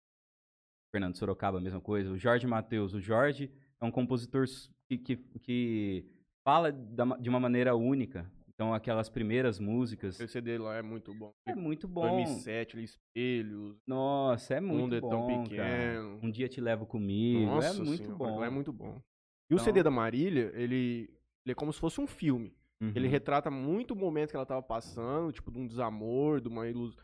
Fernando 0.93 1.17
Sorocaba, 1.17 1.59
a 1.59 1.61
mesma 1.61 1.81
coisa. 1.81 2.11
O 2.11 2.19
Jorge 2.19 2.47
Matheus. 2.47 2.95
O 2.95 3.01
Jorge 3.01 3.51
é 3.81 3.85
um 3.85 3.91
compositor 3.91 4.45
que, 4.87 4.99
que, 4.99 5.17
que 5.17 6.05
fala 6.45 6.73
da 6.73 7.05
de 7.17 7.29
uma 7.29 7.41
maneira 7.41 7.75
única. 7.75 8.31
Então, 8.61 8.75
aquelas 8.75 9.09
primeiras 9.09 9.59
músicas. 9.59 10.21
Esse 10.21 10.35
CD 10.35 10.59
lá 10.59 10.77
é 10.77 10.83
muito 10.83 11.15
bom. 11.15 11.33
É 11.47 11.55
muito 11.55 11.89
bom. 11.89 12.03
2007, 12.03 12.77
ali, 12.77 12.85
Espelhos, 12.85 13.79
Nossa, 13.87 14.53
é 14.57 14.61
muito 14.61 14.83
Mundo 14.83 14.97
é 14.97 15.01
bom. 15.01 15.09
tão 15.09 15.27
cara. 15.29 15.45
pequeno. 15.49 16.21
Um 16.23 16.31
dia 16.31 16.47
te 16.47 16.61
levo 16.61 16.85
comigo. 16.85 17.47
Nossa 17.47 17.69
é 17.69 17.83
muito 17.83 18.05
senhora, 18.05 18.19
bom. 18.19 18.45
É 18.45 18.51
muito 18.51 18.71
bom. 18.71 19.01
E 19.49 19.55
o 19.55 19.57
Então- 19.57 19.65
CD 19.65 19.83
da 19.83 19.91
Marília, 19.91 20.53
ele, 20.55 21.09
ele 21.43 21.53
é 21.53 21.55
como 21.55 21.73
se 21.73 21.81
fosse 21.81 22.03
um 22.03 22.07
filme. 22.07 22.55
Uhum. 22.83 22.93
Ele 22.95 23.09
retrata 23.09 23.51
muito 23.51 23.93
o 23.93 23.97
momento 23.97 24.29
que 24.29 24.37
ela 24.37 24.45
tava 24.45 24.63
passando, 24.63 25.33
tipo, 25.33 25.51
de 25.51 25.59
um 25.59 25.67
desamor, 25.67 26.39
de 26.43 26.49
uma 26.49 26.69
ilus... 26.69 26.95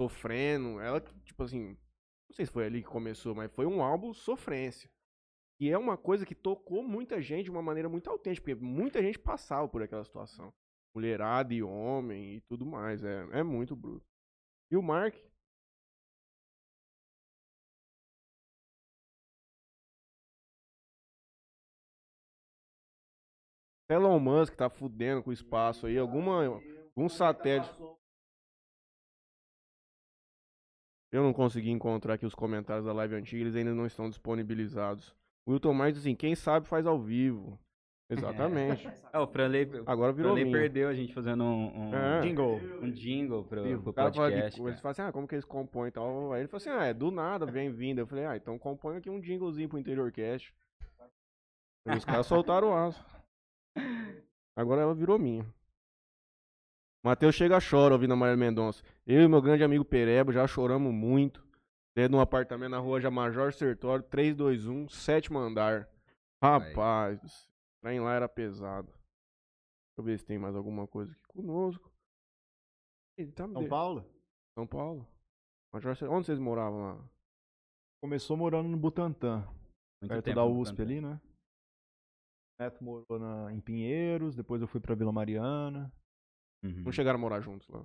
sofrendo. 0.00 0.78
Ela, 0.78 1.00
tipo 1.00 1.42
assim, 1.42 1.70
não 1.70 2.34
sei 2.36 2.46
se 2.46 2.52
foi 2.52 2.64
ali 2.64 2.80
que 2.80 2.88
começou, 2.88 3.34
mas 3.34 3.50
foi 3.50 3.66
um 3.66 3.82
álbum 3.82 4.14
sofrência. 4.14 4.88
E 5.60 5.68
é 5.68 5.76
uma 5.76 5.96
coisa 5.96 6.24
que 6.24 6.34
tocou 6.36 6.80
muita 6.86 7.20
gente 7.20 7.46
de 7.46 7.50
uma 7.50 7.60
maneira 7.62 7.88
muito 7.88 8.08
autêntica, 8.08 8.44
porque 8.54 8.64
muita 8.64 9.02
gente 9.02 9.18
passava 9.18 9.66
por 9.68 9.82
aquela 9.82 10.04
situação. 10.04 10.52
Mulherada 10.94 11.54
e 11.54 11.62
homem 11.62 12.36
e 12.36 12.40
tudo 12.42 12.66
mais. 12.66 13.02
É, 13.04 13.26
é 13.32 13.42
muito 13.42 13.74
bruto. 13.74 14.06
E 14.70 14.76
o 14.76 14.82
Mark? 14.82 15.14
Elon 23.88 24.18
Musk 24.18 24.54
tá 24.54 24.70
fudendo 24.70 25.22
com 25.22 25.30
o 25.30 25.32
espaço 25.32 25.86
aí. 25.86 25.98
Alguma, 25.98 26.44
algum 26.96 27.08
satélite. 27.08 27.70
Eu 31.10 31.22
não 31.22 31.32
consegui 31.32 31.70
encontrar 31.70 32.14
aqui 32.14 32.24
os 32.24 32.34
comentários 32.34 32.86
da 32.86 32.92
live 32.94 33.14
antiga, 33.14 33.42
eles 33.42 33.54
ainda 33.54 33.74
não 33.74 33.84
estão 33.84 34.08
disponibilizados. 34.08 35.14
O 35.44 35.52
Wilton 35.52 35.74
mais 35.74 35.92
diz 35.92 36.02
assim, 36.02 36.16
quem 36.16 36.34
sabe 36.34 36.66
faz 36.66 36.86
ao 36.86 36.98
vivo. 36.98 37.60
Exatamente. 38.10 38.86
É, 39.12 39.18
o 39.18 39.26
Franley, 39.26 39.68
Agora 39.86 40.12
o 40.12 40.14
virou 40.14 40.32
Franley 40.32 40.44
minha. 40.44 40.58
perdeu 40.58 40.88
a 40.88 40.94
gente 40.94 41.14
fazendo 41.14 41.42
um, 41.44 41.88
um, 41.90 41.94
É. 41.94 42.20
Jingle. 42.20 42.60
um 42.82 42.90
jingle 42.90 43.44
pro, 43.44 43.62
pro 43.80 43.90
O 43.90 43.92
cara 43.92 44.12
fala 44.12 44.30
de, 44.30 44.36
podcast. 44.36 44.60
eles 44.60 44.70
cara. 44.70 44.82
falam 44.82 44.90
assim, 44.90 45.02
ah, 45.02 45.12
como 45.12 45.26
que 45.26 45.34
eles 45.34 45.44
compõem 45.44 45.88
e 45.88 45.92
tal. 45.92 46.32
Aí 46.32 46.40
ele 46.42 46.48
falou 46.48 46.58
assim, 46.58 46.70
ah, 46.70 46.84
é 46.84 46.92
do 46.94 47.10
nada, 47.10 47.46
vem 47.46 47.70
vindo. 47.70 47.98
Eu 48.00 48.06
falei, 48.06 48.26
ah, 48.26 48.36
então 48.36 48.58
compõe 48.58 48.96
aqui 48.98 49.08
um 49.08 49.22
jinglezinho 49.22 49.68
pro 49.68 49.78
Interior 49.78 50.12
Cast. 50.12 50.54
E 51.86 51.96
os 51.96 52.04
caras 52.04 52.26
soltaram 52.26 52.70
o 52.70 52.74
aço. 52.74 53.04
Agora 54.54 54.82
ela 54.82 54.94
virou 54.94 55.18
minha. 55.18 55.46
Matheus 57.02 57.34
chega 57.34 57.58
chora 57.58 57.94
ouvindo 57.94 58.12
a 58.12 58.16
Maria 58.16 58.36
Mendonça. 58.36 58.84
Eu 59.06 59.22
e 59.22 59.28
meu 59.28 59.42
grande 59.42 59.64
amigo 59.64 59.84
Pereba 59.84 60.32
já 60.32 60.46
choramos 60.46 60.92
muito. 60.92 61.42
Dentro 61.94 62.12
de 62.12 62.16
um 62.16 62.20
apartamento 62.20 62.70
na 62.70 62.78
rua 62.78 63.00
Major 63.10 63.52
Sertório, 63.52 64.04
321, 64.04 64.88
sétimo 64.88 65.38
andar. 65.38 65.88
Rapaz, 66.42 67.50
trem 67.82 68.00
lá 68.00 68.14
era 68.14 68.28
pesado. 68.28 68.88
Deixa 68.90 69.98
eu 69.98 70.04
ver 70.04 70.18
se 70.18 70.24
tem 70.24 70.38
mais 70.38 70.54
alguma 70.56 70.86
coisa 70.86 71.12
aqui 71.12 71.22
conosco. 71.28 71.92
Ele 73.18 73.32
tá 73.32 73.46
me 73.46 73.52
São 73.54 73.62
de- 73.64 73.68
Paulo? 73.68 74.04
São 74.58 74.66
Paulo. 74.66 75.06
Onde 75.74 75.86
vocês 76.26 76.38
moravam 76.38 76.82
lá? 76.82 77.08
Começou 78.02 78.36
morando 78.36 78.68
no 78.68 78.76
Butantã, 78.76 79.40
Muito 80.00 80.08
perto 80.08 80.24
tempo 80.24 80.36
da 80.36 80.44
USP 80.44 80.72
Butantã. 80.76 80.82
ali, 80.82 81.00
né? 81.00 81.20
O 82.58 82.62
Neto 82.62 82.84
morou 82.84 83.18
na, 83.18 83.52
em 83.52 83.60
Pinheiros, 83.60 84.34
depois 84.36 84.60
eu 84.60 84.68
fui 84.68 84.80
pra 84.80 84.94
Vila 84.94 85.12
Mariana. 85.12 85.92
Uhum. 86.64 86.82
Não 86.84 86.92
chegaram 86.92 87.18
a 87.18 87.20
morar 87.20 87.40
juntos 87.40 87.68
lá. 87.68 87.82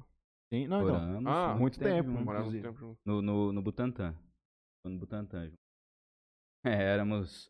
Sim, 0.53 0.67
não, 0.67 0.81
então. 0.81 0.99
Moramos 0.99 1.25
Ah, 1.31 1.55
muito 1.55 1.79
tempo, 1.79 2.09
juntos. 2.09 2.25
Moraram 2.25 2.45
muito 2.45 2.61
tempo 2.61 2.77
juntos. 2.77 3.01
No, 3.05 3.21
no, 3.21 3.51
no 3.53 3.61
Butantã. 3.61 4.13
Foi 4.81 4.91
No 4.91 4.99
Butantã. 4.99 5.45
junto. 5.45 5.57
É, 6.65 6.73
éramos 6.93 7.49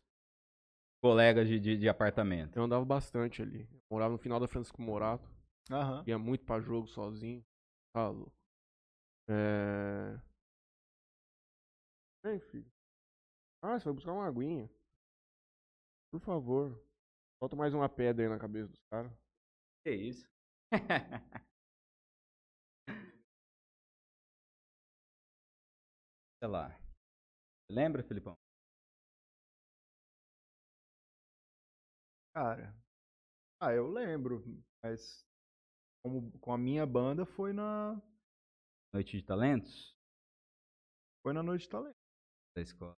colegas 1.00 1.48
de, 1.48 1.58
de, 1.58 1.76
de 1.76 1.88
apartamento. 1.88 2.56
Eu 2.56 2.64
andava 2.64 2.84
bastante 2.84 3.42
ali. 3.42 3.68
Eu 3.72 3.80
morava 3.90 4.12
no 4.12 4.18
final 4.18 4.40
da 4.40 4.48
Francisco 4.48 4.80
Morato. 4.82 5.28
Aham. 5.70 6.04
Ia 6.06 6.18
muito 6.18 6.44
pra 6.44 6.60
jogo 6.60 6.86
sozinho. 6.86 7.44
Tá 7.92 8.08
louco. 8.08 8.32
É. 9.28 10.18
Vem, 12.24 12.40
filho. 12.40 12.70
Ah, 13.62 13.78
você 13.78 13.86
vai 13.86 13.94
buscar 13.94 14.12
uma 14.12 14.26
aguinha. 14.26 14.70
Por 16.10 16.20
favor. 16.20 16.80
Falta 17.40 17.56
mais 17.56 17.74
uma 17.74 17.88
pedra 17.88 18.24
aí 18.24 18.28
na 18.30 18.38
cabeça 18.38 18.68
dos 18.68 18.82
caras. 18.90 19.12
Que 19.84 19.92
isso? 19.94 20.28
Sei 26.40 26.48
lá. 26.48 26.76
Lembra, 27.70 28.02
Filipão? 28.02 28.36
Cara. 32.38 32.72
Ah, 33.60 33.72
eu 33.72 33.88
lembro, 33.88 34.44
mas 34.80 35.26
como, 36.04 36.30
com 36.38 36.52
a 36.52 36.56
minha 36.58 36.86
banda 36.86 37.26
foi 37.26 37.52
na 37.52 38.00
Noite 38.94 39.16
de 39.16 39.24
Talentos? 39.24 39.96
foi 41.20 41.32
na 41.32 41.42
Noite 41.42 41.62
de 41.62 41.68
Talento. 41.68 41.96
Da 42.56 42.62
escola. 42.62 42.94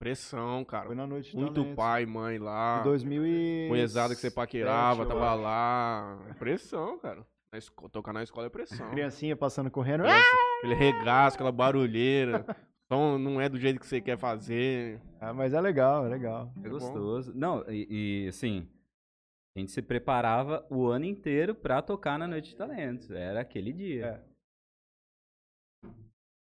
Pressão, 0.00 0.64
cara. 0.64 0.86
Foi 0.86 0.96
na 0.96 1.06
Noite 1.06 1.30
de 1.30 1.36
Muito 1.36 1.54
Talentos. 1.54 1.76
pai, 1.76 2.04
mãe 2.06 2.38
lá. 2.38 2.80
Em 2.80 2.82
2000 2.82 3.24
e 3.24 3.68
Conhezada 3.68 4.16
que 4.16 4.20
você 4.20 4.32
paquerava, 4.32 5.06
tava 5.06 5.32
acho. 5.32 5.42
lá. 5.42 6.24
É 6.28 6.34
Pressão, 6.34 6.98
cara. 6.98 7.24
Na 7.52 7.58
esco- 7.58 7.88
Tocar 7.88 8.12
na 8.12 8.24
escola 8.24 8.48
é 8.48 8.50
pressão. 8.50 8.90
Criancinha 8.90 9.36
passando 9.36 9.70
correndo. 9.70 10.02
Nossa, 10.02 10.26
Aquele 10.58 10.74
regaço, 10.74 11.36
aquela 11.36 11.52
barulheira. 11.52 12.44
Som 12.92 13.16
não 13.18 13.40
é 13.40 13.48
do 13.48 13.58
jeito 13.58 13.80
que 13.80 13.86
você 13.86 14.02
quer 14.02 14.18
fazer. 14.18 15.00
Ah, 15.18 15.32
mas 15.32 15.54
é 15.54 15.60
legal, 15.60 16.04
é 16.04 16.10
legal. 16.10 16.52
É 16.58 16.60
bom. 16.68 16.70
gostoso. 16.70 17.32
Não, 17.34 17.64
e, 17.70 18.24
e, 18.24 18.28
assim, 18.28 18.68
a 19.56 19.60
gente 19.60 19.72
se 19.72 19.80
preparava 19.80 20.66
o 20.70 20.86
ano 20.88 21.06
inteiro 21.06 21.54
pra 21.54 21.80
tocar 21.80 22.18
na 22.18 22.28
Noite 22.28 22.50
de 22.50 22.56
Talentos. 22.56 23.10
Era 23.10 23.40
aquele 23.40 23.72
dia. 23.72 24.22
É. 25.86 25.92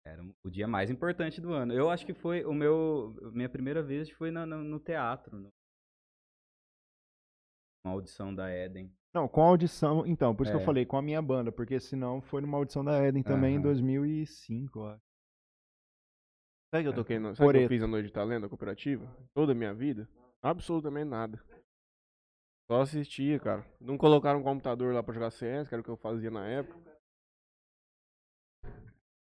Era 0.04 0.24
o 0.44 0.50
dia 0.50 0.68
mais 0.68 0.90
importante 0.90 1.40
do 1.40 1.54
ano. 1.54 1.74
Eu 1.74 1.92
acho 1.92 2.06
que 2.08 2.14
foi 2.14 2.44
o 2.44 2.54
meu. 2.56 3.16
Minha 3.34 3.48
primeira 3.50 3.84
vez 3.84 4.10
foi 4.10 4.32
na- 4.32 4.46
no, 4.48 4.64
no 4.64 4.80
teatro. 4.80 5.38
No, 5.38 5.50
uma 7.86 7.94
audição 7.94 8.34
da 8.34 8.50
Eden. 8.50 8.92
Não, 9.14 9.28
com 9.28 9.42
a 9.44 9.46
audição, 9.48 10.08
então, 10.08 10.34
por 10.36 10.44
isso 10.44 10.52
que 10.54 10.58
É. 10.58 10.62
eu 10.62 10.66
falei 10.66 10.86
com 10.86 10.98
a 10.98 11.02
minha 11.02 11.22
banda, 11.22 11.52
porque 11.52 11.80
senão 11.80 12.20
foi 12.22 12.42
numa 12.42 12.58
audição 12.58 12.84
da 12.84 12.98
Eden 13.06 13.22
também 13.22 13.52
em 13.54 13.58
Aham. 13.58 13.64
2005, 13.64 14.80
eu 14.80 14.88
acho. 14.88 15.11
Sabe 16.72 16.84
que 16.84 16.90
eu 16.90 16.94
toquei 16.96 17.20
no, 17.20 17.36
sabe 17.36 17.36
que 17.38 17.42
eu 17.44 17.48
Coreto. 17.48 17.70
fiz 17.70 17.84
a 17.84 17.88
noite 17.88 18.06
de 18.08 18.14
talento 18.14 18.44
da 18.44 18.50
cooperativa? 18.50 19.06
Toda 19.34 19.52
a 19.52 19.56
minha 19.56 19.74
vida? 19.74 20.08
Absolutamente 20.42 21.10
nada. 21.10 21.44
Só 22.70 22.82
assistia, 22.82 23.40
cara. 23.40 23.66
Não 23.80 23.98
colocaram 23.98 24.40
um 24.40 24.44
computador 24.44 24.94
lá 24.94 25.04
pra 25.04 25.14
jogar 25.14 25.32
CS, 25.32 25.68
que 25.68 25.76
era 25.76 25.82
o 25.82 25.84
que 25.84 25.90
eu 25.90 25.98
fazia 25.98 26.32
na 26.32 26.48
época. 26.48 26.80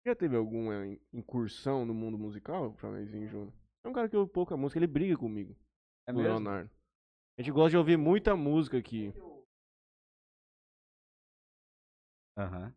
Já 0.04 0.14
teve 0.14 0.36
alguma 0.36 0.86
in- 0.86 1.00
incursão 1.12 1.84
no 1.84 1.94
mundo 1.94 2.18
musical, 2.18 2.72
Franezinho 2.74 3.28
Júnior? 3.28 3.52
É 3.84 3.88
um 3.88 3.92
cara 3.92 4.08
que 4.08 4.16
ouve 4.16 4.32
pouca 4.32 4.56
música, 4.56 4.78
ele 4.78 4.86
briga 4.86 5.16
comigo, 5.16 5.56
É 6.06 6.12
o 6.12 6.16
mesmo? 6.16 6.28
Leonardo. 6.30 6.70
A 7.38 7.42
gente 7.42 7.52
gosta 7.52 7.70
de 7.70 7.76
ouvir 7.76 7.96
muita 7.96 8.34
música 8.34 8.76
aqui. 8.78 9.12
Aham. 12.36 12.74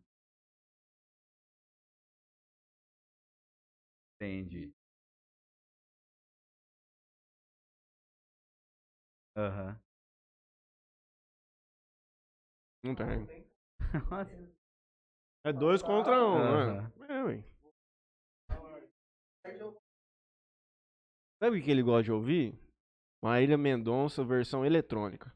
Entendi. 4.20 4.70
Aham. 9.34 9.80
Não 12.84 12.94
tem. 12.94 13.06
Nossa. 14.10 14.52
É 15.44 15.52
dois 15.54 15.82
contra 15.82 16.22
um, 16.22 16.36
Aham. 16.36 16.82
né? 16.82 16.92
É, 17.08 17.24
ué. 17.24 17.44
Sabe 21.42 21.58
o 21.58 21.62
que 21.62 21.70
ele 21.70 21.82
gosta 21.82 22.02
de 22.02 22.12
ouvir? 22.12 22.54
Marília 23.22 23.56
Mendonça, 23.56 24.22
versão 24.22 24.66
eletrônica. 24.66 25.34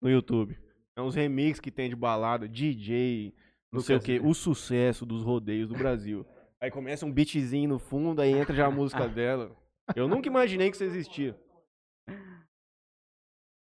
No 0.00 0.08
YouTube. 0.08 0.56
É 0.96 1.02
uns 1.02 1.16
remix 1.16 1.58
que 1.58 1.72
tem 1.72 1.88
de 1.88 1.96
balada, 1.96 2.48
DJ, 2.48 3.34
não 3.72 3.80
sei 3.80 3.96
o 3.96 3.98
Lucas, 3.98 4.06
que, 4.06 4.20
o 4.20 4.34
sucesso 4.34 5.04
dos 5.04 5.24
rodeios 5.24 5.68
do 5.68 5.76
Brasil. 5.76 6.24
Aí 6.60 6.70
começa 6.70 7.06
um 7.06 7.12
beatzinho 7.12 7.68
no 7.68 7.78
fundo, 7.78 8.20
aí 8.20 8.32
entra 8.32 8.54
já 8.54 8.66
a 8.66 8.70
música 8.70 9.06
dela. 9.08 9.50
Eu 9.94 10.08
nunca 10.08 10.28
imaginei 10.28 10.68
que 10.70 10.76
isso 10.76 10.84
existia. 10.84 11.38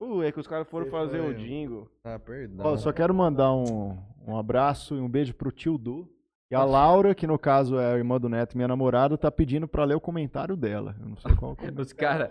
Uh, 0.01 0.23
é 0.23 0.31
que 0.33 0.39
os 0.41 0.47
caras 0.47 0.69
foram 0.69 0.87
Você 0.87 0.91
fazer 0.91 1.19
foi- 1.23 1.31
o 1.31 1.35
jingle. 1.35 1.91
Ah, 2.05 2.19
perdão. 2.19 2.67
Ó, 2.67 2.77
só 2.77 2.93
quero 2.93 3.15
mandar 3.15 3.53
um, 3.55 3.97
um 4.27 4.37
abraço 4.37 4.95
e 4.95 5.01
um 5.01 5.09
beijo 5.09 5.35
pro 5.35 5.51
tio 5.51 5.79
Du. 5.79 6.09
E 6.51 6.55
a 6.55 6.63
Laura, 6.65 7.13
que 7.15 7.27
no 7.27 7.39
caso 7.39 7.77
é 7.79 7.93
a 7.93 7.97
irmã 7.97 8.21
do 8.21 8.29
Neto, 8.29 8.57
minha 8.57 8.69
namorada, 8.69 9.19
tá 9.19 9.33
pedindo 9.33 9.67
pra 9.67 9.85
ler 9.85 9.97
o 9.97 10.01
comentário 10.01 10.55
dela. 10.57 10.95
Eu 11.01 11.09
não 11.09 11.17
sei 11.17 11.35
qual 11.35 11.57
que 11.57 11.67
é. 11.67 11.71
Os 11.73 11.93
caras. 11.93 12.31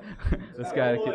Os 0.57 0.72
caras 0.72 1.03
que. 1.03 1.09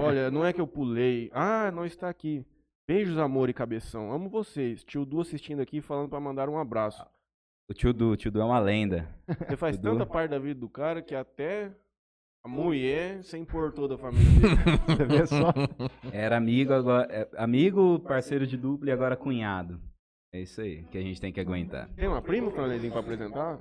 Olha, 0.00 0.30
não 0.30 0.44
é 0.44 0.52
que 0.52 0.60
eu 0.60 0.68
pulei. 0.68 1.30
Ah, 1.32 1.70
não 1.72 1.84
está 1.84 2.08
aqui. 2.08 2.44
Beijos, 2.86 3.18
amor 3.18 3.48
e 3.48 3.54
cabeção. 3.54 4.12
Amo 4.12 4.28
vocês. 4.28 4.84
Tio 4.84 5.04
Du 5.04 5.20
assistindo 5.20 5.60
aqui 5.60 5.80
falando 5.80 6.08
pra 6.10 6.20
mandar 6.20 6.48
um 6.48 6.58
abraço. 6.58 7.04
O 7.70 7.74
tio 7.74 7.92
Du, 7.92 8.10
o 8.10 8.16
tio 8.16 8.30
Du 8.32 8.40
é 8.40 8.44
uma 8.44 8.58
lenda. 8.58 9.08
Você 9.46 9.56
faz 9.56 9.78
tanta 9.78 10.04
parte 10.04 10.30
da 10.30 10.38
vida 10.38 10.58
do 10.58 10.68
cara 10.68 11.00
que 11.00 11.14
até 11.14 11.70
a 12.44 12.48
mulher 12.48 13.22
se 13.22 13.38
importou 13.38 13.86
da 13.86 13.96
família 13.96 14.24
dele. 14.28 14.56
Você 14.88 15.04
vê 15.04 15.26
só? 15.26 15.52
Era 16.12 16.36
amigo, 16.36 16.72
agora. 16.72 17.06
é, 17.12 17.28
amigo, 17.36 18.00
parceiro 18.00 18.46
de 18.46 18.56
dupla 18.56 18.88
e 18.88 18.92
agora 18.92 19.16
cunhado. 19.16 19.80
É 20.32 20.40
isso 20.40 20.60
aí 20.60 20.82
que 20.84 20.98
a 20.98 21.02
gente 21.02 21.20
tem 21.20 21.32
que 21.32 21.40
aguentar. 21.40 21.88
Tem 21.94 22.08
uma 22.08 22.20
prima, 22.22 22.50
Franezinho, 22.50 22.90
pra 22.92 23.00
apresentar? 23.02 23.60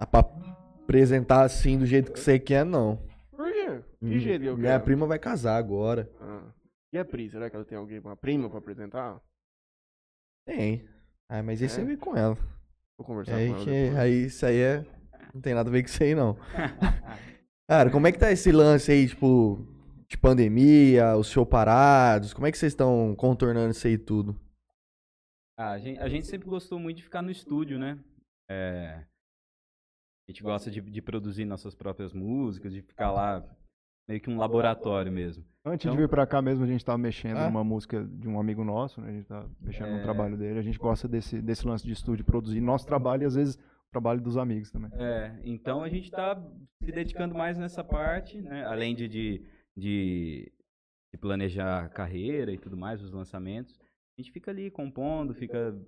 Ah, 0.00 0.06
pra 0.06 0.20
apresentar 0.82 1.42
assim 1.42 1.78
do 1.78 1.86
jeito 1.86 2.12
que 2.12 2.18
você 2.18 2.38
quer, 2.38 2.64
não. 2.64 2.96
Por 3.30 3.52
quê? 3.52 3.82
Que 4.00 4.18
jeito 4.18 4.40
que 4.42 4.46
eu 4.48 4.56
Minha 4.56 4.72
quero? 4.72 4.84
prima 4.84 5.06
vai 5.06 5.18
casar 5.20 5.56
agora. 5.56 6.10
Ah. 6.20 6.42
E 6.92 6.98
a 6.98 7.04
Pri, 7.04 7.30
será 7.30 7.48
que 7.48 7.54
ela 7.56 7.64
tem 7.64 7.78
alguém, 7.78 8.00
uma 8.00 8.16
prima 8.16 8.48
pra 8.50 8.58
apresentar? 8.58 9.20
Tem. 10.46 10.84
Ah, 11.28 11.42
mas 11.42 11.62
aí 11.62 11.68
você 11.68 11.80
É? 11.80 11.84
vê 11.84 11.96
com 11.96 12.16
ela. 12.16 12.36
Vou 12.96 13.06
conversar 13.06 13.36
Aí, 13.36 13.48
com 13.48 13.54
ela 13.54 13.64
que, 13.64 13.70
depois. 13.70 13.98
aí 13.98 14.24
isso 14.24 14.46
aí 14.46 14.58
é. 14.58 14.86
Não 15.34 15.40
tem 15.40 15.54
nada 15.54 15.68
a 15.68 15.72
ver 15.72 15.82
com 15.82 15.88
isso 15.88 16.02
aí, 16.02 16.14
não. 16.14 16.36
Cara, 17.68 17.90
como 17.90 18.06
é 18.06 18.12
que 18.12 18.18
tá 18.18 18.30
esse 18.30 18.52
lance 18.52 18.92
aí, 18.92 19.08
tipo, 19.08 19.66
de 20.08 20.18
pandemia, 20.18 21.16
os 21.16 21.28
show 21.28 21.46
parados? 21.46 22.34
Como 22.34 22.46
é 22.46 22.52
que 22.52 22.58
vocês 22.58 22.72
estão 22.72 23.14
contornando 23.16 23.70
isso 23.70 23.86
aí 23.86 23.96
tudo? 23.96 24.38
Ah, 25.58 25.70
a, 25.72 25.78
gente, 25.78 25.98
a 26.00 26.08
gente 26.08 26.26
sempre 26.26 26.48
gostou 26.48 26.78
muito 26.78 26.98
de 26.98 27.02
ficar 27.02 27.22
no 27.22 27.30
estúdio, 27.30 27.78
né? 27.78 27.98
É, 28.50 29.04
a 30.28 30.30
gente 30.30 30.42
gosta 30.42 30.70
de, 30.70 30.80
de 30.80 31.02
produzir 31.02 31.44
nossas 31.44 31.74
próprias 31.74 32.12
músicas, 32.12 32.72
de 32.72 32.82
ficar 32.82 33.10
lá 33.10 33.44
meio 34.08 34.20
que 34.20 34.30
um 34.30 34.36
laboratório 34.38 35.10
mesmo. 35.12 35.44
Antes 35.64 35.84
Então- 35.86 35.94
de 35.96 36.02
vir 36.02 36.08
pra 36.08 36.26
cá 36.26 36.42
mesmo, 36.42 36.64
a 36.64 36.66
gente 36.66 36.84
tava 36.84 36.98
mexendo 36.98 37.36
Ah. 37.36 37.46
numa 37.48 37.62
música 37.62 38.04
de 38.04 38.28
um 38.28 38.38
amigo 38.40 38.64
nosso, 38.64 39.00
né? 39.00 39.08
A 39.08 39.12
gente 39.12 39.26
tá 39.26 39.46
mexendo 39.60 39.90
no 39.92 39.98
É. 39.98 40.02
trabalho 40.02 40.36
dele. 40.36 40.58
A 40.58 40.62
gente 40.62 40.78
gosta 40.78 41.06
desse, 41.06 41.40
desse 41.40 41.66
lance 41.66 41.84
de 41.86 41.92
estúdio, 41.92 42.24
produzir 42.24 42.60
nosso 42.60 42.84
trabalho 42.86 43.22
e 43.22 43.26
às 43.26 43.34
vezes 43.36 43.54
o 43.54 43.90
trabalho 43.92 44.20
dos 44.20 44.36
amigos 44.36 44.70
também. 44.72 44.90
É, 44.94 45.38
então 45.44 45.82
a 45.84 45.88
gente 45.88 46.10
tá 46.10 46.34
se 46.82 46.90
dedicando 46.90 47.34
mais 47.34 47.56
nessa 47.58 47.84
parte, 47.84 48.40
né? 48.42 48.64
Além 48.64 48.94
de, 48.94 49.06
de, 49.08 49.44
de 49.76 50.52
de 51.14 51.18
planejar 51.18 51.84
a 51.84 51.88
carreira 51.90 52.50
e 52.52 52.58
tudo 52.58 52.74
mais, 52.74 53.02
os 53.02 53.12
lançamentos. 53.12 53.78
A 54.16 54.22
gente 54.22 54.32
fica 54.32 54.50
ali 54.50 54.70
compondo, 54.70 55.34
fica 55.34 55.78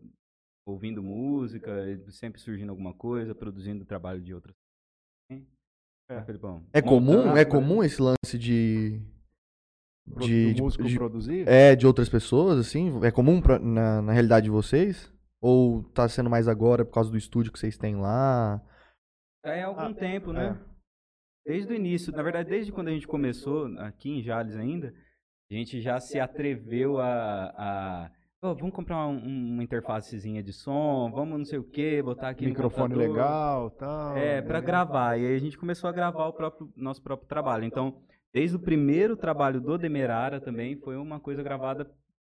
ouvindo 0.66 1.02
música, 1.02 1.72
sempre 2.10 2.38
surgindo 2.38 2.68
alguma 2.68 2.92
coisa, 2.92 3.34
produzindo 3.34 3.86
trabalho 3.86 4.20
de 4.20 4.34
outras. 4.34 4.54
É. 6.08 6.22
Felipão? 6.22 6.66
É 6.72 6.82
comum? 6.82 7.16
Montando, 7.18 7.36
É 7.38 7.44
comum 7.44 7.82
esse 7.82 8.00
lance 8.00 8.38
de. 8.38 9.00
De, 10.06 10.52
de- 10.52 10.62
músico 10.62 10.84
de- 10.84 10.96
produzir? 10.96 11.48
é, 11.48 11.74
de 11.74 11.86
outras 11.86 12.10
pessoas, 12.10 12.58
assim? 12.58 13.02
É 13.04 13.10
comum 13.10 13.40
pra- 13.40 13.58
na, 13.58 14.02
na 14.02 14.12
realidade 14.12 14.44
de 14.44 14.50
vocês? 14.50 15.10
Ou 15.40 15.82
tá 15.82 16.06
sendo 16.08 16.28
mais 16.28 16.46
agora 16.46 16.84
por 16.84 16.92
causa 16.92 17.10
do 17.10 17.16
estúdio 17.16 17.50
que 17.52 17.58
vocês 17.58 17.78
têm 17.78 17.96
lá? 17.96 18.62
É 19.44 19.62
algum 19.62 19.80
Ah, 19.80 19.94
tempo, 19.94 20.30
né? 20.32 20.60
Desde 21.46 21.72
o 21.72 21.76
início, 21.76 22.12
na 22.12 22.22
verdade, 22.22 22.48
desde 22.50 22.70
quando 22.72 22.88
a 22.88 22.90
gente 22.92 23.06
começou, 23.06 23.66
aqui 23.78 24.10
em 24.10 24.22
Jales 24.22 24.56
ainda, 24.56 24.94
a 25.50 25.54
gente 25.54 25.80
já 25.80 25.98
se 26.00 26.18
atreveu 26.20 26.98
a. 26.98 27.54
a 27.56 28.10
"Pô, 28.44 28.54
vamos 28.54 28.74
comprar 28.74 29.06
um- 29.06 29.16
uma 29.54 29.64
interfacezinha 29.64 30.42
de 30.42 30.52
som, 30.52 31.10
vamos 31.10 31.38
não 31.38 31.44
sei 31.46 31.58
o 31.58 31.64
que, 31.64 32.02
botar 32.02 32.28
aqui 32.28 32.44
Microfone 32.44 32.88
computador." 32.92 33.14
legal 33.16 33.70
tal. 33.70 34.16
É, 34.18 34.42
pra 34.42 34.60
né? 34.60 34.66
gravar. 34.66 35.16
E 35.18 35.26
aí 35.26 35.34
a 35.34 35.38
gente 35.38 35.56
começou 35.56 35.88
a 35.88 35.92
gravar 35.92 36.26
o 36.26 36.32
próprio, 36.34 36.70
nosso 36.76 37.02
próprio 37.02 37.26
trabalho. 37.26 37.64
Então, 37.64 38.02
desde 38.34 38.54
o 38.56 38.58
primeiro 38.60 39.16
trabalho 39.16 39.62
do 39.62 39.78
Demerara 39.78 40.42
também 40.42 40.76
foi 40.76 40.96
uma 40.98 41.18
coisa 41.18 41.42
gravada 41.42 41.86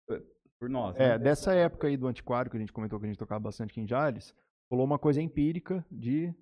p- 0.07 0.23
por 0.61 0.69
nós. 0.69 0.95
É, 1.01 1.11
né? 1.11 1.19
dessa 1.19 1.55
época 1.55 1.87
aí 1.87 1.97
do 1.97 2.07
antiquário, 2.07 2.51
que 2.51 2.57
a 2.59 2.61
gente 2.61 2.73
comentou 2.73 2.99
que 3.01 3.07
a 3.07 3.09
gente 3.09 3.19
tocava 3.19 3.41
bastante 3.41 3.71
aqui 3.71 3.81
em 3.81 3.89
Jales, 3.89 4.35
rolou 4.71 4.85
uma 4.85 4.99
coisa 4.99 5.23
empírica 5.23 5.83
de 5.91 6.35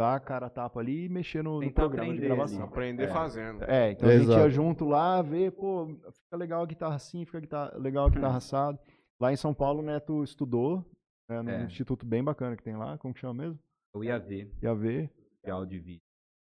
dar 0.00 0.14
a 0.16 0.20
cara 0.20 0.48
tapa 0.48 0.80
ali 0.80 1.04
e 1.04 1.08
mexer 1.10 1.44
no, 1.44 1.60
programa 1.72 2.06
de 2.06 2.12
aprender 2.12 2.26
gravação. 2.26 2.58
ali. 2.62 2.68
Aprender 2.68 3.02
É. 3.04 3.08
fazendo. 3.08 3.64
É, 3.64 3.90
então 3.92 4.08
a 4.08 4.12
gente 4.12 4.22
Exato. 4.22 4.40
ia 4.40 4.48
junto 4.50 4.84
lá, 4.86 5.20
ver, 5.20 5.52
pô, 5.52 5.88
fica 5.88 6.36
legal 6.38 6.62
a 6.62 6.66
guitarra 6.66 6.94
assim, 6.94 7.24
fica 7.26 7.38
guitarra- 7.38 7.76
legal 7.76 8.06
a 8.06 8.08
guitarra 8.08 8.38
assado. 8.38 8.78
Lá 9.20 9.30
em 9.30 9.36
São 9.36 9.52
Paulo, 9.52 9.80
o 9.80 9.84
Neto 9.84 10.24
estudou, 10.24 10.82
né, 11.28 11.42
num 11.42 11.50
É. 11.50 11.64
instituto 11.64 12.06
bem 12.06 12.24
bacana 12.24 12.56
que 12.56 12.62
tem 12.62 12.76
lá, 12.76 12.96
como 12.96 13.12
que 13.12 13.20
chama 13.20 13.34
mesmo? 13.34 13.58
Eu 13.94 14.02
ia 14.02 14.18
ver 14.18 14.50
Ia 14.62 14.74
ver. 14.74 15.10
de 15.44 15.50
áudio 15.50 15.76
e 15.76 15.80
vídeo. 15.80 16.00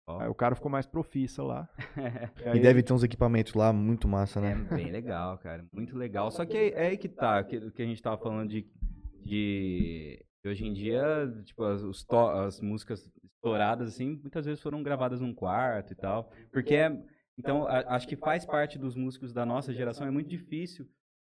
Ó. 0.07 0.21
Aí 0.21 0.29
o 0.29 0.35
cara 0.35 0.55
ficou 0.55 0.71
mais 0.71 0.85
profissa 0.87 1.43
lá. 1.43 1.67
E 2.45 2.49
aí- 2.51 2.61
deve 2.61 2.83
ter 2.83 2.93
uns 2.93 3.03
equipamentos 3.05 3.55
lá 3.55 3.73
muito 3.73 4.07
massa, 4.07 4.39
É 4.39 4.55
né? 4.55 4.69
bem 4.71 4.91
legal, 4.93 5.39
cara. 5.39 5.65
Muito 5.73 5.97
legal. 5.97 6.31
Só 6.31 6.45
que 6.45 6.57
é, 6.59 6.69
é 6.75 6.87
aí 6.89 6.99
que 6.99 7.09
tá, 7.09 7.43
que, 7.43 7.71
que 7.71 7.83
a 7.83 7.87
gente 7.87 8.03
tava 8.03 8.19
falando 8.19 8.51
de, 8.51 8.67
de 9.25 10.23
de 10.45 10.51
hoje 10.51 10.65
em 10.65 10.73
dia, 10.73 11.03
tipo, 11.45 11.65
as, 11.65 11.83
os 11.83 12.05
to- 12.05 12.29
as 12.29 12.61
músicas 12.61 13.11
estouradas, 13.37 13.89
assim, 13.89 14.19
muitas 14.21 14.45
vezes 14.47 14.63
foram 14.63 14.83
gravadas 14.83 15.21
num 15.21 15.35
quarto 15.35 15.93
e 15.93 15.97
tal. 15.97 16.31
Porque, 16.53 16.75
é- 16.75 17.03
então, 17.39 17.67
a- 17.67 17.95
acho 17.95 18.09
que 18.09 18.17
faz 18.17 18.45
parte 18.45 18.79
dos 18.79 18.97
músicos 18.97 19.33
da 19.33 19.45
nossa 19.47 19.73
geração, 19.73 20.07
é 20.07 20.11
muito 20.11 20.29
difícil 20.29 20.87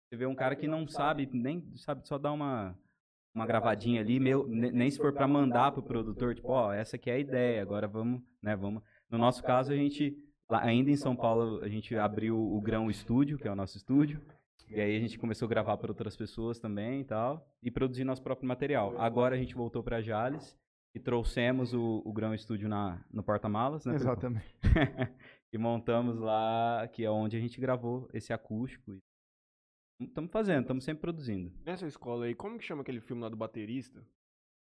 você 0.09 0.17
ver 0.17 0.27
um 0.27 0.35
cara 0.35 0.55
que 0.55 0.69
não 0.69 0.87
sabe, 0.87 1.29
nem 1.33 1.65
sabe 1.77 2.07
só 2.07 2.19
dar 2.19 2.33
uma, 2.33 2.79
uma 3.35 3.47
gravadinha 3.47 4.01
ali, 4.01 4.21
nem 4.21 4.91
se 4.91 4.99
for 4.99 5.13
pra 5.13 5.27
mandar 5.27 5.73
pro 5.73 5.83
produtor, 5.83 6.35
tipo, 6.35 6.49
ó, 6.51 6.73
essa 6.73 6.97
aqui 6.97 7.11
é 7.11 7.15
a 7.15 7.19
ideia, 7.19 7.63
agora 7.63 7.89
vamos, 7.89 8.23
né, 8.43 8.55
vamos. 8.55 8.83
No 9.11 9.19
nosso 9.19 9.43
caso, 9.43 9.73
a 9.73 9.77
gente, 9.77 10.17
lá, 10.49 10.63
ainda 10.63 10.91
em 10.91 10.97
São 10.97 11.17
Paulo, 11.17 11.61
a 11.65 11.69
gente 11.69 11.97
abriu 11.97 12.39
o 12.39 12.61
Grão 12.61 12.91
Estúdio, 12.91 13.39
que 13.39 13.49
é 13.49 13.51
o 13.51 13.57
nosso 13.57 13.77
estúdio, 13.77 14.21
e 14.69 14.81
aí 14.81 14.97
a 14.97 15.01
gente 15.01 15.19
começou 15.19 15.47
a 15.47 15.49
gravar 15.49 15.77
para 15.79 15.91
outras 15.91 16.17
pessoas 16.17 16.59
também 16.59 17.01
e 17.01 17.05
tal, 17.05 17.47
e 17.63 17.71
produzir 17.71 18.05
nosso 18.05 18.23
próprio 18.23 18.47
material. 18.47 18.95
Agora 18.99 19.35
a 19.35 19.39
gente 19.39 19.55
voltou 19.55 19.83
para 19.83 20.01
Jales 20.01 20.57
e 20.95 21.01
trouxemos 21.01 21.75
o, 21.75 22.03
o 22.05 22.13
Grão 22.13 22.33
Estúdio 22.33 22.69
na, 22.69 23.05
no 23.11 23.23
porta-malas, 23.23 23.85
né? 23.85 23.95
Exatamente. 23.95 24.55
e 25.53 25.59
montamos 25.59 26.19
lá, 26.19 26.87
que 26.89 27.05
é 27.05 27.11
onde 27.11 27.37
a 27.37 27.41
gente 27.41 27.61
gravou 27.61 28.09
esse 28.13 28.33
acústico. 28.33 28.97
Estamos 30.01 30.31
fazendo, 30.31 30.63
estamos 30.63 30.85
sempre 30.85 31.01
produzindo. 31.01 31.53
Nessa 31.65 31.87
escola 31.87 32.27
aí, 32.27 32.35
como 32.35 32.59
que 32.59 32.65
chama 32.65 32.83
aquele 32.83 33.01
filme 33.01 33.23
lá 33.23 33.29
do 33.29 33.37
baterista? 33.37 34.05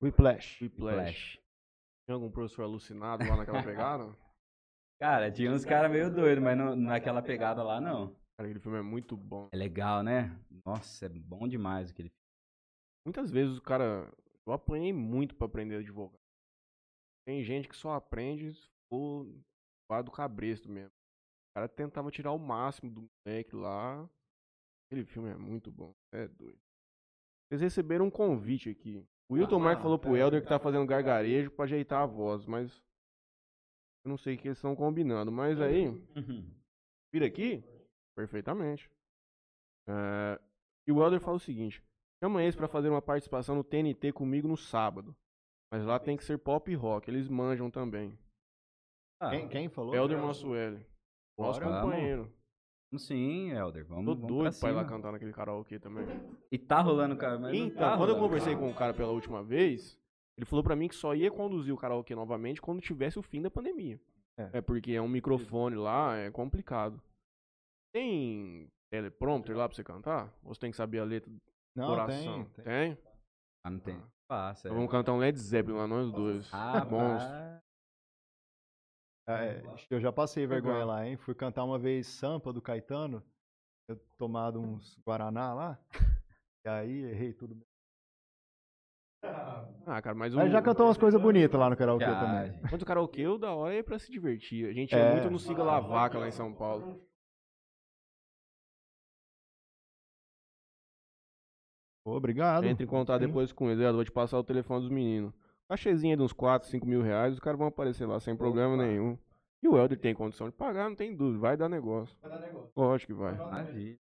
Whiplash. 0.02 0.62
Whiplash. 0.62 0.94
Flash. 0.94 1.38
Tinha 2.06 2.14
algum 2.14 2.30
professor 2.30 2.62
alucinado 2.62 3.24
lá 3.28 3.36
naquela 3.36 3.62
pegada? 3.64 4.16
Cara, 5.00 5.30
tinha 5.30 5.50
uns 5.50 5.64
caras 5.64 5.90
meio 5.90 6.12
doidos, 6.12 6.42
mas 6.42 6.56
não- 6.56 6.76
naquela 6.76 7.22
pegada 7.22 7.62
lá 7.62 7.80
não. 7.80 8.08
Cara, 8.36 8.48
aquele 8.48 8.60
filme 8.60 8.78
é 8.78 8.82
muito 8.82 9.16
bom. 9.16 9.48
É 9.52 9.56
legal, 9.56 10.02
né? 10.02 10.38
Nossa, 10.64 11.06
é 11.06 11.08
bom 11.08 11.48
demais 11.48 11.90
aquele 11.90 12.08
filme. 12.08 12.20
Muitas 13.04 13.30
vezes 13.30 13.56
o 13.56 13.62
cara. 13.62 14.12
Eu 14.46 14.52
apanhei 14.52 14.92
muito 14.92 15.34
pra 15.34 15.46
aprender 15.46 15.76
a 15.76 15.78
advogar. 15.78 16.19
Tem 17.30 17.44
gente 17.44 17.68
que 17.68 17.76
só 17.76 17.92
aprende 17.92 18.52
se 18.52 18.68
for 18.88 19.24
lá 19.88 20.02
do 20.02 20.10
cabresto 20.10 20.68
mesmo. 20.68 20.90
O 20.90 21.54
cara 21.54 21.68
tentava 21.68 22.10
tirar 22.10 22.32
o 22.32 22.38
máximo 22.40 22.90
do 22.90 23.08
moleque 23.24 23.54
lá. 23.54 24.02
Aquele 24.84 25.04
filme 25.04 25.30
é 25.30 25.36
muito 25.36 25.70
bom. 25.70 25.94
É 26.12 26.26
doido. 26.26 26.58
Vocês 27.48 27.60
receberam 27.60 28.06
um 28.06 28.10
convite 28.10 28.68
aqui. 28.68 29.06
O 29.30 29.34
Wilton 29.34 29.60
Marco 29.60 29.80
falou 29.82 29.96
pro 29.96 30.16
Helder 30.16 30.42
que 30.42 30.48
tá 30.48 30.58
fazendo 30.58 30.84
gargarejo 30.88 31.52
pra 31.52 31.66
ajeitar 31.66 32.02
a 32.02 32.06
voz, 32.06 32.46
mas. 32.46 32.82
Eu 34.04 34.08
não 34.08 34.18
sei 34.18 34.34
o 34.34 34.38
que 34.38 34.48
eles 34.48 34.58
estão 34.58 34.74
combinando. 34.74 35.30
Mas 35.30 35.60
aí. 35.60 35.86
Vira 37.14 37.26
aqui? 37.26 37.62
Perfeitamente. 38.16 38.90
É, 39.88 40.40
E 40.84 40.90
o 40.90 41.00
Helder 41.00 41.20
fala 41.20 41.36
o 41.36 41.40
seguinte: 41.40 41.80
chama 42.20 42.42
eles 42.42 42.56
pra 42.56 42.66
fazer 42.66 42.88
uma 42.88 43.00
participação 43.00 43.54
no 43.54 43.62
TNT 43.62 44.12
comigo 44.12 44.48
no 44.48 44.56
sábado. 44.56 45.14
Mas 45.72 45.84
lá 45.84 45.98
tem 45.98 46.16
que 46.16 46.24
ser 46.24 46.38
pop 46.38 46.70
e 46.70 46.74
rock, 46.74 47.08
eles 47.10 47.28
manjam 47.28 47.70
também. 47.70 48.18
Ah, 49.20 49.30
Quem, 49.30 49.48
quem 49.48 49.68
falou? 49.68 49.94
Helder 49.94 50.18
Massueli. 50.20 50.84
Nosso 51.38 51.60
Bora. 51.60 51.82
companheiro. 51.82 52.32
vamos 52.90 53.06
sim, 53.06 53.50
Helder. 53.50 53.84
Vamos, 53.86 54.04
Tô 54.06 54.14
vamos 54.14 54.26
doido 54.26 54.58
pra 54.60 54.70
ir 54.70 54.72
lá 54.74 54.84
cantar 54.84 55.12
naquele 55.12 55.32
karaokê 55.32 55.78
também. 55.78 56.06
E 56.50 56.58
tá 56.58 56.80
rolando, 56.80 57.16
cara. 57.16 57.38
Mas 57.38 57.56
não 57.56 57.66
Então, 57.66 57.80
tá 57.90 57.96
quando 57.96 58.10
eu 58.10 58.18
conversei 58.18 58.56
com 58.56 58.68
o 58.70 58.74
cara 58.74 58.92
pela 58.94 59.12
última 59.12 59.42
vez, 59.44 59.98
ele 60.36 60.44
falou 60.46 60.62
pra 60.64 60.74
mim 60.74 60.88
que 60.88 60.94
só 60.94 61.14
ia 61.14 61.30
conduzir 61.30 61.72
o 61.72 61.76
karaokê 61.76 62.14
novamente 62.14 62.60
quando 62.60 62.80
tivesse 62.80 63.18
o 63.18 63.22
fim 63.22 63.40
da 63.42 63.50
pandemia. 63.50 64.00
É. 64.38 64.58
É, 64.58 64.60
porque 64.60 64.92
é 64.92 65.02
um 65.02 65.08
microfone 65.08 65.76
lá, 65.76 66.16
é 66.16 66.30
complicado. 66.30 67.00
Tem 67.92 68.68
teleprompter 68.90 69.56
lá 69.56 69.68
pra 69.68 69.76
você 69.76 69.84
cantar? 69.84 70.32
Ou 70.42 70.54
você 70.54 70.60
tem 70.60 70.70
que 70.70 70.76
saber 70.76 70.98
a 71.00 71.04
letra 71.04 71.30
do 71.30 71.38
Não, 71.76 71.86
coração? 71.88 72.44
tem. 72.44 72.54
tem. 72.54 72.64
Tem? 72.64 72.98
Ah, 73.64 73.70
não 73.70 73.78
tem. 73.80 74.00
Passa. 74.30 74.68
Então 74.68 74.76
vamos 74.76 74.92
cantar 74.92 75.12
um 75.12 75.18
Led 75.18 75.36
Zeppelin 75.36 75.76
lá, 75.76 75.88
nós 75.88 76.12
dois. 76.12 76.48
Ah, 76.54 76.84
Monstro. 76.84 77.32
É, 79.28 79.60
eu 79.90 80.00
já 80.00 80.12
passei 80.12 80.46
vergonha 80.46 80.74
Legal. 80.74 80.88
lá, 80.88 81.04
hein? 81.06 81.16
Fui 81.16 81.34
cantar 81.34 81.64
uma 81.64 81.80
vez 81.80 82.06
Sampa 82.06 82.52
do 82.52 82.62
Caetano. 82.62 83.24
Eu 83.88 83.96
tomado 84.16 84.60
uns 84.60 84.96
Guaraná 85.04 85.52
lá. 85.52 85.78
E 86.64 86.68
aí 86.68 87.02
errei 87.10 87.32
tudo. 87.32 87.60
Ah, 89.84 90.00
cara, 90.00 90.14
mas 90.14 90.32
o. 90.32 90.36
Mas 90.36 90.52
já 90.52 90.62
cantou 90.62 90.86
umas 90.86 90.96
coisas 90.96 91.20
bonitas 91.20 91.58
lá 91.58 91.68
no 91.68 91.76
karaokê 91.76 92.04
Já, 92.04 92.20
também. 92.20 92.60
Mas 92.70 92.80
o 92.80 92.86
karaokê, 92.86 93.26
o 93.26 93.36
da 93.36 93.52
hora 93.52 93.74
é 93.74 93.82
pra 93.82 93.98
se 93.98 94.12
divertir. 94.12 94.68
A 94.68 94.72
gente 94.72 94.92
ia 94.92 94.98
É. 94.98 95.12
muito 95.12 95.28
no 95.30 95.40
Siga 95.40 95.62
Lavaca 95.64 96.18
lá 96.20 96.28
em 96.28 96.32
São 96.32 96.54
Paulo. 96.54 97.04
Pô, 102.10 102.16
obrigado. 102.16 102.64
Entra 102.64 102.82
em 102.82 102.88
contato 102.88 103.20
Sim. 103.20 103.28
depois 103.28 103.52
com 103.52 103.70
eles. 103.70 103.84
Eu 103.84 103.94
vou 103.94 104.04
te 104.04 104.10
passar 104.10 104.36
o 104.36 104.42
telefone 104.42 104.80
dos 104.80 104.90
meninos. 104.90 105.32
Cachezinha 105.68 106.16
de 106.16 106.22
uns 106.24 106.32
4, 106.32 106.68
5 106.68 106.84
mil 106.84 107.02
reais, 107.02 107.34
os 107.34 107.38
caras 107.38 107.56
vão 107.56 107.68
aparecer 107.68 108.04
lá 108.04 108.18
sem 108.18 108.36
problema 108.36 108.76
nenhum. 108.76 109.16
E 109.62 109.68
o 109.68 109.76
Helder 109.78 109.96
tem 109.96 110.12
condição 110.12 110.48
de 110.48 110.56
pagar, 110.56 110.88
não 110.88 110.96
tem 110.96 111.14
dúvida. 111.14 111.38
Vai 111.38 111.56
dar 111.56 111.68
negócio. 111.68 112.18
Lógico 112.76 113.12
que 113.12 113.18
vai. 113.18 113.36
Maravilha. 113.36 113.96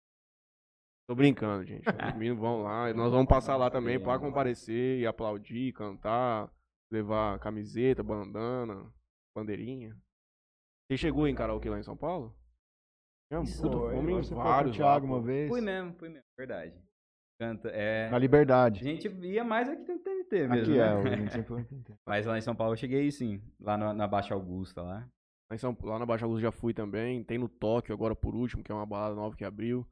Tô 1.09 1.17
brincando, 1.17 1.65
gente. 1.65 1.85
Os 1.89 2.15
meninos 2.15 2.39
vão 2.39 2.63
lá. 2.63 2.91
e 2.91 2.95
Nós 2.95 3.11
vamos 3.11 3.27
passar 3.27 3.57
lá 3.57 3.69
também 3.71 3.99
pra 3.99 4.21
comparecer 4.21 5.01
e 5.01 5.07
aplaudir, 5.07 5.73
cantar, 5.73 6.49
levar 6.93 7.41
camiseta, 7.41 8.05
bandana, 8.05 8.87
bandeirinha. 9.35 9.97
Você 10.87 10.97
chegou 10.97 11.27
em 11.27 11.35
karaokê 11.35 11.69
lá 11.69 11.81
em 11.81 11.83
São 11.83 11.97
Paulo? 11.97 12.33
É, 13.33 13.43
Isso, 13.43 13.63
puta, 13.63 13.97
em 13.97 14.15
o 14.15 14.23
vários 14.37 14.77
Thiago 14.77 15.07
uma 15.07 15.21
vez. 15.21 15.49
Fui 15.49 15.61
mesmo, 15.61 15.93
fui 15.95 16.09
mesmo. 16.09 16.29
Verdade. 16.39 16.87
Canta, 17.39 17.69
é... 17.69 18.09
Na 18.09 18.17
A 18.17 18.19
Liberdade. 18.19 18.83
gente 18.83 19.09
ia 19.09 19.45
mais 19.45 19.69
aqui 19.69 19.93
no 19.93 19.99
TNT 19.99 20.49
mesmo. 20.49 20.55
Aqui 20.55 20.79
é, 20.79 21.03
né? 21.05 21.13
a 21.13 21.17
gente 21.17 21.33
sempre 21.33 21.49
foi 21.49 21.59
no 21.61 21.67
TNT. 21.67 21.95
Mas 22.07 22.25
lá 22.27 22.39
em 22.39 22.41
São 22.41 22.57
Paulo 22.57 22.73
eu 22.73 22.77
cheguei 22.79 23.11
sim. 23.11 23.43
Lá 23.61 23.77
no- 23.77 23.93
na 23.93 24.07
Baixa 24.09 24.33
Augusta, 24.35 24.81
lá. 24.83 25.01
Lá, 25.51 25.55
em 25.55 25.59
São- 25.59 25.77
lá 25.83 25.99
na 25.99 26.07
Baixa 26.07 26.27
Luz 26.27 26.41
já 26.41 26.51
fui 26.51 26.73
também. 26.73 27.23
Tem 27.23 27.37
no 27.39 27.49
Tóquio 27.49 27.95
agora 27.95 28.17
por 28.17 28.35
último, 28.35 28.63
que 28.65 28.73
é 28.73 28.75
uma 28.75 28.87
balada 28.87 29.15
nova 29.15 29.37
que 29.37 29.45
abriu. 29.45 29.87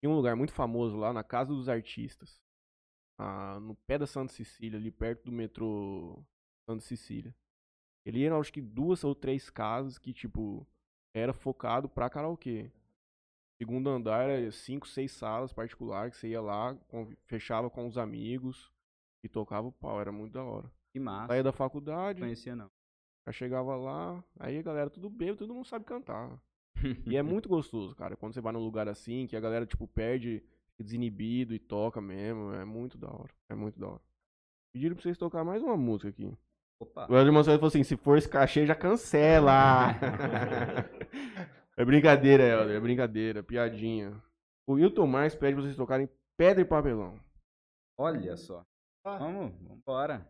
Tem 0.00 0.08
um 0.08 0.14
lugar 0.14 0.36
muito 0.36 0.52
famoso 0.52 0.96
lá, 0.96 1.12
na 1.12 1.24
Casa 1.24 1.52
dos 1.52 1.68
Artistas. 1.68 2.40
Ah, 3.18 3.58
no 3.60 3.74
pé 3.74 3.98
da 3.98 4.06
Santa 4.06 4.32
Cecília, 4.32 4.78
ali 4.78 4.92
perto 4.92 5.24
do 5.24 5.32
metrô 5.32 6.24
Santa 6.70 6.82
Cecília. 6.84 7.34
Ele 8.06 8.24
era 8.24 8.38
acho 8.38 8.52
que 8.52 8.60
duas 8.62 9.02
ou 9.02 9.14
três 9.16 9.50
casas 9.50 9.98
que, 9.98 10.12
tipo, 10.12 10.64
era 11.12 11.32
focado 11.32 11.88
pra 11.88 12.08
karaokê. 12.08 12.70
Segundo 13.58 13.90
andar 13.90 14.28
era 14.28 14.50
cinco, 14.52 14.86
seis 14.86 15.10
salas 15.12 15.52
particulares 15.52 16.14
que 16.14 16.20
você 16.20 16.28
ia 16.28 16.40
lá, 16.40 16.76
fechava 17.26 17.68
com 17.68 17.86
os 17.86 17.98
amigos 17.98 18.70
e 19.22 19.28
tocava 19.28 19.66
o 19.66 19.72
pau. 19.72 20.00
Era 20.00 20.12
muito 20.12 20.32
da 20.34 20.44
hora. 20.44 20.70
Que 20.92 21.00
massa. 21.00 21.26
Saía 21.28 21.42
da 21.42 21.50
Não 21.50 21.56
faculdade, 21.56 22.20
conhecia 22.20 22.54
não. 22.54 22.70
já 23.26 23.32
chegava 23.32 23.76
lá, 23.76 24.22
aí 24.38 24.58
a 24.58 24.62
galera 24.62 24.88
tudo 24.88 25.10
bêbado, 25.10 25.38
todo 25.38 25.54
mundo 25.54 25.66
sabe 25.66 25.84
cantar. 25.84 26.40
E 27.04 27.16
é 27.16 27.22
muito 27.22 27.48
gostoso, 27.48 27.94
cara, 27.96 28.16
quando 28.16 28.32
você 28.34 28.40
vai 28.40 28.52
num 28.52 28.64
lugar 28.64 28.88
assim, 28.88 29.26
que 29.26 29.36
a 29.36 29.40
galera, 29.40 29.66
tipo, 29.66 29.86
perde, 29.88 30.42
fica 30.70 30.84
desinibido 30.84 31.52
e 31.52 31.58
toca 31.58 32.00
mesmo. 32.00 32.52
É 32.54 32.64
muito 32.64 32.96
da 32.96 33.08
hora. 33.08 33.30
É 33.48 33.54
muito 33.54 33.78
da 33.78 33.88
hora. 33.88 34.02
Pediram 34.72 34.94
pra 34.94 35.02
vocês 35.02 35.18
tocar 35.18 35.42
mais 35.44 35.62
uma 35.62 35.76
música 35.76 36.08
aqui. 36.10 36.32
Opa. 36.80 37.06
O 37.10 37.16
Elder 37.16 37.32
Mansell 37.32 37.54
falou 37.56 37.68
assim: 37.68 37.82
se 37.82 37.96
for 37.96 38.16
esse 38.16 38.28
cachê, 38.28 38.64
já 38.64 38.74
cancela. 38.74 39.94
é 41.78 41.84
brincadeira, 41.84 42.42
Elder, 42.42 42.76
é 42.76 42.80
brincadeira, 42.80 43.42
piadinha. 43.42 44.22
O 44.66 44.74
Wilton 44.74 45.06
Mais 45.06 45.34
pede 45.34 45.54
pra 45.54 45.62
vocês 45.62 45.76
tocarem 45.76 46.08
Pedra 46.36 46.60
e 46.60 46.64
Papelão. 46.64 47.18
Olha 47.96 48.36
só. 48.36 48.64
Vamos, 49.04 49.54
vambora. 49.62 50.28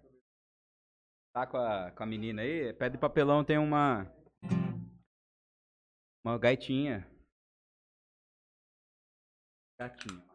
Tá 1.34 1.46
com 1.46 1.56
a, 1.56 1.90
com 1.90 2.02
a 2.02 2.06
menina 2.06 2.42
aí? 2.42 2.72
Pedra 2.74 2.96
e 2.96 3.00
papelão 3.00 3.44
tem 3.44 3.58
uma. 3.58 4.06
Uma 6.24 6.38
gaitinha. 6.38 7.06
Gatinha. 9.80 10.28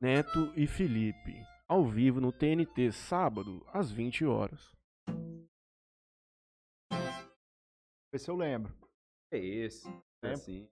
Neto 0.00 0.52
e 0.54 0.66
Felipe, 0.66 1.42
ao 1.68 1.84
vivo 1.84 2.20
no 2.20 2.32
TNT, 2.32 2.92
sábado, 2.92 3.64
às 3.72 3.90
20 3.90 4.24
horas. 4.24 4.72
Ver 8.12 8.18
se 8.18 8.30
eu 8.30 8.36
lembro. 8.36 8.72
É 9.32 9.38
isso. 9.38 9.88
É 10.22 10.28
É. 10.28 10.32
assim. 10.32 10.68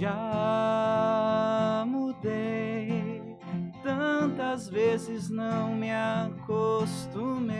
Já 0.00 1.84
mudei, 1.86 3.36
tantas 3.82 4.66
vezes 4.66 5.28
não 5.28 5.74
me 5.74 5.92
acostumei. 5.92 7.50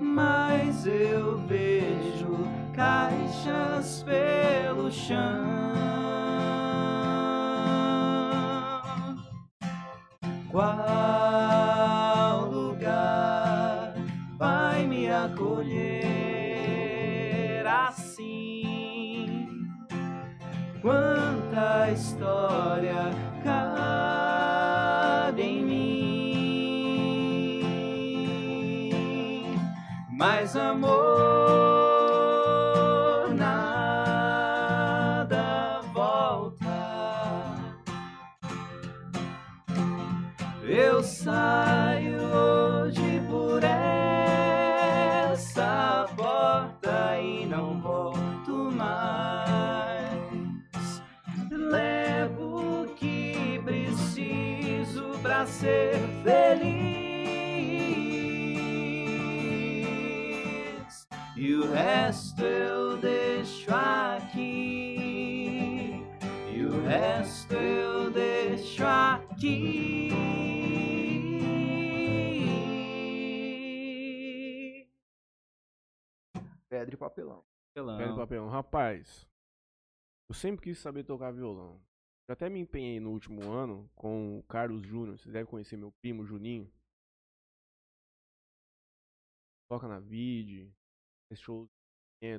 Mas 0.00 0.86
eu 0.86 1.38
vejo 1.48 2.38
caixas 2.72 4.04
pelo 4.04 4.92
chão. 4.92 5.74
Qual 10.52 11.03
mas 30.44 30.56
amor 30.56 30.92
nada 33.34 34.20
volta. 35.94 36.68
Eu 40.62 41.02
saio 41.02 42.18
hoje 42.20 43.22
por 43.26 43.64
essa 45.24 46.06
porta 46.14 47.18
e 47.18 47.46
não 47.46 47.80
volto 47.80 48.70
mais. 48.76 50.20
Levo 51.50 52.82
o 52.82 52.86
que 52.88 53.62
preciso 53.64 55.18
pra 55.22 55.46
ser 55.46 55.98
feliz. 56.22 56.93
E 61.44 61.54
o 61.56 61.70
resto 61.70 62.40
eu 62.42 62.96
deixo 62.96 63.70
aqui. 63.70 64.96
E 66.56 66.64
o 66.64 66.82
resto 66.86 67.52
eu 67.52 68.10
deixo 68.10 68.82
aqui. 68.82 70.08
Pedra 76.66 76.94
e 76.94 76.96
papelão. 76.96 77.44
Papelão. 77.74 77.98
Pedra 77.98 78.14
e 78.14 78.16
Papelão. 78.16 78.48
Rapaz, 78.48 79.28
eu 80.30 80.34
sempre 80.34 80.62
quis 80.62 80.78
saber 80.78 81.04
tocar 81.04 81.30
violão. 81.30 81.78
Eu 82.26 82.32
até 82.32 82.48
me 82.48 82.58
empenhei 82.58 82.98
no 82.98 83.10
último 83.10 83.52
ano 83.52 83.86
com 83.94 84.38
o 84.38 84.42
Carlos 84.44 84.86
Júnior. 84.86 85.18
Vocês 85.18 85.30
devem 85.30 85.44
conhecer 85.44 85.76
meu 85.76 85.92
primo, 85.92 86.24
Juninho. 86.24 86.72
Toca 89.68 89.86
na 89.86 90.00
vid, 90.00 90.72
fez 90.72 90.83
shows 91.32 91.68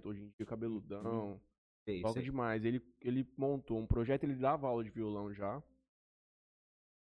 hoje 0.03 0.21
em 0.23 0.29
dia 0.37 0.45
cabeludão. 0.45 1.39
Sei, 1.87 2.01
Toca 2.01 2.13
sei. 2.15 2.23
demais. 2.23 2.65
Ele, 2.65 2.81
ele 3.01 3.27
montou 3.37 3.77
um 3.77 3.85
projeto, 3.85 4.23
ele 4.23 4.35
dava 4.35 4.67
aula 4.67 4.83
de 4.83 4.89
violão 4.89 5.31
já. 5.33 5.61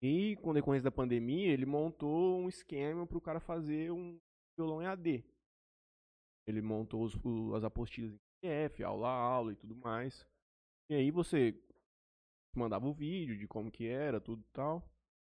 E 0.01 0.35
com 0.37 0.53
decorrência 0.53 0.83
da 0.83 0.91
pandemia, 0.91 1.51
ele 1.51 1.65
montou 1.65 2.39
um 2.39 2.47
esquema 2.47 3.07
pro 3.07 3.19
cara 3.19 3.39
fazer 3.39 3.91
um 3.91 4.19
violão 4.55 4.81
EAD. 4.81 5.25
Ele 6.47 6.61
montou 6.61 7.03
os- 7.03 7.15
o- 7.23 7.55
as 7.55 7.63
apostilas 7.63 8.13
em 8.13 8.17
PDF, 8.41 8.83
aula 8.83 9.07
a 9.07 9.11
aula 9.11 9.51
e 9.53 9.55
tudo 9.55 9.75
mais. 9.75 10.25
E 10.89 10.93
aí 10.93 11.09
você 11.11 11.59
mandava 12.55 12.87
o 12.87 12.93
vídeo 12.93 13.37
de 13.37 13.47
como 13.47 13.71
que 13.71 13.87
era, 13.87 14.21
tudo 14.21 14.41
e 14.43 14.51
tal. 14.53 14.79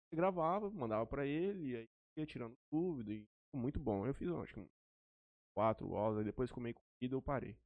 Você 0.08 0.16
gravava, 0.16 0.68
mandava 0.70 1.06
pra 1.06 1.24
ele, 1.24 1.68
e 1.70 1.76
aí 1.76 1.88
ia 2.18 2.26
tirando 2.26 2.56
dúvida. 2.70 3.12
E 3.12 3.24
muito 3.54 3.78
bom. 3.78 4.04
Eu 4.06 4.12
fiz, 4.14 4.28
acho 4.28 4.54
que 4.54 4.60
quatro 5.54 5.94
aulas, 5.94 6.18
aí 6.18 6.24
depois 6.24 6.50
comi 6.50 6.74
comida 6.74 7.14
eu 7.14 7.22
parei. 7.22 7.56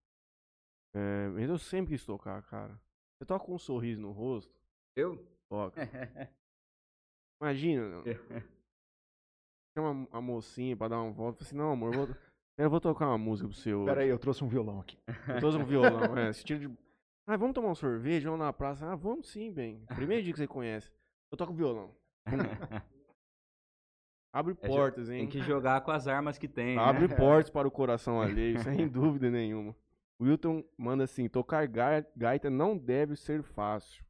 É, 0.94 1.28
mas 1.28 1.48
eu 1.48 1.58
sempre 1.58 1.94
quis 1.94 2.04
tocar, 2.04 2.42
cara. 2.44 2.80
Você 3.18 3.26
toca 3.26 3.44
com 3.44 3.54
um 3.54 3.58
sorriso 3.58 4.00
no 4.00 4.12
rosto, 4.12 4.54
Eu? 4.96 5.16
toca. 5.48 5.80
Imagina, 7.40 8.02
chama 9.76 10.08
a 10.10 10.20
mocinha 10.20 10.76
pra 10.76 10.88
dar 10.88 11.00
uma 11.00 11.12
volta. 11.12 11.38
Fala 11.38 11.48
assim, 11.48 11.56
não, 11.56 11.72
amor, 11.72 11.94
eu 11.94 12.06
vou, 12.06 12.16
eu 12.58 12.70
vou 12.70 12.80
tocar 12.80 13.08
uma 13.08 13.18
música 13.18 13.48
pro 13.48 13.56
seu. 13.56 13.84
Pera 13.84 14.02
aí, 14.02 14.08
eu 14.08 14.18
trouxe 14.18 14.42
um 14.42 14.48
violão 14.48 14.80
aqui. 14.80 14.98
Eu 15.06 15.38
trouxe 15.38 15.58
um 15.58 15.64
violão, 15.64 16.16
é. 16.16 16.30
Esse 16.30 16.44
tiro 16.44 16.60
de. 16.68 16.78
Ah, 17.26 17.36
vamos 17.36 17.54
tomar 17.54 17.68
um 17.68 17.74
sorvete, 17.74 18.24
vamos 18.24 18.40
na 18.40 18.52
praça. 18.52 18.90
Ah, 18.90 18.96
vamos 18.96 19.28
sim, 19.28 19.52
bem. 19.52 19.84
Primeiro 19.94 20.22
dia 20.22 20.32
que 20.32 20.38
você 20.38 20.48
conhece. 20.48 20.90
Eu 21.30 21.36
toco 21.36 21.52
violão. 21.52 21.94
Abre 24.32 24.56
É, 24.60 24.66
portas, 24.66 25.08
hein? 25.10 25.20
Tem 25.20 25.28
que 25.28 25.40
jogar 25.40 25.80
com 25.80 25.90
as 25.90 26.06
armas 26.06 26.36
que 26.38 26.46
tem. 26.48 26.76
né? 26.76 26.82
Abre 26.82 27.08
portas 27.16 27.50
para 27.50 27.66
o 27.66 27.70
coração 27.70 28.20
alheio, 28.20 28.58
sem 28.62 28.86
dúvida 28.88 29.30
nenhuma. 29.30 29.74
Wilton 30.20 30.64
manda 30.76 31.04
assim: 31.04 31.28
tocar 31.28 31.66
gai- 31.66 32.06
gaita 32.16 32.50
não 32.50 32.76
deve 32.76 33.16
ser 33.16 33.42
fácil. 33.42 34.04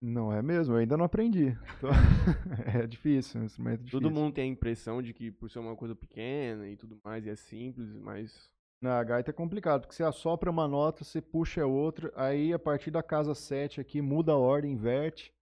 Não 0.00 0.32
é 0.32 0.40
mesmo, 0.42 0.74
eu 0.74 0.78
ainda 0.78 0.96
não 0.96 1.04
aprendi. 1.06 1.56
Tô- 1.80 1.88
é 2.78 2.86
difícil, 2.86 3.40
é 3.40 3.42
um 3.42 3.46
instrumento 3.46 3.78
difícil. 3.80 4.00
Todo 4.00 4.10
mundo 4.14 4.34
tem 4.34 4.44
a 4.44 4.52
impressão 4.52 5.02
de 5.02 5.12
que 5.12 5.30
por 5.30 5.50
ser 5.50 5.58
uma 5.58 5.74
coisa 5.74 5.94
pequena 5.96 6.68
e 6.68 6.76
tudo 6.76 7.00
mais, 7.04 7.26
e 7.26 7.30
é 7.30 7.34
simples, 7.36 7.92
mas. 7.94 8.48
Na 8.80 9.02
gaita 9.02 9.30
é 9.30 9.34
complicado, 9.34 9.80
porque 9.80 9.94
você 9.96 10.04
assopra 10.04 10.48
uma 10.50 10.68
nota, 10.68 11.02
você 11.02 11.20
puxa 11.20 11.66
outra, 11.66 12.12
aí 12.14 12.52
a 12.52 12.58
partir 12.60 12.92
da 12.92 13.02
casa 13.02 13.34
7 13.34 13.80
aqui 13.80 14.00
muda 14.00 14.30
a 14.30 14.36
ordem, 14.36 14.70
inverte. 14.72 15.32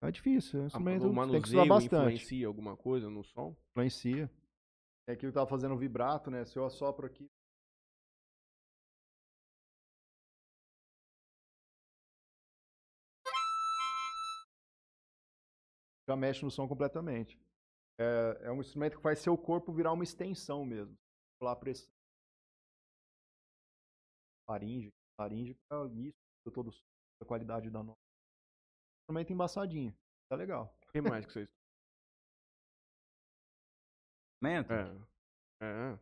É 0.00 0.10
difícil, 0.12 0.60
é 0.60 0.62
um 0.62 0.64
a- 0.64 0.66
instrumento 0.68 0.96
o 0.96 1.00
que 1.00 1.02
tem 1.02 1.10
que 1.10 1.16
manuseio 1.16 1.42
estudar 1.44 1.66
bastante. 1.66 1.94
influencia 2.14 2.46
alguma 2.46 2.76
coisa 2.76 3.10
no 3.10 3.24
som? 3.24 3.56
Influencia. 3.70 4.30
É 5.08 5.12
aquilo 5.12 5.32
que 5.32 5.34
tava 5.34 5.48
fazendo 5.48 5.74
o 5.74 5.78
vibrato, 5.78 6.30
né? 6.30 6.44
Se 6.44 6.56
eu 6.58 6.64
assopro 6.64 7.06
aqui. 7.06 7.28
Já 16.08 16.16
mexe 16.16 16.44
no 16.44 16.50
som 16.50 16.66
completamente. 16.66 17.38
É, 17.98 18.38
é 18.46 18.52
um 18.52 18.60
instrumento 18.60 18.96
que 18.96 19.02
faz 19.02 19.18
seu 19.18 19.36
corpo 19.36 19.72
virar 19.72 19.92
uma 19.92 20.04
extensão 20.04 20.64
mesmo. 20.64 20.96
Lá 21.40 21.54
pressão. 21.54 21.92
Faringe. 24.46 24.90
Faringe 25.16 25.52
é 25.70 25.86
isso, 26.00 26.16
todo 26.54 26.68
o 26.68 26.72
som, 26.72 26.84
a 27.20 27.24
qualidade 27.24 27.68
da 27.70 27.82
nota. 27.82 28.07
Instrumento 29.08 29.32
embaçadinho. 29.32 29.94
Tá 30.28 30.36
legal. 30.36 30.76
O 30.86 30.92
que 30.92 31.00
mais 31.00 31.24
que 31.24 31.32
vocês. 31.32 31.48
Mento? 34.42 34.70
É. 34.70 34.94
É. 35.62 35.98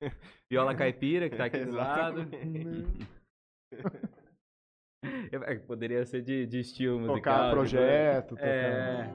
É. 0.00 0.10
Viola 0.48 0.72
caipira, 0.76 1.28
que 1.28 1.36
tá 1.36 1.46
aqui 1.46 1.64
do 1.64 1.72
lado. 1.72 2.20
É, 5.32 5.58
Poderia 5.60 6.04
ser 6.04 6.20
de, 6.20 6.44
de 6.46 6.58
estilo 6.60 6.98
musical. 6.98 7.16
Tocar 7.16 7.50
projeto, 7.52 8.28
tocar... 8.30 8.44
É. 8.46 9.06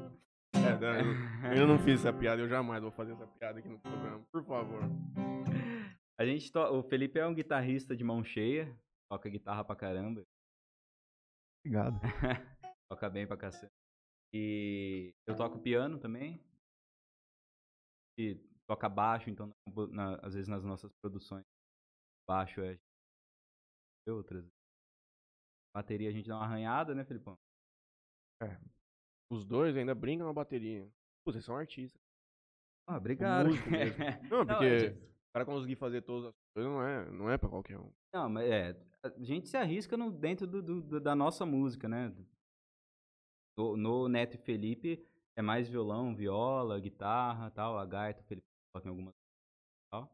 É, 0.56 1.52
eu, 1.54 1.62
eu 1.62 1.68
não 1.68 1.78
fiz 1.78 2.00
essa 2.00 2.12
piada, 2.12 2.42
eu 2.42 2.48
jamais 2.48 2.82
vou 2.82 2.92
fazer 2.92 3.12
essa 3.12 3.28
piada 3.28 3.60
aqui 3.60 3.70
no 3.70 3.78
programa, 3.80 4.26
por 4.32 4.44
favor. 4.46 4.82
A 6.20 6.26
gente 6.26 6.52
to... 6.52 6.60
O 6.60 6.82
Felipe 6.82 7.20
é 7.20 7.28
um 7.28 7.36
guitarrista 7.36 7.96
de 7.96 8.04
mão 8.04 8.24
cheia, 8.24 8.76
toca 9.12 9.30
guitarra 9.30 9.64
pra 9.64 9.76
caramba, 9.76 10.26
Obrigado. 11.66 12.00
toca 12.92 13.10
bem 13.10 13.26
pra 13.26 13.36
cacete. 13.36 13.74
E 14.32 15.16
eu 15.26 15.36
toco 15.36 15.60
piano 15.60 16.00
também. 16.00 16.40
E 18.20 18.36
toca 18.68 18.88
baixo, 18.88 19.30
então 19.30 19.52
na 19.90 20.16
às 20.18 20.36
vezes 20.36 20.48
nas 20.48 20.64
nossas 20.64 20.92
produções 21.02 21.44
baixo 22.28 22.62
é 22.62 22.78
outras. 24.08 24.46
Bateria 25.76 26.10
a 26.10 26.12
gente 26.12 26.28
dá 26.28 26.36
uma 26.36 26.46
arranhada, 26.46 26.94
né, 26.94 27.04
Felipão? 27.04 27.36
Os 29.32 29.44
dois 29.44 29.76
ainda 29.76 29.96
brincam 29.96 30.28
na 30.28 30.34
bateria. 30.34 30.88
Pô, 31.26 31.32
vocês 31.32 31.44
são 31.44 31.58
artistas. 31.58 32.00
Ah, 32.88 32.98
obrigado. 32.98 33.50
Não, 34.30 34.46
Não, 34.46 34.46
porque 34.46 34.66
é 34.66 35.15
o 35.36 35.38
cara 35.38 35.46
conseguir 35.46 35.76
fazer 35.76 36.02
todas 36.02 36.30
as 36.30 36.34
coisas 36.54 36.72
não 36.72 36.82
é, 36.82 37.12
não 37.12 37.30
é 37.30 37.38
pra 37.38 37.50
qualquer 37.50 37.78
um. 37.78 37.92
Não, 38.14 38.30
mas 38.30 38.50
é. 38.50 38.82
A 39.04 39.10
gente 39.22 39.50
se 39.50 39.58
arrisca 39.58 39.98
no, 39.98 40.10
dentro 40.10 40.48
do, 40.48 40.62
do- 40.62 41.00
da 41.02 41.14
nossa 41.14 41.46
música, 41.46 41.90
né? 41.90 42.10
No, 43.58 43.76
no 43.76 44.08
Neto 44.08 44.36
e 44.36 44.38
Felipe 44.38 45.06
é 45.38 45.42
mais 45.42 45.68
violão, 45.68 46.16
viola, 46.16 46.80
guitarra 46.80 47.52
tal. 47.52 47.78
A 47.78 47.86
gaita, 47.86 48.22
o 48.22 48.24
Felipe 48.24 48.48
toca 48.74 48.88
em 48.88 48.90
algumas 48.92 49.14
tal. 49.92 50.10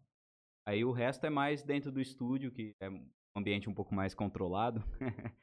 Aí 0.68 0.84
o 0.84 0.92
resto 0.92 1.26
é 1.26 1.30
mais 1.30 1.64
dentro 1.64 1.92
do 1.92 2.02
estúdio, 2.02 2.52
que 2.52 2.76
é 2.80 2.90
um 2.90 3.08
ambiente 3.38 3.70
um 3.70 3.74
pouco 3.74 3.94
mais 3.94 4.16
controlado. 4.16 4.82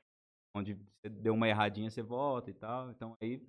onde 0.56 0.74
você 0.74 1.08
deu 1.08 1.34
uma 1.34 1.48
erradinha, 1.48 1.90
você 1.90 2.02
volta 2.02 2.50
e 2.50 2.54
tal. 2.54 2.90
Então 2.90 3.16
aí 3.22 3.40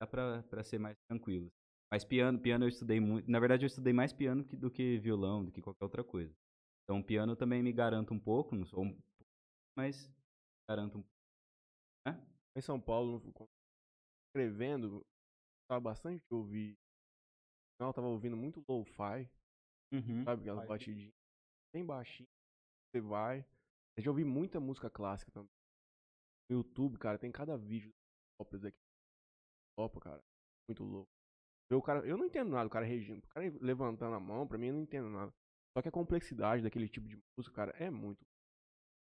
dá 0.00 0.06
pra, 0.06 0.42
pra 0.44 0.62
ser 0.62 0.78
mais 0.78 0.96
tranquilo. 1.08 1.50
Mas 1.92 2.06
piano, 2.06 2.38
piano 2.40 2.64
eu 2.64 2.70
estudei 2.70 2.98
muito. 2.98 3.30
Na 3.30 3.38
verdade, 3.38 3.64
eu 3.64 3.66
estudei 3.66 3.92
mais 3.92 4.14
piano 4.14 4.42
do 4.44 4.70
que 4.70 4.96
violão, 4.98 5.44
do 5.44 5.52
que 5.52 5.60
qualquer 5.60 5.84
outra 5.84 6.02
coisa. 6.02 6.34
Então, 6.84 7.02
piano 7.02 7.36
também 7.36 7.62
me 7.62 7.70
garanto 7.70 8.14
um 8.14 8.18
pouco, 8.18 8.56
não 8.56 8.64
sou 8.64 8.82
um 8.84 8.98
mas 9.76 10.10
garanto 10.66 10.96
um 10.96 11.02
pouco. 11.02 11.12
Em 12.56 12.62
São 12.62 12.80
Paulo, 12.80 13.22
escrevendo, 14.26 15.04
tava 15.68 15.80
bastante 15.80 16.22
ouvir. 16.30 16.78
Não, 17.78 17.88
eu 17.88 17.92
tava 17.92 18.06
ouvindo 18.06 18.38
muito 18.38 18.64
lo-fi, 18.66 19.28
Uhum. 19.92 20.24
sabe? 20.24 20.42
Aquelas 20.42 20.66
batidinhas. 20.66 21.12
Bem 21.74 21.84
baixinho. 21.84 22.28
Você 22.88 23.02
vai. 23.02 23.44
Eu 23.98 24.02
já 24.02 24.10
ouvi 24.10 24.24
muita 24.24 24.58
música 24.58 24.88
clássica 24.88 25.30
também. 25.30 25.52
No 26.48 26.56
YouTube, 26.56 26.98
cara, 26.98 27.18
tem 27.18 27.30
cada 27.30 27.56
vídeo 27.58 27.92
óperas 28.40 28.64
aqui. 28.64 28.80
Topa, 29.76 30.00
cara. 30.00 30.24
Muito 30.66 30.84
louco. 30.84 31.21
Ver 31.72 31.76
o 31.76 31.80
cara, 31.80 32.06
eu 32.06 32.18
não 32.18 32.26
entendo 32.26 32.50
nada, 32.50 32.66
o 32.66 32.70
cara 32.70 32.84
regindo. 32.84 33.24
O 33.24 33.28
cara 33.28 33.50
levantando 33.62 34.14
a 34.14 34.20
mão, 34.20 34.46
pra 34.46 34.58
mim 34.58 34.66
eu 34.66 34.74
não 34.74 34.82
entendo 34.82 35.08
nada. 35.08 35.32
Só 35.72 35.80
que 35.80 35.88
a 35.88 35.92
complexidade 35.92 36.62
daquele 36.62 36.86
tipo 36.86 37.08
de 37.08 37.18
música, 37.34 37.56
cara, 37.56 37.72
é 37.82 37.88
muito. 37.88 38.22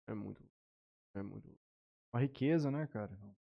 É 0.08 0.14
muito. 0.14 0.42
É 1.14 1.22
muito. 1.22 1.46
Uma 2.10 2.22
riqueza, 2.22 2.70
né, 2.70 2.86
cara? 2.86 3.12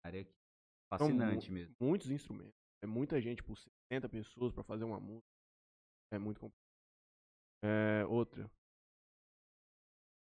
Área 0.04 0.22
aqui. 0.22 0.32
São 0.32 0.98
Fascinante 0.98 1.52
mesmo. 1.52 1.72
Muitos 1.80 2.10
instrumentos. 2.10 2.58
É 2.82 2.86
muita 2.86 3.20
gente 3.20 3.44
por 3.44 3.56
60 3.56 4.08
pessoas 4.08 4.52
pra 4.52 4.64
fazer 4.64 4.82
uma 4.82 4.98
música. 4.98 5.30
É 6.12 6.18
muito 6.18 6.40
complexo. 6.40 6.66
É, 7.62 8.04
outra. 8.06 8.50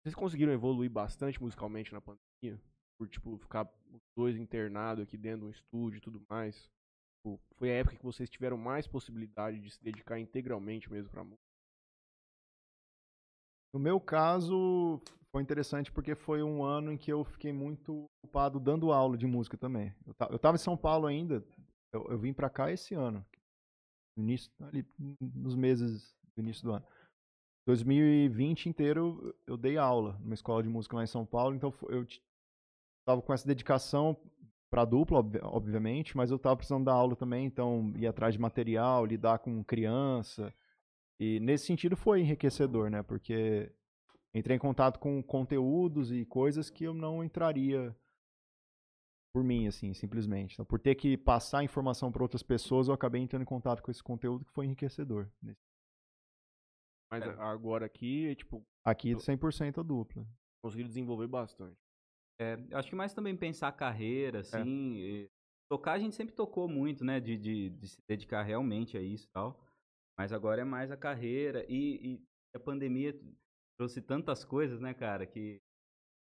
Vocês 0.04 0.14
conseguiram 0.14 0.54
evoluir 0.54 0.92
bastante 0.92 1.42
musicalmente 1.42 1.92
na 1.92 2.02
pandemia? 2.02 2.62
Por, 3.00 3.10
tipo, 3.10 3.36
ficar 3.40 3.68
os 3.92 4.02
dois 4.16 4.38
internados 4.38 5.04
aqui 5.04 5.18
dentro 5.18 5.40
de 5.40 5.46
um 5.48 5.50
estúdio 5.50 5.98
e 5.98 6.02
tudo 6.02 6.24
mais? 6.30 6.70
Tipo, 7.26 7.40
foi 7.56 7.72
a 7.72 7.76
época 7.78 7.98
que 7.98 8.04
vocês 8.06 8.30
tiveram 8.30 8.56
mais 8.56 8.86
possibilidade 8.86 9.60
de 9.60 9.72
se 9.72 9.84
dedicar 9.84 10.20
integralmente 10.20 10.92
mesmo 10.92 11.10
pra 11.10 11.24
música? 11.24 11.42
No 13.74 13.80
meu 13.80 14.00
caso, 14.00 15.02
foi 15.32 15.42
interessante 15.42 15.92
porque 15.92 16.14
foi 16.14 16.44
um 16.44 16.64
ano 16.64 16.92
em 16.92 16.98
que 16.98 17.12
eu 17.12 17.26
fiquei 17.26 17.52
muito 17.52 18.06
ocupado 18.24 18.60
dando 18.60 18.92
aula 18.92 19.18
de 19.18 19.26
música 19.26 19.58
também. 19.58 19.94
Eu, 20.06 20.14
ta- 20.14 20.30
eu 20.32 20.38
tava 20.38 20.56
em 20.56 20.60
São 20.60 20.78
Paulo 20.78 21.08
ainda, 21.08 21.44
eu, 21.92 22.06
eu 22.12 22.20
vim 22.20 22.32
pra 22.32 22.50
cá 22.50 22.72
esse 22.72 22.94
ano. 22.94 23.26
No 24.16 24.24
início, 24.24 24.52
ali, 24.60 24.86
nos 25.20 25.56
meses 25.56 26.16
do 26.36 26.42
início 26.44 26.64
do 26.64 26.74
ano. 26.74 26.86
2020 27.68 28.70
inteiro 28.70 29.36
eu- 29.48 29.58
dei 29.58 29.78
aula 29.78 30.14
numa 30.20 30.36
escola 30.36 30.62
de 30.62 30.70
música 30.70 30.96
lá 30.96 31.04
em 31.04 31.08
São 31.08 31.26
Paulo, 31.26 31.56
então 31.56 31.74
eu 31.90 32.06
t- 32.06 32.22
tava 33.04 33.22
com 33.24 33.34
essa 33.34 33.48
dedicação 33.48 34.16
pra 34.76 34.84
dupla, 34.84 35.20
obvi- 35.20 35.40
obviamente, 35.42 36.18
mas 36.18 36.32
eu 36.32 36.38
tava 36.38 36.58
precisando 36.58 36.84
dar 36.84 36.92
aula 36.96 37.16
também, 37.16 37.46
então 37.46 37.94
ir 37.96 38.06
atrás 38.08 38.34
de 38.34 38.42
material, 38.42 39.06
lidar 39.06 39.40
com 39.40 39.64
criança. 39.64 40.54
E 41.18 41.40
nesse 41.40 41.66
sentido 41.66 41.96
foi 41.96 42.20
enriquecedor, 42.20 42.90
né? 42.90 43.02
Porque 43.02 43.72
entrei 44.34 44.58
em 44.58 44.60
contato 44.60 45.00
com 45.00 45.24
conteúdos 45.24 46.12
e 46.12 46.26
coisas 46.26 46.70
que 46.70 46.84
eu 46.84 46.94
não 46.94 47.24
entraria 47.24 47.96
por 49.34 49.46
mim, 49.46 49.66
assim, 49.66 49.94
simplesmente. 49.94 50.56
Então, 50.56 50.66
por 50.66 50.78
ter 50.78 50.96
que 50.96 51.16
passar 51.16 51.64
informação 51.64 52.12
para 52.12 52.24
outras 52.24 52.44
pessoas, 52.44 52.90
eu 52.90 52.94
acabei 52.94 53.22
entrando 53.22 53.44
em 53.44 53.46
contato 53.46 53.82
com 53.82 53.90
esse 53.92 54.04
conteúdo 54.04 54.44
que 54.44 54.52
foi 54.52 54.66
enriquecedor. 54.66 55.30
Mas 57.10 57.24
É. 57.24 57.30
agora 57.40 57.86
aqui, 57.86 58.36
tipo, 58.36 58.62
Aqui, 58.84 59.16
100% 59.22 59.80
a 59.80 59.84
dupla. 59.84 60.28
conseguiram 60.62 60.90
desenvolver 60.90 61.28
bastante. 61.28 61.80
É, 62.40 62.58
acho 62.74 62.90
que 62.90 62.96
mais 62.96 63.14
também 63.14 63.36
pensar 63.36 63.70
a 63.70 63.72
carreira, 63.72 64.40
assim. 64.40 64.96
e 64.98 65.30
Tocar 65.70 65.94
a 65.94 66.00
gente 66.00 66.16
sempre 66.16 66.36
tocou 66.36 66.68
muito, 66.68 67.04
né? 67.04 67.20
De, 67.20 67.38
de, 67.38 67.70
de 67.70 67.88
se 67.88 67.98
dedicar 68.08 68.44
realmente 68.44 68.98
a 68.98 69.02
isso 69.02 69.26
e 69.26 69.32
tal. 69.32 69.60
Mas 70.18 70.32
agora 70.32 70.62
é 70.62 70.66
mais 70.66 70.92
a 70.92 70.98
carreira. 70.98 71.66
E, 71.68 72.14
e 72.16 72.24
a 72.56 72.60
pandemia 72.60 73.20
trouxe 73.78 74.02
tantas 74.02 74.46
coisas, 74.46 74.80
né, 74.80 74.94
cara? 74.94 75.26
Que 75.26 75.60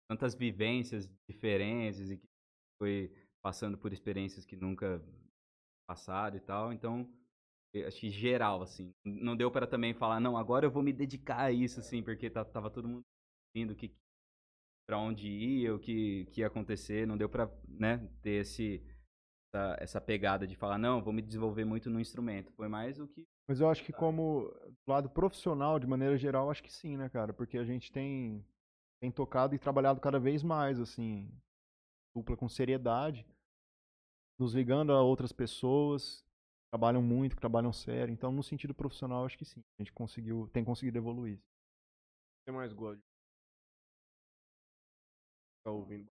tantas 0.09 0.33
vivências 0.33 1.09
diferentes 1.27 2.09
e 2.11 2.17
que 2.17 2.27
foi 2.79 3.11
passando 3.43 3.77
por 3.77 3.91
experiências 3.91 4.45
que 4.45 4.55
nunca 4.55 5.03
passaram 5.87 6.37
e 6.37 6.39
tal. 6.41 6.71
Então, 6.73 7.09
acho 7.85 7.99
que 7.99 8.09
geral, 8.09 8.61
assim. 8.61 8.93
Não 9.05 9.35
deu 9.35 9.51
para 9.51 9.67
também 9.67 9.93
falar, 9.93 10.19
não, 10.19 10.37
agora 10.37 10.65
eu 10.65 10.71
vou 10.71 10.83
me 10.83 10.93
dedicar 10.93 11.41
a 11.41 11.51
isso, 11.51 11.79
assim, 11.79 12.01
porque 12.01 12.29
tá- 12.29 12.45
tava 12.45 12.69
todo 12.69 12.87
mundo 12.87 13.05
vendo 13.55 13.75
que 13.75 13.93
para 14.87 14.97
onde 14.97 15.27
ia, 15.27 15.75
o 15.75 15.79
que, 15.79 16.25
que 16.27 16.39
ia 16.39 16.47
acontecer, 16.47 17.05
não 17.05 17.17
deu 17.17 17.27
pra 17.27 17.51
né, 17.67 17.97
ter 18.21 18.41
esse, 18.41 18.81
essa, 19.53 19.77
essa 19.79 20.01
pegada 20.01 20.47
de 20.47 20.55
falar, 20.55 20.77
não, 20.77 21.03
vou 21.03 21.11
me 21.11 21.21
desenvolver 21.21 21.65
muito 21.65 21.89
no 21.89 21.99
instrumento. 21.99 22.53
Foi 22.53 22.69
mais 22.69 22.97
o 22.97 23.07
que. 23.07 23.27
Mas 23.49 23.59
eu 23.59 23.69
acho 23.69 23.83
que 23.83 23.91
como 23.91 24.49
do 24.85 24.91
lado 24.91 25.09
profissional, 25.09 25.77
de 25.77 25.85
maneira 25.85 26.17
geral, 26.17 26.49
acho 26.49 26.63
que 26.63 26.71
sim, 26.71 26.95
né, 26.95 27.09
cara? 27.09 27.33
Porque 27.33 27.57
a 27.57 27.65
gente 27.65 27.91
tem, 27.91 28.45
tem 29.01 29.11
tocado 29.11 29.53
e 29.53 29.59
trabalhado 29.59 29.99
cada 29.99 30.19
vez 30.19 30.41
mais, 30.41 30.79
assim, 30.79 31.29
dupla 32.15 32.37
com 32.37 32.47
seriedade, 32.47 33.25
nos 34.39 34.53
ligando 34.53 34.93
a 34.93 35.01
outras 35.01 35.33
pessoas, 35.33 36.21
que 36.21 36.69
trabalham 36.71 37.01
muito, 37.01 37.35
que 37.35 37.41
trabalham 37.41 37.73
sério. 37.73 38.13
Então, 38.13 38.31
no 38.31 38.43
sentido 38.43 38.73
profissional, 38.73 39.25
acho 39.25 39.37
que 39.37 39.45
sim. 39.45 39.61
A 39.77 39.83
gente 39.83 39.91
conseguiu, 39.91 40.49
tem 40.53 40.63
conseguido 40.63 40.97
evoluir. 40.97 41.39
Você 42.43 42.51
mais 42.51 42.71
gosta 42.71 42.97
de 42.97 43.16
ficar 45.67 45.71
ouvindo? 45.71 46.07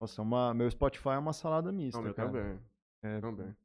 Nossa, 0.00 0.20
é 0.20 0.24
uma, 0.24 0.54
meu 0.54 0.70
Spotify 0.70 1.10
é 1.10 1.18
uma 1.18 1.32
salada 1.32 1.70
mista, 1.70 1.98
Não, 1.98 2.04
meu 2.04 2.14
cara. 2.14 2.28
também. 2.30 2.60
É, 3.02 3.20
Também. 3.20 3.56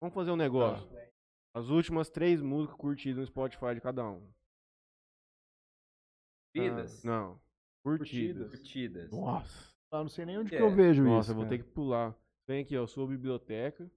Vamos 0.00 0.14
fazer 0.14 0.30
um 0.30 0.36
negócio. 0.36 0.88
As 1.54 1.68
últimas 1.68 2.08
três 2.10 2.40
músicas 2.40 2.76
curtidas 2.76 3.18
no 3.18 3.26
Spotify 3.26 3.74
de 3.74 3.80
cada 3.80 4.08
um. 4.08 4.32
Vidas. 6.54 7.02
Não. 7.04 7.40
Curtidas. 7.84 8.50
Curtidas. 8.50 9.10
Nossa. 9.10 9.72
Ah, 9.90 9.98
não 10.02 10.08
sei 10.08 10.24
nem 10.26 10.38
onde 10.38 10.54
É. 10.54 10.58
que 10.58 10.62
eu 10.62 10.70
vejo 10.74 11.02
Nossa, 11.02 11.20
isso. 11.26 11.30
eu 11.32 11.34
vou 11.36 11.44
cara. 11.44 11.56
ter 11.58 11.64
que 11.64 11.70
pular. 11.70 12.16
Vem 12.46 12.62
aqui, 12.62 12.76
ó, 12.76 12.86
sua 12.86 13.06
biblioteca. 13.06 13.90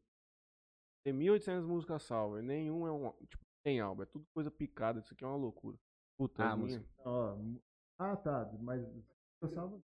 Tem 1.03 1.13
1.800 1.13 1.65
músicas 1.65 2.03
salvas. 2.03 2.43
Nenhum 2.43 2.87
é 2.87 2.91
um. 2.91 3.11
Tipo, 3.25 3.43
tem 3.63 3.79
álbum. 3.79 4.03
É 4.03 4.05
tudo 4.05 4.25
coisa 4.33 4.49
picada. 4.51 4.99
Isso 4.99 5.13
aqui 5.13 5.23
é 5.23 5.27
uma 5.27 5.35
loucura. 5.37 5.77
Puta, 6.17 6.43
Ah, 6.43 6.55
música. 6.55 6.85
Ó, 7.05 7.37
ah, 7.99 8.15
tá, 8.17 8.51
mas 8.59 8.81
eu 9.41 9.47
salvo 9.49 9.83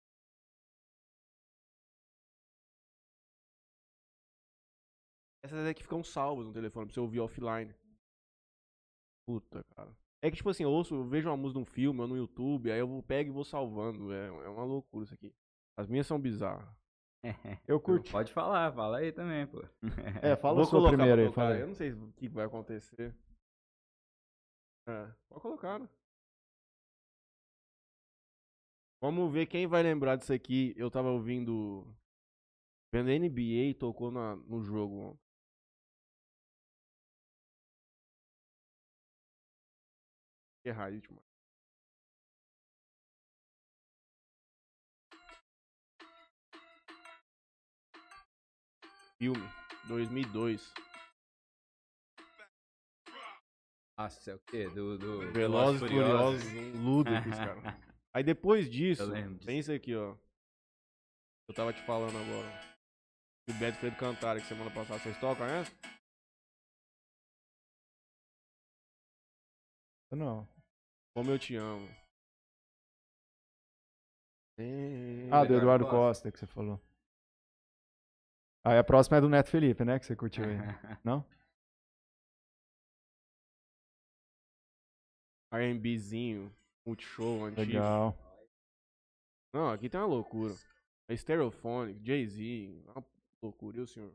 Essas 5.43 5.67
aqui 5.67 5.83
ficam 5.83 6.03
salvas 6.03 6.45
no 6.45 6.53
telefone 6.53 6.85
pra 6.85 6.93
você 6.93 6.99
ouvir 6.99 7.19
offline. 7.19 7.75
Puta, 9.27 9.63
cara. 9.75 9.93
É 10.21 10.31
que, 10.31 10.37
tipo 10.37 10.49
assim, 10.49 10.63
eu 10.63 10.71
ouço, 10.71 10.95
eu 10.95 11.03
vejo 11.03 11.29
uma 11.29 11.35
música 11.35 11.59
num 11.59 11.65
filme 11.65 11.99
ou 11.99 12.07
no 12.07 12.15
YouTube, 12.15 12.71
aí 12.71 12.79
eu 12.79 13.03
pego 13.05 13.29
e 13.29 13.33
vou 13.33 13.43
salvando. 13.43 14.13
É, 14.13 14.27
é 14.27 14.49
uma 14.49 14.63
loucura 14.63 15.03
isso 15.03 15.13
aqui. 15.13 15.33
As 15.77 15.87
minhas 15.87 16.07
são 16.07 16.19
bizarras. 16.19 16.67
Eu 17.67 17.79
curti. 17.79 18.11
Pode 18.11 18.33
falar, 18.33 18.71
fala 18.73 18.97
aí 18.97 19.11
também, 19.11 19.47
pô. 19.47 19.63
É, 20.21 20.35
fala 20.37 20.55
vou 20.55 20.65
sua 20.65 20.79
colocar 20.79 20.97
primeiro 20.97 21.21
aí, 21.21 21.31
fala. 21.31 21.57
Eu 21.57 21.67
não 21.67 21.73
sei 21.73 21.93
o 21.93 22.11
que 22.13 22.27
vai 22.27 22.45
acontecer. 22.45 23.15
É, 24.87 25.11
pode 25.29 25.41
colocar, 25.41 25.79
né? 25.79 25.89
Vamos 29.01 29.31
ver 29.31 29.45
quem 29.47 29.67
vai 29.67 29.81
lembrar 29.83 30.17
disso 30.17 30.33
aqui. 30.33 30.73
Eu 30.77 30.91
tava 30.91 31.09
ouvindo. 31.09 31.87
Vendo 32.93 33.09
NBA 33.09 33.69
e 33.69 33.73
tocou 33.73 34.11
na, 34.11 34.35
no 34.35 34.61
jogo. 34.61 35.17
Mano. 41.09 41.23
Filme, 49.17 49.47
2002. 49.87 50.73
Nossa, 53.97 54.31
é 54.31 54.35
o 54.35 54.39
quê? 54.39 54.67
Do, 54.69 54.97
do 54.97 55.31
Velozes 55.31 55.81
e 55.81 55.87
Furiosos, 55.87 56.43
um 56.53 56.95
Ludacris, 56.95 57.37
cara. 57.37 57.61
Aí 58.13 58.23
depois 58.23 58.69
disso, 58.69 59.03
isso 59.47 59.71
aqui, 59.71 59.95
ó. 59.95 60.15
Eu 61.47 61.55
tava 61.55 61.73
te 61.73 61.81
falando 61.85 62.17
agora. 62.17 62.73
O 63.49 63.53
Beto 63.53 63.77
Freire 63.77 63.97
Cantara, 63.97 64.39
que 64.39 64.47
semana 64.47 64.71
passada 64.71 64.99
vocês 64.99 65.19
tocam 65.19 65.45
essa? 65.45 65.71
Não. 70.11 70.52
Como 71.15 71.29
eu 71.29 71.37
te 71.37 71.55
amo. 71.55 71.87
Ah, 75.31 75.43
do 75.45 75.55
Eduardo 75.55 75.85
Costa. 75.85 75.97
Costa 75.97 76.31
que 76.31 76.39
você 76.39 76.47
falou. 76.47 76.79
Aí 78.65 78.77
a 78.77 78.83
próxima 78.83 79.17
é 79.17 79.21
do 79.21 79.29
Neto 79.29 79.49
Felipe, 79.49 79.83
né? 79.83 79.99
Que 79.99 80.05
você 80.05 80.15
curtiu 80.15 80.43
aí. 80.45 80.57
Não? 81.03 81.25
R&Bzinho, 85.51 86.51
Multishow, 86.85 87.45
antigo. 87.45 87.61
Legal. 87.61 88.17
Não, 89.53 89.69
aqui 89.69 89.87
tem 89.87 89.99
uma 89.99 90.07
loucura. 90.07 90.55
É 91.07 91.15
Stereophonic, 91.15 92.03
Jay-Z, 92.03 92.83
uma 92.87 93.05
loucura. 93.41 93.77
E 93.77 93.81
o 93.81 93.87
senhor? 93.87 94.11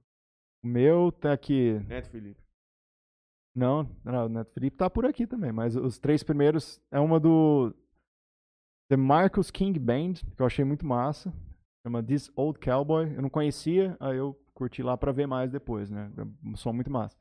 O 0.64 0.66
meu 0.66 1.12
tá 1.12 1.32
aqui. 1.32 1.74
Neto 1.86 2.10
Felipe. 2.10 2.47
Não, 3.54 3.88
não, 4.04 4.26
o 4.26 4.28
Neto 4.28 4.52
Felipe 4.52 4.76
tá 4.76 4.88
por 4.88 5.04
aqui 5.04 5.26
também, 5.26 5.50
mas 5.50 5.74
os 5.74 5.98
três 5.98 6.22
primeiros 6.22 6.80
é 6.90 7.00
uma 7.00 7.18
do 7.18 7.74
The 8.88 8.96
Marcus 8.96 9.50
King 9.50 9.78
Band, 9.78 10.14
que 10.36 10.40
eu 10.40 10.46
achei 10.46 10.64
muito 10.64 10.86
massa. 10.86 11.32
Chama 11.84 12.02
This 12.02 12.30
Old 12.36 12.58
Cowboy. 12.58 13.14
Eu 13.14 13.22
não 13.22 13.30
conhecia, 13.30 13.96
aí 14.00 14.16
eu 14.16 14.38
curti 14.54 14.82
lá 14.82 14.96
pra 14.96 15.12
ver 15.12 15.26
mais 15.26 15.50
depois, 15.50 15.90
né? 15.90 16.10
É 16.16 16.22
um 16.46 16.56
som 16.56 16.72
muito 16.72 16.90
massa. 16.90 17.16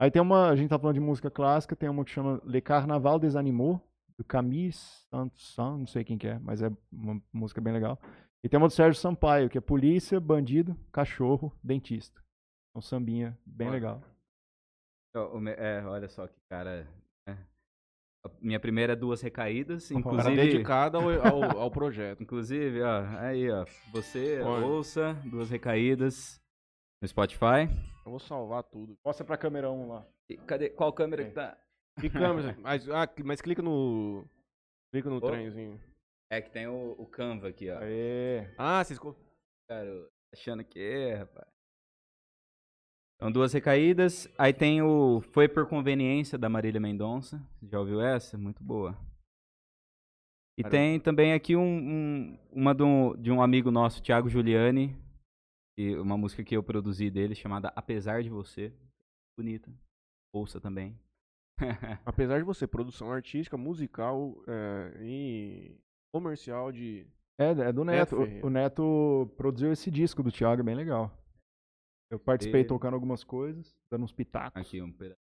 Aí 0.00 0.10
tem 0.10 0.22
uma, 0.22 0.48
a 0.48 0.56
gente 0.56 0.70
tá 0.70 0.78
falando 0.78 0.94
de 0.94 1.00
música 1.00 1.30
clássica, 1.30 1.76
tem 1.76 1.88
uma 1.88 2.04
que 2.04 2.10
chama 2.10 2.40
Le 2.44 2.60
Carnaval 2.60 3.18
des 3.18 3.36
Animaux, 3.36 3.80
do 4.16 4.24
Camille 4.24 4.72
Saint-Saëns, 4.72 5.78
não 5.78 5.86
sei 5.86 6.04
quem 6.04 6.18
que 6.18 6.26
é, 6.26 6.38
mas 6.38 6.62
é 6.62 6.70
uma 6.90 7.20
música 7.32 7.60
bem 7.60 7.72
legal. 7.72 7.98
E 8.42 8.48
tem 8.48 8.58
uma 8.58 8.68
do 8.68 8.72
Sérgio 8.72 9.00
Sampaio, 9.00 9.50
que 9.50 9.58
é 9.58 9.60
Polícia, 9.60 10.18
Bandido, 10.18 10.74
Cachorro, 10.90 11.52
Dentista. 11.62 12.20
Um 12.74 12.80
sambinha 12.80 13.38
bem 13.44 13.68
Olha. 13.68 13.74
legal. 13.74 14.02
Ó, 15.16 15.36
o 15.36 15.40
me- 15.40 15.52
É, 15.52 15.82
olha 15.84 16.08
só 16.08 16.26
que 16.26 16.38
cara. 16.48 16.86
é. 17.28 17.32
A 18.22 18.30
Minha 18.40 18.60
primeira 18.60 18.92
é 18.92 18.96
duas 18.96 19.22
recaídas, 19.22 19.90
inclusive. 19.90 20.36
dedicado 20.36 20.98
ao, 20.98 21.08
ao, 21.10 21.58
ao 21.62 21.70
projeto. 21.70 22.22
Inclusive, 22.22 22.82
ó, 22.82 23.00
aí, 23.18 23.50
ó. 23.50 23.64
Você 23.92 24.40
Olha. 24.42 24.66
ouça 24.66 25.14
duas 25.24 25.48
recaídas 25.50 26.38
no 27.02 27.08
Spotify. 27.08 27.66
Eu 28.04 28.10
vou 28.10 28.18
salvar 28.18 28.62
tudo. 28.64 28.94
Mostra 29.04 29.24
pra 29.24 29.38
câmera 29.38 29.70
1 29.70 29.88
lá. 29.88 30.06
E 30.28 30.36
cadê? 30.36 30.68
Qual 30.68 30.92
câmera 30.92 31.24
que 31.24 31.30
tá? 31.32 31.58
Que 31.98 32.10
câmera? 32.10 32.54
mas, 32.60 32.88
ah, 32.90 33.08
mas 33.24 33.40
clica 33.40 33.62
no. 33.62 34.24
Clica 34.92 35.08
no 35.08 35.16
Ô. 35.16 35.20
trenzinho. 35.22 35.80
É 36.30 36.40
que 36.42 36.50
tem 36.50 36.66
o, 36.68 36.94
o 36.98 37.06
Canva 37.06 37.48
aqui, 37.48 37.70
ó. 37.70 37.78
Aê. 37.78 38.54
Ah, 38.58 38.84
vocês. 38.84 39.00
Cara, 39.68 40.08
achando 40.32 40.62
que 40.62 40.78
é, 40.78 41.14
rapaz. 41.14 41.48
Então, 43.20 43.30
duas 43.30 43.52
recaídas. 43.52 44.26
Aí 44.38 44.52
tem 44.52 44.80
o 44.80 45.20
Foi 45.32 45.46
por 45.46 45.66
Conveniência, 45.66 46.38
da 46.38 46.48
Marília 46.48 46.80
Mendonça. 46.80 47.38
Já 47.62 47.78
ouviu 47.78 48.00
essa? 48.00 48.38
Muito 48.38 48.62
boa. 48.62 48.96
E 50.58 50.62
Cara, 50.62 50.70
tem 50.72 50.98
também 50.98 51.32
aqui 51.34 51.54
um, 51.54 51.62
um- 51.62 52.38
uma 52.50 52.74
do- 52.74 53.14
de 53.16 53.30
um 53.30 53.42
amigo 53.42 53.70
nosso, 53.70 54.02
Thiago 54.02 54.28
Giuliani. 54.28 54.96
E 55.78 55.94
uma 55.96 56.16
música 56.16 56.42
que 56.42 56.56
eu 56.56 56.62
produzi 56.62 57.10
dele, 57.10 57.34
chamada 57.34 57.72
Apesar 57.76 58.22
de 58.22 58.28
Você. 58.30 58.72
Bonita. 59.38 59.70
Ouça 60.34 60.60
também. 60.60 60.98
Apesar 62.06 62.38
de 62.38 62.44
você, 62.44 62.66
produção 62.66 63.12
artística, 63.12 63.56
musical 63.56 64.34
é, 64.46 64.96
e 65.02 65.76
comercial 66.12 66.72
de. 66.72 67.06
É, 67.38 67.50
é 67.50 67.72
do 67.72 67.84
Neto. 67.84 68.16
O- 68.16 68.24
Ferreira. 68.24 68.46
O, 68.46 68.50
Neto 68.50 69.30
produziu 69.36 69.72
esse 69.72 69.90
disco 69.90 70.22
do 70.22 70.32
Thiago, 70.32 70.60
é 70.62 70.64
bem 70.64 70.74
legal. 70.74 71.10
Eu 72.10 72.18
participei 72.18 72.66
tocando 72.66 72.94
algumas 72.94 73.22
coisas, 73.22 73.72
dando 73.88 74.04
uns 74.04 74.12
pitacos. 74.12 74.60
Aqui 74.60 74.82
um 74.82 74.92
pedaço. 74.92 75.20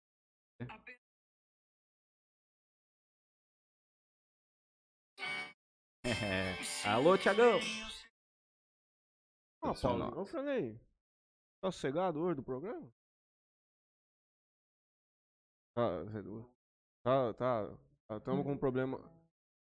Alô, 6.86 7.18
Thiagão! 7.18 7.60
Ah, 9.64 9.74
Paulo, 9.82 10.20
eu 10.20 10.26
falei. 10.26 10.78
Tá 11.62 11.72
sossegado 11.72 12.20
hoje 12.20 12.36
do 12.36 12.44
programa? 12.44 12.92
Tá, 15.74 16.04
tá, 17.04 17.34
tá. 17.34 17.78
tá 18.08 18.20
Tamo 18.20 18.44
com 18.44 18.58
problema, 18.58 19.00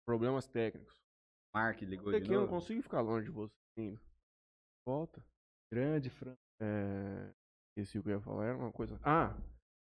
problemas 0.05 0.49
técnicos. 0.49 1.01
Mark 1.55 1.81
ligou 1.83 2.09
Até 2.09 2.19
de 2.19 2.27
que 2.27 2.35
eu 2.35 2.41
não 2.41 2.47
novo. 2.47 2.55
consigo 2.55 2.83
ficar 2.83 3.01
longe 3.01 3.27
de 3.27 3.31
você 3.33 3.55
ainda. 3.79 4.01
Volta. 4.85 5.25
Grande, 5.73 6.11
Fran. 6.11 6.37
É. 6.63 7.31
Esqueci 7.77 7.99
o 7.99 8.03
que 8.03 8.11
eu 8.11 8.15
ia 8.17 8.21
falar. 8.21 8.47
Era 8.47 8.57
uma 8.57 8.71
coisa. 8.73 8.99
Ah, 9.03 9.35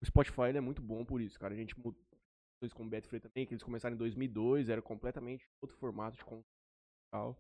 o 0.03 0.07
Spotify 0.07 0.43
ele 0.51 0.59
é 0.59 0.61
muito 0.61 0.81
bom 0.83 1.05
por 1.05 1.21
isso, 1.21 1.39
cara. 1.41 1.55
A 1.55 1.57
gente 1.57 1.77
mudou 1.79 1.97
isso 2.63 2.75
com 2.75 2.85
o 2.85 2.89
Betfree 2.89 3.21
também, 3.21 3.47
que 3.47 3.53
eles 3.55 3.63
começaram 3.63 3.95
em 3.95 3.99
2002, 3.99 4.69
era 4.69 4.83
completamente 4.83 5.49
outro 5.63 5.77
formato 5.77 6.17
de 6.17 6.25
conteúdo 6.25 6.45
e 6.45 7.11
tal. 7.13 7.39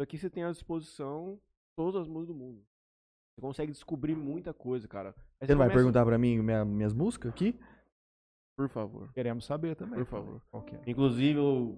Aqui 0.00 0.16
você 0.16 0.30
tem 0.30 0.44
à 0.44 0.50
disposição 0.52 1.40
todas 1.76 2.02
as 2.02 2.08
músicas 2.08 2.28
do 2.36 2.40
mundo. 2.44 2.64
Você 3.34 3.40
consegue 3.40 3.72
descobrir 3.72 4.14
muita 4.14 4.54
coisa, 4.54 4.86
cara. 4.86 5.14
Aí 5.40 5.46
Você 5.46 5.52
não 5.54 5.58
vai 5.58 5.66
começa- 5.68 5.78
perguntar 5.78 6.04
pra 6.04 6.18
mim 6.18 6.38
minha- 6.40 6.64
minhas 6.64 6.92
músicas 6.92 7.32
aqui? 7.32 7.58
Por 8.56 8.68
favor. 8.68 9.12
Queremos 9.12 9.44
saber 9.44 9.74
também. 9.76 9.98
Por 9.98 10.06
favor. 10.06 10.40
Que 10.66 10.76
é? 10.76 10.82
Inclusive, 10.90 11.38
o. 11.38 11.76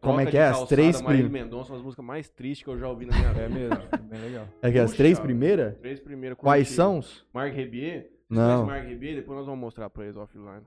Como 0.00 0.20
é 0.20 0.26
que 0.26 0.36
é? 0.36 0.46
As 0.48 0.66
três 0.68 1.00
Marília 1.02 1.28
prim- 1.28 1.32
Mendonça, 1.42 1.70
uma 1.70 1.76
das 1.76 1.84
músicas 1.84 2.04
mais 2.04 2.28
tristes 2.28 2.62
que 2.64 2.70
eu 2.70 2.78
já 2.78 2.88
ouvi 2.88 3.04
na 3.06 3.16
minha 3.16 3.32
vida. 3.32 3.38
É 3.44 3.48
mesmo, 3.48 4.08
bem 4.08 4.20
legal. 4.20 4.48
É 4.62 4.70
que 4.72 4.78
as 4.78 4.90
Puxa, 4.90 4.96
três 5.02 5.18
primeiras? 5.18 5.76
Três 5.78 6.00
primeiras. 6.00 6.38
Quais 6.38 6.68
são? 6.68 6.98
os? 6.98 7.26
Mark 7.32 7.52
Rebier? 7.52 8.10
Não. 8.30 8.66
Mark 8.66 8.84
Rebier? 8.86 9.16
Depois 9.16 9.38
nós 9.38 9.46
vamos 9.46 9.60
mostrar 9.60 9.90
pra 9.90 10.04
eles 10.04 10.16
offline. 10.16 10.64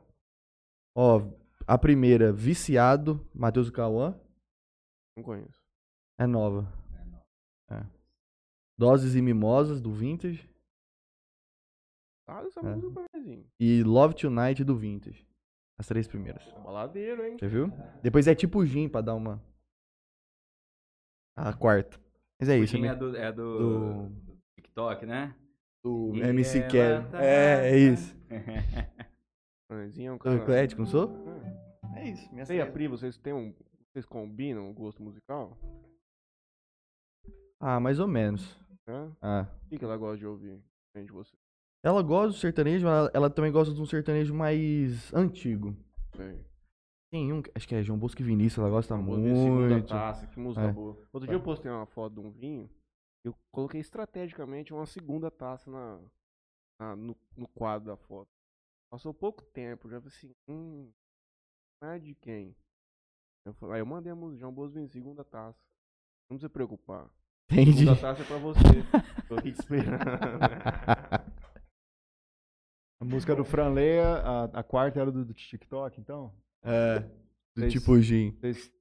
Ó, 0.96 1.22
a 1.66 1.78
primeira, 1.78 2.34
Viciado, 2.34 3.26
Matheus 3.34 3.70
Cauã, 3.70 4.20
Não 5.16 5.24
conheço. 5.24 5.62
é 6.20 6.28
nova. 6.28 6.68
É. 7.70 7.84
Doses 8.78 9.16
e 9.16 9.22
Mimosas, 9.22 9.80
do 9.80 9.92
Vintage. 9.94 10.50
Ah, 12.28 12.44
essa 12.46 12.60
É. 12.60 12.64
música 12.76 12.92
parece. 13.14 13.46
E 13.60 13.84
Love 13.84 14.16
Tonight, 14.16 14.64
do 14.64 14.76
Vintage. 14.76 15.26
As 15.82 15.88
três 15.88 16.08
primeiras. 16.08 16.44
Baladeiro, 16.64 17.26
hein? 17.26 17.38
Você 17.40 17.48
viu? 17.48 17.72
Depois 18.04 18.28
é 18.28 18.36
tipo 18.36 18.64
Gin, 18.64 18.88
pra 18.88 19.02
dar 19.02 19.16
uma... 19.16 19.44
A 21.36 21.52
quarta. 21.54 22.00
Mas 22.40 22.50
é 22.50 22.58
isso, 22.60 22.74
Pudim 22.74 22.84
né? 22.84 22.90
é 22.90 22.96
do, 22.96 23.16
é 23.18 23.32
do, 23.32 23.58
Do- 23.58 24.10
do 24.10 24.38
TikTok, 24.58 25.08
né? 25.08 25.36
Do 25.84 26.12
E 26.16 26.22
MC 26.22 26.68
Kevin. 26.68 27.10
tá- 27.10 27.24
É, 27.26 27.72
é 27.72 27.78
isso. 27.80 28.16
É 28.30 30.12
um 30.12 30.18
Sou 30.18 30.20
cara... 30.20 30.36
eclético, 30.36 30.82
não 30.84 30.88
sou? 30.88 31.12
É. 31.96 32.02
É 32.02 32.10
isso. 32.10 32.32
Minha 32.32 32.46
Você 32.46 32.58
e 32.58 32.62
a 32.62 32.72
Pri, 32.72 32.88
vocês 32.88 33.18
têm 33.18 33.34
um... 33.34 33.52
Vocês 33.92 34.06
combinam 34.06 34.70
o 34.70 34.74
gosto 34.76 35.02
musical? 35.02 35.58
Ah, 37.60 37.80
mais 37.80 38.00
ou 38.00 38.08
menos. 38.08 38.56
É? 38.86 39.10
Ah. 39.20 39.48
O 39.66 39.70
que, 39.70 39.80
que 39.80 39.84
ela 39.86 39.98
gosta 39.98 40.18
de 40.20 40.28
ouvir? 40.28 40.62
Diferente 40.86 41.08
de 41.08 41.14
você. 41.14 41.36
Ela 41.84 42.02
gosta 42.04 42.28
do 42.30 42.34
sertanejo, 42.40 42.86
mas 42.86 42.96
ela, 42.98 43.12
ela 43.14 43.30
também 43.30 43.52
gosta 43.52 43.74
de 43.74 43.82
um 43.82 43.86
sertanejo 43.86 44.34
mais 44.34 45.12
antigo. 45.14 45.76
Tem 47.12 47.34
um, 47.34 47.42
acho 47.56 47.68
que 47.68 47.76
é 47.76 47.84
João 47.84 47.98
Bosco 48.00 48.22
e 48.22 48.26
Vinícius, 48.26 48.60
ela 48.60 48.70
gosta 48.70 48.96
segunda 48.96 49.18
muito. 49.20 49.88
taça, 49.88 50.28
que 50.28 50.40
música 50.40 50.68
É. 50.68 50.72
boa. 50.72 50.98
Outro 51.12 51.28
dia 51.28 51.36
eu 51.36 51.42
postei 51.42 51.70
uma 51.72 51.86
foto 51.86 52.14
de 52.14 52.20
um 52.22 52.32
vinho. 52.32 52.70
Eu 53.24 53.36
coloquei 53.52 53.82
estrategicamente 53.82 54.74
uma 54.74 54.86
segunda 54.86 55.30
taça 55.30 55.70
na, 55.70 56.00
na- 56.80 56.96
no, 56.96 57.16
no 57.36 57.48
quadro 57.50 57.88
da 57.88 57.98
foto. 57.98 58.30
Passou 58.92 59.14
pouco 59.14 59.44
tempo, 59.44 59.90
já 59.90 60.00
falei 60.00 60.16
assim, 60.16 60.32
hum, 60.48 60.92
não 61.82 61.90
é 61.90 62.00
de 62.00 62.16
quem? 62.16 62.56
Eu 63.46 63.54
falei, 63.56 63.76
aí 63.76 63.82
eu 63.82 63.86
mandei 63.86 64.12
a 64.12 64.16
música, 64.16 64.40
João 64.40 64.54
Bosco 64.54 64.76
Vinho, 64.76 64.88
segunda 64.90 65.24
taça. 65.24 65.60
Não 66.30 66.38
precisa 66.38 66.48
se 66.48 66.54
preocupar. 66.54 67.10
Entendi. 67.52 67.80
Segunda 67.80 68.00
taça 68.00 68.22
é 68.22 68.26
pra 68.26 68.38
você. 68.38 68.60
Tô 69.28 69.36
aqui 69.36 69.52
te 69.52 69.60
esperando. 69.60 70.00
Música 73.12 73.36
do 73.36 73.44
Fran 73.44 73.70
Leia, 73.70 74.06
a, 74.24 74.44
a 74.46 74.64
quarta 74.64 75.00
era 75.00 75.12
do, 75.12 75.26
do 75.26 75.34
TikTok, 75.34 76.00
então? 76.00 76.34
É. 76.64 77.00
Do 77.00 77.10
Vocês- 77.56 77.74
tipo 77.74 78.00
Gin. 78.00 78.32
Vocês 78.40 78.72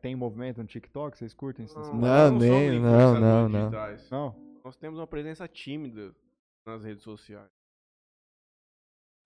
têm 0.00 0.14
movimento 0.14 0.58
no 0.58 0.66
TikTok? 0.66 1.16
Vocês 1.16 1.32
curtem? 1.32 1.66
Vocês- 1.66 1.88
Não, 1.94 2.28
somos 2.28 2.42
nem- 2.44 2.78
não, 2.80 3.18
não, 3.20 3.48
não. 3.48 3.70
Não? 4.10 4.36
Nós 4.64 4.76
temos 4.76 4.98
uma 4.98 5.06
presença 5.06 5.48
tímida 5.48 6.14
nas 6.66 6.84
redes 6.84 7.02
sociais. 7.02 7.48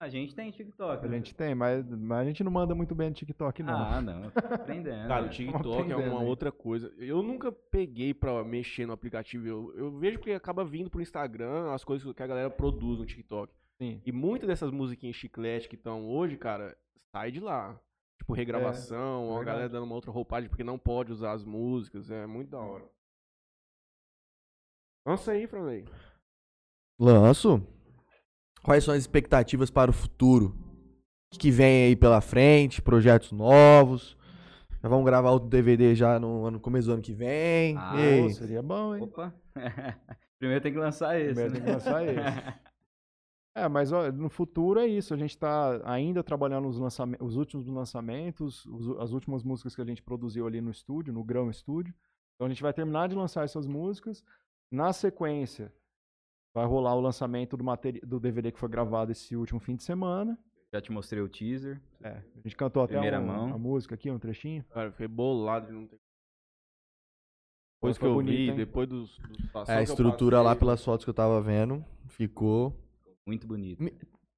A 0.00 0.08
gente 0.08 0.34
tem 0.34 0.50
TikTok. 0.50 1.04
A 1.04 1.08
né? 1.08 1.16
gente 1.18 1.32
tem, 1.32 1.54
mas, 1.54 1.88
mas 1.88 2.18
a 2.18 2.24
gente 2.24 2.42
não 2.42 2.50
manda 2.50 2.74
muito 2.74 2.92
bem 2.92 3.08
no 3.08 3.14
TikTok, 3.14 3.62
não. 3.62 3.72
Ah, 3.84 4.00
não. 4.00 4.30
Tô 4.30 4.38
aprendendo. 4.52 5.06
Cara, 5.06 5.22
o 5.22 5.26
né? 5.26 5.30
TikTok 5.32 5.92
é 5.92 5.96
uma 5.96 6.20
outra 6.22 6.50
coisa. 6.50 6.92
Eu 6.98 7.22
nunca 7.22 7.52
peguei 7.52 8.12
pra 8.12 8.42
mexer 8.44 8.84
no 8.84 8.92
aplicativo. 8.92 9.46
Eu, 9.46 9.72
eu 9.76 9.90
vejo 9.98 10.18
porque 10.18 10.32
acaba 10.32 10.64
vindo 10.64 10.90
pro 10.90 11.00
Instagram 11.00 11.72
as 11.72 11.84
coisas 11.84 12.12
que 12.12 12.22
a 12.22 12.26
galera 12.26 12.50
produz 12.50 12.98
no 12.98 13.06
TikTok. 13.06 13.52
Sim. 13.82 14.00
E 14.06 14.12
muitas 14.12 14.46
dessas 14.46 14.70
musiquinhas 14.70 15.16
chiclete 15.16 15.68
que 15.68 15.74
estão 15.74 16.08
hoje, 16.08 16.36
cara, 16.36 16.76
sai 17.10 17.32
de 17.32 17.40
lá. 17.40 17.76
Tipo, 18.18 18.32
regravação, 18.32 19.24
a 19.24 19.34
verdade. 19.38 19.44
galera 19.46 19.68
dando 19.68 19.82
uma 19.84 19.96
outra 19.96 20.12
roupagem 20.12 20.48
porque 20.48 20.62
não 20.62 20.78
pode 20.78 21.10
usar 21.10 21.32
as 21.32 21.42
músicas. 21.44 22.08
É 22.08 22.24
muito 22.24 22.50
da 22.50 22.60
hora. 22.60 22.84
Lança 25.04 25.32
aí, 25.32 25.48
Franley. 25.48 25.84
Lanço. 27.00 27.60
Quais 28.62 28.84
são 28.84 28.94
as 28.94 29.00
expectativas 29.00 29.68
para 29.68 29.90
o 29.90 29.94
futuro? 29.94 30.54
O 31.34 31.38
que 31.38 31.50
vem 31.50 31.86
aí 31.86 31.96
pela 31.96 32.20
frente? 32.20 32.80
Projetos 32.80 33.32
novos? 33.32 34.16
Já 34.80 34.88
vamos 34.88 35.04
gravar 35.04 35.30
outro 35.32 35.48
DVD 35.48 35.94
já 35.96 36.20
no, 36.20 36.44
ano- 36.46 36.60
começo 36.60 36.86
do 36.86 36.92
ano 36.94 37.02
que 37.02 37.12
vem. 37.12 37.76
Ah, 37.76 37.96
E 37.96 38.32
seria 38.34 38.62
bom, 38.62 38.94
hein? 38.94 39.02
Opa. 39.02 39.34
Primeiro 40.38 40.62
tem 40.62 40.72
que 40.72 40.78
lançar 40.78 41.18
esse. 41.20 41.34
Primeiro 41.34 41.52
né? 41.52 41.56
tem 41.58 41.64
que 41.66 41.72
lançar 41.72 42.04
esse. 42.04 42.62
É, 43.54 43.68
mas 43.68 43.92
ó, 43.92 44.10
no 44.10 44.30
futuro 44.30 44.80
é 44.80 44.86
isso. 44.86 45.12
A 45.12 45.16
gente 45.16 45.36
tá 45.36 45.80
ainda 45.84 46.22
trabalhando 46.24 46.66
os, 46.68 46.78
lançame- 46.78 47.18
os 47.20 47.36
últimos 47.36 47.66
lançamentos, 47.68 48.64
os- 48.66 48.98
as 48.98 49.12
últimas 49.12 49.42
músicas 49.42 49.74
que 49.74 49.82
a 49.82 49.84
gente 49.84 50.02
produziu 50.02 50.46
ali 50.46 50.60
no 50.60 50.70
estúdio, 50.70 51.12
no 51.12 51.22
Grão 51.22 51.50
Estúdio. 51.50 51.94
Então 52.34 52.46
a 52.46 52.48
gente 52.48 52.62
vai 52.62 52.72
terminar 52.72 53.08
de 53.08 53.14
lançar 53.14 53.44
essas 53.44 53.66
músicas. 53.66 54.24
Na 54.70 54.90
sequência, 54.92 55.70
vai 56.54 56.64
rolar 56.64 56.94
o 56.94 57.00
lançamento 57.00 57.56
do, 57.56 57.64
do 58.06 58.18
DVD 58.18 58.50
que 58.50 58.58
foi 58.58 58.70
gravado 58.70 59.12
esse 59.12 59.36
último 59.36 59.60
fim 59.60 59.76
de 59.76 59.82
semana. 59.82 60.38
Já 60.72 60.80
te 60.80 60.90
mostrei 60.90 61.22
o 61.22 61.28
teaser. 61.28 61.78
É, 62.02 62.08
a 62.34 62.40
gente 62.42 62.56
cantou 62.56 62.82
até 62.82 62.94
Primeira 62.94 63.20
um- 63.20 63.26
mão. 63.26 63.52
a 63.54 63.58
música 63.58 63.94
aqui, 63.94 64.10
um 64.10 64.18
trechinho. 64.18 64.64
Cara, 64.70 64.86
eu 64.88 64.92
fiquei 64.92 65.06
bolado 65.08 65.66
de 65.66 65.72
não 65.74 65.86
ter. 65.86 66.00
Depois 67.76 67.98
que 67.98 68.06
eu 68.06 68.14
bonito, 68.14 68.34
vi, 68.36 68.48
hein? 68.50 68.56
depois 68.56 68.88
dos. 68.88 69.18
dos 69.18 69.68
É, 69.68 69.76
a 69.78 69.82
estrutura 69.82 70.40
lá 70.40 70.56
pelas 70.56 70.82
fotos 70.82 71.04
que 71.04 71.10
eu 71.10 71.14
tava 71.14 71.38
vendo 71.42 71.84
ficou. 72.06 72.74
Muito 73.26 73.46
bonito. 73.46 73.82
Me- 73.82 73.94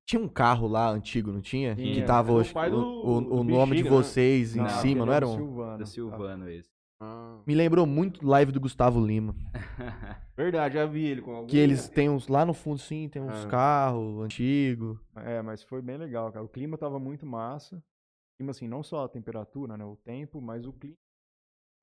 Tinha 0.06 0.20
um 0.20 0.28
carro 0.28 0.66
lá 0.68 0.90
antigo, 0.90 1.32
não 1.32 1.40
tinha? 1.40 1.74
Tinha. 1.74 1.94
Que 1.94 2.02
tava 2.02 2.32
o 2.32 2.36
o, 2.40 2.42
do- 2.42 3.06
o- 3.08 3.20
do 3.22 3.34
o 3.36 3.44
nome 3.44 3.76
de 3.76 3.82
Bexiga, 3.82 3.90
né? 3.90 3.90
vocês 4.02 4.54
em 4.56 4.60
Não, 4.60 4.68
cima, 4.68 5.06
não 5.06 5.12
era 5.12 5.26
um? 5.26 5.36
Silvano. 5.36 5.78
Da 5.78 5.86
Silvano 5.86 6.48
esse. 6.50 6.68
Ah, 7.00 7.40
Me 7.46 7.54
lembrou 7.54 7.86
muito 7.86 8.24
live 8.26 8.52
do 8.52 8.60
Gustavo 8.60 9.04
Lima. 9.04 9.34
verdade, 10.36 10.74
já 10.74 10.86
vi 10.86 11.04
ele 11.06 11.22
com 11.22 11.34
algum. 11.34 11.46
Que 11.48 11.56
eles 11.56 11.88
têm 11.88 12.08
uns. 12.10 12.28
Lá 12.28 12.44
no 12.44 12.52
fundo, 12.54 12.78
sim, 12.78 13.08
tem 13.08 13.22
uns 13.22 13.44
Ah. 13.44 13.48
carros 13.48 14.20
antigos. 14.22 14.98
É, 15.16 15.40
mas 15.42 15.62
foi 15.62 15.80
bem 15.82 15.96
legal, 15.96 16.30
cara. 16.30 16.44
O 16.44 16.48
clima 16.48 16.76
tava 16.78 16.98
muito 16.98 17.24
massa. 17.26 17.76
O 17.76 18.36
clima, 18.38 18.50
assim, 18.50 18.68
não 18.68 18.82
só 18.82 19.04
a 19.04 19.08
temperatura, 19.08 19.76
né? 19.76 19.84
O 19.84 19.96
tempo, 19.96 20.40
mas 20.40 20.66
o 20.66 20.72
clima, 20.72 20.96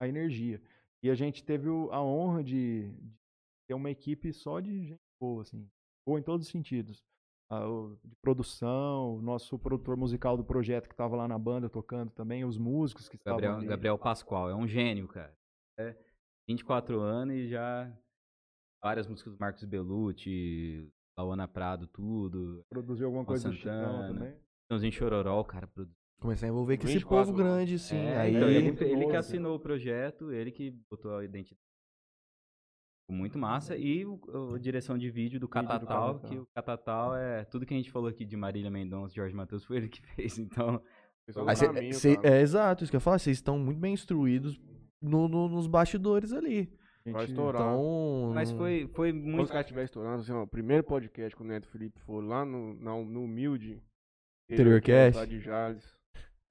a 0.02 0.08
energia. 0.08 0.62
E 1.04 1.10
a 1.10 1.16
gente 1.16 1.44
teve 1.44 1.68
o- 1.70 1.90
a 1.92 2.02
honra 2.04 2.44
de, 2.44 2.90
de 2.92 3.12
ter 3.68 3.74
uma 3.74 3.90
equipe 3.90 4.32
só 4.32 4.60
de 4.60 4.88
gente 4.90 5.00
boa, 5.20 5.42
assim. 5.42 5.68
Boa 6.06 6.20
em 6.20 6.24
todos 6.24 6.48
os 6.48 6.52
sentidos. 6.52 7.04
Ah, 7.50 7.68
o- 7.68 7.98
de 8.04 8.16
produção, 8.22 9.18
o 9.18 9.22
nosso 9.22 9.60
produtor 9.60 9.98
musical 9.98 10.38
do 10.38 10.44
projeto 10.44 10.88
que 10.88 10.96
tava 10.96 11.16
lá 11.16 11.28
na 11.28 11.38
banda 11.38 11.70
tocando 11.70 12.10
também, 12.12 12.46
os 12.46 12.58
músicos 12.58 13.10
que 13.10 13.18
estavam 13.18 13.40
Gabriel, 13.42 13.58
ali. 13.58 13.68
Gabriel 13.68 13.98
Pascoal, 13.98 14.50
é 14.50 14.56
um 14.56 14.68
gênio, 14.68 15.08
cara. 15.08 15.38
É 15.78 15.96
24 16.48 17.00
anos 17.02 17.36
e 17.36 17.50
já 17.50 17.92
várias 18.82 19.08
músicas 19.08 19.34
do 19.34 19.40
Marcos 19.40 19.64
Bellucci, 19.66 20.90
Lauana 21.18 21.48
Prado, 21.48 21.88
tudo. 21.88 22.66
Produziu 22.70 23.08
alguma 23.08 23.26
coisa 23.26 23.50
do 23.50 23.56
Chitão 23.56 24.08
também. 24.08 24.34
Estãozinho 24.64 24.92
Chororó, 24.92 25.40
o 25.40 25.46
cara 25.46 25.68
produziu. 25.68 25.96
Comecei 26.22 26.48
a 26.48 26.52
envolver 26.52 26.78
com 26.78 26.84
esse 26.86 26.94
24 26.94 27.26
povo 27.34 27.38
grande, 27.38 27.80
sim. 27.80 27.98
É, 27.98 28.18
aí 28.18 28.36
então, 28.36 28.48
ele, 28.50 28.68
ele 28.86 29.08
que 29.08 29.16
assinou 29.16 29.56
o 29.56 29.60
projeto, 29.60 30.32
ele 30.32 30.52
que 30.52 30.72
botou 30.90 31.18
a 31.18 31.26
identidade. 31.26 31.62
Muito 33.10 33.38
massa. 33.38 33.76
E 33.76 34.06
o, 34.06 34.20
o- 34.28 34.56
a 34.56 34.60
direção 34.60 34.98
de 34.98 35.10
vídeo 35.10 35.40
do 35.40 35.48
Catatal, 35.48 36.20
que 36.20 36.38
o 36.38 36.46
Catatal 36.56 37.16
é. 37.16 37.44
Tudo 37.46 37.66
que 37.66 37.74
a 37.74 37.78
gente 37.78 37.92
falou 37.92 38.10
aqui 38.10 38.24
de 38.26 38.38
Marília 38.38 38.72
Mendonça, 38.72 39.14
Jorge 39.14 39.36
Matheus, 39.36 39.66
foi 39.66 39.78
ele 39.78 39.90
que 39.90 40.02
fez. 40.16 40.38
Então, 40.40 40.82
é 41.28 41.32
o 41.42 41.56
cê- 41.56 41.66
caminho, 41.68 41.94
cê- 41.94 42.20
é 42.24 42.40
exato, 42.42 42.84
isso 42.84 42.92
que 42.92 42.96
eu 42.96 43.00
ia 43.00 43.02
falar. 43.04 43.20
Vocês 43.20 43.38
estão 43.38 43.60
muito 43.60 43.80
bem 43.80 43.94
instruídos 43.94 44.60
no- 45.02 45.28
no- 45.28 45.50
nos 45.50 45.68
bastidores 45.68 46.32
ali. 46.32 46.72
A 47.06 47.12
Vai 47.12 47.22
gente- 47.22 47.32
estourar. 47.32 47.62
Então. 47.64 48.32
mas 48.34 48.52
foi, 48.52 48.88
foi 48.94 49.12
Quando 49.12 49.24
muito. 49.24 49.44
os 49.44 49.50
caras 49.50 49.66
estiverem 49.66 49.86
estourando, 49.86 50.22
assim, 50.22 50.32
ó, 50.32 50.44
o 50.44 50.48
primeiro 50.48 50.84
podcast 50.84 51.36
que 51.36 51.42
o 51.42 51.46
Neto 51.46 51.68
Felipe 51.68 52.00
for 52.02 52.24
lá 52.24 52.46
no, 52.46 52.76
na- 52.76 52.96
no 53.04 53.24
Humilde. 53.24 53.82
Interior 54.50 54.80
que 54.82 54.92
é 54.92 55.12
Cast. 55.12 55.28
de 55.28 55.40
Jales. 55.40 55.98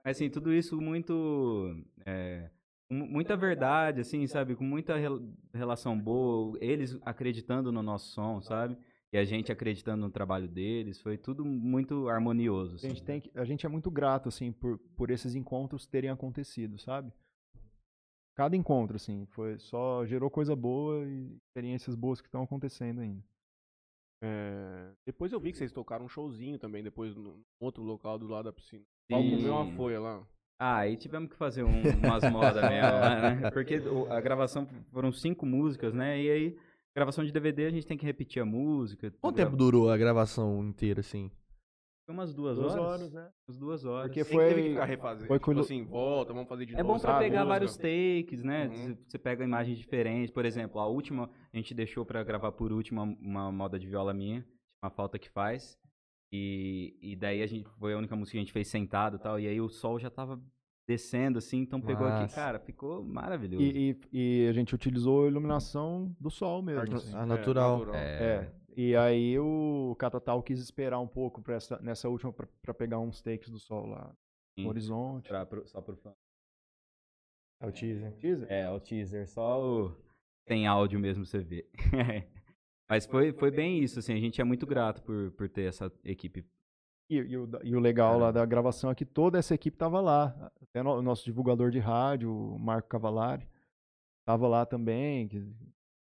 Assim, 0.04 0.28
tudo 0.30 0.52
isso 0.52 0.80
muito. 0.80 1.74
é, 2.04 2.50
com 2.50 2.59
muita 2.90 3.36
verdade, 3.36 4.00
assim, 4.00 4.26
sabe? 4.26 4.54
Com 4.56 4.64
muita 4.64 4.96
rel- 4.96 5.22
relação 5.54 5.98
boa. 5.98 6.58
Eles 6.60 6.98
acreditando 7.02 7.70
no 7.70 7.82
nosso 7.82 8.12
som, 8.12 8.40
sabe? 8.40 8.76
E 9.12 9.18
a 9.18 9.24
gente 9.24 9.50
acreditando 9.50 10.04
no 10.04 10.10
trabalho 10.10 10.46
deles. 10.48 11.00
Foi 11.00 11.16
tudo 11.18 11.44
muito 11.44 12.08
harmonioso. 12.08 12.72
A 12.72 12.74
assim. 12.76 12.88
gente, 12.90 13.02
tem 13.02 13.20
que- 13.20 13.30
a 13.38 13.44
gente 13.44 13.64
é 13.66 13.68
muito 13.68 13.90
grato, 13.90 14.28
assim, 14.28 14.52
por, 14.52 14.78
por 14.96 15.10
esses 15.10 15.34
encontros 15.34 15.86
terem 15.86 16.10
acontecido, 16.10 16.78
sabe? 16.78 17.12
Cada 18.36 18.56
encontro, 18.56 18.96
assim, 18.96 19.26
foi 19.26 19.58
só 19.58 20.06
gerou 20.06 20.30
coisa 20.30 20.54
boa 20.56 21.04
e 21.04 21.36
experiências 21.48 21.94
boas 21.94 22.20
que 22.20 22.28
estão 22.28 22.42
acontecendo 22.42 23.00
ainda. 23.00 23.22
É, 24.22 24.92
Depois 25.06 25.32
eu 25.32 25.40
vi 25.40 25.50
que 25.52 25.58
vocês 25.58 25.72
tocaram 25.72 26.04
um 26.04 26.08
showzinho 26.08 26.58
também, 26.58 26.82
depois 26.82 27.14
no 27.16 27.42
outro 27.58 27.82
local 27.82 28.18
do 28.18 28.26
lado 28.28 28.44
da 28.44 28.52
piscina. 28.52 28.84
Sim. 29.10 29.36
comeu 29.36 29.52
uma 29.54 29.72
folha 29.76 30.00
lá. 30.00 30.26
Ah, 30.62 30.76
aí 30.80 30.96
tivemos 30.96 31.30
que 31.30 31.36
fazer 31.36 31.62
um, 31.64 31.70
umas 32.04 32.22
modas 32.30 32.62
mesmo, 32.68 32.90
né? 33.46 33.50
Porque 33.50 33.78
o- 33.78 34.12
a 34.12 34.20
gravação 34.20 34.66
foram 34.92 35.10
cinco 35.10 35.46
músicas, 35.46 35.94
né? 35.94 36.20
E 36.20 36.30
aí, 36.30 36.56
gravação 36.94 37.24
de 37.24 37.32
DVD, 37.32 37.64
a 37.66 37.70
gente 37.70 37.86
tem 37.86 37.96
que 37.96 38.04
repetir 38.04 38.42
a 38.42 38.44
música. 38.44 39.10
Quanto 39.22 39.36
tempo 39.36 39.56
durou 39.56 39.90
a 39.90 39.96
gravação 39.96 40.62
inteira, 40.62 41.00
assim? 41.00 41.30
Foi 42.06 42.14
umas 42.14 42.34
duas, 42.34 42.58
Duas 42.58 42.72
horas. 42.74 42.84
horas, 42.86 43.12
né? 43.12 43.30
Umas 43.48 43.58
duas 43.58 43.84
horas. 43.86 44.08
Porque 44.08 44.22
Tem 44.24 44.32
foi- 44.34 44.48
que 44.48 44.54
teve 44.54 44.62
que 44.64 44.74
ficar 44.74 44.84
refazendo. 44.84 45.28
foi 45.28 45.38
tipo 45.38 45.44
quando- 45.46 45.60
assim, 45.60 45.84
volta, 45.84 46.32
vamos 46.34 46.48
fazer 46.48 46.66
de 46.66 46.74
É 46.74 46.82
novo. 46.82 46.92
bom 46.94 47.00
pra 47.00 47.12
sabe? 47.12 47.24
pegar 47.24 47.44
vários 47.44 47.76
takes, 47.78 48.42
né? 48.42 48.66
Uhum. 48.66 48.72
Você- 48.74 48.98
Você 49.08 49.18
pega 49.18 49.44
imagens 49.44 49.78
diferentes. 49.78 50.30
Por 50.30 50.44
exemplo, 50.44 50.78
a 50.80 50.86
última 50.86 51.30
a 51.52 51.56
gente 51.56 51.72
deixou 51.72 52.04
pra 52.04 52.22
gravar 52.22 52.52
por 52.52 52.70
último 52.70 53.02
uma, 53.02 53.16
uma 53.20 53.52
moda 53.52 53.78
de 53.78 53.86
viola 53.86 54.12
minha, 54.12 54.44
uma 54.84 54.90
falta 54.90 55.18
que 55.18 55.30
faz. 55.30 55.78
E, 56.32 56.96
e 57.02 57.16
daí 57.16 57.42
a 57.42 57.46
gente 57.46 57.68
foi 57.78 57.92
a 57.92 57.98
única 57.98 58.14
música 58.14 58.32
que 58.32 58.38
a 58.38 58.40
gente 58.42 58.52
fez 58.52 58.68
sentado 58.68 59.16
e 59.16 59.18
tal. 59.18 59.38
E 59.40 59.46
aí 59.48 59.60
o 59.60 59.68
sol 59.68 59.98
já 59.98 60.08
tava 60.10 60.40
descendo 60.86 61.38
assim, 61.38 61.58
então 61.58 61.80
pegou 61.80 62.06
aqui, 62.06 62.22
Massa. 62.22 62.34
cara, 62.34 62.58
ficou 62.58 63.02
maravilhoso. 63.04 63.62
E, 63.62 63.96
e- 64.12 64.44
e 64.44 64.48
a 64.48 64.52
gente 64.52 64.74
utilizou 64.74 65.24
a 65.24 65.28
iluminação 65.28 66.14
do 66.18 66.30
sol 66.30 66.62
mesmo. 66.62 66.94
assim. 66.96 67.14
Ah, 67.14 67.24
natural. 67.26 67.94
É. 67.94 68.50
E 68.76 68.94
aí 68.96 69.38
o 69.38 69.94
Catatal 69.98 70.42
quis 70.42 70.58
esperar 70.60 70.98
um 71.00 71.06
pouco 71.08 71.42
pra 71.42 71.54
essa, 71.56 71.78
nessa 71.80 72.08
última 72.08 72.32
pra, 72.32 72.46
pra 72.62 72.72
pegar 72.74 72.98
uns 73.00 73.20
takes 73.20 73.50
do 73.50 73.58
sol 73.58 73.86
lá 73.86 74.14
Sim. 74.56 74.64
no 74.64 74.68
horizonte. 74.70 75.28
Pra- 75.28 75.44
pro- 75.46 75.66
só 75.66 75.80
pro 75.80 75.96
fã. 75.96 76.12
É 77.60 77.66
o 77.66 77.72
teaser. 77.72 78.12
Teaser? 78.16 78.46
É, 78.50 78.70
o 78.70 78.80
teaser, 78.80 79.28
só 79.28 79.60
o. 79.62 79.96
Tem 80.46 80.66
áudio 80.66 80.98
mesmo 80.98 81.26
você 81.26 81.38
vê. 81.40 81.68
Mas 82.90 83.06
foi, 83.06 83.32
foi 83.32 83.52
bem 83.52 83.78
isso, 83.78 84.00
assim, 84.00 84.12
a 84.12 84.18
gente 84.18 84.40
é 84.40 84.44
muito 84.44 84.66
grato 84.66 85.00
por, 85.04 85.30
por 85.32 85.48
ter 85.48 85.68
essa 85.68 85.92
equipe. 86.04 86.44
E, 87.08 87.16
e 87.18 87.36
o, 87.36 87.48
e 87.62 87.76
o 87.76 87.80
legal 87.80 88.18
lá 88.18 88.32
da 88.32 88.44
gravação 88.44 88.90
é 88.90 88.94
que 88.96 89.04
toda 89.04 89.38
essa 89.38 89.54
equipe 89.54 89.76
tava 89.76 90.00
lá. 90.00 90.50
Até 90.60 90.82
no- 90.82 90.96
o 90.98 91.02
nosso 91.02 91.24
divulgador 91.24 91.70
de 91.70 91.78
rádio, 91.78 92.32
o 92.32 92.58
Marco 92.58 92.88
Cavalari, 92.88 93.46
tava 94.24 94.48
lá 94.48 94.66
também, 94.66 95.28
que- 95.28 95.46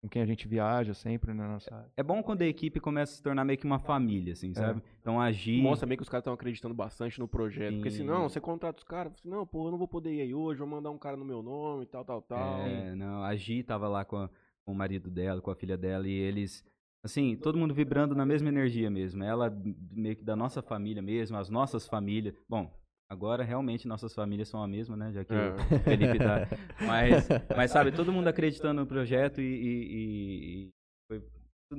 com 0.01 0.07
quem 0.07 0.21
a 0.21 0.25
gente 0.25 0.47
viaja 0.47 0.93
sempre 0.93 1.33
na 1.33 1.49
nossa 1.49 1.75
área. 1.75 1.91
É 1.97 2.01
bom 2.01 2.23
quando 2.23 2.41
a 2.43 2.45
equipe 2.47 2.79
começa 2.79 3.11
a 3.11 3.15
se 3.17 3.21
tornar 3.21 3.43
meio 3.43 3.59
que 3.59 3.65
uma 3.65 3.79
família, 3.79 4.31
assim, 4.31 4.53
sabe? 4.53 4.81
Então 5.01 5.19
agir. 5.19 5.61
Mostra 5.61 5.85
também 5.85 5.97
que 5.97 6.03
os 6.03 6.07
caras 6.09 6.21
estão 6.21 6.33
acreditando 6.33 6.73
bastante 6.73 7.19
no 7.19 7.27
projeto. 7.27 7.75
Porque 7.75 7.91
Sim. 7.91 7.97
senão, 7.97 8.29
você 8.29 8.39
contrata 8.39 8.77
os 8.77 8.85
caras, 8.85 9.11
assim, 9.13 9.27
não, 9.27 9.45
pô, 9.45 9.67
eu 9.67 9.71
não 9.71 9.77
vou 9.77 9.87
poder 9.87 10.13
ir 10.13 10.21
aí 10.21 10.33
hoje, 10.33 10.59
vou 10.59 10.67
mandar 10.69 10.91
um 10.91 10.97
cara 10.97 11.17
no 11.17 11.25
meu 11.25 11.43
nome 11.43 11.83
e 11.83 11.87
tal, 11.87 12.05
tal, 12.05 12.21
tal. 12.21 12.39
É, 12.39 12.95
não, 12.95 13.21
a 13.21 13.35
Gi 13.35 13.63
tava 13.63 13.89
lá 13.89 14.05
com, 14.05 14.15
a- 14.15 14.29
com 14.69 14.73
o 14.73 14.77
marido 14.77 15.09
dela, 15.09 15.41
com 15.41 15.49
a 15.49 15.55
filha 15.55 15.75
dela, 15.75 16.07
e 16.07 16.11
eles, 16.11 16.63
assim, 17.03 17.35
todo 17.35 17.57
mundo 17.57 17.73
vibrando 17.73 18.13
na 18.13 18.23
mesma 18.23 18.49
energia 18.49 18.87
mesmo. 18.91 19.23
Ela 19.23 19.51
meio 19.91 20.15
que 20.15 20.23
da 20.23 20.35
nossa 20.35 20.61
família 20.61 21.01
mesmo, 21.01 21.37
as 21.37 21.49
nossas 21.49 21.87
famílias. 21.87 22.35
Bom, 22.47 22.71
agora 23.11 23.43
realmente 23.43 23.87
nossas 23.87 24.13
famílias 24.13 24.47
são 24.47 24.61
a 24.61 24.67
mesma, 24.67 24.95
né? 24.95 25.11
Já 25.11 25.25
que 25.25 25.33
É. 25.33 25.49
o 25.49 25.57
Felipe 25.83 26.19
tá. 26.19 26.47
Mas, 26.85 27.27
mas 27.57 27.71
sabe, 27.71 27.91
todo 27.91 28.13
mundo 28.13 28.27
acreditando 28.27 28.81
no 28.81 28.85
projeto 28.87 29.41
e, 29.41 29.43
e- 29.43 30.67
e- 30.67 30.69
foi, 31.11 31.23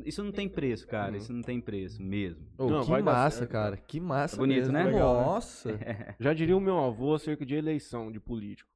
Isso 0.05 0.25
não 0.25 0.33
tem 0.33 0.49
preço, 0.49 0.85
cara. 0.89 1.13
Uhum. 1.13 1.19
Isso 1.19 1.33
não 1.33 1.43
tem 1.43 1.61
preço 1.61 2.03
mesmo. 2.03 2.45
Ô, 2.59 2.69
Não, 2.69 2.85
que 2.85 2.91
dar 2.91 3.03
massa, 3.05 3.47
cara. 3.47 3.77
Que 3.77 4.01
massa. 4.01 4.37
Bonito, 4.37 4.59
mesmo. 4.63 4.73
né? 4.73 4.83
Legal, 4.85 5.15
né? 5.17 5.25
Nossa. 5.27 5.71
Já 6.19 6.35
diria 6.35 6.57
o 6.57 6.61
meu 6.61 6.77
avô 6.77 7.15
acerca 7.15 7.47
de 7.47 7.55
eleição 7.55 8.11
de 8.11 8.19
político. 8.19 8.69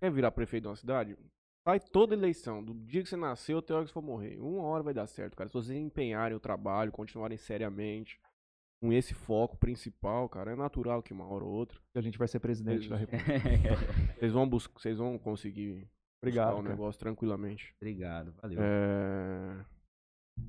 Quer 0.00 0.10
virar 0.10 0.30
prefeito 0.30 0.62
de 0.62 0.68
uma 0.68 0.76
cidade? 0.76 1.18
Sai 1.66 1.80
toda 1.80 2.14
eleição, 2.14 2.62
do 2.62 2.72
dia 2.72 3.02
que 3.02 3.08
você 3.08 3.16
nasceu 3.16 3.58
até 3.58 3.72
a 3.72 3.76
hora 3.78 3.84
que 3.84 3.90
você 3.90 3.94
for 3.94 4.00
morrer. 4.00 4.38
Uma 4.38 4.62
hora 4.62 4.84
vai 4.84 4.94
dar 4.94 5.08
certo, 5.08 5.36
cara. 5.36 5.48
Se 5.48 5.54
vocês 5.54 5.76
empenharem 5.76 6.36
o 6.36 6.38
trabalho, 6.38 6.92
continuarem 6.92 7.36
seriamente, 7.36 8.20
com 8.80 8.92
esse 8.92 9.12
foco 9.12 9.56
principal, 9.56 10.28
cara, 10.28 10.52
é 10.52 10.54
natural 10.54 11.02
que 11.02 11.12
uma 11.12 11.26
hora 11.26 11.44
ou 11.44 11.50
outra 11.50 11.80
A 11.92 12.00
gente 12.00 12.18
vai 12.18 12.28
ser 12.28 12.38
presidente 12.38 12.88
da 12.88 12.94
República. 12.98 13.32
vocês 14.16 14.32
vão 14.32 14.48
buscar, 14.48 14.78
vocês 14.78 14.98
vão 14.98 15.18
conseguir 15.18 15.90
Obrigado, 16.22 16.54
buscar 16.54 16.60
o 16.60 16.62
negócio 16.70 17.00
tranquilamente. 17.00 17.74
Obrigado, 17.80 18.32
valeu. 18.40 18.60
É... 18.62 19.64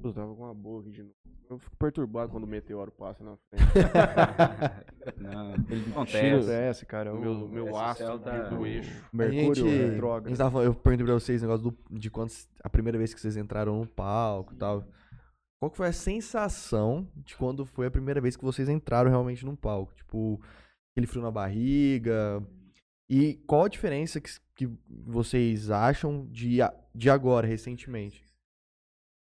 Eu 0.03 0.13
tava 0.13 0.33
com 0.35 0.43
uma 0.43 0.53
boa 0.53 0.81
aqui 0.81 0.91
de 0.91 1.01
novo. 1.03 1.13
Eu 1.49 1.57
fico 1.59 1.75
perturbado 1.77 2.29
quando 2.31 2.43
o 2.43 2.47
meteoro 2.47 2.91
passa 2.91 3.23
na 3.23 3.37
frente. 3.37 3.63
não, 5.17 5.53
ele 5.53 5.63
Tira- 5.65 5.91
acontece. 5.91 6.27
Acontece, 6.27 6.85
cara. 6.85 7.13
O 7.13 7.17
o 7.17 7.21
meu, 7.21 7.47
meu 7.47 7.67
esse 7.69 7.77
astro 7.77 8.19
tá- 8.19 8.49
do 8.49 8.65
eixo. 8.65 9.03
A 9.13 9.15
Mercúrio 9.17 9.55
gente, 9.55 9.61
a 9.61 9.71
gente 9.71 9.91
retrógrado. 9.91 10.37
tava 10.37 10.51
falando- 10.51 10.67
eu 10.67 10.75
perguntei 10.75 11.05
pra 11.05 11.13
vocês 11.15 11.41
o 11.41 11.45
negócio 11.45 11.71
do- 11.71 11.99
de 11.99 12.09
quando 12.11 12.31
a 12.63 12.69
primeira 12.69 12.97
vez 12.97 13.13
que 13.13 13.19
vocês 13.21 13.37
entraram 13.37 13.79
no 13.79 13.87
palco 13.87 14.53
e 14.53 14.57
tal. 14.57 14.83
Qual 15.59 15.71
que 15.71 15.77
foi 15.77 15.87
a 15.87 15.93
sensação 15.93 17.07
de 17.15 17.35
quando 17.35 17.65
foi 17.65 17.87
a 17.87 17.91
primeira 17.91 18.21
vez 18.21 18.35
que 18.35 18.43
vocês 18.43 18.67
entraram 18.69 19.09
realmente 19.09 19.45
num 19.45 19.55
palco? 19.55 19.93
Tipo, 19.95 20.39
aquele 20.93 21.07
frio 21.07 21.21
na 21.23 21.31
barriga. 21.31 22.45
E 23.09 23.35
qual 23.47 23.63
a 23.63 23.69
diferença 23.69 24.19
que, 24.19 24.29
que 24.53 24.69
vocês 24.89 25.71
acham 25.71 26.27
de, 26.29 26.61
a- 26.61 26.73
de 26.93 27.09
agora, 27.09 27.47
recentemente? 27.47 28.26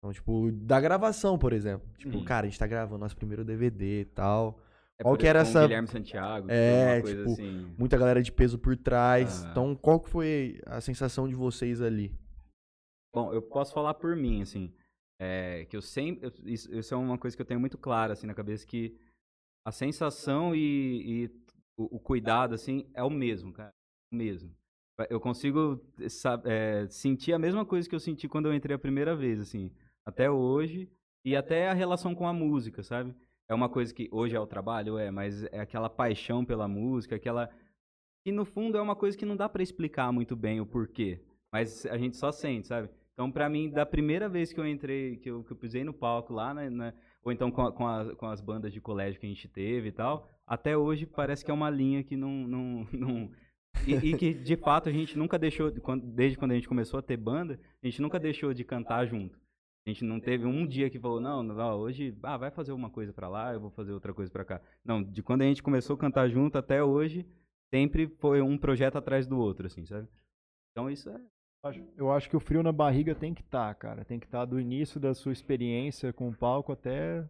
Então, 0.04 0.12
tipo, 0.12 0.52
da 0.52 0.78
gravação, 0.78 1.38
por 1.38 1.54
exemplo. 1.54 1.88
Tipo, 1.96 2.18
Hum. 2.18 2.24
cara, 2.24 2.46
a 2.46 2.50
gente 2.50 2.58
tá 2.58 2.66
gravando 2.66 2.98
nosso 3.00 3.16
primeiro 3.16 3.42
DVD 3.42 4.02
e 4.02 4.04
tal. 4.04 4.60
É 4.98 5.02
Qual 5.02 5.16
que 5.16 5.26
era 5.26 5.38
essa- 5.40 5.62
Guilherme 5.62 5.88
Santiago. 5.88 6.46
É, 6.50 7.00
tipo, 7.00 7.22
assim. 7.32 7.74
Muita 7.78 7.96
galera 7.96 8.22
de 8.22 8.30
peso 8.30 8.58
por 8.58 8.76
trás. 8.76 9.42
Ah. 9.46 9.48
Então, 9.50 9.74
qual 9.74 9.98
que 9.98 10.10
foi 10.10 10.60
a 10.66 10.78
sensação 10.82 11.26
de 11.26 11.34
vocês 11.34 11.80
ali? 11.80 12.14
Bom, 13.14 13.32
eu 13.32 13.40
posso 13.40 13.72
falar 13.72 13.94
por 13.94 14.14
mim, 14.14 14.42
assim. 14.42 14.74
É, 15.18 15.64
que 15.70 15.74
eu 15.76 15.80
sempre. 15.80 16.26
eu- 16.26 16.32
Isso, 16.44 16.72
isso 16.74 16.92
é 16.92 16.96
uma 16.98 17.16
coisa 17.16 17.34
que 17.34 17.40
eu 17.40 17.46
tenho 17.46 17.58
muito 17.58 17.78
clara, 17.78 18.12
assim, 18.12 18.26
na 18.26 18.34
cabeça, 18.34 18.66
que 18.66 18.94
a 19.66 19.72
sensação 19.72 20.54
e, 20.54 21.24
e 21.24 21.30
o, 21.78 21.96
o 21.96 21.98
cuidado, 21.98 22.54
assim, 22.54 22.86
é 22.92 23.02
o 23.02 23.08
mesmo, 23.08 23.54
cara. 23.54 23.72
O 24.12 24.16
mesmo. 24.16 24.54
Eu 25.08 25.18
consigo 25.18 25.82
é, 26.44 26.86
sentir 26.90 27.32
a 27.32 27.38
mesma 27.38 27.64
coisa 27.64 27.88
que 27.88 27.94
eu 27.94 28.00
senti 28.00 28.28
quando 28.28 28.46
eu 28.48 28.54
entrei 28.54 28.76
a 28.76 28.78
primeira 28.78 29.16
vez, 29.16 29.40
assim. 29.40 29.72
Até 30.06 30.30
hoje. 30.30 30.88
E 31.24 31.34
até 31.34 31.68
a 31.68 31.72
relação 31.74 32.14
com 32.14 32.26
a 32.26 32.32
música, 32.32 32.82
sabe? 32.82 33.14
É 33.48 33.54
uma 33.54 33.68
coisa 33.68 33.94
que 33.94 34.08
hoje 34.12 34.36
é 34.36 34.40
o 34.40 34.46
trabalho, 34.46 34.98
é, 34.98 35.10
mas 35.10 35.44
é 35.44 35.60
aquela 35.60 35.88
paixão 35.88 36.44
pela 36.44 36.68
música, 36.68 37.16
aquela. 37.16 37.48
E 38.26 38.32
no 38.32 38.44
fundo 38.44 38.76
é 38.76 38.82
uma 38.82 38.96
coisa 38.96 39.16
que 39.16 39.24
não 39.26 39.36
dá 39.36 39.48
pra 39.48 39.62
explicar 39.62 40.12
muito 40.12 40.34
bem 40.36 40.60
o 40.60 40.66
porquê. 40.66 41.20
Mas 41.52 41.86
a 41.86 41.96
gente 41.96 42.16
só 42.16 42.32
sente, 42.32 42.66
sabe? 42.66 42.88
Então, 43.12 43.30
pra 43.30 43.48
mim, 43.48 43.70
da 43.70 43.86
primeira 43.86 44.28
vez 44.28 44.52
que 44.52 44.58
eu 44.58 44.66
entrei, 44.66 45.16
que 45.18 45.30
eu, 45.30 45.44
que 45.44 45.52
eu 45.52 45.56
pisei 45.56 45.84
no 45.84 45.94
palco 45.94 46.32
lá, 46.32 46.52
né, 46.52 46.68
na- 46.68 46.92
ou 47.22 47.30
então 47.32 47.50
com, 47.50 47.70
com, 47.72 47.86
a- 47.86 48.14
com 48.16 48.26
as 48.26 48.40
bandas 48.40 48.72
de 48.72 48.80
colégio 48.80 49.20
que 49.20 49.26
a 49.26 49.28
gente 49.28 49.46
teve 49.48 49.88
e 49.88 49.92
tal, 49.92 50.28
até 50.46 50.76
hoje 50.76 51.06
parece 51.06 51.44
que 51.44 51.50
é 51.50 51.54
uma 51.54 51.70
linha 51.70 52.02
que 52.02 52.16
não. 52.16 52.30
não, 52.30 52.88
não 52.92 53.30
e, 53.86 53.94
e 53.94 54.16
que, 54.16 54.32
de 54.34 54.56
fato, 54.56 54.88
a 54.88 54.92
gente 54.92 55.16
nunca 55.18 55.38
deixou, 55.38 55.70
desde 56.02 56.36
quando 56.38 56.52
a 56.52 56.54
gente 56.54 56.68
começou 56.68 56.98
a 56.98 57.02
ter 57.02 57.16
banda, 57.16 57.58
a 57.82 57.86
gente 57.86 58.00
nunca 58.02 58.18
deixou 58.18 58.52
de 58.54 58.64
cantar 58.64 59.06
junto. 59.06 59.38
A 59.86 59.90
gente 59.90 60.04
não 60.04 60.18
teve 60.18 60.46
um 60.46 60.66
dia 60.66 60.88
que 60.88 60.98
falou, 60.98 61.20
não, 61.20 61.42
não, 61.42 61.78
hoje, 61.78 62.16
ah, 62.22 62.38
vai 62.38 62.50
fazer 62.50 62.72
uma 62.72 62.88
coisa 62.88 63.12
pra 63.12 63.28
lá, 63.28 63.52
eu 63.52 63.60
vou 63.60 63.70
fazer 63.70 63.92
outra 63.92 64.14
coisa 64.14 64.32
pra 64.32 64.44
cá. 64.44 64.60
Não, 64.82 65.02
de 65.02 65.22
quando 65.22 65.42
a 65.42 65.44
gente 65.44 65.62
começou 65.62 65.94
a 65.94 65.98
cantar 65.98 66.28
junto 66.28 66.56
até 66.56 66.82
hoje, 66.82 67.26
sempre 67.72 68.08
foi 68.18 68.40
um 68.40 68.56
projeto 68.56 68.96
atrás 68.96 69.26
do 69.26 69.38
outro, 69.38 69.66
assim, 69.66 69.84
sabe? 69.84 70.08
Então 70.72 70.90
isso 70.90 71.10
é. 71.10 71.20
Eu 71.96 72.10
acho 72.12 72.28
que 72.28 72.36
o 72.36 72.40
frio 72.40 72.62
na 72.62 72.72
barriga 72.72 73.14
tem 73.14 73.34
que 73.34 73.42
estar, 73.42 73.74
cara. 73.74 74.04
Tem 74.04 74.18
que 74.18 74.26
estar 74.26 74.44
do 74.44 74.60
início 74.60 75.00
da 75.00 75.14
sua 75.14 75.32
experiência 75.32 76.12
com 76.12 76.28
o 76.28 76.36
palco 76.36 76.72
até. 76.72 77.26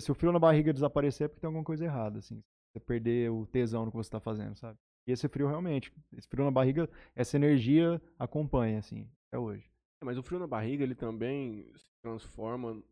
Se 0.00 0.12
o 0.12 0.14
frio 0.14 0.32
na 0.32 0.38
barriga 0.38 0.72
desaparecer 0.72 1.24
é 1.24 1.28
porque 1.28 1.40
tem 1.40 1.48
alguma 1.48 1.64
coisa 1.64 1.84
errada, 1.84 2.18
assim. 2.18 2.42
Você 2.72 2.80
perder 2.80 3.30
o 3.30 3.46
tesão 3.46 3.84
no 3.84 3.90
que 3.90 3.96
você 3.96 4.10
tá 4.10 4.20
fazendo, 4.20 4.56
sabe? 4.56 4.78
E 5.06 5.12
esse 5.12 5.28
frio 5.28 5.48
realmente, 5.48 5.92
esse 6.16 6.28
frio 6.28 6.44
na 6.44 6.50
barriga, 6.50 6.88
essa 7.16 7.36
energia 7.36 8.00
acompanha, 8.18 8.78
assim, 8.78 9.08
até 9.28 9.38
hoje. 9.38 9.71
É, 10.02 10.04
Mas 10.04 10.18
o 10.18 10.22
frio 10.22 10.40
na 10.40 10.46
barriga, 10.46 10.82
ele 10.82 10.94
também 10.94 11.72
se 11.76 11.86
transforma. 12.02 12.82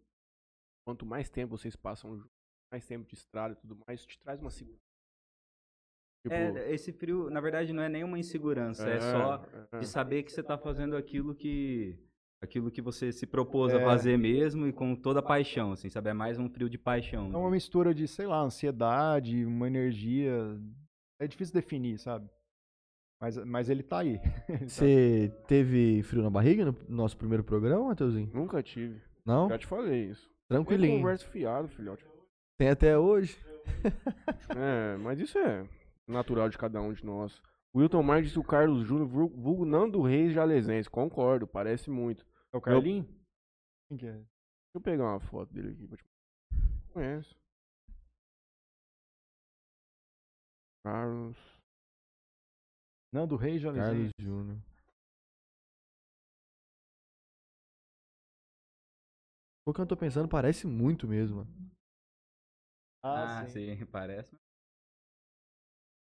Quanto 0.86 1.04
mais 1.04 1.28
tempo 1.28 1.58
vocês 1.58 1.76
passam 1.76 2.16
juntos, 2.16 2.30
mais 2.72 2.86
tempo 2.86 3.06
de 3.06 3.14
estrada 3.14 3.52
e 3.52 3.56
tudo 3.56 3.78
mais, 3.86 4.06
te 4.06 4.18
traz 4.18 4.40
uma 4.40 4.50
segurança. 4.50 4.80
Tipo, 6.22 6.34
é, 6.34 6.72
esse 6.72 6.92
frio, 6.92 7.30
na 7.30 7.40
verdade, 7.40 7.72
não 7.72 7.82
é 7.82 7.88
nenhuma 7.88 8.18
insegurança, 8.18 8.88
é, 8.88 9.00
só 9.00 9.44
é, 9.72 9.78
de 9.78 9.86
saber 9.86 10.22
que 10.22 10.30
você 10.32 10.42
tá 10.42 10.56
fazendo 10.56 10.96
aquilo 10.96 11.34
que. 11.34 11.98
Aquilo 12.42 12.70
que 12.70 12.80
você 12.80 13.12
se 13.12 13.26
propôs 13.26 13.70
É. 13.72 13.76
a 13.76 13.84
fazer 13.84 14.16
mesmo 14.16 14.66
e 14.66 14.72
com 14.72 14.96
toda 14.96 15.20
a 15.20 15.22
paixão, 15.22 15.72
assim, 15.72 15.90
sabe? 15.90 16.08
É 16.08 16.14
mais 16.14 16.38
um 16.38 16.48
frio 16.48 16.70
de 16.70 16.78
paixão. 16.78 17.30
É 17.32 17.36
uma 17.36 17.50
mistura 17.50 17.94
de, 17.94 18.08
sei 18.08 18.26
lá, 18.26 18.40
ansiedade, 18.40 19.44
uma 19.44 19.66
energia. 19.66 20.32
É 21.20 21.26
difícil 21.26 21.52
definir, 21.52 21.98
sabe? 21.98 22.30
Mas, 23.20 23.36
mas 23.44 23.68
ele 23.68 23.82
tá 23.82 23.98
aí. 23.98 24.18
Ele 24.48 24.58
tá- 24.60 24.66
Você 24.66 25.30
teve 25.46 26.02
frio 26.04 26.22
na 26.22 26.30
barriga 26.30 26.64
no 26.64 26.74
nosso 26.88 27.16
primeiro 27.18 27.44
programa, 27.44 27.88
Mateuzinho? 27.88 28.30
Nunca 28.32 28.62
tive. 28.62 29.00
Não? 29.26 29.48
Já 29.48 29.58
te 29.58 29.66
falei 29.66 30.06
isso. 30.10 30.26
Tem 30.48 30.56
Tranquilinho. 30.56 30.96
conversa 30.98 31.26
fiado, 31.26 31.68
filhote. 31.68 32.04
Tem 32.58 32.68
até 32.70 32.96
hoje. 32.98 33.36
É, 34.56 34.96
mas 34.96 35.20
isso 35.20 35.38
é 35.38 35.68
natural 36.08 36.48
de 36.48 36.56
cada 36.58 36.80
um 36.80 36.92
de 36.92 37.04
nós. 37.04 37.40
Wilton 37.76 38.02
Marques 38.02 38.28
disse 38.28 38.38
o 38.38 38.42
Carlos 38.44 38.84
Júnior, 38.86 39.06
vul- 39.06 39.28
vulgo 39.36 39.64
Nando 39.64 40.00
Reis 40.02 40.32
Jalesense. 40.32 40.88
Concordo, 40.90 41.46
parece 41.46 41.88
muito. 41.90 42.26
É 42.52 42.56
o 42.56 42.60
Carlinho? 42.60 43.06
Quem 43.88 43.98
que 43.98 44.06
é? 44.06 44.12
Deixa 44.12 44.26
eu 44.74 44.80
pegar 44.80 45.04
uma 45.04 45.20
foto 45.20 45.52
dele 45.52 45.70
aqui. 45.72 45.86
pra 45.86 45.96
te- 45.98 46.04
Conheço. 46.92 47.36
Carlos. 50.82 51.36
Nando 53.12 53.36
Reis 53.36 53.60
já 53.60 53.72
Carlos 53.72 54.10
Júnior. 54.18 54.58
O 59.66 59.72
que 59.72 59.80
eu 59.80 59.86
tô 59.86 59.96
pensando 59.96 60.28
parece 60.28 60.66
muito 60.66 61.06
mesmo. 61.06 61.38
mano. 61.38 61.70
Ah, 63.02 63.46
sim, 63.46 63.84
parece. 63.86 64.36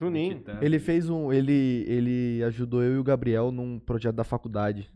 Juninho. 0.01 0.45
Ele 0.61 0.79
fez 0.79 1.09
um. 1.09 1.33
Ele, 1.33 1.85
ele 1.87 2.43
ajudou 2.45 2.83
eu 2.83 2.95
e 2.95 2.99
o 2.99 3.05
Gabriel 3.05 3.51
num 3.51 3.79
projeto 3.79 4.17
da 4.17 4.25
faculdade. 4.25 4.93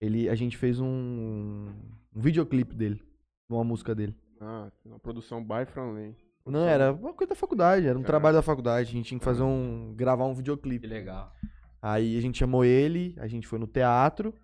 Ele, 0.00 0.28
a 0.28 0.34
gente 0.34 0.56
fez 0.56 0.80
um, 0.80 0.86
um 0.86 2.20
videoclipe 2.20 2.74
dele. 2.74 3.02
Uma 3.48 3.64
música 3.64 3.94
dele. 3.94 4.14
Ah, 4.40 4.70
uma 4.84 4.98
produção 4.98 5.42
by 5.42 5.64
Franley. 5.66 6.16
Não, 6.46 6.66
era 6.66 6.92
uma 6.92 7.14
coisa 7.14 7.30
da 7.30 7.34
faculdade, 7.34 7.86
era 7.86 7.98
um 7.98 8.02
Caraca. 8.02 8.06
trabalho 8.06 8.36
da 8.36 8.42
faculdade. 8.42 8.90
A 8.90 8.92
gente 8.92 9.06
tinha 9.06 9.18
que 9.18 9.24
fazer 9.24 9.42
um. 9.42 9.94
gravar 9.96 10.26
um 10.26 10.34
videoclipe. 10.34 10.86
Que 10.86 10.92
legal. 10.92 11.32
Aí 11.80 12.16
a 12.16 12.20
gente 12.20 12.38
chamou 12.38 12.64
ele, 12.64 13.14
a 13.18 13.26
gente 13.26 13.46
foi 13.46 13.58
no 13.58 13.66
teatro. 13.66 14.34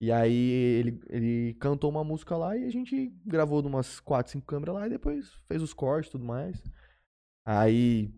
E 0.00 0.10
aí 0.10 0.50
ele, 0.50 1.00
ele 1.08 1.54
cantou 1.54 1.88
uma 1.88 2.04
música 2.04 2.36
lá 2.36 2.56
e 2.56 2.64
a 2.64 2.70
gente 2.70 3.08
gravou 3.24 3.62
de 3.62 3.68
umas 3.68 4.00
4, 4.00 4.32
5 4.32 4.44
câmeras 4.46 4.74
lá 4.74 4.86
e 4.86 4.90
depois 4.90 5.32
fez 5.46 5.62
os 5.62 5.72
cortes 5.72 6.08
e 6.08 6.12
tudo 6.12 6.24
mais. 6.24 6.62
Aí. 7.46 8.12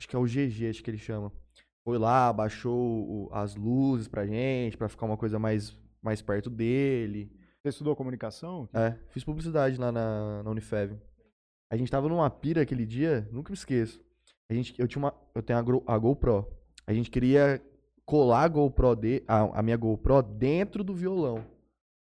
Acho 0.00 0.08
que 0.08 0.16
é 0.16 0.18
o 0.18 0.24
GG, 0.24 0.68
acho 0.70 0.82
que 0.82 0.90
ele 0.90 0.98
chama. 0.98 1.32
Foi 1.84 1.98
lá, 1.98 2.32
baixou 2.32 3.28
as 3.32 3.54
luzes 3.54 4.08
pra 4.08 4.26
gente, 4.26 4.76
pra 4.76 4.88
ficar 4.88 5.06
uma 5.06 5.16
coisa 5.16 5.38
mais, 5.38 5.76
mais 6.02 6.22
perto 6.22 6.48
dele. 6.48 7.30
Você 7.62 7.68
estudou 7.68 7.96
comunicação? 7.96 8.68
É, 8.72 8.96
fiz 9.10 9.24
publicidade 9.24 9.76
lá 9.76 9.92
na, 9.92 10.42
na 10.42 10.50
Unifev. 10.50 10.96
A 11.70 11.76
gente 11.76 11.90
tava 11.90 12.08
numa 12.08 12.28
pira 12.28 12.62
aquele 12.62 12.84
dia, 12.84 13.28
nunca 13.30 13.50
me 13.50 13.56
esqueço. 13.56 14.00
A 14.50 14.54
gente, 14.54 14.74
eu 14.78 14.88
tinha 14.88 15.02
uma, 15.02 15.14
eu 15.34 15.42
tenho 15.42 15.58
a, 15.58 15.62
Gro- 15.62 15.84
a 15.86 15.96
GoPro. 15.96 16.46
A 16.86 16.92
gente 16.92 17.10
queria 17.10 17.62
colar 18.04 18.42
a 18.42 18.48
GoPro 18.48 18.96
de, 18.96 19.22
a, 19.28 19.60
a 19.60 19.62
minha 19.62 19.76
GoPro 19.76 20.22
dentro 20.22 20.82
do 20.82 20.92
violão 20.94 21.44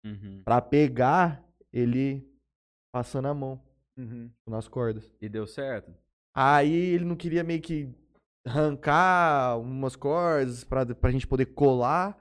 Uhum. 0.05 0.41
Pra 0.43 0.59
pegar 0.61 1.41
ele 1.71 2.27
passando 2.93 3.29
a 3.29 3.33
mão 3.33 3.61
Uhum. 3.97 4.29
nas 4.45 4.67
cordas. 4.67 5.09
E 5.21 5.29
deu 5.29 5.47
certo? 5.47 5.93
Aí 6.35 6.73
ele 6.73 7.05
não 7.05 7.15
queria 7.15 7.41
meio 7.41 7.61
que 7.61 7.89
arrancar 8.45 9.57
umas 9.59 9.95
cordas 9.95 10.63
pra, 10.65 10.85
pra 10.85 11.09
gente 11.11 11.25
poder 11.25 11.45
colar 11.47 12.19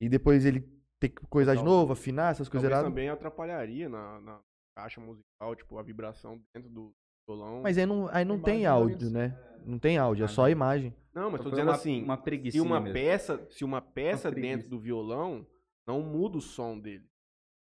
e 0.00 0.08
depois 0.08 0.44
ele 0.44 0.60
ter 1.00 1.08
que 1.08 1.26
coisar 1.28 1.54
de 1.54 1.62
novo, 1.64 1.92
afinar 1.94 2.32
essas 2.32 2.48
coisas 2.48 2.68
erradas. 2.70 2.88
também 2.90 3.08
atrapalharia 3.08 3.88
na, 3.88 4.20
na 4.20 4.40
caixa 4.76 5.00
musical, 5.00 5.54
tipo, 5.56 5.78
a 5.78 5.82
vibração 5.82 6.40
dentro 6.54 6.68
do 6.70 6.92
violão. 7.26 7.62
Mas 7.62 7.78
aí 7.78 7.86
não, 7.86 8.08
aí 8.08 8.24
não 8.24 8.38
tem 8.38 8.66
áudio, 8.66 9.10
né? 9.10 9.38
Não 9.64 9.78
tem 9.78 9.96
áudio, 9.96 10.24
é 10.24 10.28
só 10.28 10.44
a 10.44 10.50
imagem. 10.50 10.94
Não, 11.14 11.30
mas 11.30 11.38
tô 11.38 11.44
Foi 11.44 11.52
dizendo 11.52 11.68
uma, 11.68 11.74
assim, 11.74 12.02
Uma 12.02 12.22
se 12.50 12.60
uma 12.60 12.80
mesmo. 12.80 12.92
peça, 12.92 13.46
se 13.50 13.64
uma 13.64 13.80
peça 13.80 14.30
preguiça. 14.30 14.56
dentro 14.56 14.68
do 14.70 14.80
violão 14.80 15.46
não 15.86 16.02
muda 16.02 16.38
o 16.38 16.40
som 16.40 16.78
dele. 16.78 17.04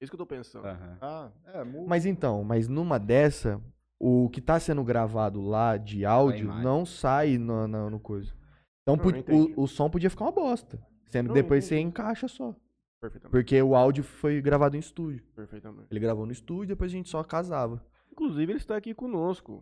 Isso 0.01 0.09
que 0.11 0.15
eu 0.15 0.19
tô 0.19 0.25
pensando. 0.25 0.65
Aham. 0.65 0.97
Ah, 1.01 1.31
é, 1.45 1.63
mu- 1.63 1.85
Mas 1.87 2.05
então, 2.05 2.43
mas 2.43 2.67
numa 2.67 2.97
dessa, 2.97 3.61
o 3.99 4.29
que 4.29 4.41
tá 4.41 4.59
sendo 4.59 4.83
gravado 4.83 5.41
lá 5.41 5.77
de 5.77 6.05
áudio 6.05 6.45
imagem. 6.45 6.63
não 6.63 6.85
sai 6.85 7.37
no, 7.37 7.67
no, 7.67 7.89
no 7.89 7.99
coisa. 7.99 8.33
Então 8.81 8.95
Não, 8.97 9.03
o, 9.57 9.63
o 9.63 9.67
som 9.67 9.89
podia 9.89 10.09
ficar 10.09 10.25
uma 10.25 10.31
bosta. 10.31 10.81
Sendo 11.09 11.27
Não, 11.27 11.35
que 11.35 11.41
depois 11.41 11.65
você 11.65 11.79
encaixa 11.79 12.27
só. 12.27 12.55
Perfeitamente. 13.03 13.31
Porque 13.31 13.61
o 13.61 13.75
áudio 13.75 14.01
foi 14.01 14.41
gravado 14.41 14.77
em 14.77 14.79
estúdio. 14.79 15.21
Perfeitamente. 15.35 15.87
Ele 15.91 15.99
gravou 15.99 16.25
no 16.25 16.31
estúdio, 16.31 16.69
depois 16.69 16.89
a 16.89 16.95
gente 16.95 17.09
só 17.09 17.21
casava. 17.21 17.85
Inclusive, 18.09 18.49
ele 18.49 18.59
está 18.59 18.77
aqui 18.77 18.93
conosco. 18.93 19.61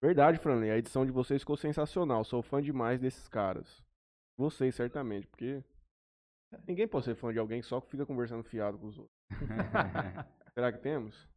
Verdade, 0.00 0.38
Franley. 0.38 0.70
A 0.70 0.78
edição 0.78 1.04
de 1.04 1.12
vocês 1.12 1.42
ficou 1.42 1.54
sensacional. 1.54 2.24
Sou 2.24 2.40
fã 2.40 2.62
demais 2.62 2.98
desses 2.98 3.28
caras. 3.28 3.84
Vocês, 4.38 4.74
certamente, 4.74 5.26
porque 5.26 5.62
ninguém 6.66 6.88
pode 6.88 7.04
ser 7.04 7.14
fã 7.14 7.30
de 7.30 7.38
alguém 7.38 7.60
só 7.60 7.78
que 7.78 7.90
fica 7.90 8.06
conversando 8.06 8.42
fiado 8.42 8.78
com 8.78 8.86
os 8.86 8.98
outros. 8.98 9.14
Será 10.54 10.72
que 10.72 10.78
temos? 10.78 11.28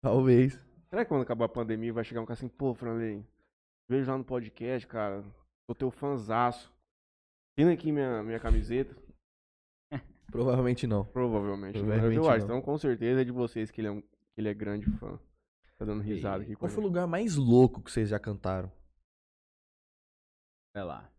Talvez. 0.00 0.60
Será 0.88 1.04
que 1.04 1.08
quando 1.08 1.22
acabar 1.22 1.46
a 1.46 1.48
pandemia 1.48 1.92
vai 1.92 2.04
chegar 2.04 2.20
um 2.20 2.26
cara 2.26 2.38
assim, 2.38 2.48
pô, 2.48 2.72
Franley, 2.72 3.26
vejo 3.88 4.08
lá 4.08 4.16
no 4.16 4.24
podcast, 4.24 4.86
cara, 4.86 5.24
sou 5.66 5.74
teu 5.74 5.90
fãzaço. 5.90 6.72
Tira 7.56 7.72
aqui 7.72 7.90
minha, 7.90 8.22
minha 8.22 8.38
camiseta. 8.38 8.94
Provavelmente 10.30 10.86
não. 10.86 11.04
Provavelmente. 11.06 11.76
não. 11.78 11.84
Provavelmente 11.86 12.16
eu 12.18 12.28
acho. 12.30 12.46
não. 12.46 12.58
Então, 12.58 12.62
com 12.62 12.78
certeza 12.78 13.22
é 13.22 13.24
de 13.24 13.32
vocês 13.32 13.70
que 13.70 13.80
ele 13.80 13.88
é, 13.88 13.90
um, 13.90 14.00
que 14.00 14.08
ele 14.38 14.48
é 14.48 14.54
grande 14.54 14.86
fã. 14.98 15.18
Tá 15.78 15.84
dando 15.84 16.02
risada 16.02 16.42
aqui 16.42 16.54
com 16.54 16.60
Qual 16.60 16.70
foi 16.70 16.82
o 16.82 16.86
lugar 16.86 17.06
mais 17.06 17.36
louco 17.36 17.80
que 17.82 17.90
vocês 17.90 18.08
já 18.08 18.18
cantaram? 18.18 18.70
Vai 20.74 20.84
lá. 20.84 21.10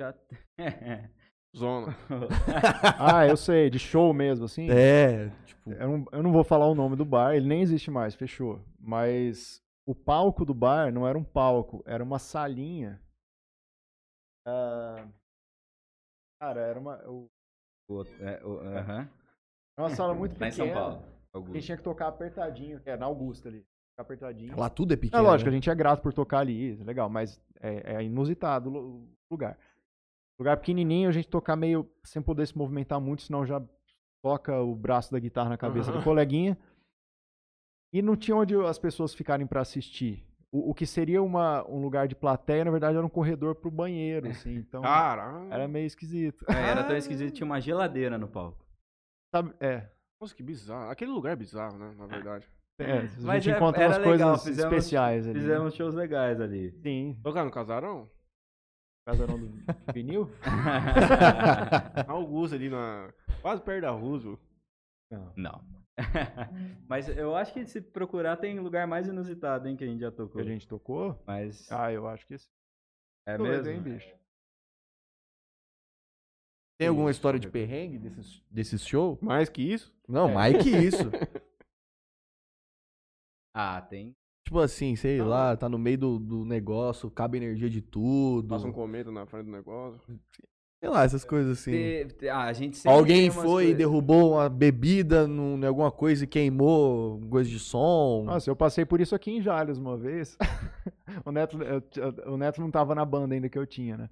Já... 0.00 0.14
Zona. 1.56 1.94
Ah, 2.98 3.26
eu 3.26 3.36
sei, 3.36 3.70
de 3.70 3.78
show 3.78 4.12
mesmo, 4.12 4.44
assim. 4.44 4.68
É, 4.70 5.28
tipo, 5.44 5.70
Eu 5.72 5.88
não, 5.88 6.04
eu 6.12 6.22
não 6.22 6.32
vou 6.32 6.44
falar 6.44 6.66
o 6.66 6.74
nome 6.74 6.96
do 6.96 7.04
bar, 7.04 7.34
ele 7.34 7.46
nem 7.46 7.62
existe 7.62 7.90
mais, 7.90 8.14
fechou. 8.14 8.60
Mas 8.78 9.62
o 9.86 9.94
palco 9.94 10.44
do 10.44 10.52
bar 10.54 10.92
não 10.92 11.06
era 11.06 11.16
um 11.18 11.24
palco, 11.24 11.82
era 11.86 12.02
uma 12.02 12.18
salinha. 12.18 13.00
Ah, 14.46 15.08
cara, 16.40 16.60
era 16.60 16.78
uma, 16.78 16.98
o- 17.08 17.28
O 17.88 17.94
outro- 17.94 18.14
é, 18.22 18.44
o- 18.44 18.58
aham. 18.60 19.00
era 19.00 19.08
uma 19.88 19.90
sala 19.90 20.14
muito 20.14 20.32
Lá 20.40 20.48
em 20.48 20.50
pequena. 20.50 20.66
São 20.66 20.74
Paulo. 20.74 21.04
A 21.32 21.38
Augusto. 21.38 21.54
gente 21.54 21.64
tinha 21.66 21.76
que 21.76 21.82
tocar 21.84 22.08
apertadinho, 22.08 22.80
que 22.80 22.90
é 22.90 22.96
na 22.96 23.06
Augusta 23.06 23.48
ali. 23.48 23.58
Ficar 23.92 24.02
apertadinho. 24.02 24.58
lá 24.58 24.68
tudo 24.70 24.92
é 24.92 24.94
É 24.94 24.96
pequeno. 24.96 25.22
lógico, 25.22 25.48
a 25.48 25.50
né? 25.50 25.56
gente 25.56 25.70
é 25.70 25.74
grato 25.74 26.02
por 26.02 26.12
tocar 26.12 26.38
ali, 26.40 26.74
legal, 26.76 27.08
mas 27.08 27.40
é, 27.60 27.94
é 27.96 28.02
inusitado 28.02 28.68
o 28.68 28.72
lu- 28.72 28.88
o 29.02 29.08
lugar. 29.30 29.58
Lugar 30.38 30.56
pequenininho, 30.58 31.08
a 31.08 31.12
gente 31.12 31.28
tocar 31.28 31.56
meio 31.56 31.90
sem 32.04 32.20
poder 32.20 32.46
se 32.46 32.56
movimentar 32.56 33.00
muito, 33.00 33.22
senão 33.22 33.46
já 33.46 33.62
toca 34.22 34.60
o 34.60 34.74
braço 34.74 35.10
da 35.12 35.18
guitarra 35.18 35.48
na 35.50 35.56
cabeça 35.56 35.90
do 35.92 36.02
coleguinha. 36.02 36.58
E 37.94 38.02
não 38.02 38.16
tinha 38.16 38.36
onde 38.36 38.54
as 38.54 38.78
pessoas 38.78 39.14
ficarem 39.14 39.46
pra 39.46 39.62
assistir. 39.62 40.22
O, 40.56 40.70
o 40.70 40.74
que 40.74 40.86
seria 40.86 41.22
uma, 41.22 41.68
um 41.68 41.80
lugar 41.82 42.08
de 42.08 42.14
plateia, 42.14 42.64
na 42.64 42.70
verdade, 42.70 42.96
era 42.96 43.04
um 43.06 43.10
corredor 43.10 43.54
pro 43.54 43.70
banheiro, 43.70 44.28
assim. 44.28 44.54
Então, 44.66 44.82
era 45.50 45.68
meio 45.68 45.86
esquisito. 45.86 46.44
É, 46.48 46.70
era 46.70 46.82
tão 46.84 46.96
esquisito, 46.96 47.34
tinha 47.34 47.44
uma 47.46 47.60
geladeira 47.60 48.16
no 48.16 48.26
palco. 48.28 48.64
Sabe, 49.34 49.52
é, 49.60 49.88
Nossa, 50.20 50.34
que 50.34 50.42
bizarro. 50.42 50.90
Aquele 50.90 51.10
lugar 51.10 51.32
é 51.32 51.36
bizarro, 51.36 51.76
né? 51.78 51.94
Na 51.98 52.06
verdade. 52.06 52.48
é, 52.80 52.98
a 52.98 53.02
Mas 53.20 53.42
gente 53.44 53.52
é- 53.52 53.56
encontra 53.56 53.82
era 53.84 53.92
umas 53.98 54.06
legal, 54.06 54.28
coisas 54.30 54.44
fizemos- 54.44 54.72
especiais 54.74 55.24
ali. 55.26 55.34
né? 55.34 55.40
Fizemos 55.40 55.74
shows 55.74 55.94
legais 55.94 56.40
ali. 56.40 56.70
Sim, 56.82 57.18
Tocar 57.22 57.44
no 57.44 57.50
casarão? 57.50 58.08
casarão 59.06 59.38
do 59.38 59.48
vinil? 59.94 60.30
Augusto 62.08 62.54
ali 62.54 62.68
na. 62.68 63.12
Quase 63.42 63.62
perto 63.62 63.82
da 63.82 63.90
Roosevelt. 63.90 64.40
Não. 65.10 65.32
Não. 65.36 65.75
Mas 66.88 67.08
eu 67.08 67.34
acho 67.34 67.52
que 67.54 67.64
se 67.64 67.80
procurar 67.80 68.36
tem 68.36 68.58
lugar 68.60 68.86
mais 68.86 69.08
inusitado, 69.08 69.66
hein, 69.68 69.76
que 69.76 69.84
a 69.84 69.86
gente 69.86 70.00
já 70.00 70.10
Que 70.10 70.16
tocou. 70.16 70.40
a 70.40 70.44
gente 70.44 70.68
tocou? 70.68 71.22
Mas 71.26 71.70
Ah, 71.72 71.90
eu 71.92 72.06
acho 72.06 72.26
que 72.26 72.34
esse 72.34 72.48
é 73.26 73.36
doido, 73.38 73.64
mesmo. 73.66 73.70
hein, 73.70 73.80
bicho? 73.82 74.14
Tem 76.78 76.88
alguma 76.88 77.10
história 77.10 77.40
de 77.40 77.48
perrengue 77.48 77.98
desses, 77.98 78.42
desses 78.50 78.86
show? 78.86 79.18
Mais 79.22 79.48
que 79.48 79.62
isso? 79.62 79.94
Não, 80.06 80.28
É. 80.28 80.34
mais 80.34 80.62
que 80.62 80.68
isso. 80.70 81.10
Ah, 83.54 83.80
tem. 83.80 84.14
tipo 84.44 84.58
assim, 84.60 84.94
sei 84.96 85.22
lá, 85.22 85.56
tá 85.56 85.66
no 85.66 85.78
meio 85.78 85.96
do, 85.96 86.18
do 86.18 86.44
negócio, 86.44 87.10
cabe 87.10 87.38
energia 87.38 87.70
de 87.70 87.80
tudo. 87.80 88.48
Passa 88.48 88.66
um 88.66 88.72
cometa 88.72 89.10
na 89.10 89.24
frente 89.24 89.46
do 89.46 89.50
negócio. 89.52 89.98
Sei 90.78 90.88
lá, 90.90 91.04
essas 91.04 91.24
coisas 91.24 91.58
assim. 91.58 91.70
Te- 91.72 92.04
te- 92.18 92.28
ah, 92.28 92.42
a 92.44 92.52
gente 92.52 92.86
Alguém 92.86 93.30
foi 93.30 93.70
e 93.70 93.74
derrubou 93.74 94.32
uma 94.32 94.48
bebida 94.48 95.26
num, 95.26 95.58
em 95.58 95.64
alguma 95.66 95.90
coisa 95.90 96.24
e 96.24 96.26
queimou 96.26 97.18
coisa 97.30 97.48
de 97.48 97.58
som. 97.58 98.24
Nossa, 98.26 98.50
eu 98.50 98.54
passei 98.56 98.84
por 98.84 99.00
isso 99.00 99.14
aqui 99.14 99.30
em 99.30 99.40
Jales 99.40 99.78
uma 99.78 99.96
vez. 99.96 100.36
o, 101.24 101.32
Neto, 101.32 101.58
eu- 101.62 102.32
o 102.32 102.36
Neto 102.36 102.60
não 102.60 102.70
tava 102.70 102.94
na 102.94 103.04
banda 103.04 103.34
ainda 103.34 103.48
que 103.48 103.58
eu 103.58 103.66
tinha, 103.66 103.96
né? 103.96 104.10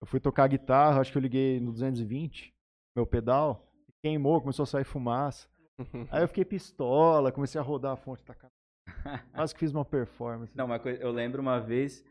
Eu 0.00 0.06
fui 0.06 0.18
tocar 0.18 0.46
guitarra, 0.48 1.00
acho 1.00 1.12
que 1.12 1.18
eu 1.18 1.22
liguei 1.22 1.60
no 1.60 1.72
220, 1.72 2.54
meu 2.96 3.06
pedal, 3.06 3.68
queimou, 4.02 4.40
começou 4.40 4.62
a 4.62 4.66
sair 4.66 4.84
fumaça. 4.84 5.46
Aí 6.10 6.22
eu 6.22 6.28
fiquei 6.28 6.44
pistola, 6.44 7.30
comecei 7.32 7.60
a 7.60 7.64
rodar 7.64 7.92
a 7.92 7.96
fonte 7.96 8.24
da 8.24 8.34
cara. 8.34 8.52
Quase 9.34 9.52
que 9.52 9.60
fiz 9.60 9.72
uma 9.74 9.84
performance. 9.84 10.56
Não, 10.56 10.64
uma 10.64 10.78
coisa, 10.78 11.00
eu 11.02 11.10
lembro 11.10 11.42
uma 11.42 11.58
vez, 11.60 12.02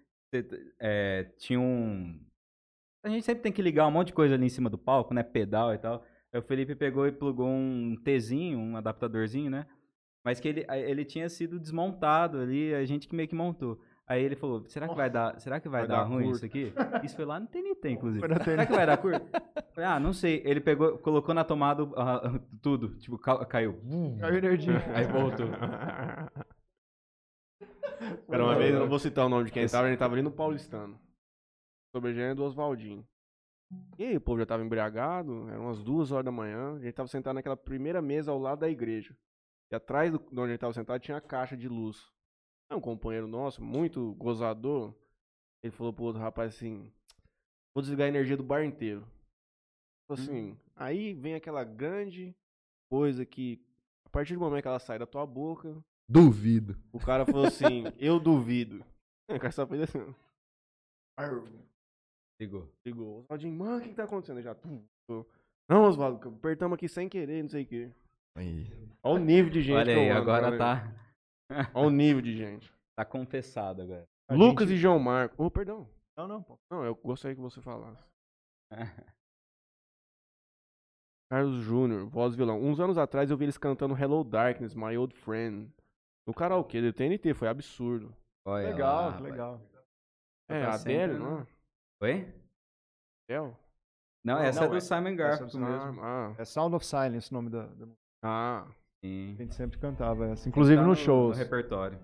é, 0.80 1.24
tinha 1.38 1.60
um. 1.60 2.19
A 3.07 3.09
gente 3.09 3.23
sempre 3.23 3.41
tem 3.41 3.53
que 3.53 3.61
ligar 3.61 3.88
um 3.88 3.91
monte 3.91 4.07
de 4.07 4.13
coisa 4.13 4.35
ali 4.35 4.45
em 4.45 4.49
cima 4.49 4.69
do 4.69 4.77
palco, 4.77 5.13
né? 5.13 5.23
Pedal 5.23 5.73
e 5.73 5.77
tal. 5.77 6.03
Aí 6.34 6.39
o 6.41 6.43
Felipe 6.43 6.75
pegou 6.75 7.07
e 7.07 7.11
plugou 7.11 7.47
um 7.47 7.95
Tzinho, 8.03 8.59
um 8.59 8.75
adaptadorzinho, 8.75 9.49
né? 9.49 9.65
Mas 10.25 10.41
que 10.41 10.47
ele, 10.49 10.65
ele 10.69 11.05
tinha 11.05 11.29
sido 11.29 11.57
desmontado 11.57 12.38
ali, 12.38 12.73
a 12.73 12.84
gente 12.84 13.07
que 13.07 13.15
meio 13.15 13.29
que 13.29 13.35
montou. 13.35 13.79
Aí 14.05 14.21
ele 14.21 14.35
falou, 14.35 14.65
será 14.67 14.89
que 14.89 14.95
vai 14.95 15.09
dar, 15.09 15.39
será 15.39 15.57
que 15.61 15.69
vai, 15.69 15.81
Vai 15.81 15.88
dar, 15.88 15.97
dar 15.99 16.03
ruim 16.03 16.23
curto. 16.25 16.35
isso 16.35 16.45
aqui? 16.45 16.73
Isso 17.01 17.15
foi 17.15 17.23
lá 17.23 17.39
no 17.39 17.47
TNT, 17.47 17.89
inclusive. 17.91 18.19
Foi 18.19 18.27
na 18.27 18.43
Será 18.43 18.65
que 18.65 18.73
vai 18.73 18.85
dar 18.85 18.97
curto? 18.97 19.25
Falei, 19.73 19.89
ah, 19.89 19.99
não 20.01 20.11
sei. 20.11 20.41
Ele 20.43 20.59
pegou, 20.59 20.97
colocou 20.97 21.34
na 21.34 21.45
tomada 21.45 21.84
ah, 21.95 22.38
tudo, 22.61 22.97
tipo, 22.97 23.17
ca- 23.17 23.45
caiu. 23.45 23.79
Caiu 24.19 24.35
energia. 24.35 24.84
Aí 24.93 25.05
voltou. 25.05 25.47
Era 28.29 28.43
uma 28.43 28.55
vez, 28.55 28.73
eu 28.73 28.81
não 28.81 28.89
vou 28.89 28.99
citar 28.99 29.25
o 29.25 29.29
nome 29.29 29.45
de 29.45 29.51
quem 29.53 29.65
tava, 29.65 29.88
ele 29.88 29.95
tava 29.97 30.13
ali 30.13 30.21
no 30.21 30.31
Paulistano. 30.31 30.99
Sob 31.98 32.10
a 32.10 32.14
gênero 32.14 32.36
do 32.36 32.44
Oswaldinho. 32.44 33.03
E 33.98 34.03
aí, 34.03 34.18
o 34.18 34.22
povo 34.22 34.38
já 34.38 34.45
tava 34.45 34.64
embriagado, 34.64 35.49
eram 35.49 35.64
umas 35.64 35.84
duas 35.84 36.11
horas 36.11 36.26
da 36.26 36.32
manhã, 36.32 36.76
a 36.76 36.80
gente 36.80 36.94
tava 36.94 37.07
sentado 37.07 37.34
naquela 37.34 37.57
primeira 37.57 38.03
mesa 38.03 38.32
ao 38.32 38.38
lado 38.38 38.60
da 38.60 38.69
igreja. 38.69 39.18
E 39.72 39.76
atrás 39.76 40.11
do, 40.11 40.19
de 40.19 40.40
onde 40.40 40.41
a 40.44 40.48
gente 40.49 40.60
tava 40.60 40.74
sentado 40.74 41.02
tinha 41.02 41.18
a 41.18 41.22
caixa 41.22 41.57
de 41.57 41.68
luz. 41.68 42.07
Aí 42.69 42.78
um 42.78 42.82
companheiro 42.82 43.28
nosso, 43.28 43.64
muito 43.64 44.14
gozador, 44.14 44.94
ele 45.64 45.72
falou 45.72 45.91
pro 45.91 46.03
outro 46.03 46.22
rapaz 46.22 46.53
assim, 46.53 46.94
vou 47.74 47.82
desligar 47.82 48.06
a 48.06 48.10
energia 48.10 48.38
do 48.38 48.44
bar 48.44 48.64
inteiro. 48.64 49.02
Falou 50.07 50.24
assim, 50.24 50.56
aí 50.76 51.15
vem 51.15 51.34
aquela 51.34 51.64
grande 51.64 52.36
coisa 52.91 53.26
que, 53.26 53.60
a 54.06 54.10
partir 54.11 54.36
do 54.36 54.40
momento 54.40 54.61
que 54.61 54.68
ela 54.68 54.78
sai 54.78 54.99
da 54.99 55.07
tua 55.07 55.26
boca, 55.26 55.84
Duvido. 56.07 56.78
o 56.94 56.99
cara 56.99 57.26
falou 57.26 57.45
assim, 57.45 57.86
eu 57.98 58.19
duvido. 58.19 58.86
O 59.28 59.40
cara 59.40 59.52
só 59.52 59.65
fez 59.65 59.82
assim. 59.82 60.15
Ligou. 62.39 62.72
Ligou. 62.85 63.19
Oswaldinho, 63.23 63.53
mano, 63.57 63.77
o 63.77 63.81
que, 63.81 63.89
que 63.89 63.95
tá 63.95 64.03
acontecendo? 64.03 64.38
Eu 64.38 64.43
Já. 64.43 64.55
tum, 64.55 64.84
tum. 65.09 65.26
Não, 65.69 65.84
Oswaldo, 65.84 66.30
apertamos 66.30 66.76
aqui 66.76 66.88
sem 66.88 67.09
querer, 67.09 67.41
não 67.41 67.49
sei 67.49 67.64
o 67.64 67.68
quê. 67.68 67.91
Aí. 68.38 68.65
Olha 69.03 69.22
o 69.22 69.26
nível 69.26 69.51
de 69.51 69.61
gente 69.61 69.76
Olha 69.76 69.93
aí, 69.95 70.09
ando, 70.09 70.19
agora 70.22 70.47
olha 70.47 70.57
tá, 70.57 70.84
Olha 71.73 71.88
o 71.88 71.89
nível 71.89 72.22
de 72.22 72.35
gente. 72.38 72.72
tá 72.97 73.03
confessado 73.03 73.81
agora. 73.81 74.05
A 74.30 74.35
Lucas 74.35 74.68
gente- 74.69 74.77
e 74.77 74.81
João 74.81 74.99
Marco. 74.99 75.35
Oh, 75.43 75.49
perdão. 75.49 75.89
Não, 76.18 76.27
não, 76.27 76.43
pô. 76.43 76.57
Não, 76.72 76.84
eu 76.85 76.95
gostaria 76.95 77.35
que 77.35 77.41
você 77.41 77.61
falasse. 77.61 78.03
Carlos 81.31 81.61
Júnior, 81.64 82.07
voz 82.07 82.35
violão. 82.35 82.61
Uns 82.61 82.80
anos 82.80 82.97
atrás 82.97 83.30
eu 83.30 83.38
vi 83.38 83.45
eles 83.45 83.57
cantando 83.57 83.97
Hello 83.97 84.23
Darkness, 84.23 84.73
My 84.73 84.95
Old 84.97 85.14
Friend. 85.15 85.69
No 86.26 86.34
karaokê 86.34 86.81
do 86.81 86.93
TNT, 86.93 87.34
foi 87.34 87.47
absurdo. 87.49 88.15
Olha 88.45 88.69
Legal, 88.69 89.09
lá, 89.11 89.19
legal. 89.19 89.61
É, 90.49 90.61
Tá 90.61 90.69
a 90.69 90.77
sempre, 90.77 91.03
Adele, 91.03 91.14
né? 91.14 91.19
não 91.19 91.39
é? 91.41 91.47
Oi? 92.02 92.22
Adele? 93.30 93.56
Não, 94.26 94.36
Não, 94.36 94.38
essa 94.40 94.60
não, 94.61 94.68
é 94.68 94.69
do 94.72 94.78
é- 94.78 94.82
Simon 94.82 95.07
é 95.10 95.15
Garfunkel 95.15 95.60
do 95.60 95.65
mesmo. 95.65 96.02
Ah, 96.02 96.36
É 96.38 96.45
Sound 96.45 96.76
of 96.76 96.86
Silence 96.86 97.32
o 97.32 97.34
nome 97.34 97.49
da, 97.49 97.65
da 97.68 97.86
música. 97.86 98.02
ah. 98.24 98.68
Sim. 99.03 99.34
A 99.34 99.44
gente 99.44 99.53
sempre 99.56 99.80
cantava 99.80 100.26
essa. 100.26 100.49
Inclusive 100.49 100.76
Tá 100.82 100.88
nos 100.88 100.98
no- 100.99 101.06
shows. 101.06 101.38
No 101.38 101.44
repertório. 101.44 101.99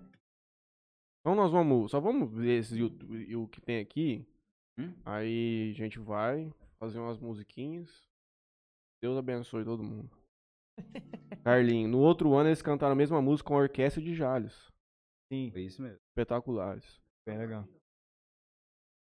Então 1.22 1.36
nós 1.36 1.52
vamos. 1.52 1.90
Só 1.92 2.00
vamos 2.00 2.32
ver 2.32 2.60
esse, 2.60 2.82
o, 2.84 3.42
o 3.44 3.48
que 3.48 3.60
tem 3.60 3.80
aqui. 3.80 4.26
Hum? 4.80 4.94
Aí 5.04 5.72
a 5.72 5.74
gente 5.74 5.98
vai 6.00 6.54
fazer 6.80 7.00
umas 7.00 7.20
musiquinhas. 7.20 7.90
Deus 9.02 9.18
abençoe 9.18 9.66
todo 9.66 9.84
mundo. 9.84 10.10
Carlinho, 11.44 11.90
no 11.90 12.00
outro 12.00 12.34
ano 12.36 12.50
eles 12.50 12.62
cantaram 12.62 12.94
a 12.94 12.96
mesma 12.96 13.22
música 13.22 13.48
com 13.48 13.56
a 13.56 13.62
orquestra 13.62 14.02
de 14.02 14.14
Jales. 14.16 14.54
Sim, 15.32 15.50
Foi 15.52 15.62
isso 15.62 15.82
mesmo. 15.82 16.00
Espetaculares. 16.12 17.02
bem 17.28 17.38
legal. 17.40 17.68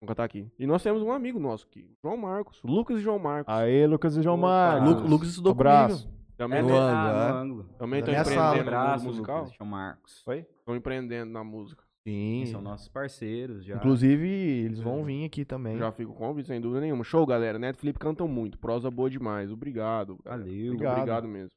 Cantar 0.05 0.23
aqui. 0.25 0.47
E 0.59 0.65
nós 0.67 0.81
temos 0.84 1.01
um 1.01 1.11
amigo 1.11 1.39
nosso 1.39 1.65
aqui, 1.65 1.89
João 2.03 2.17
Marcos. 2.17 2.59
Lucas 2.63 2.99
e 2.99 3.01
João 3.01 3.19
Marcos. 3.19 3.53
Aê, 3.53 3.88
Lucas 3.88 4.15
e 4.17 4.21
João. 4.21 4.38
Marcos. 4.38 4.89
Lu- 5.03 5.07
Lucas 5.07 5.30
estudou 5.30 5.51
Abraço. 5.53 6.03
comigo. 6.05 6.23
Também, 6.35 6.59
É 6.59 6.61
no 6.63 6.67
tô, 6.69 6.75
ângulo, 6.75 6.97
é. 6.97 7.31
no 7.31 7.38
ângulo. 7.38 7.63
também 7.77 7.99
da 8.01 8.05
tô 8.05 8.11
minha 8.11 8.25
sala. 8.25 8.38
empreendendo 8.57 8.71
no 8.71 8.77
Abraço, 8.77 9.03
mundo 9.05 9.13
musical. 9.13 9.38
Lucas, 9.43 9.55
João 9.57 9.69
Marcos. 9.69 10.27
Oi? 10.27 10.45
Tô 10.65 10.75
empreendendo 10.75 11.31
na 11.31 11.43
música. 11.43 11.84
Sim. 12.05 12.45
São 12.47 12.59
nossos 12.61 12.89
parceiros 12.89 13.63
já. 13.63 13.75
Inclusive, 13.77 14.27
eles 14.27 14.80
vão 14.81 15.05
vir 15.05 15.23
aqui 15.25 15.45
também. 15.45 15.77
Já 15.77 15.89
fico 15.91 16.11
com 16.11 16.19
convite, 16.27 16.47
sem 16.47 16.59
dúvida 16.59 16.81
nenhuma. 16.81 17.03
Show, 17.03 17.25
galera. 17.25 17.57
Neto 17.57 17.77
e 17.77 17.80
Felipe 17.80 17.99
cantam 17.99 18.27
muito. 18.27 18.57
Prosa 18.57 18.91
boa 18.91 19.09
demais. 19.09 19.51
Obrigado. 19.51 20.17
galera. 20.23 20.43
Valeu. 20.43 20.55
Muito 20.55 20.73
Obrigado. 20.73 20.97
obrigado 20.97 21.27
mesmo. 21.30 21.49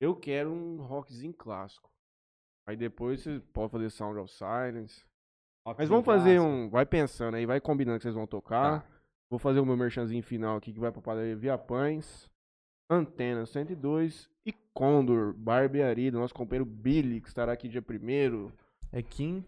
Eu 0.00 0.16
quero 0.16 0.52
um 0.52 0.76
rockzinho 0.82 1.32
clássico. 1.32 1.88
Aí 2.68 2.76
depois 2.76 3.22
vocês 3.22 3.40
podem 3.52 3.70
fazer 3.70 3.90
Sound 3.90 4.18
of 4.18 4.30
Silence. 4.32 5.02
Mas 5.78 5.88
vamos 5.88 6.04
fazer 6.04 6.40
um. 6.40 6.68
Vai 6.68 6.84
pensando 6.84 7.36
aí, 7.36 7.46
vai 7.46 7.60
combinando 7.60 7.98
que 7.98 8.02
vocês 8.02 8.14
vão 8.14 8.26
tocar. 8.26 8.80
Tá. 8.80 8.86
Vou 9.30 9.38
fazer 9.38 9.60
o 9.60 9.66
meu 9.66 9.76
merchanzinho 9.76 10.22
final 10.22 10.56
aqui 10.56 10.72
que 10.72 10.80
vai 10.80 10.92
pra 10.92 11.00
padaria 11.00 11.34
Via 11.34 11.56
Pães, 11.56 12.28
Antena 12.90 13.46
102 13.46 14.28
e 14.44 14.52
Condor, 14.74 15.32
barbearia 15.32 16.10
do 16.12 16.18
nosso 16.18 16.34
companheiro 16.34 16.66
Billy, 16.66 17.20
que 17.20 17.28
estará 17.28 17.52
aqui 17.52 17.68
dia 17.68 17.80
1 17.82 18.50
É 18.92 19.00
quin... 19.02 19.42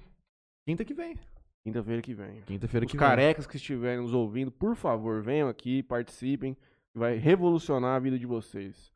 quinta 0.66 0.84
que 0.84 0.94
vem. 0.94 1.18
quinta-feira 1.64 2.00
que 2.00 2.14
vem. 2.14 2.40
Quinta-feira 2.46 2.86
Os 2.86 2.92
que 2.92 2.96
vem. 2.96 3.06
carecas 3.06 3.46
que 3.46 3.56
estiverem 3.56 4.00
nos 4.00 4.14
ouvindo, 4.14 4.50
por 4.50 4.74
favor, 4.76 5.20
venham 5.20 5.48
aqui, 5.48 5.82
participem, 5.82 6.56
vai 6.94 7.16
revolucionar 7.16 7.96
a 7.96 7.98
vida 7.98 8.18
de 8.18 8.24
vocês. 8.26 8.93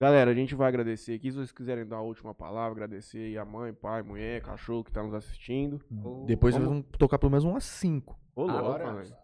Galera, 0.00 0.30
a 0.30 0.34
gente 0.34 0.54
vai 0.54 0.66
agradecer 0.68 1.12
aqui. 1.14 1.30
Se 1.30 1.36
vocês 1.36 1.52
quiserem 1.52 1.84
dar 1.86 1.96
a 1.96 2.02
última 2.02 2.34
palavra, 2.34 2.72
agradecer 2.84 3.18
aí 3.18 3.36
a 3.36 3.44
mãe, 3.44 3.74
pai, 3.74 4.02
mulher, 4.02 4.40
cachorro 4.40 4.82
que 4.82 4.90
tá 4.90 5.02
nos 5.02 5.12
assistindo. 5.12 5.78
Depois 6.26 6.54
Vamos- 6.54 6.68
vamos 6.70 6.86
tocar 6.98 7.18
pelo 7.18 7.30
menos 7.30 7.44
umas 7.44 7.64
cinco. 7.64 8.18
Ô. 8.34 8.46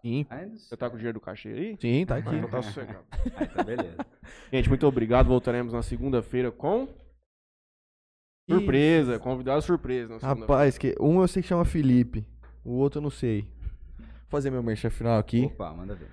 Cinco. 0.03 0.35
Ainda... 0.35 0.59
Você 0.59 0.77
tá 0.77 0.91
com 0.91 0.97
o 0.97 0.99
dinheiro 0.99 1.19
do 1.19 1.23
cachê 1.25 1.49
aí? 1.49 1.77
Sim, 1.81 2.05
tá 2.05 2.17
aqui. 2.17 2.37
Então 2.37 2.51
tá 2.51 2.61
sossegado. 2.61 3.07
Ah, 3.37 3.45
então 3.45 3.65
beleza. 3.65 3.97
Gente, 4.53 4.69
muito 4.69 4.87
obrigado. 4.87 5.27
Voltaremos 5.29 5.73
na 5.73 5.81
segunda-feira 5.83 6.53
com. 6.53 6.87
Surpresa, 8.49 9.19
convidado 9.19 9.63
surpresa. 9.63 10.19
Rapaz, 10.19 10.77
que 10.77 10.95
um 11.01 11.21
eu 11.23 11.27
sei 11.29 11.43
que 11.43 11.49
chama 11.49 11.65
Felipe, 11.65 12.25
o 12.63 12.73
outro 12.75 12.99
eu 12.99 13.03
não 13.03 13.11
sei. 13.11 13.43
Vou 13.99 14.07
fazer 14.29 14.51
meu 14.51 14.63
merchan 14.63 14.91
final 14.91 15.19
aqui. 15.19 15.47
Opa, 15.47 15.73
manda 15.73 15.95
ver. 15.95 16.11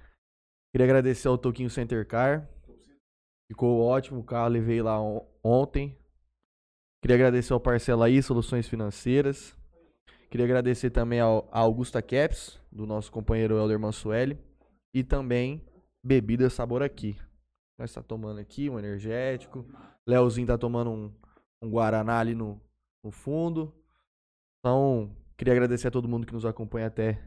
Queria 0.72 0.86
agradecer 0.86 1.28
ao 1.28 1.38
Toquinho 1.38 1.70
Center 1.70 2.08
Car. 2.08 2.50
Ficou 3.48 3.82
ótimo 3.82 4.20
o 4.20 4.24
carro, 4.24 4.50
levei 4.50 4.82
lá 4.82 5.02
on- 5.02 5.26
ontem. 5.44 5.98
Queria 7.02 7.16
agradecer 7.16 7.54
ao 7.54 7.60
Parcela 7.60 8.06
aí, 8.06 8.22
Soluções 8.24 8.68
Financeiras. 8.68 9.56
Queria 10.32 10.46
agradecer 10.46 10.90
também 10.90 11.20
ao, 11.20 11.48
Augusta 11.52 12.02
Caps, 12.02 12.60
do 12.72 12.88
nosso 12.88 13.12
companheiro 13.12 13.58
Helder 13.58 13.78
Mansueli. 13.78 14.38
E 14.96 15.04
também 15.04 15.62
Bebida 16.04 16.50
Sabor 16.50 16.82
Aqui. 16.82 17.18
Nós 17.78 17.90
está 17.90 18.02
tomando 18.02 18.40
aqui 18.40 18.70
um 18.70 18.80
energético. 18.80 19.66
Leozinho 20.08 20.48
tá 20.48 20.58
tomando 20.58 20.92
um, 20.92 21.12
um 21.62 21.70
Guaraná 21.70 22.20
ali 22.20 22.34
no, 22.34 22.62
no 23.04 23.12
fundo. 23.12 23.74
Então, 24.60 25.16
queria 25.38 25.54
agradecer 25.54 25.88
a 25.88 25.92
todo 25.92 26.08
mundo 26.08 26.26
que 26.26 26.34
nos 26.34 26.46
acompanha 26.46 26.88
até 26.88 27.20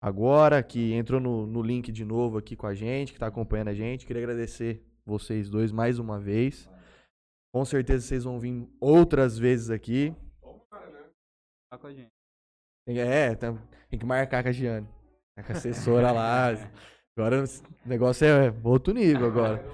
agora, 0.00 0.62
que 0.62 0.92
entrou 0.92 1.20
no, 1.20 1.46
no 1.46 1.62
link 1.62 1.90
de 1.90 2.04
novo 2.04 2.38
aqui 2.38 2.54
com 2.54 2.66
a 2.66 2.74
gente, 2.74 3.12
que 3.12 3.18
tá 3.18 3.26
acompanhando 3.26 3.68
a 3.68 3.74
gente. 3.74 4.06
Queria 4.06 4.22
agradecer 4.22 4.86
vocês 5.06 5.48
dois 5.48 5.70
mais 5.72 5.98
uma 5.98 6.18
vez. 6.18 6.68
Com 7.54 7.64
certeza 7.64 8.06
vocês 8.06 8.24
vão 8.24 8.38
vir 8.38 8.68
outras 8.80 9.38
vezes 9.38 9.70
aqui. 9.70 10.14
Tá 11.70 11.78
com 11.78 11.86
a 11.86 11.92
gente. 11.94 12.10
É, 12.88 13.34
tem, 13.34 13.58
tem 13.88 13.98
que 13.98 14.04
marcar 14.06 14.42
com 14.42 14.48
a 14.48 14.52
Giane. 14.52 14.86
Tá 15.36 15.42
com 15.44 15.52
a 15.52 15.56
assessora 15.56 16.12
lá. 16.12 16.48
Agora 17.18 17.44
o 17.44 17.88
negócio 17.88 18.26
é 18.26 18.50
outro 18.62 18.92
nível 18.92 19.26
agora. 19.28 19.64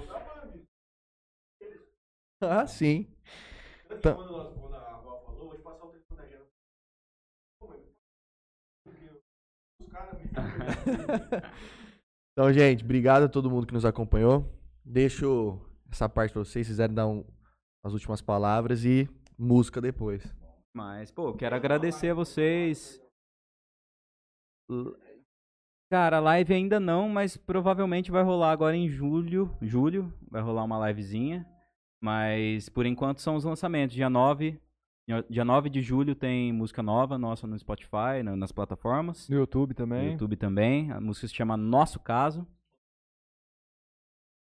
Ah, 2.41 2.65
sim. 2.65 3.13
Então- 3.91 4.53
Então, 12.31 12.51
gente, 12.51 12.83
obrigado 12.83 13.23
a 13.23 13.29
todo 13.29 13.49
mundo 13.49 13.67
que 13.67 13.73
nos 13.73 13.85
acompanhou. 13.85 14.49
Deixo 14.85 15.59
essa 15.91 16.09
parte 16.09 16.31
pra 16.33 16.43
vocês, 16.43 16.65
se 16.67 16.73
quiserem 16.73 16.95
dar 16.95 17.07
um- 17.07 17.23
as 17.83 17.93
últimas 17.93 18.21
palavras 18.21 18.83
e 18.85 19.07
música 19.37 19.79
depois. 19.81 20.23
Mas, 20.75 21.11
pô, 21.11 21.33
quero 21.33 21.55
agradecer 21.55 22.09
a 22.09 22.13
vocês. 22.13 22.99
Cara, 25.91 26.19
live 26.19 26.53
ainda 26.53 26.79
não, 26.79 27.07
mas 27.07 27.37
provavelmente 27.37 28.09
vai 28.11 28.23
rolar 28.23 28.51
agora 28.51 28.75
em 28.75 28.89
julho. 28.89 29.55
Julho, 29.61 30.11
vai 30.29 30.41
rolar 30.41 30.63
uma 30.63 30.87
livezinha. 30.87 31.45
Mas 32.01 32.67
por 32.69 32.85
enquanto 32.85 33.19
são 33.21 33.35
os 33.35 33.43
lançamentos. 33.43 33.95
Dia 33.95 34.09
9, 34.09 34.59
dia 35.29 35.45
9 35.45 35.69
de 35.69 35.81
julho 35.81 36.15
tem 36.15 36.51
música 36.51 36.81
nova 36.81 37.17
nossa 37.17 37.45
no 37.45 37.57
Spotify, 37.57 38.23
na- 38.23 38.35
nas 38.35 38.51
plataformas. 38.51 39.29
No 39.29 39.35
YouTube 39.37 39.69
No 39.71 39.75
também. 39.75 40.11
YouTube 40.13 40.35
também. 40.35 40.91
A 40.91 40.99
música 40.99 41.27
se 41.27 41.35
chama 41.35 41.55
Nosso 41.55 41.99
Caso. 41.99 42.47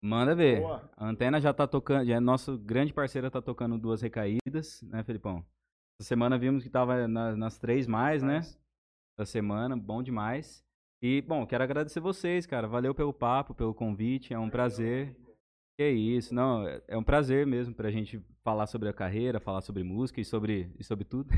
Manda 0.02 0.34
ver. 0.34 0.60
Boa. 0.60 0.90
A 0.96 1.06
Antena 1.08 1.40
já 1.40 1.52
tá 1.52 1.66
tocando, 1.66 2.04
já 2.06 2.16
é 2.16 2.20
nosso 2.20 2.58
grande 2.58 2.92
parceiro 2.92 3.30
tá 3.30 3.40
tocando 3.40 3.78
duas 3.78 4.02
recaídas, 4.02 4.82
né, 4.82 5.02
Felipão? 5.04 5.44
Essa 6.00 6.08
semana 6.08 6.36
vimos 6.38 6.64
que 6.64 6.70
tava 6.70 7.06
na- 7.06 7.36
nas 7.36 7.56
três 7.58 7.86
mais, 7.86 8.22
né? 8.22 8.40
Da 9.16 9.24
semana, 9.24 9.76
bom 9.76 10.02
demais. 10.02 10.64
E, 11.00 11.20
bom, 11.22 11.46
quero 11.46 11.62
agradecer 11.62 12.00
vocês, 12.00 12.46
cara. 12.46 12.66
Valeu 12.66 12.94
pelo 12.94 13.12
papo, 13.12 13.54
pelo 13.54 13.74
convite, 13.74 14.32
é 14.34 14.38
um 14.38 14.50
prazer. 14.50 15.16
Que 15.78 15.88
isso, 15.88 16.34
não, 16.34 16.66
é- 16.66 16.96
um 16.96 17.02
prazer 17.02 17.46
mesmo 17.46 17.74
pra 17.74 17.90
gente 17.90 18.20
falar 18.44 18.66
sobre 18.66 18.88
a 18.88 18.92
carreira, 18.92 19.38
falar 19.40 19.60
sobre 19.60 19.82
música 19.84 20.20
e 20.20 20.24
sobre, 20.24 20.70
e 20.78 20.84
sobre 20.84 21.04
tudo. 21.04 21.30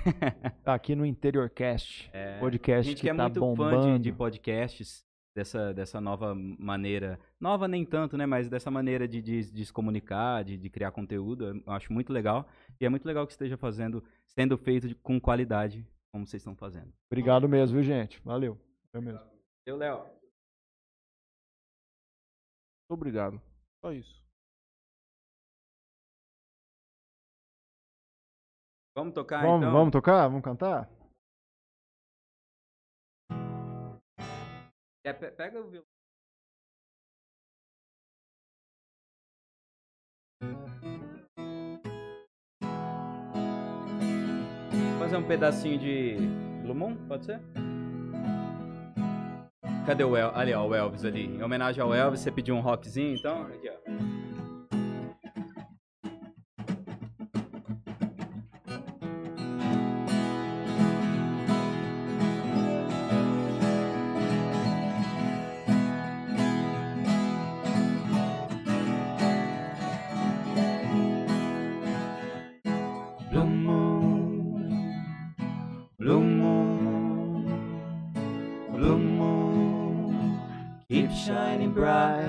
Tá 0.64 0.74
aqui 0.74 0.94
no 0.96 1.04
Interior 1.04 1.48
Cast. 1.50 2.08
É, 2.12 2.36
a 2.36 2.40
Podcast 2.40 2.88
gente 2.88 2.96
que 2.96 3.02
que 3.02 3.10
é 3.10 3.14
tá 3.14 3.24
muito 3.24 3.40
bombando. 3.40 3.82
fã 3.82 3.96
de, 3.96 4.04
de 4.04 4.12
podcasts, 4.12 5.04
dessa, 5.34 5.74
dessa 5.74 6.00
nova 6.00 6.34
maneira. 6.34 7.18
Nova 7.40 7.66
nem 7.66 7.84
tanto, 7.84 8.16
né? 8.16 8.24
Mas 8.26 8.48
dessa 8.48 8.70
maneira 8.70 9.06
de, 9.08 9.20
de, 9.20 9.50
de 9.50 9.66
se 9.66 9.72
comunicar, 9.72 10.44
de, 10.44 10.56
de 10.56 10.70
criar 10.70 10.92
conteúdo. 10.92 11.62
Eu 11.66 11.72
acho 11.72 11.92
muito 11.92 12.12
legal. 12.12 12.48
E 12.80 12.86
é 12.86 12.88
muito 12.88 13.04
legal 13.04 13.26
que 13.26 13.32
esteja 13.32 13.56
fazendo, 13.56 14.02
sendo 14.26 14.56
feito 14.56 14.88
de- 14.88 14.94
com 14.94 15.20
qualidade, 15.20 15.86
como 16.12 16.26
vocês 16.26 16.40
estão 16.40 16.54
fazendo. 16.56 16.92
Obrigado 17.10 17.48
mesmo, 17.48 17.74
viu, 17.76 17.82
gente? 17.84 18.20
Valeu. 18.24 18.58
Eu 18.92 19.02
mesmo. 19.02 19.20
Eu, 19.66 19.76
Léo. 19.76 20.06
Obrigado. 22.88 23.40
Só 23.84 23.92
isso. 23.92 24.22
Vamos 28.96 29.12
tocar 29.12 29.42
vamos, 29.42 29.62
então? 29.62 29.72
vamos 29.72 29.90
tocar? 29.92 30.28
Vamos 30.28 30.44
cantar? 30.44 30.88
Pega 35.12 35.60
o 35.60 35.68
violão. 35.68 35.86
Fazer 44.98 45.16
um 45.16 45.26
pedacinho 45.26 45.78
de 45.78 46.16
Blue 46.62 46.74
Moon, 46.74 46.96
pode 47.06 47.26
ser? 47.26 47.40
Cadê 49.86 50.02
o 50.02 50.16
El 50.16 50.34
Ali, 50.34 50.54
ó, 50.54 50.66
o 50.66 50.74
Elvis 50.74 51.04
ali. 51.04 51.26
Em 51.26 51.42
homenagem 51.42 51.82
ao 51.82 51.92
Elvis, 51.94 52.20
você 52.20 52.32
pediu 52.32 52.54
um 52.54 52.60
rockzinho, 52.60 53.14
então? 53.14 53.42
Aqui, 53.42 53.68
ó. 53.68 54.13
Shining 81.24 81.72
bright. 81.72 82.26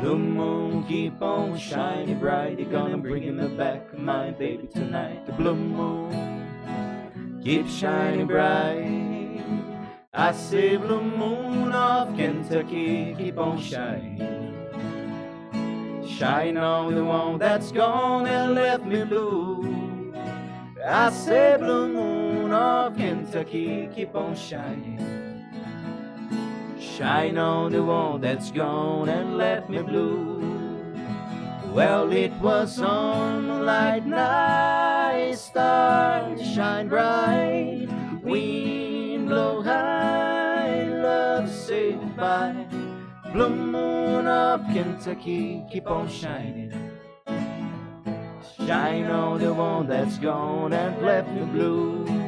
Blue 0.00 0.18
moon, 0.18 0.82
keep 0.84 1.20
on 1.20 1.58
shining 1.58 2.18
bright. 2.18 2.58
You're 2.58 2.70
gonna 2.70 2.96
bring 2.96 3.36
me 3.36 3.48
back 3.48 3.98
my 3.98 4.30
baby 4.30 4.66
tonight. 4.66 5.26
The 5.26 5.32
blue 5.32 5.56
moon, 5.56 7.40
keep 7.44 7.68
shining 7.68 8.26
bright. 8.26 9.44
I 10.14 10.32
say, 10.32 10.78
blue 10.78 11.02
moon 11.02 11.70
of 11.72 12.16
Kentucky, 12.16 13.14
keep 13.18 13.36
on 13.36 13.60
shining. 13.60 14.54
Shine 16.08 16.56
on 16.56 16.94
the 16.94 17.04
one 17.04 17.38
that's 17.38 17.72
gone 17.72 18.26
and 18.26 18.54
left 18.54 18.86
me 18.86 19.04
blue. 19.04 20.14
I 20.82 21.10
say, 21.10 21.56
blue 21.58 21.88
moon 21.92 22.52
of 22.52 22.96
Kentucky, 22.96 23.90
keep 23.94 24.14
on 24.14 24.34
shining. 24.34 25.15
Shine 26.96 27.36
on 27.36 27.72
the 27.72 27.82
one 27.82 28.22
that's 28.22 28.50
gone 28.50 29.10
and 29.10 29.36
left 29.36 29.68
me 29.68 29.82
blue. 29.82 30.94
Well, 31.74 32.10
it 32.10 32.32
was 32.40 32.80
on 32.80 33.46
moonlight 33.46 34.06
night, 34.06 35.34
stars 35.34 36.40
shine 36.54 36.88
bright, 36.88 37.88
wind 38.22 39.28
blow 39.28 39.60
high, 39.60 40.84
love 40.84 41.50
say 41.50 41.92
goodbye. 41.92 42.66
Blue 43.30 43.50
moon 43.50 44.26
of 44.26 44.64
Kentucky, 44.72 45.64
keep 45.70 45.90
on 45.90 46.08
shining. 46.08 46.72
Shine 48.66 49.10
on 49.10 49.40
the 49.40 49.52
one 49.52 49.86
that's 49.86 50.16
gone 50.16 50.72
and 50.72 51.02
left 51.02 51.28
me. 51.28 51.44
Blue 51.44 52.25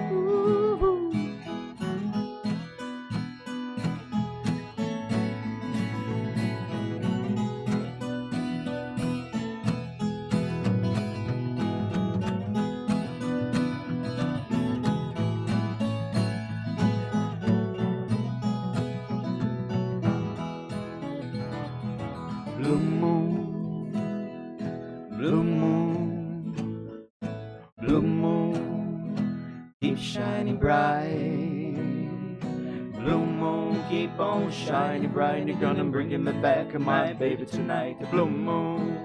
bright. 35.18 35.48
You're 35.48 35.58
gonna 35.58 35.82
bring 35.82 36.10
me 36.10 36.32
back, 36.40 36.78
my 36.78 37.12
baby, 37.12 37.44
tonight. 37.44 37.98
The 37.98 38.06
blue 38.06 38.30
moon, 38.30 38.96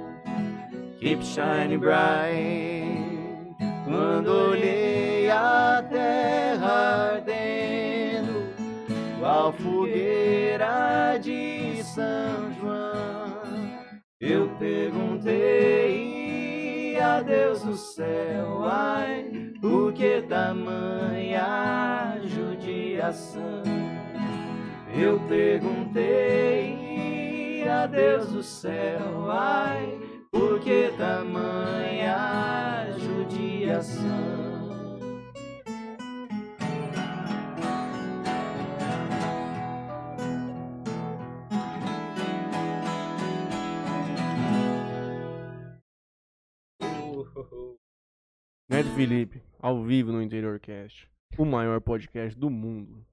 keep 1.00 1.24
shining 1.24 1.80
bright. 1.80 3.56
Quando 3.84 4.28
olhei 4.52 5.32
a 5.32 5.84
terra 5.90 7.16
ardendo, 7.16 8.54
qual 9.20 9.54
fogueira 9.54 11.18
de 11.20 11.82
São 11.84 12.54
João. 12.62 13.42
Eu 14.22 14.50
perguntei 14.60 15.40
a 17.00 17.24
Deus 17.24 17.64
do 17.64 17.76
céu, 17.76 18.64
ai, 18.66 19.52
por 19.60 19.92
que 19.94 20.22
tamanha 20.30 22.20
judiação? 22.24 23.93
Eu 24.96 25.20
perguntei 25.28 26.78
a 27.68 27.88
Deus 27.88 28.32
do 28.32 28.44
céu, 28.44 29.32
ai, 29.32 30.00
por 30.32 30.60
que 30.60 30.94
tamanha 30.98 32.16
judiação? 33.00 34.44
Neto 48.70 48.90
Felipe, 48.96 49.42
ao 49.60 49.84
vivo 49.84 50.12
no 50.12 50.22
Interior 50.22 50.60
Cast. 50.60 51.10
O 51.38 51.46
maior 51.46 51.82
podcast 51.82 52.40
do 52.40 52.50
mundo. 52.50 53.04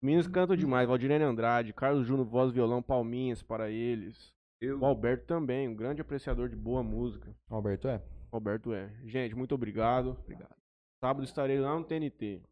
Os 0.00 0.06
meninos 0.06 0.28
cantam 0.28 0.54
demais. 0.54 0.86
Valdirene 0.86 1.24
Andrade, 1.24 1.72
Carlos 1.72 2.06
Júnior, 2.06 2.26
voz, 2.26 2.52
violão, 2.52 2.80
palminhas 2.80 3.42
para 3.42 3.68
eles. 3.68 4.32
Eu. 4.60 4.78
O 4.78 4.84
Alberto 4.84 5.26
também, 5.26 5.68
um 5.68 5.74
grande 5.74 6.00
apreciador 6.00 6.48
de 6.48 6.54
boa 6.54 6.82
música. 6.82 7.34
Alberto 7.50 7.88
é. 7.88 8.02
O 8.30 8.36
Alberto 8.36 8.72
é. 8.72 8.92
Gente, 9.04 9.34
muito 9.34 9.54
obrigado. 9.54 10.10
Obrigado. 10.10 10.54
Sábado 11.02 11.24
estarei 11.24 11.58
lá 11.58 11.76
no 11.76 11.84
TNT. 11.84 12.42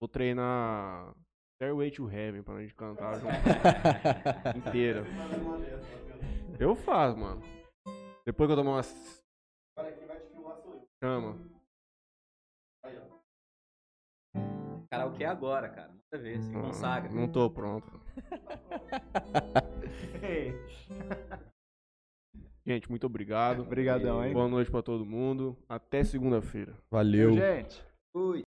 Vou 0.00 0.08
treinar 0.08 1.14
Stairway 1.54 1.90
to 1.90 2.10
Heaven 2.10 2.42
pra 2.42 2.60
gente 2.60 2.74
cantar 2.74 3.20
junto. 3.20 3.32
inteira. 4.58 5.04
Eu 6.58 6.74
faço, 6.74 7.16
mano. 7.16 7.42
Depois 8.26 8.48
que 8.48 8.52
eu 8.52 8.56
tomar 8.56 8.72
umas. 8.72 9.22
Chama. 11.02 11.59
Karaokê 14.90 15.24
agora, 15.24 15.68
cara. 15.68 15.88
Manda 15.88 16.24
ver, 16.24 16.40
se 16.40 16.52
Não, 16.52 16.62
consagra. 16.62 17.12
Não 17.12 17.28
tô 17.28 17.48
pronto. 17.48 18.00
Gente, 22.66 22.90
muito 22.90 23.06
obrigado. 23.06 23.62
Obrigadão, 23.62 24.24
hein? 24.24 24.32
Boa 24.32 24.48
noite 24.48 24.68
pra 24.70 24.82
todo 24.82 25.06
mundo. 25.06 25.56
Até 25.68 26.02
segunda-feira. 26.02 26.76
Valeu. 26.90 27.32
Gente. 27.32 27.84
Fui. 28.12 28.38